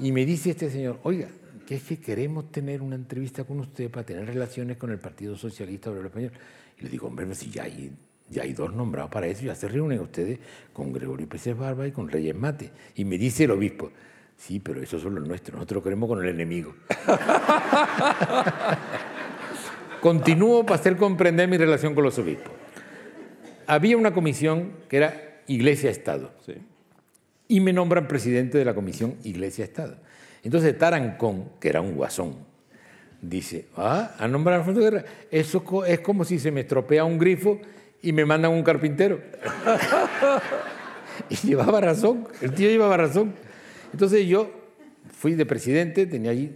Y 0.00 0.10
me 0.10 0.26
dice 0.26 0.50
este 0.50 0.70
señor, 0.70 0.98
oiga, 1.04 1.28
que 1.68 1.74
es 1.74 1.82
que 1.82 1.98
queremos 1.98 2.50
tener 2.50 2.80
una 2.80 2.96
entrevista 2.96 3.44
con 3.44 3.60
usted 3.60 3.90
para 3.90 4.06
tener 4.06 4.24
relaciones 4.24 4.78
con 4.78 4.90
el 4.90 4.98
Partido 4.98 5.36
Socialista 5.36 5.90
Obrero 5.90 6.06
Español. 6.06 6.32
Y 6.80 6.84
le 6.84 6.88
digo, 6.88 7.08
hombre, 7.08 7.26
pues 7.26 7.36
si 7.36 7.50
ya 7.50 7.64
hay, 7.64 7.92
ya 8.30 8.44
hay 8.44 8.54
dos 8.54 8.72
nombrados 8.72 9.10
para 9.10 9.26
eso, 9.26 9.42
ya 9.42 9.54
se 9.54 9.68
reúnen 9.68 10.00
ustedes 10.00 10.38
con 10.72 10.94
Gregorio 10.94 11.28
Pérez 11.28 11.54
Barba 11.54 11.86
y 11.86 11.92
con 11.92 12.08
Reyes 12.08 12.34
Mate. 12.34 12.70
Y 12.94 13.04
me 13.04 13.18
dice 13.18 13.44
el 13.44 13.50
obispo, 13.50 13.92
sí, 14.34 14.60
pero 14.60 14.82
esos 14.82 15.02
son 15.02 15.16
los 15.16 15.28
nuestros, 15.28 15.56
nosotros 15.56 15.82
queremos 15.82 16.08
con 16.08 16.24
el 16.24 16.30
enemigo. 16.30 16.74
Continúo 20.00 20.64
para 20.64 20.80
hacer 20.80 20.96
comprender 20.96 21.50
mi 21.50 21.58
relación 21.58 21.94
con 21.94 22.02
los 22.02 22.18
obispos. 22.18 22.52
Había 23.66 23.98
una 23.98 24.14
comisión 24.14 24.72
que 24.88 24.96
era 24.96 25.42
Iglesia-Estado 25.46 26.32
Sí. 26.46 26.54
y 27.46 27.60
me 27.60 27.74
nombran 27.74 28.08
presidente 28.08 28.56
de 28.56 28.64
la 28.64 28.74
comisión 28.74 29.16
Iglesia-Estado. 29.22 30.07
Entonces 30.42 30.76
Tarancón, 30.78 31.50
que 31.60 31.68
era 31.68 31.80
un 31.80 31.94
guasón, 31.94 32.36
dice, 33.20 33.66
ah, 33.76 34.14
¿han 34.18 34.32
nombrado 34.32 34.60
a 34.60 34.64
Alfonso 34.64 34.80
Guerra? 34.80 35.04
Eso 35.30 35.84
es 35.84 36.00
como 36.00 36.24
si 36.24 36.38
se 36.38 36.50
me 36.50 36.60
estropea 36.60 37.04
un 37.04 37.18
grifo 37.18 37.60
y 38.02 38.12
me 38.12 38.24
mandan 38.24 38.52
un 38.52 38.62
carpintero. 38.62 39.20
y 41.30 41.34
llevaba 41.36 41.80
razón, 41.80 42.28
el 42.40 42.52
tío 42.52 42.68
llevaba 42.68 42.96
razón. 42.96 43.34
Entonces 43.92 44.26
yo 44.26 44.50
fui 45.10 45.34
de 45.34 45.46
presidente, 45.46 46.06
tenía 46.06 46.30
allí 46.30 46.52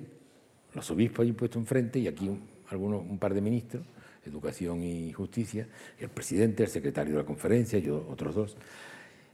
los 0.74 0.90
obispos 0.90 1.24
allí 1.24 1.32
puestos 1.32 1.60
enfrente 1.60 1.98
y 1.98 2.09
aquí 2.09 2.28
un, 2.28 2.42
algunos, 2.68 3.02
un 3.02 3.18
par 3.18 3.34
de 3.34 3.40
ministros, 3.40 3.84
Educación 4.24 4.82
y 4.82 5.12
Justicia, 5.12 5.66
el 5.98 6.09
presidente, 6.09 6.62
el 6.62 6.68
secretario 6.68 7.14
de 7.14 7.20
la 7.20 7.26
conferencia, 7.26 7.78
yo 7.78 8.06
otros 8.09 8.34
dos. 8.34 8.56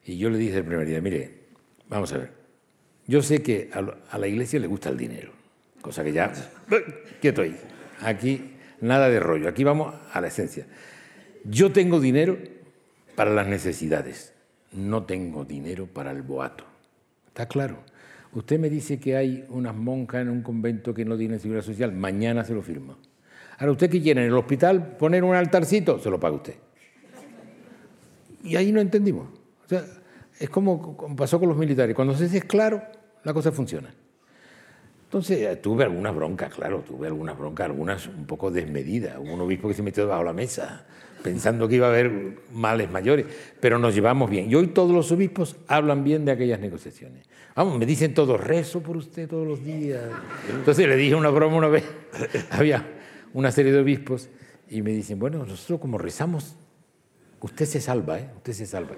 Y 0.05 0.17
yo 0.17 0.31
le 0.31 0.39
dije 0.39 0.57
el 0.57 0.65
primer 0.65 0.87
día, 0.87 1.01
mire, 1.01 1.31
vamos 1.89 2.13
a 2.15 2.19
ver, 2.19 2.33
yo 3.09 3.23
sé 3.23 3.43
que 3.43 3.71
a, 3.73 4.19
la 4.19 4.29
iglesia 4.29 4.61
le 4.61 4.67
gusta 4.67 4.91
el 4.91 4.99
dinero, 4.99 5.33
cosa 5.81 6.05
que 6.05 6.13
ya, 6.13 6.31
quieto 7.23 7.41
ahí, 7.41 7.57
aquí 8.03 8.53
nada 8.83 9.09
de 9.09 9.19
rollo, 9.19 9.49
aquí 9.49 9.65
vamos 9.65 9.95
a 10.13 10.21
la 10.21 10.29
esencia. 10.29 10.67
Yo 11.43 11.73
tengo 11.73 12.01
dinero 12.01 12.37
para 13.17 13.31
las 13.31 13.47
necesidades, 13.47 14.35
no 14.73 15.05
tengo 15.05 15.47
dinero 15.47 15.87
para 15.87 16.11
el 16.11 16.21
boato. 16.21 16.65
¿Está 17.29 17.47
claro? 17.49 17.79
Usted 18.35 18.59
me 18.59 18.69
dice 18.69 19.01
que 19.01 19.17
hay 19.17 19.47
unas 19.49 19.75
monjas 19.75 20.21
en 20.21 20.29
un 20.29 20.43
convento 20.43 20.93
que 20.93 21.07
no 21.07 21.17
tienen 21.17 21.41
seguridad 21.41 21.65
social, 21.65 21.93
mañana 21.93 22.45
se 22.45 22.53
lo 22.53 22.61
firmo. 22.61 22.99
Ahora, 23.57 23.73
¿usted 23.73 23.89
qué 23.89 24.03
quiere? 24.03 24.21
¿En 24.21 24.29
el 24.29 24.35
hospital 24.35 24.97
poner 24.99 25.25
un 25.25 25.35
altarcito? 25.35 25.99
Se 25.99 26.11
lo 26.11 26.21
paga 26.21 26.37
usted. 26.37 26.55
Y 28.45 28.55
ahí 28.57 28.71
no 28.71 28.83
entendimos. 28.83 29.29
O 29.65 29.69
sea, 29.69 29.83
es 30.39 30.51
como 30.51 31.17
pasó 31.17 31.41
con 31.41 31.49
los 31.49 31.57
militares. 31.59 31.97
Cuando 31.97 32.15
se 32.15 32.25
dice 32.25 32.43
claro, 32.43 32.83
la 33.25 33.35
cosa 33.35 33.53
funciona. 33.53 33.93
Entonces 35.05 35.41
eh, 35.41 35.57
tuve 35.57 35.85
algunas 35.85 36.15
broncas, 36.15 36.55
claro, 36.55 36.85
tuve 36.87 37.07
algunas 37.07 37.39
broncas, 37.39 37.67
algunas 37.67 38.07
un 38.07 38.27
poco 38.27 38.51
desmedidas. 38.51 39.17
Hubo 39.19 39.33
un 39.33 39.41
obispo 39.41 39.69
que 39.69 39.75
se 39.75 39.83
metió 39.83 40.03
debajo 40.05 40.21
de 40.21 40.27
la 40.27 40.33
mesa 40.35 40.87
pensando 41.23 41.67
que 41.67 41.77
iba 41.77 41.87
a 41.87 41.91
haber 41.91 42.39
males 42.53 42.91
mayores, 42.91 43.27
pero 43.59 43.79
nos 43.79 43.95
llevamos 43.95 44.31
bien. 44.31 44.51
Y 44.51 44.55
hoy 44.55 44.69
todos 44.69 44.93
los 44.93 45.11
obispos 45.11 45.57
hablan 45.67 46.05
bien 46.05 46.25
de 46.25 46.33
aquellas 46.33 46.61
negociaciones. 46.61 47.27
Vamos, 47.55 47.79
me 47.79 47.87
dicen 47.87 48.15
todo 48.15 48.37
rezo 48.37 48.83
por 48.83 48.97
usted 48.97 49.29
todos 49.29 49.47
los 49.47 49.65
días. 49.65 50.03
Entonces 50.51 50.87
le 50.87 50.97
dije 50.97 51.15
una 51.15 51.31
broma 51.31 51.57
una 51.57 51.69
vez, 51.69 51.85
había 52.51 52.87
una 53.33 53.51
serie 53.51 53.73
de 53.73 53.81
obispos 53.81 54.29
y 54.69 54.83
me 54.83 54.91
dicen, 54.93 55.19
bueno, 55.19 55.45
nosotros 55.45 55.81
como 55.81 55.99
rezamos 55.99 56.55
Usted 57.41 57.67
se 57.67 57.81
salva, 57.81 58.19
¿eh? 58.19 58.29
Usted 58.37 58.53
se 58.53 58.67
salva. 58.67 58.97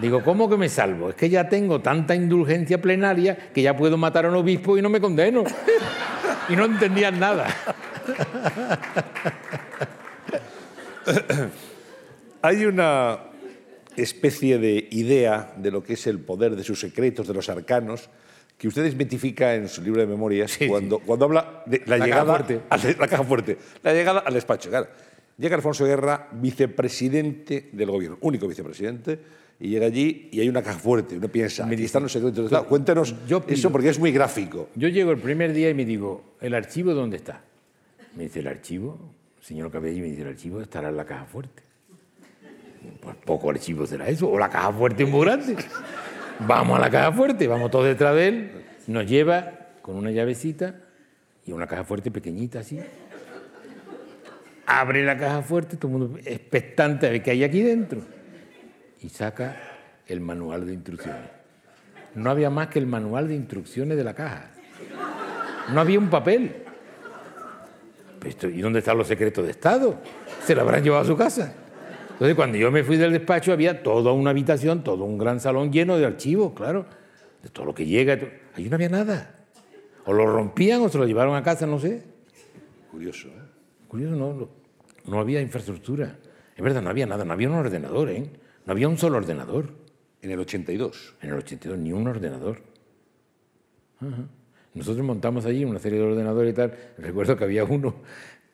Digo, 0.00 0.24
¿cómo 0.24 0.48
que 0.48 0.56
me 0.56 0.70
salvo? 0.70 1.10
Es 1.10 1.14
que 1.14 1.28
ya 1.28 1.48
tengo 1.50 1.80
tanta 1.80 2.14
indulgencia 2.14 2.80
plenaria 2.80 3.36
que 3.52 3.60
ya 3.60 3.76
puedo 3.76 3.98
matar 3.98 4.24
a 4.24 4.30
un 4.30 4.36
obispo 4.36 4.78
y 4.78 4.82
no 4.82 4.88
me 4.88 5.00
condeno. 5.00 5.44
Y 6.48 6.56
no 6.56 6.64
entendían 6.64 7.20
nada. 7.20 7.46
Hay 12.40 12.64
una 12.64 13.18
especie 13.96 14.58
de 14.58 14.88
idea 14.90 15.52
de 15.56 15.70
lo 15.70 15.82
que 15.82 15.92
es 15.94 16.06
el 16.06 16.20
poder 16.20 16.56
de 16.56 16.64
sus 16.64 16.80
secretos, 16.80 17.26
de 17.26 17.34
los 17.34 17.50
arcanos, 17.50 18.08
que 18.56 18.68
usted 18.68 18.86
identifica 18.86 19.54
en 19.54 19.68
su 19.68 19.82
libro 19.82 20.00
de 20.00 20.06
memorias 20.06 20.58
cuando, 20.68 21.00
cuando 21.00 21.26
habla 21.26 21.62
de 21.66 21.82
la, 21.86 21.98
llegada 21.98 22.46
A, 22.70 22.76
la 22.78 23.08
caja 23.08 23.24
fuerte, 23.24 23.58
la 23.82 23.92
llegada 23.92 24.20
al 24.20 24.32
despacho. 24.34 24.70
Claro. 24.70 24.88
Llega 25.38 25.54
Alfonso 25.54 25.84
Guerra, 25.84 26.28
vicepresidente 26.32 27.70
del 27.72 27.90
gobierno, 27.90 28.18
único 28.22 28.48
vicepresidente, 28.48 29.20
y 29.60 29.68
llega 29.68 29.86
allí 29.86 30.28
y 30.32 30.40
hay 30.40 30.48
una 30.48 30.62
caja 30.62 30.80
fuerte. 30.80 31.16
Uno 31.16 31.28
piensa, 31.28 31.64
aquí 31.64 31.84
están 31.84 32.02
los 32.02 32.12
secretos 32.12 32.38
de 32.38 32.44
Estado. 32.46 32.66
Cuéntenos 32.66 33.14
eso 33.46 33.70
porque 33.70 33.88
es 33.88 34.00
muy 34.00 34.10
gráfico. 34.10 34.68
Yo 34.74 34.88
llego 34.88 35.12
el 35.12 35.18
primer 35.18 35.52
día 35.52 35.70
y 35.70 35.74
me 35.74 35.84
digo, 35.84 36.34
¿el 36.40 36.54
archivo 36.54 36.92
dónde 36.92 37.18
está? 37.18 37.40
Me 38.16 38.24
dice, 38.24 38.40
¿el 38.40 38.48
archivo? 38.48 38.98
señor 39.40 39.70
Cabello 39.70 40.02
me 40.02 40.08
dice, 40.08 40.22
¿el 40.22 40.28
archivo 40.28 40.60
estará 40.60 40.88
en 40.88 40.96
la 40.96 41.04
caja 41.04 41.24
fuerte? 41.24 41.62
Pues 43.00 43.16
poco 43.24 43.50
archivo 43.50 43.86
será 43.86 44.08
eso, 44.08 44.28
o 44.28 44.38
la 44.38 44.50
caja 44.50 44.72
fuerte 44.72 45.04
es 45.04 45.08
muy 45.08 45.24
grande. 45.24 45.56
Vamos 46.40 46.76
a 46.76 46.80
la 46.80 46.90
caja 46.90 47.12
fuerte, 47.12 47.46
vamos 47.46 47.70
todos 47.70 47.86
detrás 47.86 48.14
de 48.16 48.28
él, 48.28 48.50
nos 48.88 49.06
lleva 49.06 49.68
con 49.82 49.96
una 49.96 50.10
llavecita 50.10 50.80
y 51.46 51.52
una 51.52 51.66
caja 51.66 51.84
fuerte 51.84 52.10
pequeñita 52.10 52.60
así 52.60 52.80
abre 54.68 55.02
la 55.02 55.16
caja 55.16 55.40
fuerte, 55.40 55.78
todo 55.78 55.90
el 55.90 55.98
mundo 55.98 56.18
expectante 56.24 57.06
a 57.06 57.10
ver 57.10 57.22
qué 57.22 57.30
hay 57.30 57.42
aquí 57.42 57.62
dentro. 57.62 58.02
Y 59.00 59.08
saca 59.08 59.56
el 60.06 60.20
manual 60.20 60.66
de 60.66 60.74
instrucciones. 60.74 61.30
No 62.14 62.30
había 62.30 62.50
más 62.50 62.68
que 62.68 62.78
el 62.78 62.86
manual 62.86 63.28
de 63.28 63.34
instrucciones 63.34 63.96
de 63.96 64.04
la 64.04 64.14
caja. 64.14 64.50
No 65.72 65.80
había 65.80 65.98
un 65.98 66.10
papel. 66.10 66.64
¿Y 68.42 68.60
dónde 68.60 68.80
están 68.80 68.98
los 68.98 69.08
secretos 69.08 69.44
de 69.44 69.52
Estado? 69.52 70.00
Se 70.44 70.54
lo 70.54 70.60
habrán 70.62 70.82
llevado 70.82 71.02
a 71.02 71.06
su 71.06 71.16
casa. 71.16 71.54
Entonces, 72.10 72.34
cuando 72.34 72.58
yo 72.58 72.70
me 72.70 72.84
fui 72.84 72.96
del 72.96 73.12
despacho, 73.12 73.52
había 73.52 73.82
toda 73.82 74.12
una 74.12 74.30
habitación, 74.30 74.82
todo 74.84 75.04
un 75.04 75.16
gran 75.16 75.40
salón 75.40 75.72
lleno 75.72 75.96
de 75.96 76.04
archivos, 76.04 76.52
claro, 76.52 76.84
de 77.42 77.48
todo 77.48 77.64
lo 77.64 77.74
que 77.74 77.86
llega. 77.86 78.18
Allí 78.54 78.68
no 78.68 78.74
había 78.74 78.88
nada. 78.88 79.34
O 80.04 80.12
lo 80.12 80.26
rompían 80.26 80.82
o 80.82 80.88
se 80.88 80.98
lo 80.98 81.06
llevaron 81.06 81.36
a 81.36 81.42
casa, 81.42 81.66
no 81.66 81.78
sé. 81.78 82.02
Curioso, 82.90 83.28
¿eh? 83.28 83.48
Curioso, 83.86 84.16
no 84.16 84.57
no 85.08 85.20
había 85.20 85.40
infraestructura. 85.40 86.16
Es 86.56 86.62
verdad, 86.62 86.82
no 86.82 86.90
había 86.90 87.06
nada, 87.06 87.24
no 87.24 87.32
había 87.32 87.48
un 87.48 87.56
ordenador, 87.56 88.10
¿eh? 88.10 88.30
No 88.66 88.72
había 88.72 88.88
un 88.88 88.98
solo 88.98 89.16
ordenador. 89.16 89.70
En 90.20 90.30
el 90.32 90.40
82. 90.40 91.14
En 91.22 91.30
el 91.30 91.36
82, 91.36 91.78
ni 91.78 91.92
un 91.92 92.06
ordenador. 92.08 92.60
Nosotros 94.74 95.04
montamos 95.04 95.46
allí 95.46 95.64
una 95.64 95.78
serie 95.78 95.98
de 95.98 96.04
ordenadores 96.04 96.52
y 96.52 96.56
tal. 96.56 96.74
Recuerdo 96.98 97.36
que 97.36 97.44
había 97.44 97.64
uno 97.64 97.96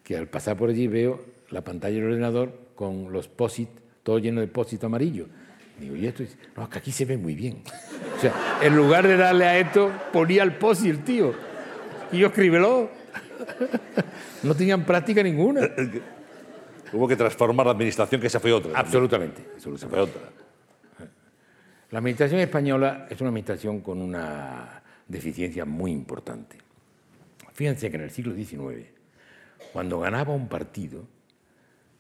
que 0.03 0.17
al 0.17 0.29
pasar 0.29 0.57
por 0.57 0.69
allí 0.69 0.87
veo 0.87 1.25
la 1.51 1.63
pantalla 1.63 1.97
del 1.97 2.05
ordenador 2.05 2.53
con 2.75 3.13
los 3.13 3.29
POSIT, 3.29 3.69
todo 4.03 4.19
lleno 4.19 4.41
de 4.41 4.47
POSIT 4.47 4.85
amarillo. 4.85 5.27
Digo, 5.81 5.97
¿y 5.97 6.07
esto? 6.07 6.23
No, 6.57 6.69
que 6.69 6.79
aquí 6.79 6.93
se 6.93 7.05
ve 7.05 7.17
muy 7.17 7.35
bien. 7.35 7.63
O 8.17 8.21
sea, 8.21 8.59
en 8.63 8.77
lugar 8.77 9.09
de 9.09 9.17
darle 9.17 9.45
a 9.45 9.59
esto, 9.59 9.91
ponía 10.13 10.43
el 10.43 10.57
POSIT 10.57 10.91
el 10.91 11.05
tío. 11.05 11.33
Y 12.13 12.19
yo 12.19 12.29
escríbelo. 12.29 12.91
No 14.43 14.55
tenían 14.55 14.85
práctica 14.85 15.23
ninguna. 15.23 15.63
Hubo 16.95 17.09
que 17.09 17.17
transformar 17.17 17.67
la 17.67 17.73
administración, 17.73 18.21
que 18.21 18.29
esa 18.29 18.39
fue 18.39 18.53
otra. 18.53 18.71
Absolutamente. 18.79 19.45
Esa 19.57 19.89
fue 19.89 19.99
otra. 19.99 20.23
La 21.91 21.99
administración 21.99 22.41
española 22.41 23.07
es 23.11 23.21
una 23.21 23.29
administración 23.29 23.81
con 23.81 24.01
una 24.01 24.83
deficiencia 25.09 25.65
muy 25.65 25.91
importante. 25.91 26.59
Fíjense 27.53 27.91
que 27.91 27.97
en 27.97 28.03
el 28.03 28.11
siglo 28.11 28.35
XIX, 28.35 28.87
cuando 29.73 30.01
ganaba 30.01 30.35
un 30.35 30.49
partido, 30.49 31.05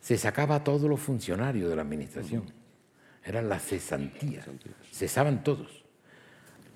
se 0.00 0.16
sacaba 0.16 0.56
a 0.56 0.64
todos 0.64 0.82
los 0.82 1.00
funcionarios 1.00 1.68
de 1.68 1.76
la 1.76 1.82
administración. 1.82 2.44
Eran 3.24 3.48
las 3.48 3.64
cesantías. 3.64 4.46
Cesaban 4.92 5.42
todos. 5.42 5.82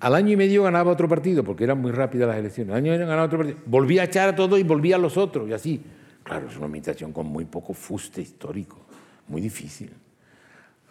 Al 0.01 0.15
año 0.15 0.33
y 0.33 0.35
medio 0.35 0.63
ganaba 0.63 0.91
otro 0.91 1.07
partido, 1.07 1.43
porque 1.43 1.63
eran 1.63 1.79
muy 1.79 1.91
rápidas 1.91 2.27
las 2.27 2.37
elecciones. 2.37 2.71
Al 2.73 2.79
año 2.79 2.87
y 2.87 2.91
medio 2.91 3.07
ganaba 3.07 3.27
otro 3.27 3.39
partido. 3.39 3.59
Volvía 3.65 4.01
a 4.01 4.05
echar 4.05 4.29
a 4.29 4.35
todos 4.35 4.59
y 4.59 4.63
volvía 4.63 4.97
a 4.97 4.99
los 4.99 5.15
otros, 5.15 5.47
y 5.49 5.53
así. 5.53 5.81
Claro, 6.29 6.47
es 6.47 6.55
una 6.57 6.67
administración 6.67 7.11
con 7.11 7.25
muy 7.25 7.45
poco 7.45 7.73
fuste 7.73 8.21
histórico, 8.21 8.77
muy 9.29 9.41
difícil. 9.41 9.89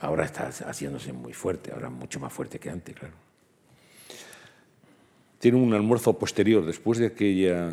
Ahora 0.01 0.25
está 0.25 0.49
haciéndose 0.49 1.13
muy 1.13 1.33
fuerte, 1.33 1.71
ahora 1.71 1.89
mucho 1.91 2.19
más 2.19 2.33
fuerte 2.33 2.59
que 2.59 2.69
antes, 2.69 2.97
claro. 2.97 3.15
Tiene 5.39 5.59
un 5.59 5.73
almuerzo 5.73 6.19
posterior, 6.19 6.67
después 6.67 6.99
de 6.99 7.07
aquella, 7.07 7.69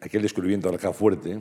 aquel 0.00 0.22
descubrimiento 0.22 0.68
de 0.68 0.76
la 0.76 0.78
caja 0.78 0.94
fuerte, 0.94 1.40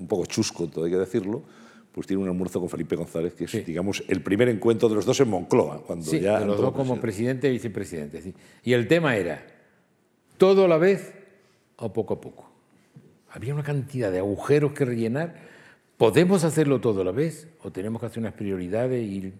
un 0.00 0.08
poco 0.08 0.26
chusco, 0.26 0.66
todo 0.66 0.86
hay 0.86 0.90
que 0.90 0.98
decirlo, 0.98 1.44
pues 1.92 2.08
tiene 2.08 2.20
un 2.20 2.28
almuerzo 2.28 2.58
con 2.58 2.68
Felipe 2.68 2.96
González, 2.96 3.34
que 3.34 3.44
es, 3.44 3.64
digamos, 3.64 4.02
el 4.08 4.20
primer 4.20 4.48
encuentro 4.48 4.88
de 4.88 4.96
los 4.96 5.06
dos 5.06 5.20
en 5.20 5.28
Moncloa. 5.28 5.84
Cuando 5.84 6.10
sí, 6.10 6.18
ya 6.18 6.40
de 6.40 6.46
los 6.46 6.60
dos 6.60 6.72
como 6.72 7.00
presidente 7.00 7.46
y 7.48 7.52
vicepresidente. 7.52 8.34
Y 8.64 8.72
el 8.72 8.88
tema 8.88 9.14
era, 9.16 9.46
¿todo 10.38 10.64
a 10.64 10.68
la 10.68 10.78
vez 10.78 11.14
o 11.76 11.92
poco 11.92 12.14
a 12.14 12.20
poco? 12.20 12.51
Había 13.32 13.54
una 13.54 13.62
cantidad 13.62 14.12
de 14.12 14.18
agujeros 14.18 14.72
que 14.72 14.84
rellenar. 14.84 15.34
¿Podemos 15.96 16.44
hacerlo 16.44 16.80
todo 16.80 17.00
a 17.00 17.04
la 17.04 17.12
vez 17.12 17.48
o 17.62 17.70
tenemos 17.70 18.00
que 18.00 18.06
hacer 18.06 18.18
unas 18.18 18.34
prioridades? 18.34 19.02
Y, 19.02 19.32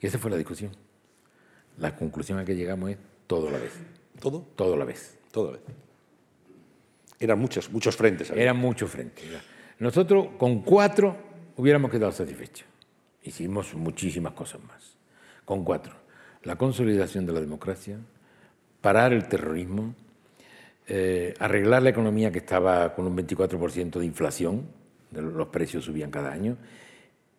esa 0.00 0.18
fue 0.18 0.30
la 0.32 0.36
discusión. 0.36 0.72
La 1.78 1.94
conclusión 1.94 2.38
a 2.38 2.44
que 2.44 2.56
llegamos 2.56 2.90
es 2.90 2.98
todo 3.26 3.48
a 3.48 3.52
la 3.52 3.58
vez. 3.58 3.72
¿Todo? 4.18 4.44
Todo 4.56 4.74
a 4.74 4.76
la 4.76 4.84
vez. 4.84 5.16
Todo 5.30 5.50
a 5.50 5.52
la 5.52 5.58
vez. 5.58 5.66
Eran 7.20 7.38
muchos, 7.38 7.70
muchos 7.70 7.96
frentes. 7.96 8.30
Eran 8.30 8.56
muchos 8.56 8.90
frentes. 8.90 9.24
Nosotros 9.78 10.28
con 10.36 10.62
cuatro 10.62 11.16
hubiéramos 11.56 11.90
quedado 11.90 12.10
satisfechos. 12.10 12.66
Hicimos 13.22 13.74
muchísimas 13.74 14.32
cosas 14.32 14.60
más. 14.64 14.96
Con 15.44 15.64
cuatro. 15.64 15.94
La 16.42 16.56
consolidación 16.56 17.26
de 17.26 17.32
la 17.34 17.40
democracia, 17.40 17.98
parar 18.80 19.12
el 19.12 19.28
terrorismo, 19.28 19.94
eh, 20.92 21.34
arreglar 21.38 21.84
la 21.84 21.90
economía 21.90 22.32
que 22.32 22.38
estaba 22.38 22.92
con 22.96 23.06
un 23.06 23.16
24% 23.16 24.00
de 24.00 24.04
inflación, 24.04 24.66
los 25.12 25.46
precios 25.46 25.84
subían 25.84 26.10
cada 26.10 26.32
año, 26.32 26.56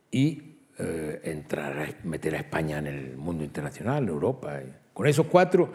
y 0.10 0.56
eh, 0.80 1.20
entrar 1.26 1.78
a 1.78 2.08
meter 2.08 2.36
a 2.36 2.38
España 2.38 2.80
en 2.80 2.88
el 2.88 3.18
mundo 3.18 3.44
internacional, 3.44 4.08
Europa. 4.08 4.58
Con 4.94 5.06
esos 5.06 5.26
cuatro 5.26 5.70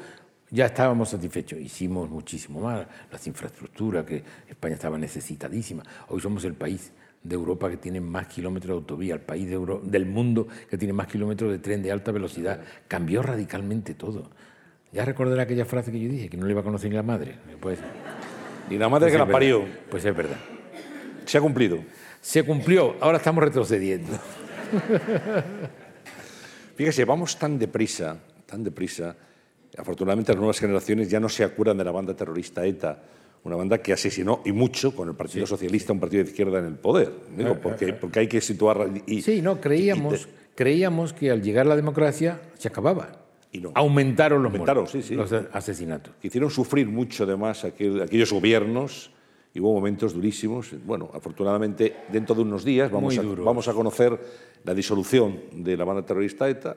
ya 0.49 0.65
estábamos 0.65 1.11
satisfechos. 1.11 1.61
Hicimos 1.61 2.09
muchísimo 2.09 2.61
más, 2.61 2.87
las 3.13 3.27
infraestructuras, 3.27 4.07
que 4.07 4.25
España 4.49 4.77
estaba 4.77 4.97
necesitadísima. 4.97 5.83
Hoy 6.09 6.21
somos 6.23 6.47
el 6.47 6.55
país 6.55 6.93
de 7.23 7.35
Europa 7.35 7.69
que 7.69 7.77
tiene 7.77 8.01
más 8.01 8.27
kilómetros 8.29 8.69
de 8.69 8.79
autovía, 8.79 9.15
el 9.15 9.21
país 9.21 9.51
del 9.51 10.07
mundo 10.07 10.49
que 10.71 10.79
tiene 10.79 10.95
más 10.95 11.09
kilómetros 11.09 11.53
de 11.53 11.59
tren 11.59 11.83
de 11.83 11.93
alta 11.93 12.11
velocidad. 12.11 12.59
Cambió 12.89 13.23
radicalmente 13.23 13.93
todo. 13.93 14.31
Ya 14.93 15.05
recordará 15.05 15.43
aquella 15.43 15.65
frase 15.65 15.93
que 15.93 16.01
yo 16.01 16.09
dije, 16.09 16.29
que 16.29 16.37
no 16.37 16.47
le 16.47 16.53
iba 16.53 16.61
a 16.61 16.65
conocer 16.65 16.91
ni 16.91 16.97
la 16.97 17.03
madre. 17.03 17.35
Pues, 17.61 17.79
ni 18.71 18.79
la 18.79 18.89
madre 18.89 19.07
pues 19.07 19.13
que 19.13 19.19
la 19.19 19.27
parió. 19.27 19.65
Pues 19.91 20.05
es 20.05 20.17
verdad. 20.17 20.37
Se 21.25 21.39
ha 21.39 21.41
cumplido. 21.41 21.79
Se 22.21 22.43
cumplió, 22.45 22.97
ahora 23.01 23.19
estamos 23.19 23.43
retrocediendo. 23.43 24.13
Fíjese, 26.77 27.05
vamos 27.05 27.39
tan 27.39 27.59
deprisa, 27.59 28.19
tan 28.47 28.65
deprisa. 28.65 29.17
Afortunadamente 29.77 30.33
las 30.33 30.39
nuevas 30.39 30.59
generaciones 30.59 31.09
ya 31.09 31.21
no 31.21 31.29
se 31.29 31.45
acuerdan 31.45 31.79
de 31.79 31.85
la 31.85 31.91
banda 31.91 32.15
terrorista 32.15 32.65
ETA, 32.65 33.03
una 33.45 33.57
banda 33.57 33.79
que 33.79 33.93
asesinó 33.93 34.43
y 34.45 34.53
mucho 34.53 34.95
con 34.95 35.09
el 35.09 35.15
Partido 35.15 35.47
Socialista, 35.47 35.93
un 35.93 36.01
partido 36.01 36.25
de 36.25 36.31
izquierda 36.31 36.59
en 36.59 36.67
el 36.67 36.75
poder. 36.75 37.13
Digo, 37.37 37.51
eh, 37.51 37.59
porque, 37.63 37.85
eh, 37.85 37.89
eh. 37.91 37.93
porque 37.93 38.21
hay 38.21 38.29
que 38.29 38.41
situar... 38.41 38.89
Y, 39.07 39.23
sí, 39.23 39.43
no, 39.43 39.61
creíamos, 39.61 40.29
creíamos 40.55 41.13
que 41.13 41.31
al 41.31 41.43
llegar 41.43 41.67
la 41.67 41.77
democracia 41.77 42.41
se 42.59 42.69
acababa 42.69 43.26
aumentaron, 43.75 44.43
los, 44.43 44.53
aumentaron 44.53 44.85
los 44.85 45.33
asesinatos. 45.53 46.15
hicieron 46.23 46.51
sufrir 46.51 46.89
mucho 46.89 47.25
además 47.25 47.65
aquel, 47.65 48.03
aquellos 48.03 48.33
gobiernos 48.33 49.11
y 49.55 49.61
hubo 49.61 49.73
momentos 49.73 50.13
durísimos. 50.13 50.75
Bueno, 50.85 51.11
afortunadamente 51.15 51.97
dentro 52.13 52.35
de 52.35 52.43
unos 52.43 52.65
días 52.65 52.91
vamos, 52.91 53.17
a, 53.19 53.23
vamos 53.23 53.69
a 53.69 53.73
conocer 53.73 54.19
la 54.65 54.75
disolución 54.75 55.41
de 55.53 55.77
la 55.77 55.85
banda 55.85 56.05
terrorista 56.05 56.49
ETA. 56.49 56.77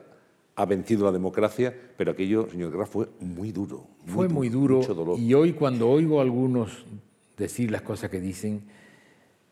Ha 0.56 0.64
vencido 0.66 1.04
la 1.04 1.12
democracia, 1.12 1.74
pero 1.96 2.12
aquello, 2.12 2.48
señor 2.50 2.72
Graf, 2.72 2.90
fue 2.90 3.08
muy 3.20 3.52
duro. 3.52 3.86
fue 4.06 4.28
muy 4.28 4.48
duro. 4.48 4.80
Y 5.16 5.32
hoy 5.34 5.52
cuando 5.52 5.88
oigo 5.88 6.18
a 6.18 6.22
algunos 6.22 6.84
decir 7.36 7.70
las 7.70 7.82
cosas 7.82 8.10
que 8.10 8.20
dicen, 8.20 8.62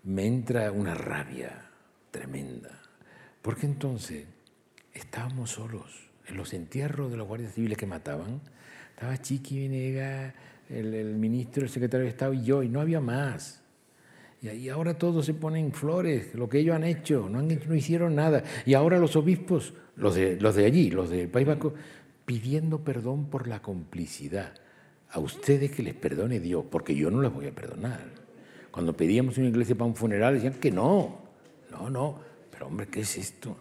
me 0.05 0.27
entra 0.27 0.71
una 0.73 0.95
rabia 0.95 1.71
tremenda. 2.11 2.81
Porque 3.43 3.67
entonces 3.67 4.27
estábamos 4.93 5.51
solos 5.51 6.09
los 6.35 6.53
entierros 6.53 7.11
de 7.11 7.17
los 7.17 7.27
guardias 7.27 7.55
civiles 7.55 7.79
que 7.79 7.87
mataban. 7.87 8.41
Estaba 8.95 9.17
Chiqui 9.17 9.61
Venegas, 9.61 10.35
el, 10.69 11.15
ministro, 11.17 11.63
el 11.63 11.71
secretario 11.71 12.05
de 12.05 12.11
Estado 12.11 12.35
y 12.35 12.45
yo, 12.45 12.63
y 12.63 12.69
no 12.69 12.81
había 12.81 13.01
más. 13.01 13.63
Y, 14.41 14.69
ahora 14.69 14.95
todos 14.95 15.27
se 15.27 15.35
ponen 15.35 15.73
flores, 15.73 16.35
lo 16.35 16.49
que 16.49 16.61
ellos 16.61 16.77
han 16.77 16.85
hecho, 16.85 17.29
no, 17.29 17.41
han 17.41 17.49
no 17.49 17.75
hicieron 17.75 18.15
nada. 18.15 18.45
Y 18.67 18.75
ahora 18.75 18.99
los 18.99 19.17
obispos, 19.17 19.75
los 19.97 20.15
de, 20.15 20.41
los 20.41 20.55
de 20.55 20.65
allí, 20.65 20.91
los 20.91 21.11
del 21.11 21.29
País 21.29 21.47
Vasco, 21.47 21.75
pidiendo 22.25 22.85
perdón 22.85 23.27
por 23.27 23.49
la 23.49 23.61
complicidad. 23.61 24.53
A 25.11 25.21
ustedes 25.21 25.71
que 25.71 25.83
les 25.83 25.95
perdone 25.95 26.39
Dios, 26.39 26.65
porque 26.71 26.95
yo 26.95 27.11
no 27.11 27.23
les 27.23 27.33
voy 27.33 27.47
a 27.47 27.55
perdonar. 27.55 28.05
Cuando 28.71 28.97
pedíamos 28.97 29.39
una 29.39 29.49
iglesia 29.49 29.75
para 29.75 29.87
un 29.87 29.97
funeral, 29.97 30.35
decían 30.35 30.55
que 30.55 30.71
no, 30.71 31.19
no, 31.71 31.89
no. 31.89 32.21
Pero 32.51 32.67
hombre, 32.67 32.87
¿qué 32.89 33.01
es 33.01 33.17
esto? 33.17 33.57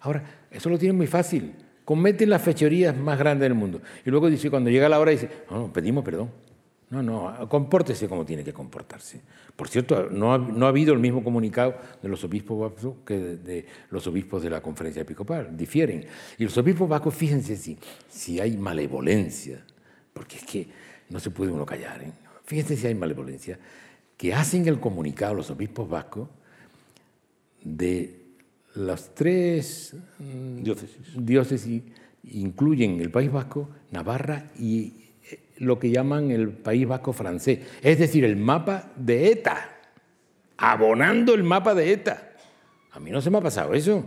Ahora, 0.00 0.22
eso 0.50 0.68
lo 0.68 0.78
tienen 0.78 0.96
muy 0.96 1.06
fácil. 1.06 1.54
Cometen 1.84 2.30
las 2.30 2.42
fechorías 2.42 2.96
más 2.96 3.18
grandes 3.18 3.48
del 3.48 3.54
mundo. 3.54 3.80
Y 4.04 4.10
luego 4.10 4.28
dice, 4.28 4.50
cuando 4.50 4.70
llega 4.70 4.88
la 4.88 5.00
hora, 5.00 5.10
dice, 5.10 5.28
no, 5.50 5.72
pedimos 5.72 6.04
perdón. 6.04 6.30
No, 6.90 7.04
no, 7.04 7.48
compórtese 7.48 8.08
como 8.08 8.24
tiene 8.24 8.42
que 8.42 8.52
comportarse. 8.52 9.20
Por 9.54 9.68
cierto, 9.68 10.08
no 10.10 10.34
ha, 10.34 10.38
no 10.38 10.66
ha 10.66 10.70
habido 10.70 10.92
el 10.92 10.98
mismo 10.98 11.22
comunicado 11.22 11.76
de 12.02 12.08
los 12.08 12.24
obispos 12.24 12.58
vascos 12.58 12.94
que 13.06 13.16
de, 13.16 13.66
los 13.90 14.08
obispos 14.08 14.42
de 14.42 14.50
la 14.50 14.60
conferencia 14.60 15.02
episcopal, 15.02 15.56
difieren. 15.56 16.04
Y 16.36 16.44
los 16.44 16.58
obispos 16.58 16.88
vascos, 16.88 17.14
fíjense 17.14 17.56
si, 17.56 17.78
si 18.08 18.40
hay 18.40 18.56
malevolencia, 18.56 19.64
porque 20.12 20.36
es 20.36 20.44
que 20.44 20.68
no 21.10 21.20
se 21.20 21.30
puede 21.30 21.52
uno 21.52 21.64
callar, 21.64 22.02
¿eh? 22.02 22.12
fíjense 22.44 22.76
si 22.76 22.88
hay 22.88 22.94
malevolencia, 22.96 23.56
que 24.16 24.34
hacen 24.34 24.66
el 24.66 24.80
comunicado 24.80 25.34
los 25.34 25.50
obispos 25.50 25.88
vascos 25.88 26.28
de 27.62 28.19
las 28.74 29.14
tres 29.14 29.96
mm, 30.18 30.62
diócesis. 30.62 31.12
diócesis 31.16 31.82
incluyen 32.24 33.00
el 33.00 33.10
País 33.10 33.30
Vasco, 33.30 33.70
Navarra 33.90 34.50
y 34.58 35.00
lo 35.58 35.78
que 35.78 35.90
llaman 35.90 36.30
el 36.30 36.48
País 36.48 36.86
Vasco 36.86 37.12
francés, 37.12 37.60
es 37.82 37.98
decir, 37.98 38.24
el 38.24 38.36
mapa 38.36 38.92
de 38.96 39.30
ETA, 39.32 39.78
abonando 40.56 41.34
el 41.34 41.42
mapa 41.42 41.74
de 41.74 41.92
ETA. 41.92 42.32
A 42.92 42.98
mí 42.98 43.10
no 43.10 43.20
se 43.20 43.30
me 43.30 43.38
ha 43.38 43.42
pasado 43.42 43.74
eso. 43.74 44.04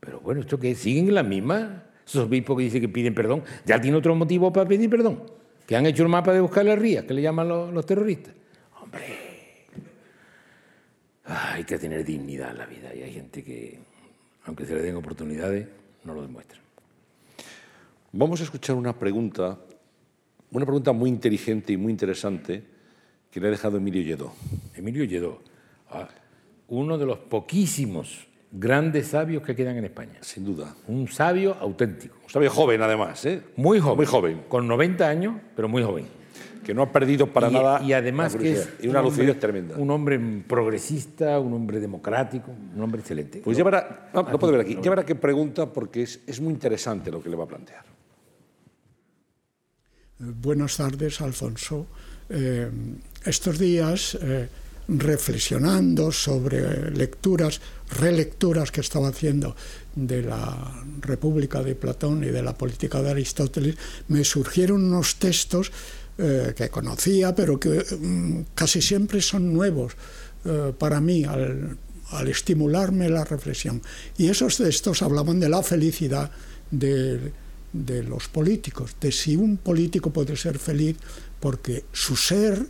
Pero 0.00 0.20
bueno, 0.20 0.40
¿esto 0.40 0.58
qué? 0.58 0.74
¿Siguen 0.74 1.14
la 1.14 1.22
misma? 1.22 1.84
Esos 2.04 2.26
obispos 2.26 2.56
que 2.56 2.64
dicen 2.64 2.80
que 2.80 2.88
piden 2.88 3.14
perdón, 3.14 3.44
ya 3.64 3.80
tiene 3.80 3.96
otro 3.96 4.14
motivo 4.14 4.52
para 4.52 4.66
pedir 4.66 4.90
perdón. 4.90 5.22
Que 5.66 5.76
han 5.76 5.86
hecho 5.86 6.02
el 6.02 6.08
mapa 6.08 6.32
de 6.32 6.40
buscar 6.40 6.64
la 6.64 6.74
ría, 6.74 7.06
que 7.06 7.14
le 7.14 7.22
llaman 7.22 7.48
los, 7.48 7.86
terroristas. 7.86 8.34
Hombre, 8.80 9.04
hay 11.32 11.64
que 11.64 11.78
tener 11.78 12.04
dignidad 12.04 12.50
en 12.50 12.58
la 12.58 12.66
vida 12.66 12.94
y 12.94 13.02
hay 13.02 13.12
gente 13.12 13.42
que, 13.42 13.78
aunque 14.44 14.66
se 14.66 14.74
le 14.74 14.82
den 14.82 14.96
oportunidades, 14.96 15.66
no 16.04 16.14
lo 16.14 16.22
demuestra. 16.22 16.58
Vamos 18.12 18.40
a 18.40 18.44
escuchar 18.44 18.76
una 18.76 18.98
pregunta 18.98 19.58
una 20.52 20.66
pregunta 20.66 20.92
muy 20.92 21.08
inteligente 21.08 21.72
y 21.72 21.76
muy 21.76 21.90
interesante 21.90 22.62
que 23.30 23.40
le 23.40 23.48
ha 23.48 23.50
dejado 23.50 23.78
Emilio 23.78 24.02
Lledó. 24.02 24.32
Emilio 24.74 25.04
Lledó, 25.04 25.40
ah, 25.90 26.08
uno 26.68 26.98
de 26.98 27.06
los 27.06 27.18
poquísimos 27.18 28.28
grandes 28.50 29.08
sabios 29.08 29.42
que 29.42 29.56
quedan 29.56 29.78
en 29.78 29.86
España. 29.86 30.18
Sin 30.20 30.44
duda. 30.44 30.76
Un 30.88 31.08
sabio 31.08 31.56
auténtico. 31.58 32.16
Un 32.24 32.30
sabio 32.30 32.50
joven, 32.50 32.82
además. 32.82 33.24
¿eh? 33.24 33.42
Muy 33.56 33.80
joven. 33.80 33.96
Muy 33.96 34.06
joven. 34.06 34.42
Con 34.46 34.68
90 34.68 35.08
años, 35.08 35.40
pero 35.56 35.68
muy 35.68 35.82
joven. 35.82 36.06
Que 36.64 36.74
no 36.74 36.82
ha 36.82 36.92
perdido 36.92 37.26
para 37.26 37.50
nada. 37.50 37.82
Y 37.82 37.92
además 37.92 38.36
que 38.36 38.52
es. 38.52 38.68
Y 38.80 38.88
una 38.88 39.02
lucidez 39.02 39.38
tremenda. 39.38 39.76
Un 39.76 39.90
hombre 39.90 40.20
progresista, 40.46 41.38
un 41.40 41.52
hombre 41.54 41.80
democrático, 41.80 42.52
un 42.74 42.80
hombre 42.80 43.00
excelente. 43.00 43.40
Pues 43.44 43.56
ya 43.56 43.64
verá, 43.64 44.10
no, 44.14 44.24
puede 44.38 44.52
ver 44.52 44.60
aquí, 44.62 44.78
ya 44.80 44.90
verá 44.90 45.04
qué 45.04 45.14
pregunta 45.14 45.72
porque 45.72 46.02
es, 46.02 46.20
es 46.26 46.40
muy 46.40 46.52
interesante 46.52 47.10
lo 47.10 47.22
que 47.22 47.28
le 47.28 47.36
va 47.36 47.44
a 47.44 47.48
plantear. 47.48 47.84
Buenas 50.18 50.76
tardes, 50.76 51.20
Alfonso. 51.20 51.88
Eh, 52.28 52.70
estos 53.24 53.58
días, 53.58 54.16
eh, 54.22 54.48
reflexionando 54.86 56.12
sobre 56.12 56.90
lecturas, 56.92 57.60
relecturas 57.98 58.70
que 58.70 58.82
estaba 58.82 59.08
haciendo 59.08 59.56
de 59.94 60.22
la 60.22 60.84
República 61.00 61.62
de 61.62 61.74
Platón 61.74 62.22
y 62.22 62.28
de 62.28 62.42
la 62.42 62.56
política 62.56 63.02
de 63.02 63.10
Aristóteles, 63.10 63.76
me 64.08 64.22
surgieron 64.22 64.84
unos 64.84 65.16
textos 65.16 65.72
eh, 66.18 66.54
que 66.56 66.68
conocía, 66.68 67.34
pero 67.34 67.58
que 67.58 67.84
mm, 67.98 68.54
casi 68.54 68.80
siempre 68.82 69.20
son 69.20 69.52
nuevos 69.52 69.94
para 70.76 71.00
mí 71.00 71.22
al, 71.22 71.78
al 72.10 72.26
estimularme 72.26 73.08
la 73.08 73.24
reflexión. 73.24 73.80
Y 74.18 74.26
esos 74.26 74.56
textos 74.56 75.00
hablaban 75.00 75.38
de 75.38 75.48
la 75.48 75.62
felicidad, 75.62 76.32
de 76.68 77.30
de 77.72 78.02
los 78.02 78.28
políticos, 78.28 78.96
de 79.00 79.12
si 79.12 79.36
un 79.36 79.56
político 79.56 80.12
puede 80.12 80.36
ser 80.36 80.58
feliz 80.58 80.96
porque 81.40 81.84
su 81.92 82.16
ser 82.16 82.66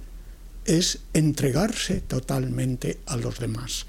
es 0.65 1.01
entregarse 1.13 2.01
totalmente 2.01 3.01
a 3.07 3.17
los 3.17 3.39
demás. 3.39 3.87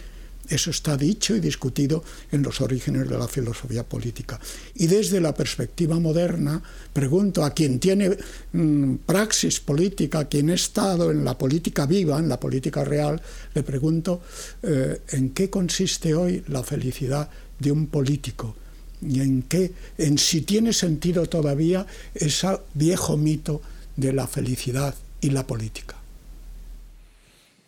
Eso 0.53 0.69
está 0.69 0.95
dicho 0.95 1.35
y 1.35 1.39
discutido 1.39 2.03
en 2.31 2.43
los 2.43 2.61
orígenes 2.61 3.09
de 3.09 3.17
la 3.17 3.27
filosofía 3.27 3.84
política. 3.84 4.39
Y 4.75 4.85
desde 4.85 5.19
la 5.19 5.34
perspectiva 5.34 5.99
moderna, 5.99 6.61
pregunto 6.93 7.43
a 7.43 7.55
quien 7.55 7.80
tiene 7.80 8.15
mm, 8.51 8.97
praxis 9.03 9.59
política, 9.59 10.19
a 10.19 10.30
quien 10.30 10.51
ha 10.51 10.53
estado 10.53 11.09
en 11.09 11.25
la 11.25 11.35
política 11.35 11.88
viva, 11.88 12.19
en 12.19 12.30
la 12.30 12.39
política 12.39 12.84
real, 12.84 13.19
le 13.55 13.63
pregunto 13.63 14.21
eh, 14.61 15.01
en 15.09 15.31
qué 15.31 15.49
consiste 15.49 16.13
hoy 16.13 16.43
la 16.49 16.61
felicidad 16.61 17.27
de 17.57 17.71
un 17.71 17.88
político 17.88 18.55
y 19.01 19.21
en 19.21 19.41
qué, 19.41 19.71
en 19.97 20.19
si 20.19 20.41
tiene 20.41 20.71
sentido 20.71 21.25
todavía 21.25 21.88
ese 22.13 22.59
viejo 22.75 23.17
mito 23.17 23.59
de 23.95 24.13
la 24.13 24.27
felicidad 24.27 24.93
y 25.19 25.31
la 25.31 25.47
política. 25.47 25.95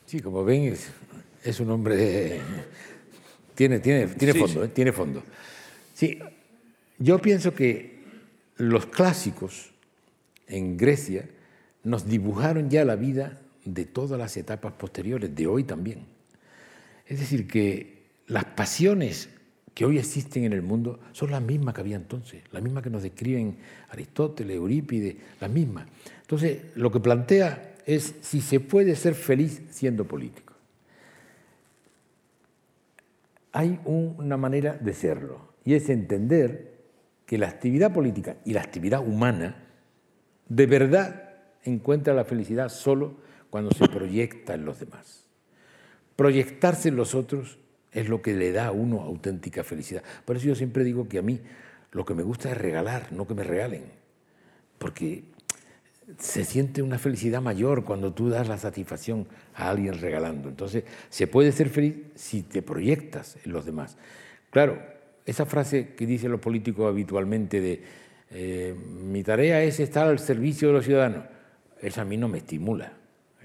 Sí, 0.05 0.19
como 0.19 0.45
ven, 0.45 0.73
es, 0.73 0.81
un 1.59 1.69
hombre 1.69 2.41
tiene, 3.55 3.79
tiene, 3.79 4.07
tiene 4.07 4.33
fondo, 4.33 4.63
¿eh? 4.63 4.67
tiene 4.67 4.91
fondo. 4.91 5.23
Sí, 5.93 6.19
yo 6.99 7.19
pienso 7.19 7.53
que 7.53 8.03
los 8.57 8.85
clásicos 8.87 9.71
en 10.47 10.77
Grecia 10.77 11.29
nos 11.83 12.07
dibujaron 12.07 12.69
ya 12.69 12.83
la 12.83 12.95
vida 12.95 13.39
de 13.63 13.85
todas 13.85 14.19
las 14.19 14.35
etapas 14.37 14.73
posteriores, 14.73 15.33
de 15.33 15.47
hoy 15.47 15.63
también. 15.63 16.05
Es 17.07 17.19
decir, 17.19 17.47
que 17.47 18.03
las 18.27 18.45
pasiones 18.45 19.29
que 19.73 19.85
hoy 19.85 19.97
existen 19.99 20.45
en 20.45 20.53
el 20.53 20.61
mundo 20.61 20.99
son 21.11 21.31
las 21.31 21.41
mismas 21.41 21.75
que 21.75 21.81
había 21.81 21.97
entonces, 21.97 22.43
las 22.51 22.63
mismas 22.63 22.83
que 22.83 22.89
nos 22.89 23.03
describen 23.03 23.57
Aristóteles, 23.89 24.55
Eurípides, 24.55 25.15
las 25.39 25.49
mismas. 25.49 25.85
Entonces, 26.21 26.59
lo 26.75 26.91
que 26.91 26.99
plantea 26.99 27.75
es 27.85 28.15
si 28.21 28.41
se 28.41 28.59
puede 28.59 28.95
ser 28.95 29.13
feliz 29.13 29.61
siendo 29.69 30.05
político. 30.05 30.54
Hay 33.55 33.79
una 33.85 34.35
manera 34.35 34.73
de 34.73 34.93
serlo, 34.93 35.53
y 35.63 35.75
es 35.75 35.87
entender 35.87 36.75
que 37.25 37.37
la 37.37 37.47
actividad 37.47 37.93
política 37.93 38.35
y 38.43 38.51
la 38.51 38.59
actividad 38.59 38.99
humana 38.99 39.63
de 40.49 40.65
verdad 40.65 41.35
encuentra 41.63 42.13
la 42.13 42.25
felicidad 42.25 42.67
solo 42.67 43.15
cuando 43.49 43.71
se 43.71 43.87
proyecta 43.87 44.55
en 44.55 44.65
los 44.65 44.81
demás. 44.81 45.25
Proyectarse 46.17 46.89
en 46.89 46.97
los 46.97 47.15
otros 47.15 47.57
es 47.93 48.09
lo 48.09 48.21
que 48.21 48.33
le 48.33 48.51
da 48.51 48.67
a 48.67 48.71
uno 48.73 48.99
auténtica 48.99 49.63
felicidad. 49.63 50.03
Por 50.25 50.35
eso 50.35 50.47
yo 50.47 50.55
siempre 50.55 50.83
digo 50.83 51.07
que 51.07 51.19
a 51.19 51.21
mí 51.21 51.39
lo 51.93 52.03
que 52.03 52.13
me 52.13 52.23
gusta 52.23 52.51
es 52.51 52.57
regalar, 52.57 53.13
no 53.13 53.25
que 53.25 53.35
me 53.35 53.45
regalen. 53.45 53.85
Porque 54.79 55.23
se 56.17 56.45
siente 56.45 56.81
una 56.81 56.99
felicidad 56.99 57.41
mayor 57.41 57.83
cuando 57.83 58.13
tú 58.13 58.29
das 58.29 58.47
la 58.47 58.57
satisfacción 58.57 59.27
a 59.55 59.69
alguien 59.69 59.99
regalando. 59.99 60.49
Entonces, 60.49 60.83
se 61.09 61.27
puede 61.27 61.51
ser 61.51 61.69
feliz 61.69 61.95
si 62.15 62.43
te 62.43 62.61
proyectas 62.61 63.37
en 63.43 63.53
los 63.53 63.65
demás. 63.65 63.97
Claro, 64.51 64.81
esa 65.25 65.45
frase 65.45 65.95
que 65.95 66.05
dicen 66.05 66.31
los 66.31 66.39
políticos 66.39 66.87
habitualmente 66.87 67.59
de 67.59 67.83
eh, 68.31 68.75
mi 68.75 69.23
tarea 69.23 69.63
es 69.63 69.79
estar 69.79 70.07
al 70.07 70.19
servicio 70.19 70.69
de 70.69 70.73
los 70.75 70.85
ciudadanos, 70.85 71.25
esa 71.81 72.01
a 72.01 72.05
mí 72.05 72.17
no 72.17 72.27
me 72.27 72.39
estimula. 72.39 72.93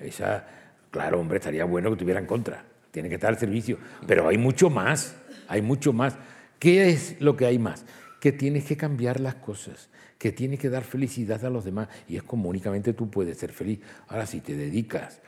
Esa, 0.00 0.46
claro, 0.90 1.20
hombre, 1.20 1.38
estaría 1.38 1.64
bueno 1.64 1.90
que 1.90 1.96
tuviera 1.96 2.20
en 2.20 2.26
contra 2.26 2.64
tiene 2.90 3.08
que 3.08 3.14
estar 3.14 3.30
al 3.30 3.38
servicio. 3.38 3.78
Pero 4.04 4.26
hay 4.26 4.36
mucho 4.36 4.68
más, 4.68 5.14
hay 5.46 5.62
mucho 5.62 5.92
más. 5.92 6.16
¿Qué 6.58 6.88
es 6.88 7.20
lo 7.20 7.36
que 7.36 7.46
hay 7.46 7.56
más? 7.56 7.84
que 8.20 8.32
tienes 8.32 8.66
que 8.66 8.76
cambiar 8.76 9.18
las 9.18 9.36
cosas, 9.36 9.88
que 10.20 10.32
tienes 10.32 10.60
que 10.60 10.68
dar 10.68 10.84
felicidad 10.84 11.42
a 11.46 11.48
los 11.48 11.64
demás. 11.64 11.88
Y 12.06 12.16
es 12.16 12.22
como 12.22 12.50
únicamente 12.50 12.92
tú 12.92 13.08
puedes 13.08 13.38
ser 13.38 13.54
feliz. 13.54 13.80
Ahora, 14.08 14.26
si 14.26 14.42
te 14.42 14.54
dedicas 14.54 15.18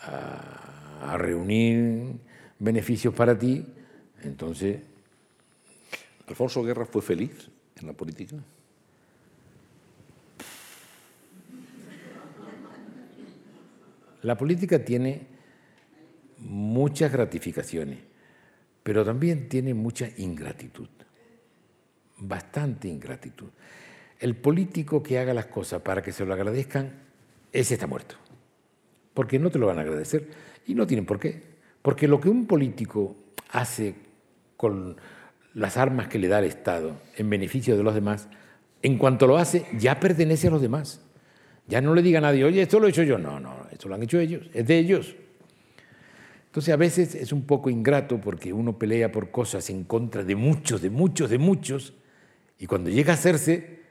a, 0.00 1.12
a 1.12 1.16
reunir 1.16 2.16
beneficios 2.58 3.14
para 3.14 3.38
ti, 3.38 3.64
entonces... 4.24 4.80
¿Alfonso 6.26 6.62
Guerra 6.64 6.86
fue 6.86 7.02
feliz 7.02 7.50
en 7.80 7.86
la 7.86 7.92
política? 7.92 8.36
La 14.22 14.36
política 14.36 14.84
tiene 14.84 15.26
muchas 16.38 17.12
gratificaciones, 17.12 17.98
pero 18.82 19.04
también 19.04 19.48
tiene 19.48 19.74
mucha 19.74 20.08
ingratitud, 20.16 20.88
bastante 22.18 22.88
ingratitud. 22.88 23.50
El 24.22 24.36
político 24.36 25.02
que 25.02 25.18
haga 25.18 25.34
las 25.34 25.46
cosas 25.46 25.82
para 25.82 26.00
que 26.00 26.12
se 26.12 26.24
lo 26.24 26.32
agradezcan, 26.32 26.92
ese 27.52 27.74
está 27.74 27.88
muerto, 27.88 28.14
porque 29.14 29.40
no 29.40 29.50
te 29.50 29.58
lo 29.58 29.66
van 29.66 29.78
a 29.78 29.82
agradecer 29.82 30.28
y 30.64 30.74
no 30.74 30.86
tienen 30.86 31.04
por 31.04 31.18
qué, 31.18 31.42
porque 31.82 32.06
lo 32.06 32.20
que 32.20 32.28
un 32.28 32.46
político 32.46 33.16
hace 33.50 33.96
con 34.56 34.96
las 35.54 35.76
armas 35.76 36.06
que 36.06 36.20
le 36.20 36.28
da 36.28 36.38
el 36.38 36.44
Estado 36.44 37.00
en 37.16 37.28
beneficio 37.28 37.76
de 37.76 37.82
los 37.82 37.94
demás, 37.94 38.28
en 38.80 38.96
cuanto 38.96 39.26
lo 39.26 39.38
hace, 39.38 39.66
ya 39.76 39.98
pertenece 39.98 40.46
a 40.46 40.52
los 40.52 40.62
demás. 40.62 41.00
Ya 41.66 41.80
no 41.80 41.92
le 41.92 42.02
diga 42.02 42.18
a 42.18 42.22
nadie, 42.22 42.44
oye, 42.44 42.62
esto 42.62 42.78
lo 42.78 42.86
he 42.86 42.90
hecho 42.90 43.02
yo. 43.02 43.18
No, 43.18 43.40
no, 43.40 43.66
esto 43.72 43.88
lo 43.88 43.96
han 43.96 44.04
hecho 44.04 44.20
ellos, 44.20 44.48
es 44.54 44.66
de 44.66 44.78
ellos. 44.78 45.16
Entonces 46.46 46.72
a 46.72 46.76
veces 46.76 47.16
es 47.16 47.32
un 47.32 47.42
poco 47.42 47.70
ingrato 47.70 48.20
porque 48.20 48.52
uno 48.52 48.78
pelea 48.78 49.10
por 49.10 49.32
cosas 49.32 49.68
en 49.68 49.82
contra 49.82 50.22
de 50.22 50.36
muchos, 50.36 50.80
de 50.80 50.90
muchos, 50.90 51.28
de 51.28 51.38
muchos, 51.38 51.94
y 52.58 52.66
cuando 52.66 52.88
llega 52.88 53.12
a 53.12 53.14
hacerse, 53.14 53.81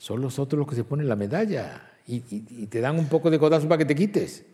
son 0.00 0.22
los 0.22 0.38
otros 0.38 0.58
los 0.58 0.66
que 0.66 0.74
se 0.74 0.82
ponen 0.82 1.06
la 1.06 1.14
medalla 1.14 1.90
y, 2.06 2.20
te 2.20 2.80
dan 2.80 2.98
un 2.98 3.06
poco 3.06 3.30
de 3.30 3.38
codazo 3.38 3.68
para 3.68 3.76
que 3.80 3.84
te 3.84 3.94
quites. 3.94 4.46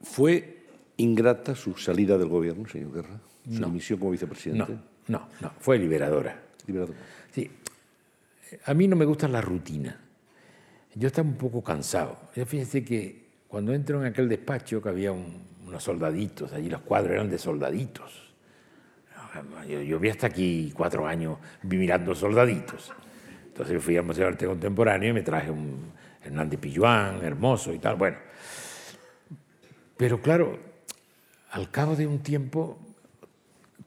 ¿Fue 0.00 0.62
ingrata 0.96 1.56
su 1.56 1.76
salida 1.76 2.16
del 2.16 2.28
gobierno, 2.28 2.68
señor 2.68 2.94
Guerra? 2.94 3.20
¿Su 3.50 3.68
misión 3.68 3.98
como 3.98 4.12
vicepresidente? 4.12 4.72
No, 5.08 5.18
no, 5.18 5.28
no, 5.40 5.52
fue 5.58 5.76
liberadora. 5.76 6.40
Liberadora. 6.68 6.96
Sí. 7.32 7.50
A 8.64 8.72
mí 8.72 8.86
no 8.86 8.94
me 8.94 9.04
gusta 9.04 9.26
la 9.26 9.40
rutina. 9.40 10.00
Yo 10.94 11.08
estaba 11.08 11.28
un 11.28 11.36
poco 11.36 11.64
cansado. 11.64 12.16
Ya 12.36 12.46
fíjense 12.46 12.84
que 12.84 13.24
cuando 13.48 13.74
entro 13.74 14.00
en 14.00 14.06
aquel 14.06 14.28
despacho, 14.28 14.80
que 14.80 14.88
había 14.88 15.10
unos 15.10 15.82
soldaditos, 15.82 16.52
allí 16.52 16.70
los 16.70 16.82
cuadros 16.82 17.14
eran 17.14 17.28
de 17.28 17.38
soldaditos. 17.38 18.32
Yo, 19.68 19.98
vi 19.98 20.10
hasta 20.10 20.28
aquí 20.28 20.72
cuatro 20.76 21.08
años 21.08 21.38
mirando 21.64 22.14
soldaditos. 22.14 22.92
Entonces 23.60 23.84
fui 23.84 23.96
al 23.96 24.04
Museo 24.04 24.24
de 24.24 24.30
Arte 24.30 24.46
Contemporáneo 24.46 25.10
y 25.10 25.12
me 25.12 25.22
traje 25.22 25.50
un 25.50 25.92
Hernández 26.24 26.58
Pilluán, 26.58 27.22
hermoso 27.22 27.74
y 27.74 27.78
tal. 27.78 27.96
Bueno, 27.96 28.16
pero 29.98 30.20
claro, 30.22 30.58
al 31.50 31.70
cabo 31.70 31.94
de 31.94 32.06
un 32.06 32.20
tiempo, 32.20 32.78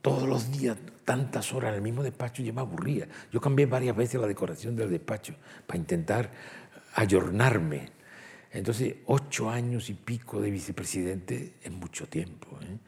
todos 0.00 0.28
los 0.28 0.52
días, 0.52 0.76
tantas 1.04 1.52
horas 1.52 1.70
en 1.70 1.76
el 1.76 1.82
mismo 1.82 2.04
despacho, 2.04 2.42
yo 2.42 2.54
me 2.54 2.60
aburría. 2.60 3.08
Yo 3.32 3.40
cambié 3.40 3.66
varias 3.66 3.96
veces 3.96 4.20
la 4.20 4.28
decoración 4.28 4.76
del 4.76 4.90
despacho 4.90 5.34
para 5.66 5.78
intentar 5.78 6.30
ayornarme. 6.94 7.88
Entonces, 8.52 8.94
ocho 9.06 9.50
años 9.50 9.90
y 9.90 9.94
pico 9.94 10.40
de 10.40 10.52
vicepresidente 10.52 11.54
es 11.60 11.72
mucho 11.72 12.06
tiempo, 12.06 12.60
¿eh? 12.62 12.78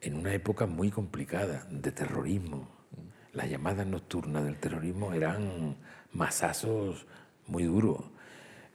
en 0.00 0.14
una 0.16 0.32
época 0.32 0.64
muy 0.64 0.90
complicada 0.90 1.66
de 1.70 1.92
terrorismo. 1.92 2.73
Las 3.34 3.50
llamadas 3.50 3.86
nocturnas 3.86 4.44
del 4.44 4.56
terrorismo 4.56 5.12
eran 5.12 5.76
masazos 6.12 7.06
muy 7.46 7.64
duros. 7.64 8.00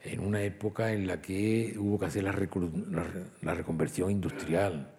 En 0.04 0.20
una 0.20 0.44
época 0.44 0.92
en 0.94 1.08
la 1.08 1.22
que 1.22 1.76
hubo 1.78 2.00
que 2.00 2.06
hacer 2.06 2.24
la, 2.24 2.34
la 3.42 3.54
reconversión 3.54 4.12
industrial, 4.12 4.94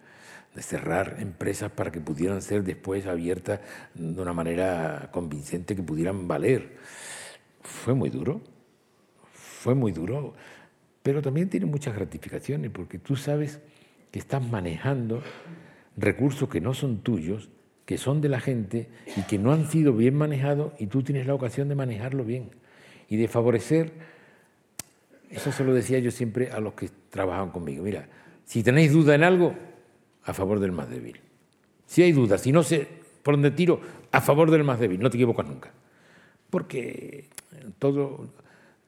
de 0.53 0.61
cerrar 0.61 1.15
empresas 1.19 1.71
para 1.71 1.91
que 1.91 2.01
pudieran 2.01 2.41
ser 2.41 2.63
después 2.63 3.07
abiertas 3.07 3.61
de 3.93 4.21
una 4.21 4.33
manera 4.33 5.09
convincente, 5.11 5.75
que 5.75 5.83
pudieran 5.83 6.27
valer. 6.27 6.77
Fue 7.61 7.93
muy 7.93 8.09
duro 8.09 8.41
fue 9.61 9.75
muy 9.75 9.91
duro, 9.91 10.33
pero 11.03 11.21
también 11.21 11.47
tiene 11.47 11.67
muchas 11.67 11.93
gratificaciones 11.93 12.71
porque 12.71 12.97
tú 12.97 13.15
sabes 13.15 13.61
que 14.09 14.17
estás 14.17 14.43
manejando 14.43 15.21
recursos 15.95 16.49
que 16.49 16.59
no 16.59 16.73
son 16.73 17.03
tuyos, 17.03 17.49
que 17.91 17.97
son 17.97 18.21
de 18.21 18.29
la 18.29 18.39
gente 18.39 18.87
y 19.17 19.23
que 19.23 19.37
no 19.37 19.51
han 19.51 19.69
sido 19.69 19.91
bien 19.91 20.15
manejados 20.15 20.71
y 20.79 20.87
tú 20.87 21.03
tienes 21.03 21.27
la 21.27 21.33
ocasión 21.33 21.67
de 21.67 21.75
manejarlo 21.75 22.23
bien 22.23 22.51
y 23.09 23.17
de 23.17 23.27
favorecer, 23.27 23.91
eso 25.29 25.51
se 25.51 25.65
lo 25.65 25.73
decía 25.73 25.99
yo 25.99 26.09
siempre 26.09 26.51
a 26.51 26.61
los 26.61 26.71
que 26.71 26.89
trabajaban 27.09 27.49
conmigo, 27.49 27.83
mira, 27.83 28.07
si 28.45 28.63
tenéis 28.63 28.93
duda 28.93 29.13
en 29.13 29.25
algo, 29.25 29.53
a 30.23 30.33
favor 30.33 30.61
del 30.61 30.71
más 30.71 30.89
débil. 30.89 31.19
Si 31.85 32.01
hay 32.01 32.13
duda, 32.13 32.37
si 32.37 32.53
no 32.53 32.63
sé 32.63 32.87
por 33.23 33.33
dónde 33.33 33.51
tiro, 33.51 33.81
a 34.09 34.21
favor 34.21 34.49
del 34.51 34.63
más 34.63 34.79
débil, 34.79 35.01
no 35.01 35.09
te 35.09 35.17
equivocas 35.17 35.45
nunca. 35.45 35.73
Porque 36.49 37.25
todo, 37.77 38.29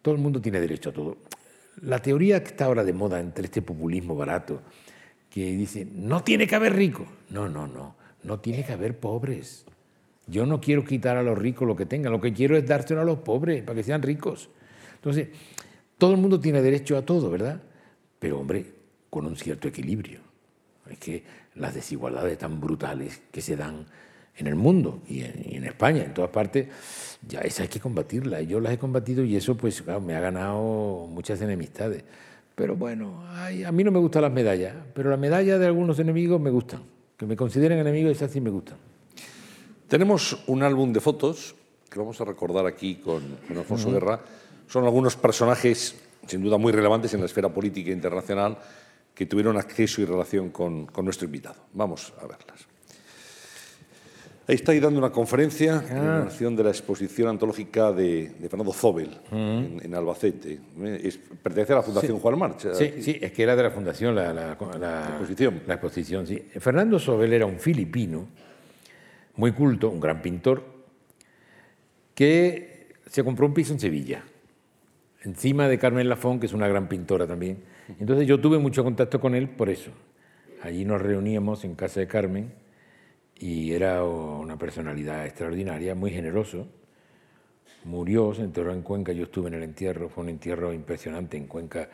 todo 0.02 0.16
el 0.16 0.22
mundo 0.22 0.40
tiene 0.40 0.62
derecho 0.62 0.92
a 0.92 0.94
todo. 0.94 1.18
La 1.82 2.00
teoría 2.00 2.42
que 2.42 2.52
está 2.52 2.66
ahora 2.68 2.86
de 2.86 2.94
moda 2.94 3.20
entre 3.20 3.44
este 3.44 3.62
populismo 3.62 4.16
barato, 4.16 4.62
que 5.30 5.52
dice, 5.58 5.86
no 5.92 6.24
tiene 6.24 6.48
que 6.48 6.56
haber 6.56 6.74
ricos. 6.74 7.08
No, 7.32 7.50
no, 7.50 7.68
no, 7.68 7.98
no 8.24 8.40
tiene 8.40 8.66
que 8.66 8.74
haber 8.74 8.98
pobres. 8.98 9.66
Yo 10.28 10.46
no 10.46 10.62
quiero 10.62 10.86
quitar 10.86 11.18
a 11.18 11.24
los 11.24 11.38
ricos 11.38 11.68
lo 11.68 11.76
que 11.76 11.86
tengan, 11.86 12.12
lo 12.12 12.22
que 12.22 12.34
quiero 12.34 12.56
es 12.56 12.66
dárselo 12.66 13.02
a 13.02 13.06
los 13.06 13.20
pobres 13.20 13.64
para 13.64 13.76
que 13.76 13.84
sean 13.84 14.02
ricos. 14.02 14.50
Entonces, 14.96 15.30
todo 15.98 16.12
el 16.12 16.18
mundo 16.18 16.40
tiene 16.40 16.62
derecho 16.62 16.98
a 16.98 17.02
todo, 17.02 17.30
¿verdad? 17.30 17.62
Pero, 18.20 18.40
hombre, 18.40 18.66
con 19.10 19.26
un 19.26 19.36
cierto 19.36 19.68
equilibrio. 19.68 20.22
Es 20.90 20.98
que 20.98 21.24
las 21.56 21.74
desigualdades 21.74 22.38
tan 22.38 22.60
brutales 22.60 23.22
que 23.32 23.42
se 23.42 23.56
dan 23.56 23.86
en 24.36 24.48
el 24.48 24.56
mundo 24.56 25.02
y 25.08 25.22
en, 25.22 25.64
España, 25.66 26.04
en 26.04 26.14
todas 26.14 26.32
partes, 26.32 26.68
ya 27.28 27.42
esa 27.42 27.64
hay 27.64 27.70
que 27.70 27.80
combatirla. 27.80 28.42
Yo 28.42 28.60
las 28.60 28.74
he 28.74 28.78
combatido 28.78 29.24
y 29.24 29.36
eso 29.36 29.56
pues 29.56 29.84
me 30.02 30.16
ha 30.16 30.20
ganado 30.20 31.08
muchas 31.08 31.42
enemistades. 31.42 32.04
Pero 32.56 32.76
bueno, 32.76 33.24
a 33.28 33.72
mí 33.72 33.84
no 33.84 33.92
me 33.92 34.00
gustan 34.00 34.24
las 34.24 34.32
medallas, 34.32 34.76
pero 34.94 35.10
las 35.10 35.20
medallas 35.20 35.60
de 35.60 35.66
algunos 35.66 36.00
enemigos 36.00 36.40
me 36.40 36.50
gustan. 36.50 36.93
Que 37.18 37.26
me 37.26 37.36
consideren 37.36 37.80
enemigos, 37.80 38.12
esas 38.12 38.32
sí 38.32 38.42
me 38.42 38.50
gustan. 38.50 38.78
Tenemos 39.88 40.44
un 40.48 40.64
álbum 40.64 40.92
de 40.92 41.00
fotos 41.00 41.56
que 41.90 42.00
vamos 42.00 42.20
a 42.20 42.26
recordar 42.26 42.66
aquí 42.66 42.96
con, 42.96 43.22
Alfonso 43.50 43.92
Guerra. 43.92 44.20
Son 44.68 44.84
algunos 44.84 45.16
personajes, 45.16 45.96
sin 46.26 46.42
duda, 46.42 46.58
muy 46.58 46.72
relevantes 46.72 47.14
en 47.14 47.20
la 47.20 47.28
esfera 47.28 47.54
política 47.54 47.92
internacional 47.92 48.58
que 49.14 49.28
tuvieron 49.28 49.58
acceso 49.58 50.02
y 50.02 50.06
relación 50.06 50.50
con, 50.50 50.88
con 50.88 51.06
nuestro 51.06 51.26
invitado. 51.26 51.58
Vamos 51.74 52.12
a 52.20 52.26
verlas. 52.26 52.73
Ahí 54.46 54.56
está 54.56 54.74
ahí 54.74 54.82
dando 54.82 55.00
una 55.00 55.10
conferencia 55.10 55.82
en 55.90 55.98
ah. 55.98 56.20
relación 56.20 56.54
de 56.58 56.66
la 56.66 56.70
exposición 56.70 57.30
antológica 57.30 57.94
de, 57.94 58.30
Fernando 58.50 58.74
Zobel 58.74 59.10
en, 59.32 59.96
Albacete. 59.96 60.60
pertenece 61.42 61.72
a 61.72 61.78
la 61.78 61.82
Fundación 61.82 62.20
Juan 62.20 62.38
March. 62.38 62.68
Sí, 62.74 62.94
sí, 63.02 63.18
es 63.22 63.32
que 63.32 63.44
era 63.44 63.56
de 63.56 63.64
la 63.64 63.72
Fundación 63.72 64.14
la, 64.14 64.52
exposición. 64.52 65.62
La 65.66 65.76
exposición, 65.76 66.28
sí. 66.28 66.40
Fernando 66.60 67.00
Zobel 67.00 67.32
era 67.32 67.46
un 67.46 67.58
filipino 67.58 68.28
muy 69.38 69.54
culto, 69.54 69.90
un 69.90 70.02
gran 70.02 70.22
pintor, 70.22 70.62
que 72.14 72.90
se 73.08 73.24
compró 73.24 73.46
un 73.46 73.54
piso 73.54 73.72
en 73.72 73.80
Sevilla, 73.80 74.24
encima 75.24 75.70
de 75.70 75.80
Carmen 75.80 76.10
Lafón, 76.10 76.42
que 76.42 76.48
es 76.48 76.54
una 76.54 76.68
gran 76.68 76.90
pintora 76.90 77.26
también. 77.26 77.60
Entonces 77.98 78.28
yo 78.28 78.42
tuve 78.42 78.58
mucho 78.58 78.84
contacto 78.84 79.22
con 79.22 79.36
él 79.36 79.48
por 79.48 79.70
eso. 79.70 79.92
Allí 80.62 80.84
nos 80.84 81.02
reuníamos 81.02 81.64
en 81.64 81.76
casa 81.76 82.02
de 82.02 82.08
Carmen 82.08 82.63
y 83.40 83.74
era 83.74 84.04
una 84.04 84.58
personalidad 84.58 85.26
extraordinaria, 85.26 85.96
muy 85.96 86.12
generoso. 86.12 86.68
Murió, 87.84 88.34
se 88.34 88.44
enterró 88.44 88.72
en 88.74 88.82
Cuenca, 88.82 89.12
yo 89.12 89.24
estuve 89.24 89.50
en 89.50 89.56
el 89.56 89.64
entierro, 89.64 90.10
fue 90.10 90.24
un 90.24 90.30
entierro 90.30 90.74
impresionante 90.74 91.38
en 91.38 91.48
Cuenca. 91.48 91.90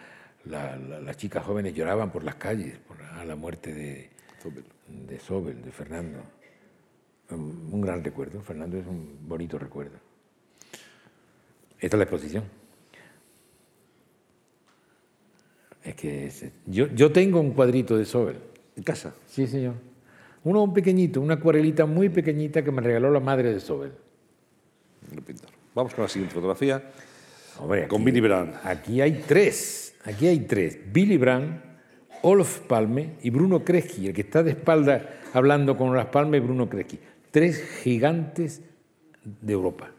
las 0.45 1.17
chicas 1.17 1.43
jóvenes 1.43 1.73
lloraban 1.73 2.11
por 2.11 2.23
las 2.23 2.35
calles 2.35 2.77
por 2.79 2.97
la 2.99 3.35
muerte 3.35 3.73
de 3.73 4.09
Sobel. 4.41 4.63
de 4.87 5.19
Sobel, 5.19 5.61
de 5.61 5.71
Fernando. 5.71 6.19
Un, 7.31 7.81
gran 7.81 8.03
recuerdo, 8.03 8.41
Fernando 8.41 8.77
es 8.77 8.87
un 8.87 9.19
bonito 9.27 9.59
recuerdo. 9.59 9.97
Esta 11.79 11.95
es 11.95 11.99
la 11.99 12.03
exposición. 12.03 12.43
Es 15.83 15.95
que 15.95 16.31
yo, 16.65 16.87
yo 16.87 17.11
tengo 17.11 17.39
un 17.39 17.51
cuadrito 17.51 17.97
de 17.97 18.05
Sobel. 18.05 18.37
¿En 18.75 18.83
casa? 18.83 19.13
Sí, 19.27 19.45
señor. 19.47 19.88
Uno 20.43 20.73
pequeñito, 20.73 21.21
una 21.21 21.35
acuarelita 21.35 21.85
muy 21.85 22.09
pequeñita 22.09 22.63
que 22.63 22.71
me 22.71 22.81
regaló 22.81 23.11
la 23.11 23.19
madre 23.19 23.53
de 23.53 23.59
Sobel. 23.59 23.91
Vamos 25.75 25.93
con 25.93 26.03
la 26.03 26.09
siguiente 26.09 26.33
fotografía. 26.33 26.81
con 27.87 28.03
Billy 28.03 28.21
Brandt. 28.21 28.55
Aquí 28.63 29.01
hay 29.01 29.23
tres. 29.27 29.95
Aquí 30.05 30.27
hay 30.27 30.39
tres. 30.41 30.79
Billy 30.91 31.17
Brandt, 31.17 31.61
Olof 32.21 32.59
Palme 32.61 33.15
y 33.21 33.29
Bruno 33.29 33.63
Kresky, 33.63 34.07
el 34.07 34.13
que 34.13 34.21
está 34.21 34.43
de 34.43 34.51
espalda 34.51 35.19
hablando 35.33 35.77
con 35.77 35.95
las 35.95 36.07
palmas, 36.07 36.41
Bruno 36.41 36.69
Kresky. 36.69 36.99
Tres 37.31 37.61
gigantes 37.83 38.61
de 39.23 39.53
Europa. 39.53 39.91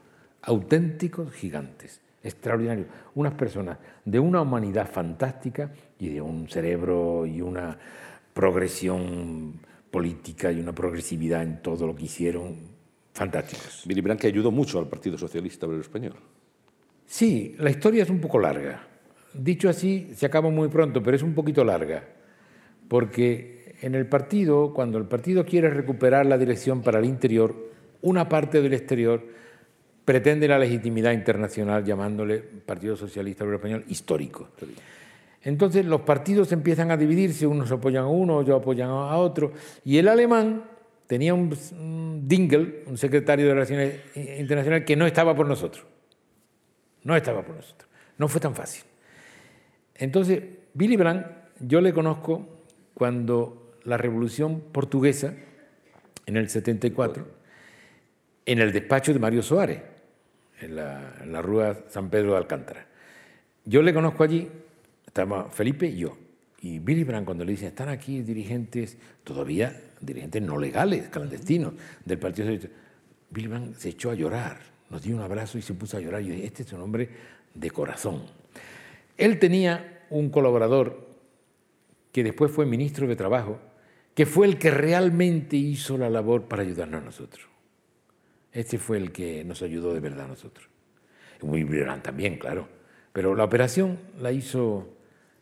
auténticos 0.43 1.33
gigantes, 1.33 2.01
extraordinarios, 2.23 2.87
unas 3.15 3.35
personas 3.35 3.77
de 4.07 4.19
una 4.19 4.41
humanidad 4.41 4.91
fantástica 4.91 5.71
y 5.99 6.09
de 6.09 6.23
un 6.23 6.49
cerebro 6.49 7.27
y 7.27 7.43
una 7.43 7.77
progresión 8.33 9.61
política 9.91 10.53
y 10.53 10.61
una 10.61 10.75
progresividad 10.75 11.43
en 11.43 11.63
todo 11.63 11.87
lo 11.87 11.95
que 11.95 12.05
hicieron 12.05 12.57
fantásticos. 13.13 13.83
Billy 13.87 14.01
Brandt 14.01 14.21
que 14.21 14.29
ayudó 14.29 14.51
mucho 14.51 14.79
al 14.79 14.89
Partido 14.89 15.19
Socialista 15.19 15.67
Obrero 15.67 15.83
Español. 15.83 16.15
Sí, 17.07 17.57
la 17.59 17.71
historia 17.71 18.05
es 18.05 18.11
un 18.11 18.21
poco 18.21 18.39
larga. 18.39 18.87
Dicho 19.35 19.69
así, 19.69 20.11
se 20.15 20.27
acaba 20.27 20.51
muy 20.51 20.69
pronto, 20.69 21.03
pero 21.03 21.17
es 21.17 21.23
un 21.23 21.35
poquito 21.35 21.65
larga, 21.65 22.05
porque 22.89 23.77
en 23.81 23.95
el 23.95 24.07
partido, 24.07 24.73
cuando 24.73 24.99
el 24.99 25.05
partido 25.05 25.45
quiere 25.45 25.71
recuperar 25.71 26.27
la 26.27 26.39
dirección 26.39 26.83
para 26.83 26.99
el 26.99 27.05
interior, 27.05 27.71
una 28.03 28.29
parte 28.29 28.63
del 28.63 28.75
exterior 28.75 29.23
pretende 30.05 30.49
la 30.49 30.59
legitimidad 30.59 31.13
internacional 31.13 31.85
llamándole 31.85 32.39
Partido 32.39 32.97
Socialista 32.97 33.45
Obrero 33.45 33.59
Español 33.59 33.85
histórico. 33.89 34.49
Entonces 35.43 35.87
los 35.87 36.03
partidos 36.03 36.53
empiezan 36.53 36.91
a 36.91 36.97
dividirse, 36.97 37.47
unos 37.47 37.71
apoyan 37.73 38.05
a 38.05 38.09
uno, 38.09 38.37
otros 38.37 38.61
apoyan 38.61 38.91
a 38.91 39.17
otro, 39.17 39.53
y 39.85 39.97
el 39.97 40.09
alemán 40.09 40.65
tenía 41.07 41.35
un, 41.35 42.29
Dingle, 42.29 42.85
un 42.87 42.99
secretario 42.99 43.47
de 43.47 43.55
Relaciones 43.55 44.01
Internacionales, 44.15 44.85
que 44.87 44.97
no 44.97 45.07
estaba 45.07 45.35
por 45.35 45.47
nosotros. 45.49 45.85
No 47.03 47.17
estaba 47.17 47.43
por 47.43 47.57
nosotros. 47.57 47.89
No 48.19 48.29
fue 48.29 48.41
tan 48.41 48.55
fácil. 48.55 48.85
Entonces, 49.95 50.43
Billy 50.75 50.97
Brandt, 50.97 51.27
yo 51.61 51.81
le 51.81 51.93
conozco 51.93 52.47
cuando 52.95 53.75
la 53.85 53.97
Revolución 53.97 54.61
Portuguesa, 54.73 55.35
en 56.27 56.37
el 56.37 56.49
74, 56.49 57.27
en 58.45 58.59
el 58.61 58.73
despacho 58.73 59.13
de 59.13 59.19
Mario 59.19 59.43
Soares, 59.43 59.81
en 60.61 60.77
la 60.77 61.43
Rúa 61.43 61.77
San 61.89 62.11
Pedro 62.11 62.33
de 62.33 62.37
Alcántara. 62.37 62.87
Yo 63.65 63.83
le 63.83 63.95
conozco 63.95 64.23
allí, 64.23 64.49
estaba 65.11 65.51
Felipe 65.51 65.87
y 65.87 65.97
yo. 65.97 66.17
Y 66.63 66.79
Billy 66.79 67.03
Brandt, 67.03 67.27
cuando 67.27 67.45
le 67.45 67.53
dicen, 67.53 67.69
están 67.69 67.89
aquí 67.89 68.23
dirigentes, 68.23 68.97
todavía 69.25 69.77
dirigentes 70.01 70.41
no 70.41 70.57
legales, 70.57 71.09
clandestinos, 71.09 71.75
del 72.05 72.19
Partido 72.19 72.47
Socialista, 72.47 72.69
Billy 73.31 73.49
Brandt 73.49 73.77
se 73.77 73.89
echó 73.89 74.11
a 74.11 74.15
llorar, 74.15 74.61
nos 74.89 75.03
dio 75.03 75.17
un 75.17 75.23
abrazo 75.23 75.59
y 75.59 75.63
se 75.63 75.75
puso 75.75 75.97
a 75.97 76.01
llorar. 76.01 76.23
Yo 76.23 76.33
dije, 76.33 76.47
este 76.47 76.63
es 76.63 76.73
un 76.73 76.83
hombre 76.83 77.09
de 77.55 77.71
corazón. 77.71 78.23
Él 79.17 79.41
tenía 79.41 80.07
un 80.11 80.31
colaborador 80.31 81.09
que 82.13 82.23
después 82.23 82.53
fue 82.53 82.65
ministro 82.65 83.09
de 83.09 83.17
Trabajo, 83.17 83.59
que 84.15 84.27
fue 84.27 84.47
el 84.47 84.59
que 84.59 84.71
realmente 84.71 85.57
hizo 85.57 85.99
la 85.99 86.09
labor 86.09 86.45
para 86.45 86.63
ayudarnos 86.63 87.03
a 87.03 87.05
nosotros. 87.05 87.47
Este 88.53 88.79
fue 88.79 88.97
el 88.99 89.11
que 89.11 89.45
nos 89.45 89.63
ayudó 89.63 89.93
de 89.93 90.01
verdad 90.01 90.27
a 90.27 90.29
nosotros. 90.29 90.69
Muy 91.43 91.65
Brandt 91.65 92.05
también, 92.05 92.37
claro. 92.37 92.69
Pero 93.13 93.35
la 93.35 93.45
operación 93.45 93.99
la 94.21 94.31
hizo 94.31 95.00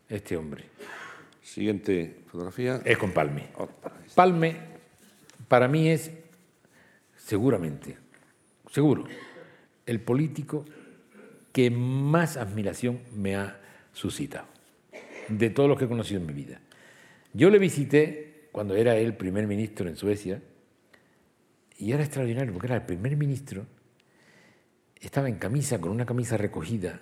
este 0.08 0.36
hombre. 0.36 0.64
Siguiente 1.42 2.22
fotografía. 2.26 2.80
Es 2.84 2.98
con 2.98 3.12
Palme. 3.12 3.48
Palme 4.14 4.56
para 5.48 5.66
mí 5.66 5.88
es 5.88 6.12
seguramente, 7.16 7.96
seguro, 8.70 9.04
el 9.86 10.00
político 10.00 10.64
que 11.52 11.70
más 11.70 12.36
admiración 12.36 13.00
me 13.14 13.36
ha 13.36 13.58
suscitado 13.92 14.46
de 15.28 15.50
todos 15.50 15.68
los 15.68 15.78
que 15.78 15.86
he 15.86 15.88
conocido 15.88 16.20
en 16.20 16.26
mi 16.26 16.32
vida. 16.32 16.60
Yo 17.32 17.50
le 17.50 17.58
visité 17.58 18.48
cuando 18.52 18.74
era 18.74 18.96
él 18.96 19.14
primer 19.16 19.46
ministro 19.46 19.88
en 19.88 19.96
Suecia 19.96 20.42
y 21.78 21.92
era 21.92 22.02
extraordinario 22.02 22.52
porque 22.52 22.66
era 22.66 22.76
el 22.76 22.82
primer 22.82 23.16
ministro, 23.16 23.66
estaba 25.00 25.28
en 25.28 25.36
camisa, 25.36 25.80
con 25.80 25.92
una 25.92 26.06
camisa 26.06 26.36
recogida, 26.36 27.00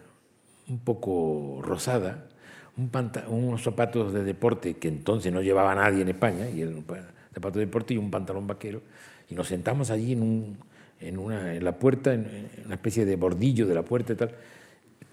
un 0.69 0.81
poco 0.81 1.61
rosada, 1.63 2.29
un 2.77 2.91
unos 3.29 3.63
zapatos 3.63 4.13
de 4.13 4.23
deporte 4.23 4.75
que 4.75 4.89
entonces 4.89 5.33
no 5.33 5.41
llevaba 5.41 5.75
nadie 5.75 6.03
en 6.03 6.09
España, 6.09 6.49
y 6.49 6.61
el 6.61 6.85
zapato 7.33 7.59
de 7.59 7.67
deporte 7.67 7.95
y 7.95 7.97
un 7.97 8.11
pantalón 8.11 8.47
vaquero, 8.47 8.83
y 9.31 9.35
nos 9.35 9.49
sentamos 9.49 9.91
allí 9.91 10.13
en, 10.13 10.23
un, 10.23 10.59
en, 11.01 11.19
una, 11.19 11.55
en 11.55 11.65
la 11.65 11.79
puerta, 11.79 12.13
en, 12.13 12.49
una 12.65 12.75
especie 12.75 13.05
de 13.05 13.17
bordillo 13.17 13.67
de 13.67 13.75
la 13.75 13.83
puerta 13.83 14.13
y 14.13 14.17
tal, 14.17 14.31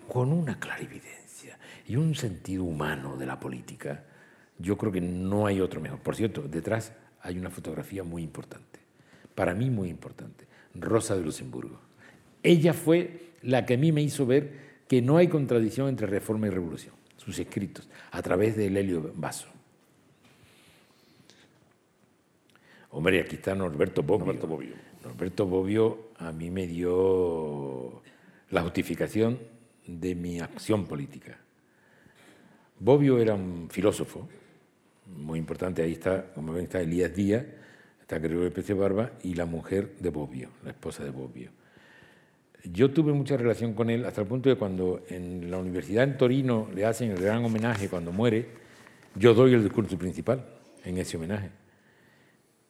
con 0.07 0.33
una 0.33 0.59
clarividencia 0.59 1.57
y 1.87 1.95
un 1.95 2.15
sentido 2.15 2.65
humano 2.65 3.15
de 3.15 3.25
la 3.25 3.39
política. 3.39 4.03
Yo 4.59 4.77
creo 4.77 4.91
que 4.91 5.01
no 5.01 5.47
hay 5.47 5.61
otro 5.61 5.81
mejor. 5.81 5.99
Por 5.99 6.15
cierto, 6.15 6.41
detrás 6.41 6.93
hay 7.21 7.39
una 7.39 7.49
fotografía 7.49 8.03
muy 8.03 8.23
importante, 8.23 8.79
para 9.35 9.53
mí 9.53 9.69
muy 9.69 9.89
importante, 9.89 10.45
Rosa 10.75 11.15
de 11.15 11.23
Luxemburgo. 11.23 11.79
Ella 12.43 12.73
fue 12.73 13.31
la 13.41 13.65
que 13.65 13.75
a 13.75 13.77
mí 13.77 13.93
me 13.93 14.01
hizo 14.01 14.25
ver 14.25 14.73
que 14.89 15.01
no 15.01 15.15
hay 15.15 15.29
contradicción 15.29 15.87
entre 15.87 16.07
reforma 16.07 16.47
y 16.47 16.49
revolución 16.49 17.02
sus 17.23 17.39
escritos, 17.39 17.87
a 18.11 18.21
través 18.21 18.55
de 18.55 18.67
Helio 18.67 19.11
Basso. 19.15 19.47
Hombre, 22.91 23.21
aquí 23.21 23.35
está 23.35 23.55
Norberto 23.55 24.03
Bobbio. 24.03 24.25
Norberto 24.25 24.47
Bobbio. 24.47 24.75
Norberto 25.03 25.45
Bobbio 25.45 26.09
a 26.17 26.31
mí 26.31 26.51
me 26.51 26.67
dio 26.67 28.01
la 28.51 28.61
justificación 28.61 29.39
de 29.85 30.15
mi 30.15 30.39
acción 30.39 30.85
política. 30.85 31.37
Bobbio 32.79 33.19
era 33.19 33.33
un 33.33 33.69
filósofo 33.69 34.27
muy 35.07 35.39
importante, 35.39 35.81
ahí 35.81 35.93
está, 35.93 36.33
como 36.33 36.53
ven, 36.53 36.65
está 36.65 36.81
Elías 36.81 37.13
Díaz, 37.13 37.45
está 37.99 38.19
Gregorio 38.19 38.53
Pérez 38.53 38.77
Barba 38.77 39.11
y 39.23 39.33
la 39.33 39.45
mujer 39.45 39.95
de 39.99 40.09
Bobbio, 40.09 40.49
la 40.63 40.71
esposa 40.71 41.03
de 41.03 41.09
Bobbio. 41.09 41.51
Yo 42.63 42.91
tuve 42.91 43.11
mucha 43.11 43.35
relación 43.35 43.73
con 43.73 43.89
él 43.89 44.05
hasta 44.05 44.21
el 44.21 44.27
punto 44.27 44.47
de 44.47 44.55
cuando 44.55 45.03
en 45.09 45.51
la 45.51 45.57
universidad 45.57 46.05
en 46.05 46.17
Torino 46.17 46.69
le 46.73 46.85
hacen 46.85 47.11
el 47.11 47.21
gran 47.21 47.43
homenaje 47.43 47.89
cuando 47.89 48.13
muere, 48.13 48.47
yo 49.15 49.33
doy 49.33 49.53
el 49.53 49.63
discurso 49.63 49.97
principal 49.97 50.45
en 50.85 50.97
ese 50.97 51.17
homenaje. 51.17 51.49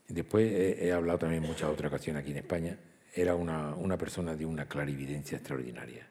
Después 0.07 0.51
he, 0.51 0.91
hablado 0.91 1.19
también 1.19 1.43
en 1.43 1.49
muchas 1.49 1.69
otras 1.69 1.91
ocasiones 1.91 2.23
aquí 2.23 2.31
en 2.31 2.37
España. 2.37 2.77
Era 3.13 3.35
una, 3.35 3.75
una 3.75 3.95
persona 3.95 4.35
de 4.35 4.45
una 4.47 4.67
clarividencia 4.67 5.37
extraordinaria. 5.37 6.07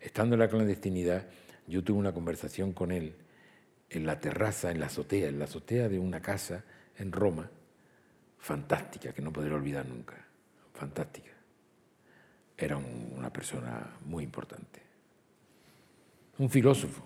Estando 0.00 0.34
en 0.34 0.40
la 0.40 0.48
clandestinidad, 0.48 1.26
yo 1.66 1.84
tuve 1.84 1.98
una 1.98 2.12
conversación 2.12 2.72
con 2.72 2.90
él 2.90 3.14
en 3.90 4.06
la 4.06 4.18
terraza, 4.20 4.70
en 4.70 4.80
la 4.80 4.86
azotea, 4.86 5.28
en 5.28 5.38
la 5.38 5.44
azotea 5.44 5.90
de 5.90 5.98
una 5.98 6.22
casa 6.22 6.64
en 6.96 7.12
Roma, 7.12 7.50
fantástica, 8.38 9.12
que 9.12 9.20
no 9.20 9.32
podré 9.32 9.52
olvidar 9.52 9.86
nunca, 9.86 10.16
fantástica 10.72 11.37
era 12.58 12.76
un, 12.76 13.14
una 13.16 13.32
persona 13.32 13.88
muy 14.04 14.24
importante. 14.24 14.82
Un 16.38 16.50
filósofo. 16.50 17.02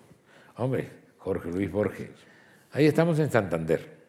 Hombre, 0.56 0.88
Jorge 1.18 1.50
Luis 1.50 1.70
Borges. 1.70 2.10
Ahí 2.72 2.86
estamos 2.86 3.18
en 3.18 3.30
Santander. 3.30 4.02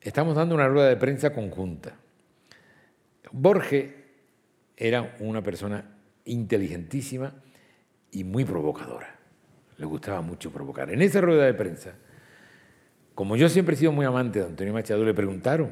Estamos 0.00 0.36
dando 0.36 0.54
una 0.54 0.68
rueda 0.68 0.88
de 0.88 0.96
prensa 0.96 1.32
conjunta. 1.32 1.96
Borges 3.32 3.92
era 4.76 5.16
una 5.20 5.42
persona 5.42 5.84
inteligentísima 6.24 7.32
y 8.10 8.24
muy 8.24 8.44
provocadora. 8.44 9.16
Le 9.78 9.86
gustaba 9.86 10.20
mucho 10.20 10.50
provocar. 10.50 10.90
En 10.90 11.02
esa 11.02 11.20
rueda 11.20 11.46
de 11.46 11.54
prensa, 11.54 11.94
como 13.14 13.36
yo 13.36 13.48
siempre 13.48 13.74
he 13.74 13.78
sido 13.78 13.92
muy 13.92 14.06
amante 14.06 14.40
de 14.40 14.46
Antonio 14.46 14.72
Machado, 14.72 15.04
le 15.04 15.14
preguntaron, 15.14 15.70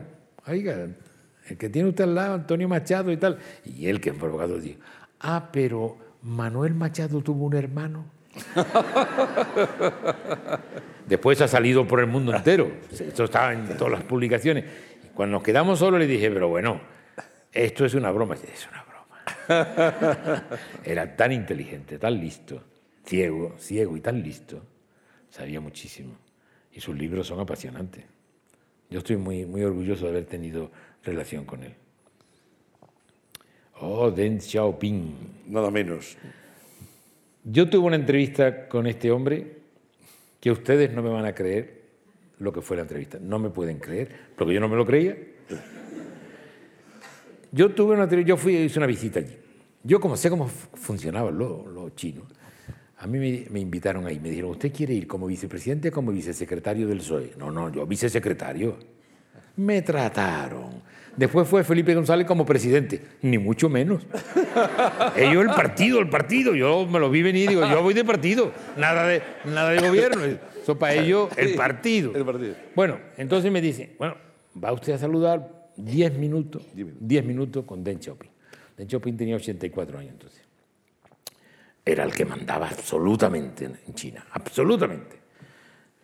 el 1.50 1.58
que 1.58 1.68
tiene 1.68 1.88
usted 1.88 2.04
al 2.04 2.14
lado, 2.14 2.34
Antonio 2.34 2.68
Machado 2.68 3.10
y 3.12 3.16
tal. 3.16 3.38
Y 3.64 3.88
él, 3.88 4.00
que 4.00 4.10
es 4.10 4.16
provocador, 4.16 4.60
dijo, 4.60 4.80
ah, 5.20 5.48
pero 5.52 5.96
Manuel 6.22 6.74
Machado 6.74 7.20
tuvo 7.20 7.46
un 7.46 7.54
hermano. 7.54 8.04
Después 11.06 11.40
ha 11.40 11.48
salido 11.48 11.86
por 11.86 12.00
el 12.00 12.06
mundo 12.06 12.34
entero. 12.34 12.70
Esto 12.92 13.24
estaba 13.24 13.52
en 13.52 13.76
todas 13.76 13.92
las 13.92 14.04
publicaciones. 14.04 14.64
Cuando 15.14 15.38
nos 15.38 15.42
quedamos 15.42 15.80
solos 15.80 15.98
le 15.98 16.06
dije, 16.06 16.30
pero 16.30 16.48
bueno, 16.48 16.80
esto 17.52 17.84
es 17.84 17.94
una 17.94 18.10
broma. 18.10 18.36
Es 18.36 18.68
una 18.68 18.84
broma. 18.84 20.48
Era 20.84 21.16
tan 21.16 21.32
inteligente, 21.32 21.98
tan 21.98 22.20
listo, 22.20 22.62
ciego, 23.04 23.56
ciego 23.58 23.96
y 23.96 24.00
tan 24.00 24.22
listo. 24.22 24.62
Sabía 25.28 25.60
muchísimo. 25.60 26.16
Y 26.72 26.80
sus 26.80 26.96
libros 26.96 27.26
son 27.26 27.40
apasionantes. 27.40 28.04
Yo 28.88 28.98
estoy 28.98 29.16
muy, 29.16 29.46
muy 29.46 29.62
orgulloso 29.62 30.04
de 30.04 30.10
haber 30.10 30.26
tenido 30.26 30.70
relación 31.04 31.44
con 31.44 31.64
él. 31.64 31.74
Oh, 33.80 34.10
Deng 34.10 34.40
Xiaoping. 34.40 35.44
Nada 35.48 35.70
menos. 35.70 36.16
Yo 37.44 37.68
tuve 37.68 37.86
una 37.86 37.96
entrevista 37.96 38.68
con 38.68 38.86
este 38.86 39.10
hombre 39.10 39.58
que 40.40 40.50
ustedes 40.50 40.92
no 40.92 41.02
me 41.02 41.08
van 41.08 41.24
a 41.24 41.34
creer 41.34 41.80
lo 42.38 42.52
que 42.52 42.60
fue 42.60 42.76
la 42.76 42.82
entrevista. 42.82 43.18
No 43.20 43.38
me 43.38 43.50
pueden 43.50 43.78
creer, 43.78 44.10
porque 44.36 44.54
yo 44.54 44.60
no 44.60 44.68
me 44.68 44.76
lo 44.76 44.84
creía. 44.84 45.16
Yo 47.52 47.70
tuve 47.70 47.94
una 47.94 48.08
yo 48.22 48.36
fui 48.36 48.56
hice 48.56 48.78
una 48.78 48.86
visita 48.86 49.18
allí. 49.18 49.36
Yo 49.82 49.98
como 49.98 50.16
sé 50.16 50.28
cómo 50.28 50.46
funcionaban 50.46 51.36
los 51.36 51.66
lo 51.66 51.90
chinos, 51.90 52.24
a 52.98 53.06
mí 53.06 53.18
me, 53.18 53.46
me, 53.50 53.60
invitaron 53.60 54.06
ahí, 54.06 54.20
me 54.20 54.28
dijeron, 54.28 54.50
¿usted 54.50 54.72
quiere 54.72 54.92
ir 54.92 55.06
como 55.06 55.26
vicepresidente 55.26 55.88
o 55.88 55.92
como 55.92 56.12
vicesecretario 56.12 56.86
del 56.86 56.98
PSOE? 56.98 57.32
No, 57.38 57.50
no, 57.50 57.72
yo 57.72 57.86
vicesecretario. 57.86 58.76
Me 59.56 59.82
trataron. 59.82 60.90
Después 61.16 61.46
fue 61.48 61.64
Felipe 61.64 61.94
González 61.94 62.26
como 62.26 62.46
presidente, 62.46 63.02
ni 63.22 63.36
mucho 63.36 63.68
menos. 63.68 64.06
Ellos 65.16 65.42
el 65.42 65.50
partido, 65.50 65.98
el 65.98 66.08
partido. 66.08 66.54
Yo 66.54 66.86
me 66.86 66.98
lo 66.98 67.10
vi 67.10 67.22
venir 67.22 67.44
y 67.44 67.48
digo, 67.48 67.68
yo 67.68 67.82
voy 67.82 67.94
de 67.94 68.04
partido, 68.04 68.52
nada 68.76 69.06
de, 69.06 69.22
nada 69.44 69.70
de 69.70 69.86
gobierno. 69.86 70.22
Eso 70.24 70.78
para 70.78 70.94
ellos 70.94 71.28
el 71.36 71.54
partido. 71.56 72.12
El 72.14 72.24
partido. 72.24 72.54
Bueno, 72.74 72.98
entonces 73.18 73.50
me 73.52 73.60
dice, 73.60 73.96
bueno, 73.98 74.16
va 74.62 74.72
usted 74.72 74.94
a 74.94 74.98
saludar 74.98 75.68
10 75.76 76.16
minutos, 76.16 76.66
10 76.74 77.24
minutos 77.24 77.64
con 77.64 77.84
Deng 77.84 78.00
Xiaoping. 78.00 78.30
Deng 78.76 78.88
Xiaoping 78.88 79.16
tenía 79.16 79.36
84 79.36 79.98
años 79.98 80.12
entonces. 80.12 80.40
Era 81.84 82.04
el 82.04 82.14
que 82.14 82.24
mandaba 82.24 82.68
absolutamente 82.68 83.64
en 83.64 83.94
China, 83.94 84.24
absolutamente. 84.30 85.19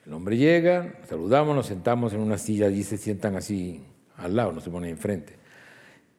El 0.07 0.13
hombre 0.13 0.37
llega, 0.37 0.95
saludamos, 1.09 1.57
nos 1.57 1.67
sentamos 1.67 2.13
en 2.13 2.21
una 2.21 2.39
silla, 2.39 2.67
allí 2.67 2.85
se 2.85 2.97
sientan 2.97 3.35
así 3.35 3.83
al 4.17 4.37
lado, 4.37 4.53
no 4.53 4.61
se 4.61 4.71
ponen 4.71 4.91
enfrente. 4.91 5.35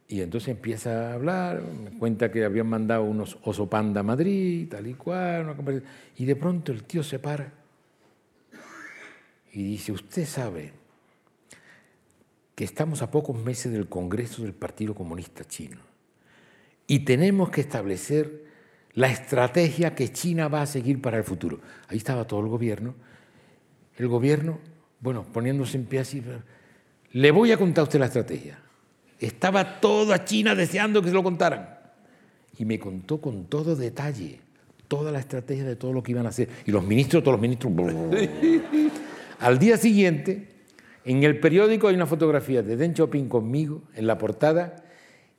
Y 0.10 0.22
entonces 0.22 0.50
empieza 0.50 1.12
a 1.12 1.14
hablar, 1.14 1.62
me 1.62 1.98
cuenta 1.98 2.32
que 2.32 2.44
habían 2.44 2.68
mandado 2.68 3.04
unos 3.04 3.38
oso 3.44 3.70
panda 3.70 4.02
a 4.02 4.04
Madrid, 4.04 4.68
tal 4.70 4.88
y 4.88 4.94
cual, 4.94 5.50
una. 5.50 5.82
Y 6.18 6.26
de 6.26 6.36
pronto 6.36 6.72
el 6.72 6.84
tío 6.84 7.02
se 7.02 7.20
para 7.20 7.52
y 9.54 9.64
dice, 9.64 9.92
usted 9.92 10.26
sabe 10.26 10.74
que 12.56 12.64
estamos 12.64 13.02
a 13.02 13.10
pocos 13.10 13.38
meses 13.42 13.72
del 13.72 13.88
Congreso 13.88 14.44
del 14.44 14.54
Partido 14.54 14.94
Comunista 14.94 15.46
Chino 15.46 15.80
y 16.88 17.00
tenemos 17.00 17.50
que 17.50 17.62
establecer 17.62 18.46
la 18.94 19.10
estrategia 19.10 19.96
que 19.96 20.12
China 20.12 20.48
va 20.48 20.62
a 20.62 20.66
seguir 20.66 21.02
para 21.02 21.18
el 21.18 21.24
futuro. 21.24 21.60
Ahí 21.88 21.98
estaba 21.98 22.26
todo 22.26 22.40
el 22.42 22.48
gobierno. 22.48 22.96
El 23.98 24.08
gobierno, 24.08 24.60
bueno, 25.00 25.24
poniéndose 25.24 25.78
en 25.78 25.86
pie 25.86 26.00
así, 26.00 26.24
le 27.12 27.32
voy 27.32 27.52
a 27.52 27.58
contar 27.58 27.82
a 27.82 27.84
usted 27.84 28.00
la 28.00 28.06
estrategia. 28.06 28.60
Estaba 29.20 29.80
toda 29.80 30.24
China 30.24 30.54
deseando 30.54 31.02
que 31.02 31.10
se 31.10 31.14
lo 31.14 31.24
contaran. 31.24 31.78
Y 32.60 32.66
me 32.66 32.80
contó 32.80 33.20
con 33.20 33.46
todo 33.46 33.76
detalle 33.76 34.40
toda 34.88 35.12
la 35.12 35.20
estrategia 35.20 35.64
de 35.64 35.76
todo 35.76 35.94
lo 35.94 36.04
que 36.04 36.12
iban 36.12 36.26
a 36.26 36.30
hacer. 36.30 36.50
Y 36.66 36.72
los 36.72 36.84
ministros, 36.84 37.24
todos 37.24 37.34
los 37.34 37.42
ministros. 37.42 37.74
Al 39.40 39.60
día 39.60 39.78
siguiente, 39.78 40.48
en 41.06 41.24
el 41.24 41.40
periódico 41.40 41.88
hay 41.88 41.96
una 41.96 42.06
fotografía 42.06 42.62
de 42.62 42.78
Deng 42.78 42.96
Xiaoping 42.96 43.28
conmigo 43.30 43.84
en 43.96 44.08
la 44.08 44.18
portada 44.18 44.76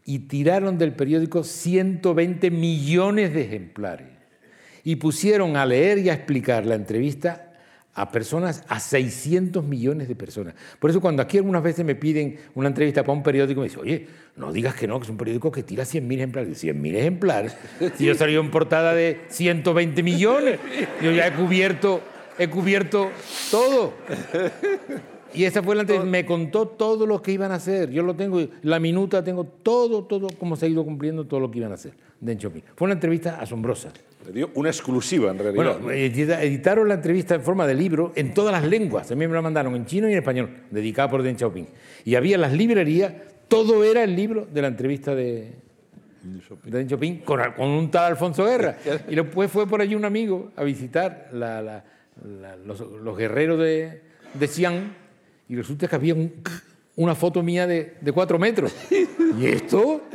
y 0.04 0.20
tiraron 0.20 0.78
del 0.78 0.94
periódico 0.94 1.44
120 1.44 2.50
millones 2.50 3.34
de 3.34 3.42
ejemplares 3.42 4.08
y 4.84 4.96
pusieron 4.96 5.56
a 5.56 5.66
leer 5.66 5.98
y 5.98 6.08
a 6.08 6.14
explicar 6.14 6.64
la 6.64 6.74
entrevista 6.74 7.47
a 7.98 8.12
personas, 8.12 8.62
a 8.68 8.78
600 8.78 9.64
millones 9.64 10.06
de 10.06 10.14
personas. 10.14 10.54
Por 10.78 10.88
eso 10.88 11.00
cuando 11.00 11.20
aquí 11.20 11.36
algunas 11.36 11.64
veces 11.64 11.84
me 11.84 11.96
piden 11.96 12.38
una 12.54 12.68
entrevista 12.68 13.02
para 13.02 13.14
un 13.14 13.24
periódico, 13.24 13.60
me 13.60 13.66
dicen, 13.66 13.80
oye, 13.80 14.06
no 14.36 14.52
digas 14.52 14.76
que 14.76 14.86
no, 14.86 15.00
que 15.00 15.04
es 15.04 15.10
un 15.10 15.16
periódico 15.16 15.50
que 15.50 15.64
tira 15.64 15.82
100.000 15.82 16.14
ejemplares. 16.14 16.62
100.000 16.62 16.94
ejemplares. 16.94 17.56
Si 17.96 18.04
yo 18.04 18.14
salí 18.14 18.36
en 18.36 18.52
portada 18.52 18.94
de 18.94 19.22
120 19.30 20.02
millones, 20.04 20.60
yo 21.02 21.10
ya 21.10 21.26
he 21.26 21.32
cubierto, 21.32 22.00
he 22.38 22.48
cubierto 22.48 23.10
todo. 23.50 23.94
Y 25.34 25.44
esa 25.44 25.62
fue 25.62 25.74
la 25.74 25.82
entrevista. 25.82 26.08
Me 26.08 26.24
contó 26.24 26.66
todo 26.68 27.06
lo 27.06 27.20
que 27.20 27.32
iban 27.32 27.52
a 27.52 27.56
hacer. 27.56 27.90
Yo 27.90 28.02
lo 28.02 28.14
tengo, 28.14 28.40
la 28.62 28.78
minuta 28.78 29.22
tengo 29.22 29.44
todo, 29.44 30.04
todo, 30.04 30.28
cómo 30.38 30.56
se 30.56 30.66
ha 30.66 30.68
ido 30.68 30.84
cumpliendo 30.84 31.26
todo 31.26 31.40
lo 31.40 31.50
que 31.50 31.58
iban 31.58 31.72
a 31.72 31.74
hacer. 31.74 31.92
Deng 32.20 32.38
Xiaoping. 32.38 32.62
Fue 32.74 32.86
una 32.86 32.94
entrevista 32.94 33.40
asombrosa. 33.40 33.92
Le 34.26 34.32
dio 34.32 34.50
una 34.54 34.70
exclusiva 34.70 35.30
en 35.30 35.38
realidad. 35.38 35.78
Bueno, 35.80 35.90
editaron 35.90 36.88
la 36.88 36.94
entrevista 36.94 37.34
en 37.34 37.42
forma 37.42 37.66
de 37.66 37.74
libro 37.74 38.12
en 38.16 38.34
todas 38.34 38.52
las 38.52 38.68
lenguas. 38.68 39.10
A 39.10 39.14
mí 39.14 39.26
me 39.26 39.34
la 39.34 39.42
mandaron 39.42 39.74
en 39.76 39.86
chino 39.86 40.08
y 40.08 40.12
en 40.12 40.18
español, 40.18 40.50
dedicada 40.70 41.08
por 41.08 41.22
Deng 41.22 41.36
Xiaoping. 41.36 41.68
Y 42.04 42.14
había 42.14 42.36
las 42.38 42.52
librerías, 42.52 43.12
todo 43.46 43.84
era 43.84 44.02
el 44.02 44.16
libro 44.16 44.46
de 44.52 44.62
la 44.62 44.68
entrevista 44.68 45.14
de, 45.14 45.52
de 46.64 46.70
Deng 46.70 46.88
Xiaoping 46.88 47.18
con, 47.20 47.40
con, 47.56 47.68
un 47.68 47.90
tal 47.90 48.12
Alfonso 48.12 48.44
Guerra. 48.44 48.76
Y 49.08 49.14
después 49.14 49.50
fue 49.50 49.66
por 49.66 49.80
allí 49.80 49.94
un 49.94 50.04
amigo 50.04 50.50
a 50.56 50.64
visitar 50.64 51.28
la, 51.32 51.62
la, 51.62 51.84
los, 52.66 52.80
los, 52.80 53.16
guerreros 53.16 53.58
de, 53.60 54.02
de 54.34 54.48
Xi'an 54.48 55.07
y 55.48 55.56
resulta 55.56 55.88
que 55.88 55.96
había 55.96 56.14
un, 56.14 56.32
una 56.96 57.14
foto 57.14 57.42
mía 57.42 57.66
de, 57.66 57.94
de 58.00 58.12
cuatro 58.12 58.38
metros. 58.38 58.74
¿Y 59.38 59.46
esto? 59.46 60.02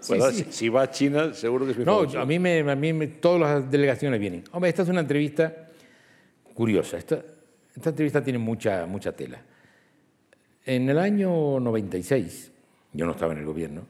Sí, 0.00 0.16
bueno, 0.16 0.30
sí. 0.30 0.46
Si 0.50 0.68
va 0.68 0.82
a 0.82 0.90
China, 0.90 1.34
seguro 1.34 1.64
que 1.66 1.72
es 1.72 1.78
mi 1.78 1.84
No, 1.84 1.98
famoso. 1.98 2.20
a 2.20 2.24
mí, 2.24 2.38
me, 2.38 2.60
a 2.60 2.76
mí 2.76 2.92
me, 2.92 3.08
todas 3.08 3.40
las 3.40 3.70
delegaciones 3.70 4.20
vienen. 4.20 4.44
Hombre, 4.52 4.70
esta 4.70 4.82
es 4.82 4.88
una 4.88 5.00
entrevista 5.00 5.70
curiosa. 6.54 6.96
Esta, 6.98 7.20
esta 7.74 7.90
entrevista 7.90 8.22
tiene 8.22 8.38
mucha, 8.38 8.86
mucha 8.86 9.12
tela. 9.12 9.42
En 10.64 10.88
el 10.88 10.98
año 10.98 11.58
96, 11.58 12.52
yo 12.92 13.06
no 13.06 13.12
estaba 13.12 13.32
en 13.32 13.40
el 13.40 13.44
gobierno, 13.44 13.86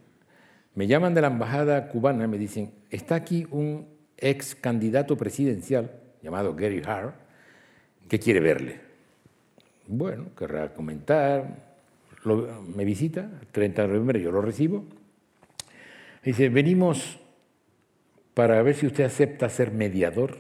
me 0.75 0.87
llaman 0.87 1.13
de 1.13 1.21
la 1.21 1.27
embajada 1.27 1.89
cubana 1.89 2.25
y 2.25 2.29
me 2.29 2.39
dicen, 2.39 2.73
está 2.91 3.15
aquí 3.15 3.47
un 3.51 3.87
ex 4.17 4.55
candidato 4.55 5.17
presidencial 5.17 5.93
llamado 6.23 6.55
Gary 6.55 6.83
Hart 6.87 7.15
que 8.09 8.19
quiere 8.19 8.41
verle. 8.41 8.81
Bueno, 9.91 10.27
querrá 10.37 10.75
comentar, 10.75 11.47
me 12.77 12.85
visita, 12.85 13.31
el 13.41 13.47
30 13.47 13.83
de 13.83 13.89
noviembre 13.89 14.21
yo 14.21 14.31
lo 14.31 14.43
recibo. 14.43 14.85
Dice, 16.23 16.51
venimos 16.51 17.19
para 18.35 18.61
ver 18.63 18.75
si 18.75 18.87
usted 18.87 19.05
acepta 19.05 19.49
ser 19.49 19.73
mediador 19.73 20.37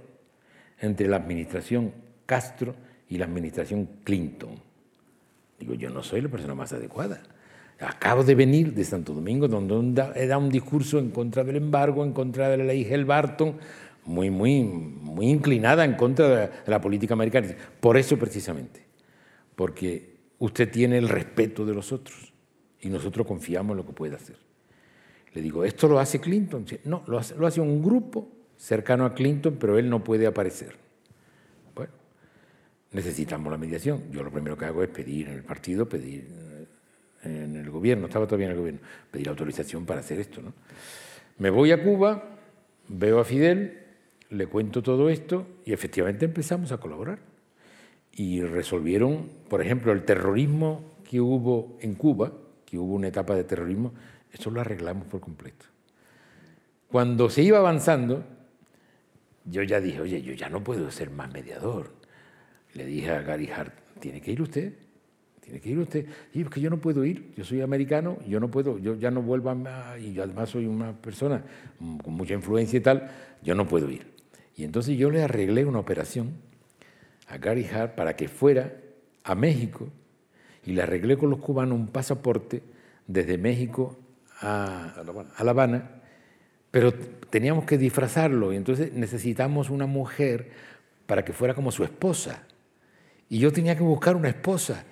entre 0.80 1.08
la 1.08 1.16
administración 1.16 1.92
Castro 2.26 2.74
y 3.08 3.16
la 3.16 3.24
administración 3.24 3.88
Clinton. 4.04 4.50
Digo, 5.58 5.72
yo 5.72 5.88
no 5.88 6.02
soy 6.02 6.20
la 6.20 6.28
persona 6.28 6.54
más 6.54 6.74
adecuada. 6.74 7.22
Acabo 7.80 8.24
de 8.24 8.34
venir 8.34 8.74
de 8.74 8.84
Santo 8.84 9.14
Domingo, 9.14 9.48
donde 9.48 10.12
he 10.14 10.26
dado 10.26 10.42
un 10.42 10.50
discurso 10.50 10.98
en 10.98 11.10
contra 11.10 11.42
del 11.42 11.56
embargo, 11.56 12.04
en 12.04 12.12
contra 12.12 12.50
de 12.50 12.58
la 12.58 12.64
ley 12.64 12.84
Barton, 13.02 13.56
muy, 14.04 14.28
muy, 14.28 14.62
muy 14.62 15.30
inclinada 15.30 15.86
en 15.86 15.94
contra 15.94 16.28
de 16.28 16.50
la 16.66 16.82
política 16.82 17.14
americana. 17.14 17.48
Por 17.80 17.96
eso 17.96 18.18
precisamente, 18.18 18.87
porque 19.58 20.14
usted 20.38 20.70
tiene 20.70 20.98
el 20.98 21.08
respeto 21.08 21.66
de 21.66 21.74
los 21.74 21.90
otros 21.90 22.32
y 22.80 22.88
nosotros 22.90 23.26
confiamos 23.26 23.72
en 23.72 23.78
lo 23.78 23.84
que 23.84 23.92
puede 23.92 24.14
hacer. 24.14 24.36
Le 25.34 25.42
digo, 25.42 25.64
¿esto 25.64 25.88
lo 25.88 25.98
hace 25.98 26.20
Clinton? 26.20 26.64
No, 26.84 27.02
lo 27.08 27.18
hace, 27.18 27.60
un 27.60 27.82
grupo 27.82 28.30
cercano 28.56 29.04
a 29.04 29.14
Clinton, 29.14 29.56
pero 29.58 29.76
él 29.76 29.90
no 29.90 30.04
puede 30.04 30.28
aparecer. 30.28 30.76
Bueno, 31.74 31.92
necesitamos 32.92 33.50
la 33.50 33.58
mediación. 33.58 34.04
Yo 34.12 34.22
lo 34.22 34.30
primero 34.30 34.56
que 34.56 34.64
hago 34.64 34.80
es 34.84 34.90
pedir 34.90 35.26
en 35.26 35.34
el 35.34 35.42
partido, 35.42 35.88
pedir 35.88 36.28
en 37.24 37.56
el 37.56 37.68
gobierno, 37.68 38.06
estaba 38.06 38.28
todavía 38.28 38.46
en 38.46 38.52
el 38.52 38.58
gobierno, 38.58 38.80
pedir 39.10 39.28
autorización 39.28 39.84
para 39.84 39.98
hacer 39.98 40.20
esto. 40.20 40.40
¿no? 40.40 40.52
Me 41.38 41.50
voy 41.50 41.72
a 41.72 41.82
Cuba, 41.82 42.38
veo 42.86 43.18
a 43.18 43.24
Fidel, 43.24 43.76
le 44.30 44.46
cuento 44.46 44.84
todo 44.84 45.10
esto 45.10 45.48
y 45.64 45.72
efectivamente 45.72 46.26
empezamos 46.26 46.70
a 46.70 46.78
colaborar. 46.78 47.27
Y 48.18 48.42
resolvieron, 48.42 49.30
por 49.48 49.62
ejemplo, 49.62 49.92
el 49.92 50.04
terrorismo 50.04 50.82
que 51.08 51.20
hubo 51.20 51.78
en 51.80 51.94
Cuba, 51.94 52.32
que 52.66 52.76
hubo 52.76 52.94
una 52.94 53.06
etapa 53.06 53.36
de 53.36 53.44
terrorismo, 53.44 53.92
eso 54.32 54.50
lo 54.50 54.60
arreglamos 54.60 55.06
por 55.06 55.20
completo. 55.20 55.66
Cuando 56.90 57.30
se 57.30 57.42
iba 57.42 57.58
avanzando, 57.58 58.24
yo 59.44 59.62
ya 59.62 59.80
dije, 59.80 60.00
oye, 60.00 60.20
yo 60.20 60.32
ya 60.32 60.48
no 60.48 60.64
puedo 60.64 60.90
ser 60.90 61.10
más 61.10 61.32
mediador. 61.32 61.92
Le 62.74 62.86
dije 62.86 63.08
a 63.08 63.22
Gary 63.22 63.48
Hart, 63.52 63.72
tiene 64.00 64.20
que 64.20 64.32
ir 64.32 64.42
usted, 64.42 64.72
tiene 65.40 65.60
que 65.60 65.70
ir 65.70 65.78
usted. 65.78 66.06
Y 66.34 66.42
es 66.42 66.50
que 66.50 66.60
yo 66.60 66.70
no 66.70 66.78
puedo 66.78 67.04
ir, 67.04 67.32
yo 67.36 67.44
soy 67.44 67.60
americano, 67.60 68.18
yo 68.26 68.40
no 68.40 68.50
puedo, 68.50 68.78
yo 68.78 68.96
ya 68.96 69.12
no 69.12 69.22
vuelvo 69.22 69.50
a, 69.50 69.96
y 69.96 70.12
yo 70.12 70.24
además 70.24 70.50
soy 70.50 70.66
una 70.66 70.92
persona 70.92 71.44
con 72.02 72.14
mucha 72.14 72.34
influencia 72.34 72.78
y 72.78 72.82
tal, 72.82 73.12
yo 73.44 73.54
no 73.54 73.68
puedo 73.68 73.88
ir. 73.88 74.08
Y 74.56 74.64
entonces 74.64 74.98
yo 74.98 75.08
le 75.08 75.22
arreglé 75.22 75.64
una 75.64 75.78
operación 75.78 76.47
a 77.28 77.38
Gary 77.38 77.66
Hart 77.66 77.94
para 77.94 78.16
que 78.16 78.28
fuera 78.28 78.72
a 79.24 79.34
México 79.34 79.88
y 80.64 80.72
le 80.72 80.82
arreglé 80.82 81.16
con 81.16 81.30
los 81.30 81.38
cubanos 81.38 81.78
un 81.78 81.88
pasaporte 81.88 82.62
desde 83.06 83.38
México 83.38 83.98
a, 84.40 84.94
a, 84.96 85.02
La 85.02 85.10
Habana. 85.10 85.30
a, 85.36 85.44
La 85.44 85.50
Habana. 85.50 85.90
pero 86.70 86.92
teníamos 86.92 87.64
que 87.64 87.78
disfrazarlo 87.78 88.52
y 88.52 88.56
entonces 88.56 88.92
necesitamos 88.92 89.70
una 89.70 89.86
mujer 89.86 90.50
para 91.06 91.24
que 91.24 91.32
fuera 91.32 91.54
como 91.54 91.70
su 91.72 91.84
esposa. 91.84 92.42
Y 93.30 93.38
yo 93.38 93.52
tenía 93.52 93.76
que 93.76 93.82
buscar 93.82 94.16
una 94.16 94.28
esposa. 94.28 94.84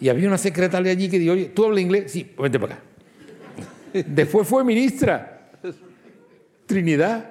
Y 0.00 0.08
había 0.08 0.26
una 0.26 0.38
secretaria 0.38 0.90
allí 0.90 1.08
que 1.08 1.18
dijo, 1.18 1.32
oye, 1.32 1.46
¿tú 1.46 1.64
hablas 1.64 1.80
inglés? 1.80 2.10
Sí, 2.10 2.32
vente 2.36 2.58
para 2.58 2.74
acá. 2.74 2.82
Después 3.92 4.46
fue 4.48 4.64
ministra. 4.64 5.50
Trinidad. 6.66 7.30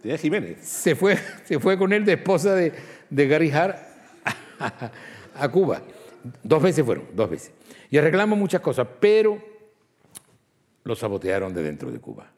Trinidad 0.00 0.20
Jiménez. 0.20 0.58
Se 0.62 0.94
fue, 0.94 1.18
se 1.44 1.58
fue 1.58 1.76
con 1.76 1.92
él 1.92 2.04
de 2.04 2.14
esposa 2.14 2.54
de, 2.54 2.72
de 3.10 3.26
Gary 3.26 3.50
Hart 3.50 3.76
a, 5.34 5.48
Cuba. 5.50 5.82
Dos 6.42 6.62
veces 6.62 6.84
fueron, 6.84 7.04
dos 7.14 7.30
veces. 7.30 7.52
Y 7.90 7.98
arreglamos 7.98 8.38
muchas 8.38 8.60
cosas, 8.60 8.86
pero 9.00 9.38
lo 10.84 10.94
sabotearon 10.94 11.54
de 11.54 11.62
dentro 11.62 11.90
de 11.90 12.00
Cuba. 12.00 12.30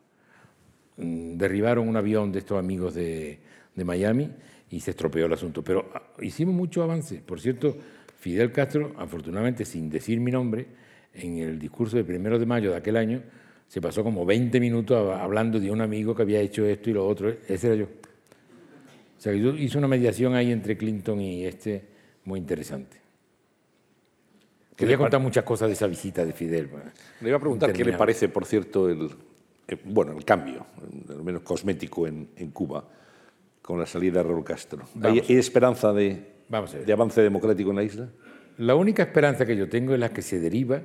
Mm, 0.96 1.36
Derribaron 1.36 1.88
un 1.88 1.96
avión 1.96 2.30
de 2.32 2.40
estos 2.40 2.58
amigos 2.58 2.94
de, 2.94 3.40
de 3.74 3.84
Miami 3.84 4.30
y 4.70 4.80
se 4.80 4.90
estropeó 4.90 5.26
el 5.26 5.32
asunto. 5.32 5.62
Pero 5.62 5.90
hicimos 6.20 6.54
mucho 6.54 6.82
avance. 6.82 7.16
Por 7.24 7.40
cierto, 7.40 7.76
Fidel 8.18 8.52
Castro, 8.52 8.92
afortunadamente 8.98 9.64
sin 9.64 9.88
decir 9.88 10.20
mi 10.20 10.30
nombre, 10.30 10.66
en 11.14 11.38
el 11.38 11.58
discurso 11.58 11.96
del 11.96 12.06
primero 12.06 12.38
de 12.38 12.46
mayo 12.46 12.70
de 12.70 12.76
aquel 12.76 12.96
año, 12.96 13.22
se 13.66 13.80
pasó 13.80 14.02
como 14.02 14.26
20 14.26 14.58
minutos 14.60 15.16
hablando 15.16 15.60
de 15.60 15.70
un 15.70 15.80
amigo 15.80 16.14
que 16.14 16.22
había 16.22 16.40
hecho 16.40 16.64
esto 16.66 16.90
y 16.90 16.92
lo 16.92 17.06
otro. 17.06 17.34
Ese 17.48 17.68
era 17.68 17.76
yo. 17.76 17.86
O 19.20 19.22
sea, 19.22 19.34
hizo 19.34 19.76
una 19.76 19.86
mediación 19.86 20.34
ahí 20.34 20.50
entre 20.50 20.78
Clinton 20.78 21.20
y 21.20 21.44
este 21.44 21.84
muy 22.24 22.40
interesante. 22.40 22.96
Quería 24.74 24.96
contar 24.96 25.20
muchas 25.20 25.44
cosas 25.44 25.68
de 25.68 25.74
esa 25.74 25.86
visita 25.86 26.24
de 26.24 26.32
Fidel. 26.32 26.70
Le 27.20 27.28
iba 27.28 27.36
a 27.36 27.40
preguntar 27.40 27.70
qué 27.70 27.84
le 27.84 27.92
parece, 27.92 28.30
por 28.30 28.46
cierto, 28.46 28.88
el, 28.88 29.10
eh, 29.68 29.76
bueno, 29.84 30.12
el 30.16 30.24
cambio, 30.24 30.64
al 31.10 31.22
menos 31.22 31.42
cosmético 31.42 32.06
en, 32.06 32.50
Cuba, 32.54 32.88
con 33.60 33.78
la 33.78 33.84
salida 33.84 34.22
de 34.22 34.28
Raúl 34.30 34.42
Castro. 34.42 34.84
¿Hay, 35.02 35.22
esperanza 35.28 35.92
de, 35.92 36.24
de 36.86 36.90
avance 36.90 37.20
democrático 37.20 37.68
en 37.68 37.76
la 37.76 37.82
isla? 37.82 38.08
La 38.56 38.74
única 38.74 39.02
esperanza 39.02 39.44
que 39.44 39.54
yo 39.54 39.68
tengo 39.68 39.92
es 39.92 40.00
la 40.00 40.14
que 40.14 40.22
se 40.22 40.40
deriva 40.40 40.80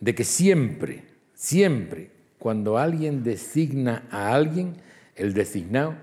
de 0.00 0.12
que 0.12 0.24
siempre, 0.24 1.04
siempre, 1.34 2.10
cuando 2.36 2.78
alguien 2.78 3.22
designa 3.22 4.08
a 4.10 4.34
alguien, 4.34 4.74
el 5.14 5.34
designado 5.34 5.94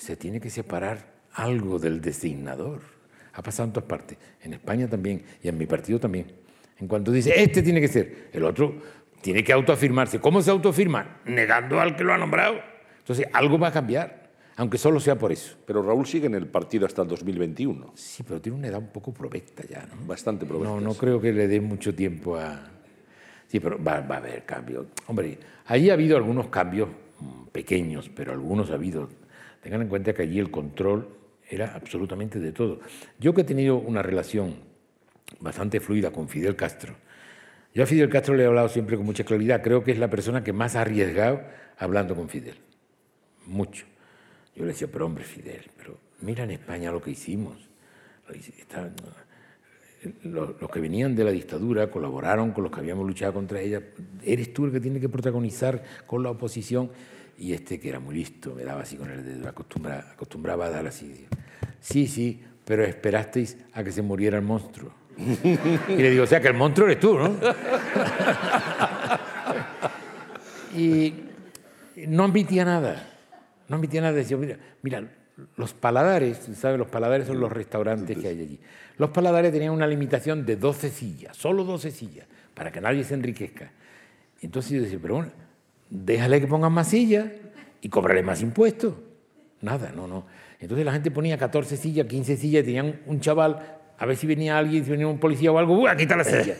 se 0.00 0.16
tiene 0.16 0.40
que 0.40 0.48
separar 0.48 1.04
algo 1.34 1.78
del 1.78 2.00
designador. 2.00 2.80
Ha 3.34 3.42
pasado 3.42 3.66
en 3.66 3.72
todas 3.74 3.88
partes, 3.88 4.16
en 4.42 4.54
España 4.54 4.88
también 4.88 5.22
y 5.42 5.48
en 5.48 5.58
mi 5.58 5.66
partido 5.66 6.00
también. 6.00 6.26
En 6.78 6.88
cuanto 6.88 7.12
dice, 7.12 7.34
este 7.36 7.62
tiene 7.62 7.82
que 7.82 7.88
ser, 7.88 8.28
el 8.32 8.44
otro 8.44 8.74
tiene 9.20 9.44
que 9.44 9.52
autoafirmarse. 9.52 10.18
¿Cómo 10.18 10.40
se 10.40 10.50
autoafirma? 10.50 11.20
Negando 11.26 11.78
al 11.78 11.96
que 11.96 12.04
lo 12.04 12.14
ha 12.14 12.18
nombrado. 12.18 12.60
Entonces, 12.98 13.26
algo 13.34 13.58
va 13.58 13.68
a 13.68 13.72
cambiar, 13.72 14.30
aunque 14.56 14.78
solo 14.78 15.00
sea 15.00 15.18
por 15.18 15.32
eso. 15.32 15.56
Pero 15.66 15.82
Raúl 15.82 16.06
sigue 16.06 16.26
en 16.26 16.34
el 16.34 16.46
partido 16.46 16.86
hasta 16.86 17.02
el 17.02 17.08
2021. 17.08 17.92
Sí, 17.94 18.22
pero 18.22 18.40
tiene 18.40 18.56
una 18.56 18.68
edad 18.68 18.78
un 18.78 18.88
poco 18.88 19.12
provecta 19.12 19.64
ya, 19.68 19.86
¿no? 19.86 20.06
Bastante 20.06 20.46
provecta. 20.46 20.72
No, 20.72 20.80
no 20.80 20.94
creo 20.94 21.20
que 21.20 21.30
le 21.30 21.46
dé 21.46 21.60
mucho 21.60 21.94
tiempo 21.94 22.36
a... 22.36 22.70
Sí, 23.48 23.60
pero 23.60 23.82
va, 23.82 24.00
va 24.00 24.14
a 24.14 24.18
haber 24.18 24.46
cambios. 24.46 24.86
Hombre, 25.08 25.38
ahí 25.66 25.90
ha 25.90 25.92
habido 25.92 26.16
algunos 26.16 26.46
cambios 26.46 26.88
mm, 27.20 27.48
pequeños, 27.52 28.08
pero 28.08 28.32
algunos 28.32 28.70
ha 28.70 28.74
habido. 28.74 29.19
Tengan 29.60 29.82
en 29.82 29.88
cuenta 29.88 30.12
que 30.12 30.22
allí 30.22 30.38
el 30.38 30.50
control 30.50 31.08
era 31.48 31.74
absolutamente 31.74 32.38
de 32.38 32.52
todo. 32.52 32.80
Yo 33.18 33.34
que 33.34 33.42
he 33.42 33.44
tenido 33.44 33.76
una 33.76 34.02
relación 34.02 34.56
bastante 35.40 35.80
fluida 35.80 36.10
con 36.12 36.28
Fidel 36.28 36.56
Castro, 36.56 36.94
yo 37.72 37.84
a 37.84 37.86
Fidel 37.86 38.08
Castro 38.08 38.34
le 38.34 38.42
he 38.42 38.46
hablado 38.46 38.68
siempre 38.68 38.96
con 38.96 39.06
mucha 39.06 39.22
claridad, 39.22 39.62
creo 39.62 39.84
que 39.84 39.92
es 39.92 39.98
la 39.98 40.10
persona 40.10 40.42
que 40.42 40.52
más 40.52 40.74
ha 40.74 40.80
arriesgado 40.80 41.42
hablando 41.78 42.16
con 42.16 42.28
Fidel, 42.28 42.56
mucho. 43.46 43.86
Yo 44.56 44.64
le 44.64 44.72
decía, 44.72 44.88
pero 44.90 45.06
hombre 45.06 45.24
Fidel, 45.24 45.70
pero 45.76 45.96
mira 46.20 46.44
en 46.44 46.50
España 46.50 46.90
lo 46.90 47.00
que 47.00 47.12
hicimos. 47.12 47.56
Los, 50.22 50.70
que 50.70 50.80
venían 50.80 51.14
de 51.14 51.24
la 51.24 51.30
dictadura 51.30 51.90
colaboraron 51.90 52.52
con 52.52 52.64
los 52.64 52.72
que 52.72 52.80
habíamos 52.80 53.06
luchado 53.06 53.34
contra 53.34 53.60
ella. 53.60 53.82
Eres 54.24 54.52
tú 54.52 54.64
el 54.64 54.72
que 54.72 54.80
tiene 54.80 54.98
que 54.98 55.08
protagonizar 55.08 55.82
con 56.06 56.22
la 56.22 56.30
oposición. 56.30 56.90
Y 57.40 57.54
este, 57.54 57.80
que 57.80 57.88
era 57.88 57.98
muy 57.98 58.14
listo, 58.14 58.54
me 58.54 58.64
daba 58.64 58.82
así 58.82 58.96
con 58.96 59.10
el 59.10 59.24
dedo, 59.24 59.48
acostumbraba, 59.48 60.66
a 60.66 60.70
dar 60.70 60.86
así. 60.86 61.26
Sí, 61.80 62.06
sí, 62.06 62.38
pero 62.66 62.84
esperasteis 62.84 63.56
a 63.72 63.82
que 63.82 63.90
se 63.92 64.02
muriera 64.02 64.36
el 64.36 64.44
monstruo. 64.44 64.92
Y 65.88 65.96
le 65.96 66.10
digo, 66.10 66.24
o 66.24 66.26
sea, 66.26 66.38
que 66.38 66.48
el 66.48 66.54
monstruo 66.54 66.86
eres 66.86 67.00
tú, 67.00 67.18
¿no? 67.18 67.34
y 70.76 71.14
no 72.08 72.24
admitía 72.24 72.66
nada. 72.66 73.08
No 73.68 73.76
admitía 73.76 74.02
nada. 74.02 74.12
Decía, 74.12 74.36
mira, 74.36 74.58
mira, 74.82 75.02
los 75.56 75.72
paladares, 75.72 76.46
¿sabes? 76.56 76.78
Los 76.78 76.88
paladares 76.88 77.26
son 77.26 77.40
los 77.40 77.50
restaurantes 77.50 78.18
que 78.18 78.28
hay 78.28 78.38
allí. 78.38 78.60
Los 78.98 79.08
paladares 79.10 79.50
tenían 79.50 79.72
una 79.72 79.86
limitación 79.86 80.44
de 80.44 80.56
12 80.56 80.90
sillas, 80.90 81.38
solo 81.38 81.64
12 81.64 81.90
sillas, 81.90 82.26
para 82.52 82.70
que 82.70 82.82
nadie 82.82 83.02
se 83.02 83.14
enriquezca. 83.14 83.72
Entonces 84.42 84.72
yo 84.72 84.82
decía, 84.82 84.98
pero 85.00 85.14
bueno, 85.14 85.32
déjale 85.90 86.40
que 86.40 86.46
pongan 86.46 86.72
más 86.72 86.88
sillas 86.88 87.26
y 87.82 87.88
cobrarle 87.88 88.22
más 88.22 88.40
impuestos. 88.40 88.94
Nada, 89.60 89.92
no, 89.94 90.06
no. 90.06 90.24
Entonces 90.58 90.84
la 90.84 90.92
gente 90.92 91.10
ponía 91.10 91.36
14 91.36 91.76
sillas, 91.76 92.06
15 92.06 92.36
sillas, 92.36 92.64
tenían 92.64 93.00
un 93.06 93.20
chaval, 93.20 93.78
a 93.98 94.06
ver 94.06 94.16
si 94.16 94.26
venía 94.26 94.56
alguien, 94.56 94.84
si 94.84 94.90
venía 94.90 95.06
un 95.06 95.18
policía 95.18 95.52
o 95.52 95.58
algo, 95.58 95.74
¡uh, 95.82 95.96
quita 95.96 96.16
la 96.16 96.24
silla! 96.24 96.56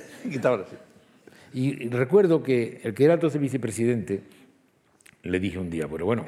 Y 1.52 1.88
recuerdo 1.88 2.42
que 2.42 2.80
el 2.84 2.94
que 2.94 3.04
era 3.04 3.14
entonces 3.14 3.40
vicepresidente, 3.40 4.22
le 5.22 5.40
dije 5.40 5.58
un 5.58 5.68
día, 5.68 5.86
pero 5.88 6.06
bueno, 6.06 6.24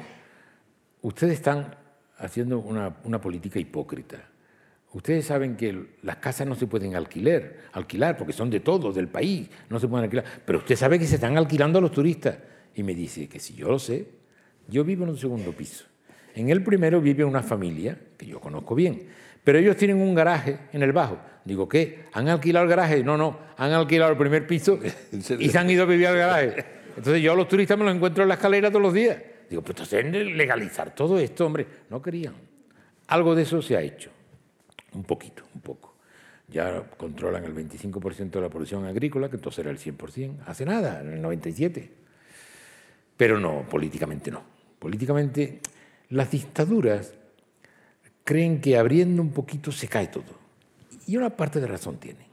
ustedes 1.01 1.33
están 1.33 1.75
haciendo 2.17 2.59
una, 2.59 2.97
una 3.03 3.19
política 3.19 3.59
hipócrita. 3.59 4.17
Ustedes 4.91 5.25
saben 5.25 5.55
que 5.55 5.87
las 6.03 6.17
casas 6.17 6.45
no 6.45 6.53
se 6.53 6.67
pueden 6.67 6.95
alquilar, 6.95 7.53
alquilar 7.71 8.15
porque 8.15 8.33
son 8.33 8.51
de 8.51 8.59
todos, 8.59 8.93
del 8.93 9.07
país, 9.07 9.49
no 9.69 9.79
se 9.79 9.87
pueden 9.87 10.03
alquilar. 10.03 10.25
Pero 10.45 10.59
usted 10.59 10.75
sabe 10.75 10.99
que 10.99 11.07
se 11.07 11.15
están 11.15 11.35
alquilando 11.35 11.79
a 11.79 11.81
los 11.81 11.91
turistas. 11.91 12.37
Y 12.75 12.83
me 12.83 12.95
dice 12.95 13.27
que 13.27 13.39
si 13.39 13.53
yo 13.53 13.69
lo 13.69 13.79
sé, 13.79 14.07
yo 14.67 14.83
vivo 14.83 15.03
en 15.03 15.11
un 15.11 15.17
segundo 15.17 15.51
piso. 15.51 15.85
En 16.35 16.49
el 16.49 16.63
primero 16.63 16.99
vive 16.99 17.23
una 17.23 17.43
familia 17.43 17.97
que 18.17 18.25
yo 18.25 18.39
conozco 18.39 18.73
bien, 18.73 19.07
pero 19.43 19.59
ellos 19.59 19.75
tienen 19.77 20.01
un 20.01 20.15
garaje 20.15 20.57
en 20.71 20.81
el 20.81 20.91
bajo. 20.91 21.19
Digo, 21.45 21.67
¿qué? 21.67 22.05
¿Han 22.13 22.27
alquilado 22.29 22.63
el 22.63 22.69
garaje? 22.69 23.03
No, 23.03 23.17
no, 23.17 23.37
han 23.57 23.71
alquilado 23.73 24.11
el 24.11 24.17
primer 24.17 24.47
piso 24.47 24.79
y 25.11 25.49
se 25.49 25.57
han 25.57 25.69
ido 25.69 25.83
a 25.83 25.85
vivir 25.85 26.07
al 26.07 26.17
garaje. 26.17 26.65
Entonces 26.97 27.21
yo 27.21 27.33
a 27.33 27.35
los 27.35 27.47
turistas 27.47 27.77
me 27.77 27.85
los 27.85 27.95
encuentro 27.95 28.23
en 28.23 28.29
la 28.29 28.35
escalera 28.35 28.69
todos 28.69 28.81
los 28.81 28.93
días. 28.93 29.17
Digo, 29.49 29.61
pero 29.61 29.83
entonces 29.83 30.05
legalizar 30.35 30.95
todo 30.95 31.19
esto, 31.19 31.45
hombre. 31.45 31.67
No 31.89 32.01
querían. 32.01 32.33
Algo 33.07 33.35
de 33.35 33.43
eso 33.43 33.61
se 33.61 33.75
ha 33.75 33.81
hecho. 33.81 34.09
Un 34.93 35.03
poquito, 35.03 35.43
un 35.53 35.61
poco. 35.61 35.95
Ya 36.47 36.83
controlan 36.97 37.43
el 37.43 37.53
25% 37.53 38.29
de 38.29 38.41
la 38.41 38.49
producción 38.49 38.85
agrícola, 38.85 39.29
que 39.29 39.35
entonces 39.35 39.59
era 39.59 39.71
el 39.71 39.79
100%. 39.79 40.43
Hace 40.45 40.65
nada, 40.65 41.01
en 41.01 41.13
el 41.13 41.21
97. 41.21 42.02
Pero 43.17 43.39
no, 43.39 43.67
políticamente 43.69 44.31
no. 44.31 44.43
Políticamente 44.79 45.61
las 46.09 46.31
dictaduras 46.31 47.13
creen 48.23 48.61
que 48.61 48.77
abriendo 48.77 49.21
un 49.21 49.31
poquito 49.31 49.71
se 49.71 49.87
cae 49.87 50.07
todo. 50.07 50.43
Y 51.07 51.17
una 51.17 51.29
parte 51.29 51.59
de 51.59 51.67
razón 51.67 51.97
tienen. 51.97 52.27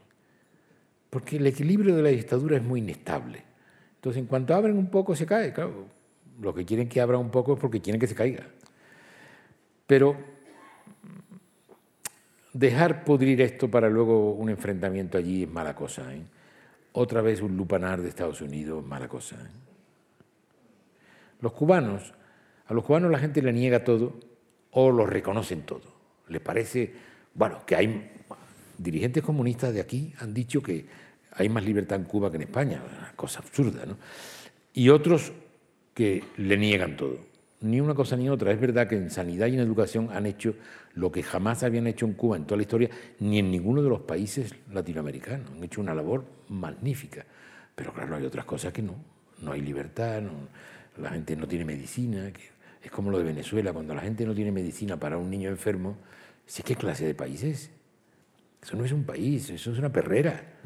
Porque 1.09 1.37
el 1.37 1.47
equilibrio 1.47 1.95
de 1.95 2.01
la 2.01 2.09
dictadura 2.09 2.57
es 2.57 2.63
muy 2.63 2.79
inestable. 2.79 3.43
Entonces, 3.95 4.21
en 4.21 4.27
cuanto 4.27 4.55
abren 4.55 4.77
un 4.77 4.89
poco, 4.89 5.15
se 5.15 5.25
cae. 5.25 5.53
Claro, 5.53 5.85
lo 6.41 6.53
que 6.53 6.65
quieren 6.65 6.87
que 6.87 7.01
abra 7.01 7.17
un 7.17 7.29
poco 7.29 7.53
es 7.53 7.59
porque 7.59 7.81
quieren 7.81 7.99
que 7.99 8.07
se 8.07 8.15
caiga. 8.15 8.47
Pero 9.85 10.15
dejar 12.53 13.03
pudrir 13.03 13.41
esto 13.41 13.69
para 13.69 13.89
luego 13.89 14.31
un 14.33 14.49
enfrentamiento 14.49 15.17
allí 15.17 15.43
es 15.43 15.49
mala 15.49 15.75
cosa. 15.75 16.13
¿eh? 16.13 16.23
Otra 16.93 17.21
vez 17.21 17.41
un 17.41 17.55
lupanar 17.57 18.01
de 18.01 18.09
Estados 18.09 18.41
Unidos, 18.41 18.85
mala 18.85 19.07
cosa. 19.07 19.35
¿eh? 19.35 19.70
Los 21.41 21.53
cubanos, 21.53 22.13
a 22.67 22.73
los 22.73 22.85
cubanos 22.85 23.11
la 23.11 23.19
gente 23.19 23.41
le 23.41 23.51
niega 23.51 23.83
todo 23.83 24.19
o 24.71 24.91
lo 24.91 25.05
reconocen 25.05 25.63
todo. 25.63 25.81
Les 26.29 26.41
parece, 26.41 26.93
bueno, 27.33 27.65
que 27.65 27.75
hay 27.75 28.11
dirigentes 28.77 29.23
comunistas 29.23 29.73
de 29.73 29.81
aquí 29.81 30.13
han 30.19 30.33
dicho 30.33 30.61
que 30.61 30.85
hay 31.33 31.49
más 31.49 31.63
libertad 31.63 31.99
en 31.99 32.05
Cuba 32.05 32.29
que 32.29 32.37
en 32.37 32.43
España, 32.43 32.81
una 32.87 33.13
cosa 33.15 33.39
absurda, 33.39 33.85
¿no? 33.85 33.97
Y 34.73 34.89
otros 34.89 35.31
que 35.93 36.23
le 36.37 36.57
niegan 36.57 36.97
todo. 36.97 37.19
Ni 37.61 37.79
una 37.79 37.93
cosa 37.93 38.15
ni 38.15 38.29
otra. 38.29 38.51
Es 38.51 38.59
verdad 38.59 38.87
que 38.87 38.95
en 38.95 39.09
sanidad 39.11 39.47
y 39.47 39.53
en 39.53 39.59
educación 39.59 40.09
han 40.11 40.25
hecho 40.25 40.55
lo 40.93 41.11
que 41.11 41.21
jamás 41.21 41.63
habían 41.63 41.87
hecho 41.87 42.05
en 42.05 42.13
Cuba 42.13 42.37
en 42.37 42.45
toda 42.45 42.57
la 42.57 42.63
historia, 42.63 42.89
ni 43.19 43.39
en 43.39 43.51
ninguno 43.51 43.83
de 43.83 43.89
los 43.89 44.01
países 44.01 44.55
latinoamericanos. 44.73 45.51
Han 45.51 45.63
hecho 45.63 45.79
una 45.79 45.93
labor 45.93 46.25
magnífica. 46.49 47.25
Pero 47.75 47.93
claro, 47.93 48.15
hay 48.15 48.25
otras 48.25 48.45
cosas 48.45 48.73
que 48.73 48.81
no. 48.81 48.95
No 49.41 49.51
hay 49.51 49.61
libertad, 49.61 50.21
no, 50.21 50.31
la 50.97 51.09
gente 51.09 51.35
no 51.35 51.47
tiene 51.47 51.65
medicina, 51.65 52.31
que 52.31 52.41
es 52.83 52.91
como 52.91 53.11
lo 53.11 53.17
de 53.17 53.23
Venezuela, 53.23 53.73
cuando 53.73 53.93
la 53.93 54.01
gente 54.01 54.25
no 54.25 54.33
tiene 54.33 54.51
medicina 54.51 54.97
para 54.97 55.17
un 55.17 55.29
niño 55.29 55.49
enfermo, 55.49 55.97
¿qué 56.65 56.75
clase 56.75 57.05
de 57.05 57.13
país 57.13 57.43
es? 57.43 57.69
Eso 58.61 58.75
no 58.75 58.85
es 58.85 58.91
un 58.91 59.03
país, 59.03 59.49
eso 59.49 59.71
es 59.71 59.79
una 59.79 59.91
perrera. 59.91 60.59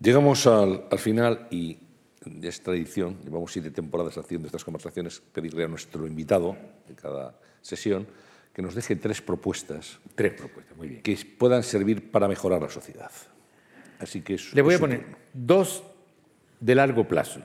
Llegamos 0.00 0.46
al, 0.46 0.98
final 0.98 1.46
y 1.50 1.78
de 2.26 2.48
esta 2.48 2.64
tradición, 2.64 3.18
llevamos 3.24 3.52
siete 3.52 3.70
temporadas 3.70 4.18
haciendo 4.18 4.46
estas 4.46 4.62
conversaciones, 4.62 5.20
pedirle 5.20 5.64
a 5.64 5.68
nuestro 5.68 6.06
invitado 6.06 6.56
de 6.86 6.94
cada 6.94 7.38
sesión 7.62 8.06
que 8.52 8.60
nos 8.60 8.74
deje 8.74 8.96
tres 8.96 9.22
propuestas. 9.22 9.98
Tres 10.14 10.34
propuestas, 10.34 10.76
muy 10.76 10.88
bien. 10.88 11.02
Que 11.02 11.16
puedan 11.38 11.62
servir 11.62 12.10
para 12.10 12.28
mejorar 12.28 12.60
la 12.60 12.68
sociedad. 12.68 13.10
Así 13.98 14.20
que 14.20 14.36
Le 14.52 14.60
voy 14.60 14.74
a 14.74 14.78
poner 14.78 15.06
dos 15.32 15.82
de 16.64 16.74
largo 16.74 17.06
plazo, 17.06 17.40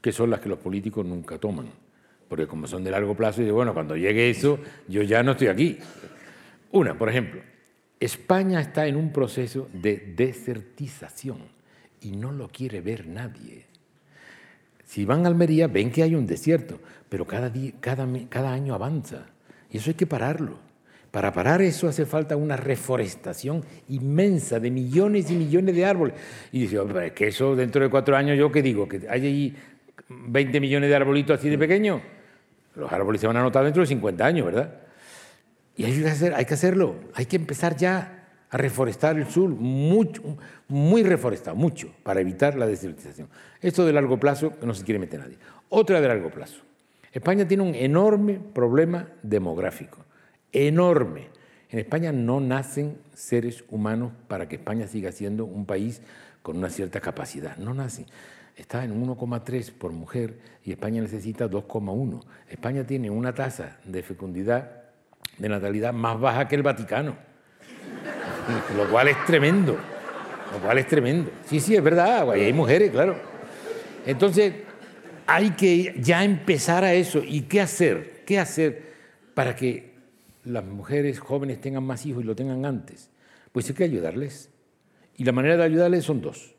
que 0.00 0.10
son 0.10 0.30
las 0.30 0.40
que 0.40 0.48
los 0.48 0.58
políticos 0.58 1.06
nunca 1.06 1.38
toman. 1.38 1.66
Porque 2.28 2.48
como 2.48 2.66
son 2.66 2.82
de 2.82 2.90
largo 2.90 3.14
plazo, 3.14 3.40
digo, 3.40 3.54
bueno, 3.54 3.72
cuando 3.72 3.96
llegue 3.96 4.28
eso, 4.30 4.58
yo 4.88 5.02
ya 5.02 5.22
no 5.22 5.32
estoy 5.32 5.46
aquí. 5.46 5.78
Una, 6.72 6.98
por 6.98 7.08
ejemplo, 7.08 7.40
España 8.00 8.60
está 8.60 8.88
en 8.88 8.96
un 8.96 9.12
proceso 9.12 9.68
de 9.72 10.12
desertización 10.16 11.38
y 12.00 12.10
no 12.10 12.32
lo 12.32 12.48
quiere 12.48 12.80
ver 12.80 13.06
nadie. 13.06 13.66
Si 14.84 15.04
van 15.04 15.24
a 15.24 15.28
Almería, 15.28 15.68
ven 15.68 15.92
que 15.92 16.02
hay 16.02 16.16
un 16.16 16.26
desierto, 16.26 16.80
pero 17.08 17.24
cada, 17.24 17.48
día, 17.48 17.72
cada, 17.78 18.08
cada 18.28 18.52
año 18.52 18.74
avanza. 18.74 19.26
Y 19.70 19.76
eso 19.76 19.90
hay 19.90 19.94
que 19.94 20.06
pararlo. 20.06 20.58
Para 21.12 21.30
parar 21.30 21.60
eso 21.60 21.88
hace 21.88 22.06
falta 22.06 22.36
una 22.36 22.56
reforestación 22.56 23.62
inmensa 23.90 24.58
de 24.58 24.70
millones 24.70 25.30
y 25.30 25.34
millones 25.36 25.76
de 25.76 25.84
árboles. 25.84 26.14
Y 26.50 26.62
dice, 26.62 26.80
es 27.04 27.12
que 27.12 27.28
eso 27.28 27.54
dentro 27.54 27.84
de 27.84 27.90
cuatro 27.90 28.16
años, 28.16 28.38
¿yo 28.38 28.50
qué 28.50 28.62
digo? 28.62 28.88
¿Que 28.88 29.02
hay 29.08 29.26
ahí 29.26 29.56
20 30.08 30.58
millones 30.58 30.88
de 30.88 30.96
arbolitos 30.96 31.38
así 31.38 31.50
de 31.50 31.58
pequeños? 31.58 32.00
Los 32.74 32.90
árboles 32.90 33.20
se 33.20 33.26
van 33.26 33.36
a 33.36 33.42
notar 33.42 33.62
dentro 33.62 33.82
de 33.82 33.88
50 33.88 34.24
años, 34.24 34.46
¿verdad? 34.46 34.74
Y 35.76 35.84
hay 35.84 36.00
que, 36.02 36.54
hacerlo, 36.54 36.96
hay 37.14 37.26
que 37.26 37.36
empezar 37.36 37.76
ya 37.76 38.28
a 38.48 38.56
reforestar 38.56 39.18
el 39.18 39.26
sur, 39.26 39.50
muy 39.50 41.02
reforestado, 41.02 41.54
mucho, 41.54 41.94
para 42.02 42.22
evitar 42.22 42.56
la 42.56 42.66
desertización. 42.66 43.28
Esto 43.60 43.84
de 43.84 43.92
largo 43.92 44.18
plazo 44.18 44.54
no 44.62 44.72
se 44.72 44.82
quiere 44.82 44.98
meter 44.98 45.20
nadie. 45.20 45.36
Otra 45.68 46.00
de 46.00 46.08
largo 46.08 46.30
plazo. 46.30 46.62
España 47.12 47.46
tiene 47.46 47.64
un 47.64 47.74
enorme 47.74 48.40
problema 48.54 49.08
demográfico, 49.22 49.98
enorme. 50.52 51.28
En 51.70 51.78
España 51.78 52.12
no 52.12 52.40
nacen 52.40 52.98
seres 53.14 53.64
humanos 53.70 54.12
para 54.28 54.48
que 54.48 54.56
España 54.56 54.86
siga 54.86 55.10
siendo 55.10 55.44
un 55.44 55.64
país 55.64 56.02
con 56.42 56.58
una 56.58 56.68
cierta 56.68 57.00
capacidad, 57.00 57.56
no 57.56 57.72
nacen. 57.72 58.06
Está 58.56 58.84
en 58.84 59.02
1,3 59.02 59.72
por 59.72 59.92
mujer 59.92 60.38
y 60.64 60.72
España 60.72 61.00
necesita 61.00 61.48
2,1. 61.48 62.22
España 62.50 62.84
tiene 62.84 63.08
una 63.08 63.34
tasa 63.34 63.78
de 63.84 64.02
fecundidad 64.02 64.82
de 65.38 65.48
natalidad 65.48 65.94
más 65.94 66.20
baja 66.20 66.46
que 66.48 66.56
el 66.56 66.62
Vaticano. 66.62 67.16
Lo 68.76 68.90
cual 68.90 69.08
es 69.08 69.24
tremendo. 69.24 69.78
Lo 70.52 70.58
cual 70.58 70.78
es 70.78 70.86
tremendo. 70.86 71.30
Sí, 71.46 71.60
sí, 71.60 71.74
es 71.74 71.82
verdad. 71.82 72.30
Hay 72.30 72.52
mujeres, 72.52 72.90
claro. 72.90 73.16
Entonces, 74.04 74.52
hay 75.26 75.50
que 75.50 75.94
ya 75.98 76.22
empezar 76.22 76.84
a 76.84 76.92
eso. 76.92 77.22
¿Y 77.24 77.42
qué 77.42 77.62
hacer? 77.62 78.22
¿Qué 78.26 78.38
hacer 78.38 78.92
para 79.34 79.56
que 79.56 79.91
las 80.44 80.64
mujeres 80.64 81.20
jóvenes 81.20 81.60
tengan 81.60 81.84
más 81.84 82.04
hijos 82.06 82.22
y 82.22 82.26
lo 82.26 82.34
tengan 82.34 82.64
antes? 82.64 83.10
Pues 83.52 83.68
hay 83.68 83.74
que 83.74 83.84
ayudarles. 83.84 84.50
Y 85.16 85.24
la 85.24 85.32
manera 85.32 85.56
de 85.56 85.64
ayudarles 85.64 86.04
son 86.04 86.20
dos. 86.20 86.54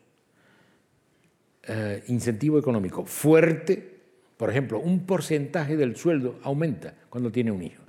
Eh, 1.66 2.04
incentivo 2.08 2.58
económico 2.58 3.06
fuerte, 3.06 4.00
por 4.36 4.50
ejemplo, 4.50 4.80
un 4.80 5.06
porcentaje 5.06 5.76
del 5.76 5.96
sueldo 5.96 6.38
aumenta 6.42 6.94
cuando 7.08 7.32
tiene 7.32 7.50
un 7.50 7.62
hijo. 7.62 7.82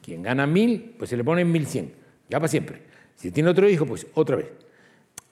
Quien 0.00 0.22
gana 0.22 0.46
mil, 0.46 0.94
pues 0.96 1.10
se 1.10 1.16
le 1.16 1.24
pone 1.24 1.44
mil 1.44 1.66
cien, 1.66 1.92
ya 2.30 2.38
para 2.38 2.48
siempre. 2.48 2.82
Si 3.16 3.32
tiene 3.32 3.50
otro 3.50 3.68
hijo, 3.68 3.84
pues 3.86 4.06
otra 4.14 4.36
vez. 4.36 4.46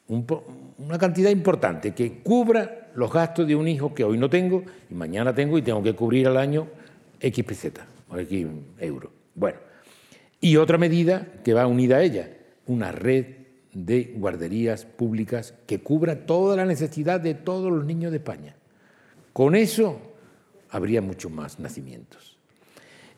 una 0.08 0.98
cantidad 0.98 1.30
importante 1.30 1.94
que 1.94 2.18
cubra 2.18 2.90
los 2.94 3.12
gastos 3.12 3.46
de 3.46 3.54
un 3.54 3.68
hijo 3.68 3.94
que 3.94 4.04
hoy 4.04 4.18
no 4.18 4.28
tengo 4.28 4.64
y 4.90 4.94
mañana 4.94 5.34
tengo 5.34 5.56
y 5.56 5.62
tengo 5.62 5.82
que 5.82 5.94
cubrir 5.94 6.26
al 6.26 6.36
año 6.36 6.66
X 7.20 7.44
peseta 7.44 7.86
o 8.08 8.18
X 8.18 8.46
euros. 8.80 9.10
Bueno, 9.34 9.58
y 10.44 10.58
otra 10.58 10.76
medida 10.76 11.26
que 11.42 11.54
va 11.54 11.66
unida 11.66 11.96
a 11.96 12.02
ella, 12.02 12.28
una 12.66 12.92
red 12.92 13.24
de 13.72 14.12
guarderías 14.14 14.84
públicas 14.84 15.54
que 15.66 15.80
cubra 15.80 16.26
toda 16.26 16.54
la 16.54 16.66
necesidad 16.66 17.18
de 17.18 17.32
todos 17.32 17.72
los 17.72 17.86
niños 17.86 18.10
de 18.10 18.18
España. 18.18 18.54
Con 19.32 19.54
eso 19.54 19.98
habría 20.68 21.00
muchos 21.00 21.32
más 21.32 21.58
nacimientos. 21.58 22.36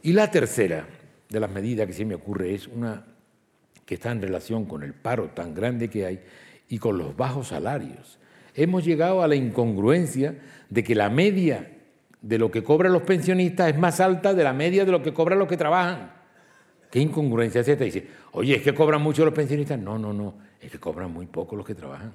Y 0.05 0.13
la 0.13 0.31
tercera, 0.31 0.87
de 1.29 1.41
las 1.41 1.51
medidas 1.51 1.89
que 1.89 1.95
se 1.95 2.05
me 2.05 2.15
ocurre 2.15 2.55
es 2.55 2.69
una 2.69 3.05
que 3.85 3.97
está 3.97 4.13
en 4.13 4.23
relación 4.23 4.65
con 4.65 4.85
el 4.85 4.95
paro 4.95 5.31
tan 5.31 5.53
grande 5.53 5.91
que 5.91 6.07
hay 6.07 6.21
y 6.69 6.79
con 6.79 6.97
los 6.97 7.17
bajos 7.17 7.49
salarios. 7.49 8.21
Hemos 8.55 8.85
llegado 8.85 9.25
a 9.25 9.27
la 9.27 9.35
incongruencia 9.35 10.39
de 10.71 10.85
que 10.85 10.95
la 10.95 11.11
media 11.11 11.73
de 12.23 12.39
lo 12.39 12.53
que 12.53 12.63
cobran 12.63 12.93
los 12.93 13.03
pensionistas 13.03 13.71
es 13.71 13.77
más 13.77 13.99
alta 13.99 14.33
de 14.33 14.45
la 14.45 14.53
media 14.53 14.85
de 14.85 14.93
lo 14.93 15.03
que 15.03 15.13
cobran 15.13 15.41
los 15.41 15.49
que 15.49 15.57
trabajan. 15.57 16.16
¿Qué 16.91 17.01
incongruencia 17.01 17.61
es 17.61 17.69
esta? 17.69 17.85
Dice, 17.85 18.07
oye, 18.33 18.57
¿es 18.57 18.63
que 18.63 18.75
cobran 18.75 19.03
mucho 19.03 19.25
los 19.25 19.35
pensionistas? 19.35 19.79
No, 19.79 19.99
no, 19.99 20.13
no, 20.13 20.35
es 20.61 20.71
que 20.71 20.79
cobran 20.79 21.13
muy 21.13 21.27
poco 21.27 21.57
los 21.57 21.67
que 21.67 21.75
trabajan, 21.75 22.13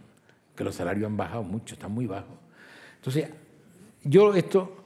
que 0.56 0.64
los 0.64 0.76
salarios 0.76 1.06
han 1.06 1.18
bajado 1.18 1.43
mucho, 1.43 1.76
están 1.76 1.91
muy 1.91 2.06
bajos. 2.06 2.38
Entonces, 2.95 3.30
yo 4.03 4.34
esto 4.34 4.85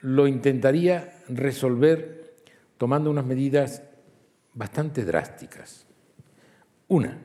lo 0.00 0.26
intentaría 0.26 1.20
resolver 1.28 2.36
tomando 2.76 3.10
unas 3.10 3.24
medidas 3.24 3.82
bastante 4.54 5.04
drásticas. 5.04 5.86
Una, 6.88 7.18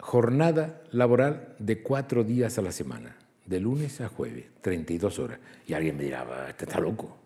jornada 0.00 0.82
laboral 0.90 1.54
de 1.58 1.82
cuatro 1.82 2.24
días 2.24 2.58
a 2.58 2.62
la 2.62 2.72
semana, 2.72 3.16
de 3.44 3.60
lunes 3.60 4.00
a 4.00 4.08
jueves, 4.08 4.46
32 4.60 5.18
horas. 5.18 5.38
Y 5.66 5.74
alguien 5.74 5.96
me 5.96 6.04
dirá, 6.04 6.46
este 6.48 6.64
está 6.64 6.80
loco, 6.80 7.16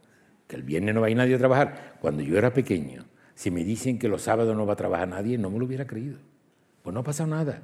que 0.47 0.57
el 0.57 0.63
viernes 0.63 0.95
no 0.95 1.01
va 1.01 1.09
a 1.09 1.11
ir 1.11 1.17
nadie 1.17 1.35
a 1.35 1.39
trabajar. 1.39 1.99
Cuando 2.01 2.23
yo 2.23 2.37
era 2.37 2.53
pequeño, 2.53 3.05
si 3.35 3.51
me 3.51 3.65
dicen 3.65 3.99
que 3.99 4.09
los 4.09 4.23
sábados 4.23 4.57
no 4.57 4.67
va 4.67 4.75
a 4.75 4.77
trabajar 4.77 5.09
nadie, 5.09 5.39
no 5.39 5.51
me 5.51 5.59
lo 5.59 5.65
hubiera 5.67 5.87
creído. 5.87 6.19
Pues 6.83 6.93
no 6.95 7.01
ha 7.01 7.05
pasado 7.05 7.29
nada. 7.31 7.63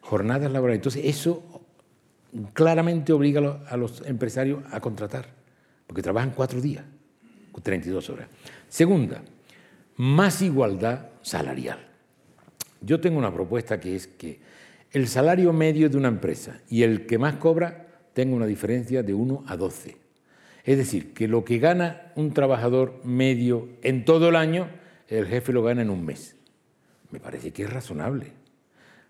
Jornadas 0.00 0.50
laborales. 0.50 0.78
Entonces, 0.78 1.04
eso 1.04 1.62
claramente 2.54 3.12
obliga 3.12 3.62
a 3.68 3.76
los 3.76 4.02
empresarios 4.06 4.62
a 4.72 4.80
contratar, 4.80 5.26
porque 5.86 6.02
trabajan 6.02 6.30
cuatro 6.30 6.60
días. 6.60 6.84
32 7.60 8.10
horas. 8.10 8.28
Segunda, 8.68 9.22
más 9.96 10.40
igualdad 10.42 11.10
salarial. 11.22 11.78
Yo 12.80 13.00
tengo 13.00 13.18
una 13.18 13.32
propuesta 13.32 13.78
que 13.78 13.94
es 13.94 14.06
que 14.06 14.40
el 14.90 15.08
salario 15.08 15.52
medio 15.52 15.88
de 15.88 15.96
una 15.96 16.08
empresa 16.08 16.60
y 16.68 16.82
el 16.82 17.06
que 17.06 17.18
más 17.18 17.36
cobra 17.36 17.86
tenga 18.12 18.34
una 18.34 18.46
diferencia 18.46 19.02
de 19.02 19.14
1 19.14 19.44
a 19.46 19.56
12. 19.56 19.96
Es 20.64 20.76
decir, 20.78 21.12
que 21.12 21.28
lo 21.28 21.44
que 21.44 21.58
gana 21.58 22.12
un 22.14 22.32
trabajador 22.32 23.00
medio 23.04 23.68
en 23.82 24.04
todo 24.04 24.28
el 24.28 24.36
año, 24.36 24.68
el 25.08 25.26
jefe 25.26 25.52
lo 25.52 25.62
gana 25.62 25.82
en 25.82 25.90
un 25.90 26.04
mes. 26.04 26.36
Me 27.10 27.20
parece 27.20 27.52
que 27.52 27.64
es 27.64 27.72
razonable. 27.72 28.32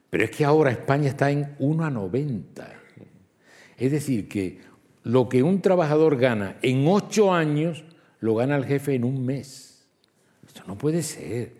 Pero 0.08 0.24
es 0.24 0.30
que 0.30 0.44
ahora 0.44 0.70
España 0.70 1.08
está 1.08 1.30
en 1.30 1.54
1 1.58 1.84
a 1.84 1.90
90. 1.90 2.72
Es 3.76 3.92
decir, 3.92 4.28
que 4.28 4.60
lo 5.04 5.28
que 5.28 5.42
un 5.42 5.60
trabajador 5.60 6.16
gana 6.16 6.56
en 6.62 6.86
8 6.86 7.32
años, 7.34 7.84
lo 8.20 8.34
gana 8.34 8.56
el 8.56 8.64
jefe 8.64 8.94
en 8.94 9.04
un 9.04 9.24
mes. 9.24 9.86
Esto 10.46 10.62
no 10.66 10.76
puede 10.76 11.02
ser. 11.02 11.52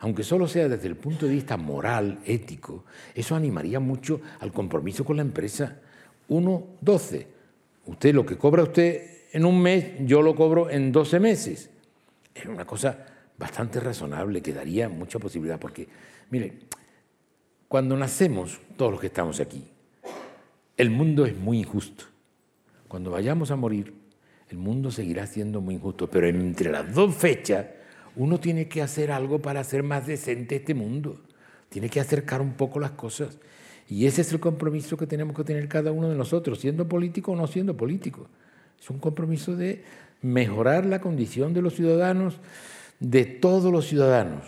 Aunque 0.00 0.22
solo 0.22 0.46
sea 0.46 0.68
desde 0.68 0.86
el 0.88 0.96
punto 0.96 1.26
de 1.26 1.32
vista 1.32 1.56
moral, 1.56 2.20
ético, 2.24 2.84
eso 3.14 3.34
animaría 3.34 3.80
mucho 3.80 4.20
al 4.40 4.52
compromiso 4.52 5.04
con 5.04 5.16
la 5.16 5.22
empresa. 5.22 5.80
Uno, 6.28 6.66
doce. 6.80 7.26
Usted 7.86 8.14
lo 8.14 8.24
que 8.24 8.38
cobra 8.38 8.62
usted 8.62 9.17
en 9.32 9.44
un 9.44 9.60
mes, 9.60 9.92
yo 10.00 10.22
lo 10.22 10.34
cobro 10.34 10.70
en 10.70 10.92
doce 10.92 11.20
meses. 11.20 11.70
Es 12.34 12.46
una 12.46 12.64
cosa 12.64 13.06
bastante 13.36 13.80
razonable 13.80 14.42
que 14.42 14.52
daría 14.52 14.88
mucha 14.88 15.18
posibilidad, 15.18 15.58
porque, 15.58 15.88
mire, 16.30 16.58
cuando 17.68 17.96
nacemos, 17.96 18.60
todos 18.76 18.92
los 18.92 19.00
que 19.00 19.08
estamos 19.08 19.40
aquí, 19.40 19.70
el 20.76 20.90
mundo 20.90 21.26
es 21.26 21.36
muy 21.36 21.58
injusto. 21.58 22.04
Cuando 22.88 23.10
vayamos 23.10 23.50
a 23.50 23.56
morir, 23.56 23.92
el 24.48 24.56
mundo 24.56 24.90
seguirá 24.90 25.26
siendo 25.26 25.60
muy 25.60 25.74
injusto, 25.74 26.08
pero 26.08 26.26
entre 26.26 26.70
las 26.70 26.94
dos 26.94 27.14
fechas 27.14 27.66
uno 28.16 28.40
tiene 28.40 28.68
que 28.68 28.82
hacer 28.82 29.12
algo 29.12 29.40
para 29.40 29.60
hacer 29.60 29.82
más 29.82 30.06
decente 30.06 30.56
este 30.56 30.74
mundo, 30.74 31.20
tiene 31.68 31.90
que 31.90 32.00
acercar 32.00 32.40
un 32.40 32.54
poco 32.54 32.80
las 32.80 32.92
cosas. 32.92 33.38
Y 33.88 34.06
ese 34.06 34.22
es 34.22 34.32
el 34.32 34.40
compromiso 34.40 34.96
que 34.96 35.06
tenemos 35.06 35.36
que 35.36 35.44
tener 35.44 35.68
cada 35.68 35.92
uno 35.92 36.08
de 36.08 36.16
nosotros, 36.16 36.58
siendo 36.58 36.88
político 36.88 37.32
o 37.32 37.36
no 37.36 37.46
siendo 37.46 37.76
político. 37.76 38.28
Es 38.80 38.90
un 38.90 38.98
compromiso 38.98 39.56
de 39.56 39.82
mejorar 40.22 40.86
la 40.86 41.00
condición 41.00 41.54
de 41.54 41.62
los 41.62 41.74
ciudadanos, 41.74 42.38
de 43.00 43.24
todos 43.24 43.72
los 43.72 43.86
ciudadanos. 43.86 44.44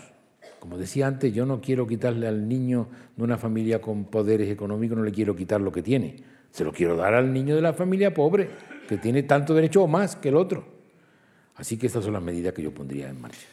Como 0.59 0.77
decía 0.77 1.07
antes, 1.07 1.33
yo 1.33 1.45
no 1.45 1.59
quiero 1.59 1.87
quitarle 1.87 2.27
al 2.27 2.47
niño 2.47 2.87
de 3.17 3.23
una 3.23 3.37
familia 3.37 3.81
con 3.81 4.05
poderes 4.05 4.49
económicos, 4.49 4.97
no 4.97 5.03
le 5.03 5.11
quiero 5.11 5.35
quitar 5.35 5.59
lo 5.59 5.71
que 5.71 5.81
tiene. 5.81 6.17
Se 6.51 6.63
lo 6.63 6.71
quiero 6.71 6.95
dar 6.95 7.13
al 7.13 7.33
niño 7.33 7.55
de 7.55 7.61
la 7.61 7.73
familia 7.73 8.13
pobre 8.13 8.49
que 8.87 8.97
tiene 8.97 9.23
tanto 9.23 9.53
derecho 9.53 9.83
o 9.83 9.87
más 9.87 10.15
que 10.15 10.29
el 10.29 10.35
otro. 10.35 10.65
Así 11.55 11.77
que 11.77 11.87
estas 11.87 12.03
son 12.03 12.13
las 12.13 12.21
medidas 12.21 12.53
que 12.53 12.61
yo 12.61 12.71
pondría 12.71 13.09
en 13.09 13.21
marcha. 13.21 13.47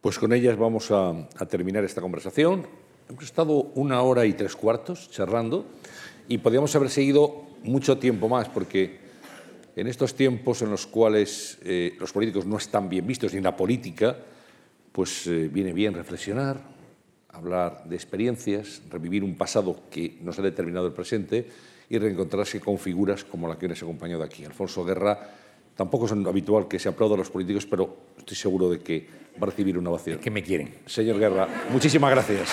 Pues 0.00 0.18
con 0.18 0.32
ellas 0.32 0.56
vamos 0.56 0.90
a, 0.90 1.28
terminar 1.48 1.84
esta 1.84 2.00
conversación. 2.00 2.66
Hemos 3.08 3.24
estado 3.24 3.52
una 3.74 4.00
hora 4.02 4.26
y 4.26 4.32
tres 4.32 4.54
cuartos 4.54 5.10
charlando 5.10 5.66
y 6.28 6.38
podríamos 6.38 6.74
haber 6.76 6.90
seguido 6.90 7.46
mucho 7.64 7.98
tiempo 7.98 8.28
más 8.28 8.48
porque 8.48 8.98
en 9.78 9.86
estos 9.86 10.14
tiempos 10.14 10.60
en 10.62 10.70
los 10.70 10.88
cuales 10.88 11.56
eh, 11.62 11.94
los 12.00 12.12
políticos 12.12 12.44
no 12.44 12.56
están 12.56 12.88
bien 12.88 13.06
vistos 13.06 13.32
ni 13.32 13.40
la 13.40 13.56
política, 13.56 14.16
pues 14.90 15.28
eh, 15.28 15.48
viene 15.52 15.72
bien 15.72 15.94
reflexionar, 15.94 16.60
hablar 17.28 17.84
de 17.84 17.94
experiencias, 17.94 18.82
revivir 18.90 19.22
un 19.22 19.36
pasado 19.36 19.84
que 19.88 20.18
nos 20.20 20.36
ha 20.40 20.42
determinado 20.42 20.88
el 20.88 20.92
presente 20.92 21.46
y 21.88 21.96
reencontrarse 21.96 22.58
con 22.58 22.76
figuras 22.76 23.22
como 23.22 23.46
la 23.46 23.56
que 23.56 23.68
nos 23.68 23.80
ha 23.80 23.84
acompañado 23.84 24.24
aquí. 24.24 24.44
Alfonso 24.44 24.84
Guerra 24.84 25.16
tampoco 25.76 26.06
es 26.06 26.12
habitual 26.12 26.66
que 26.66 26.80
se 26.80 26.88
aplauda 26.88 27.14
a 27.14 27.18
los 27.18 27.30
políticos, 27.30 27.64
pero 27.64 27.98
estoy 28.18 28.36
seguro 28.36 28.68
de 28.68 28.80
que 28.80 29.06
va 29.40 29.46
a 29.46 29.50
recibir 29.50 29.78
una 29.78 29.90
ovación. 29.90 30.16
Es 30.16 30.24
que 30.24 30.30
me 30.32 30.42
quieren. 30.42 30.74
Señor 30.86 31.20
Guerra, 31.20 31.46
muchísimas 31.70 32.10
gracias. 32.10 32.48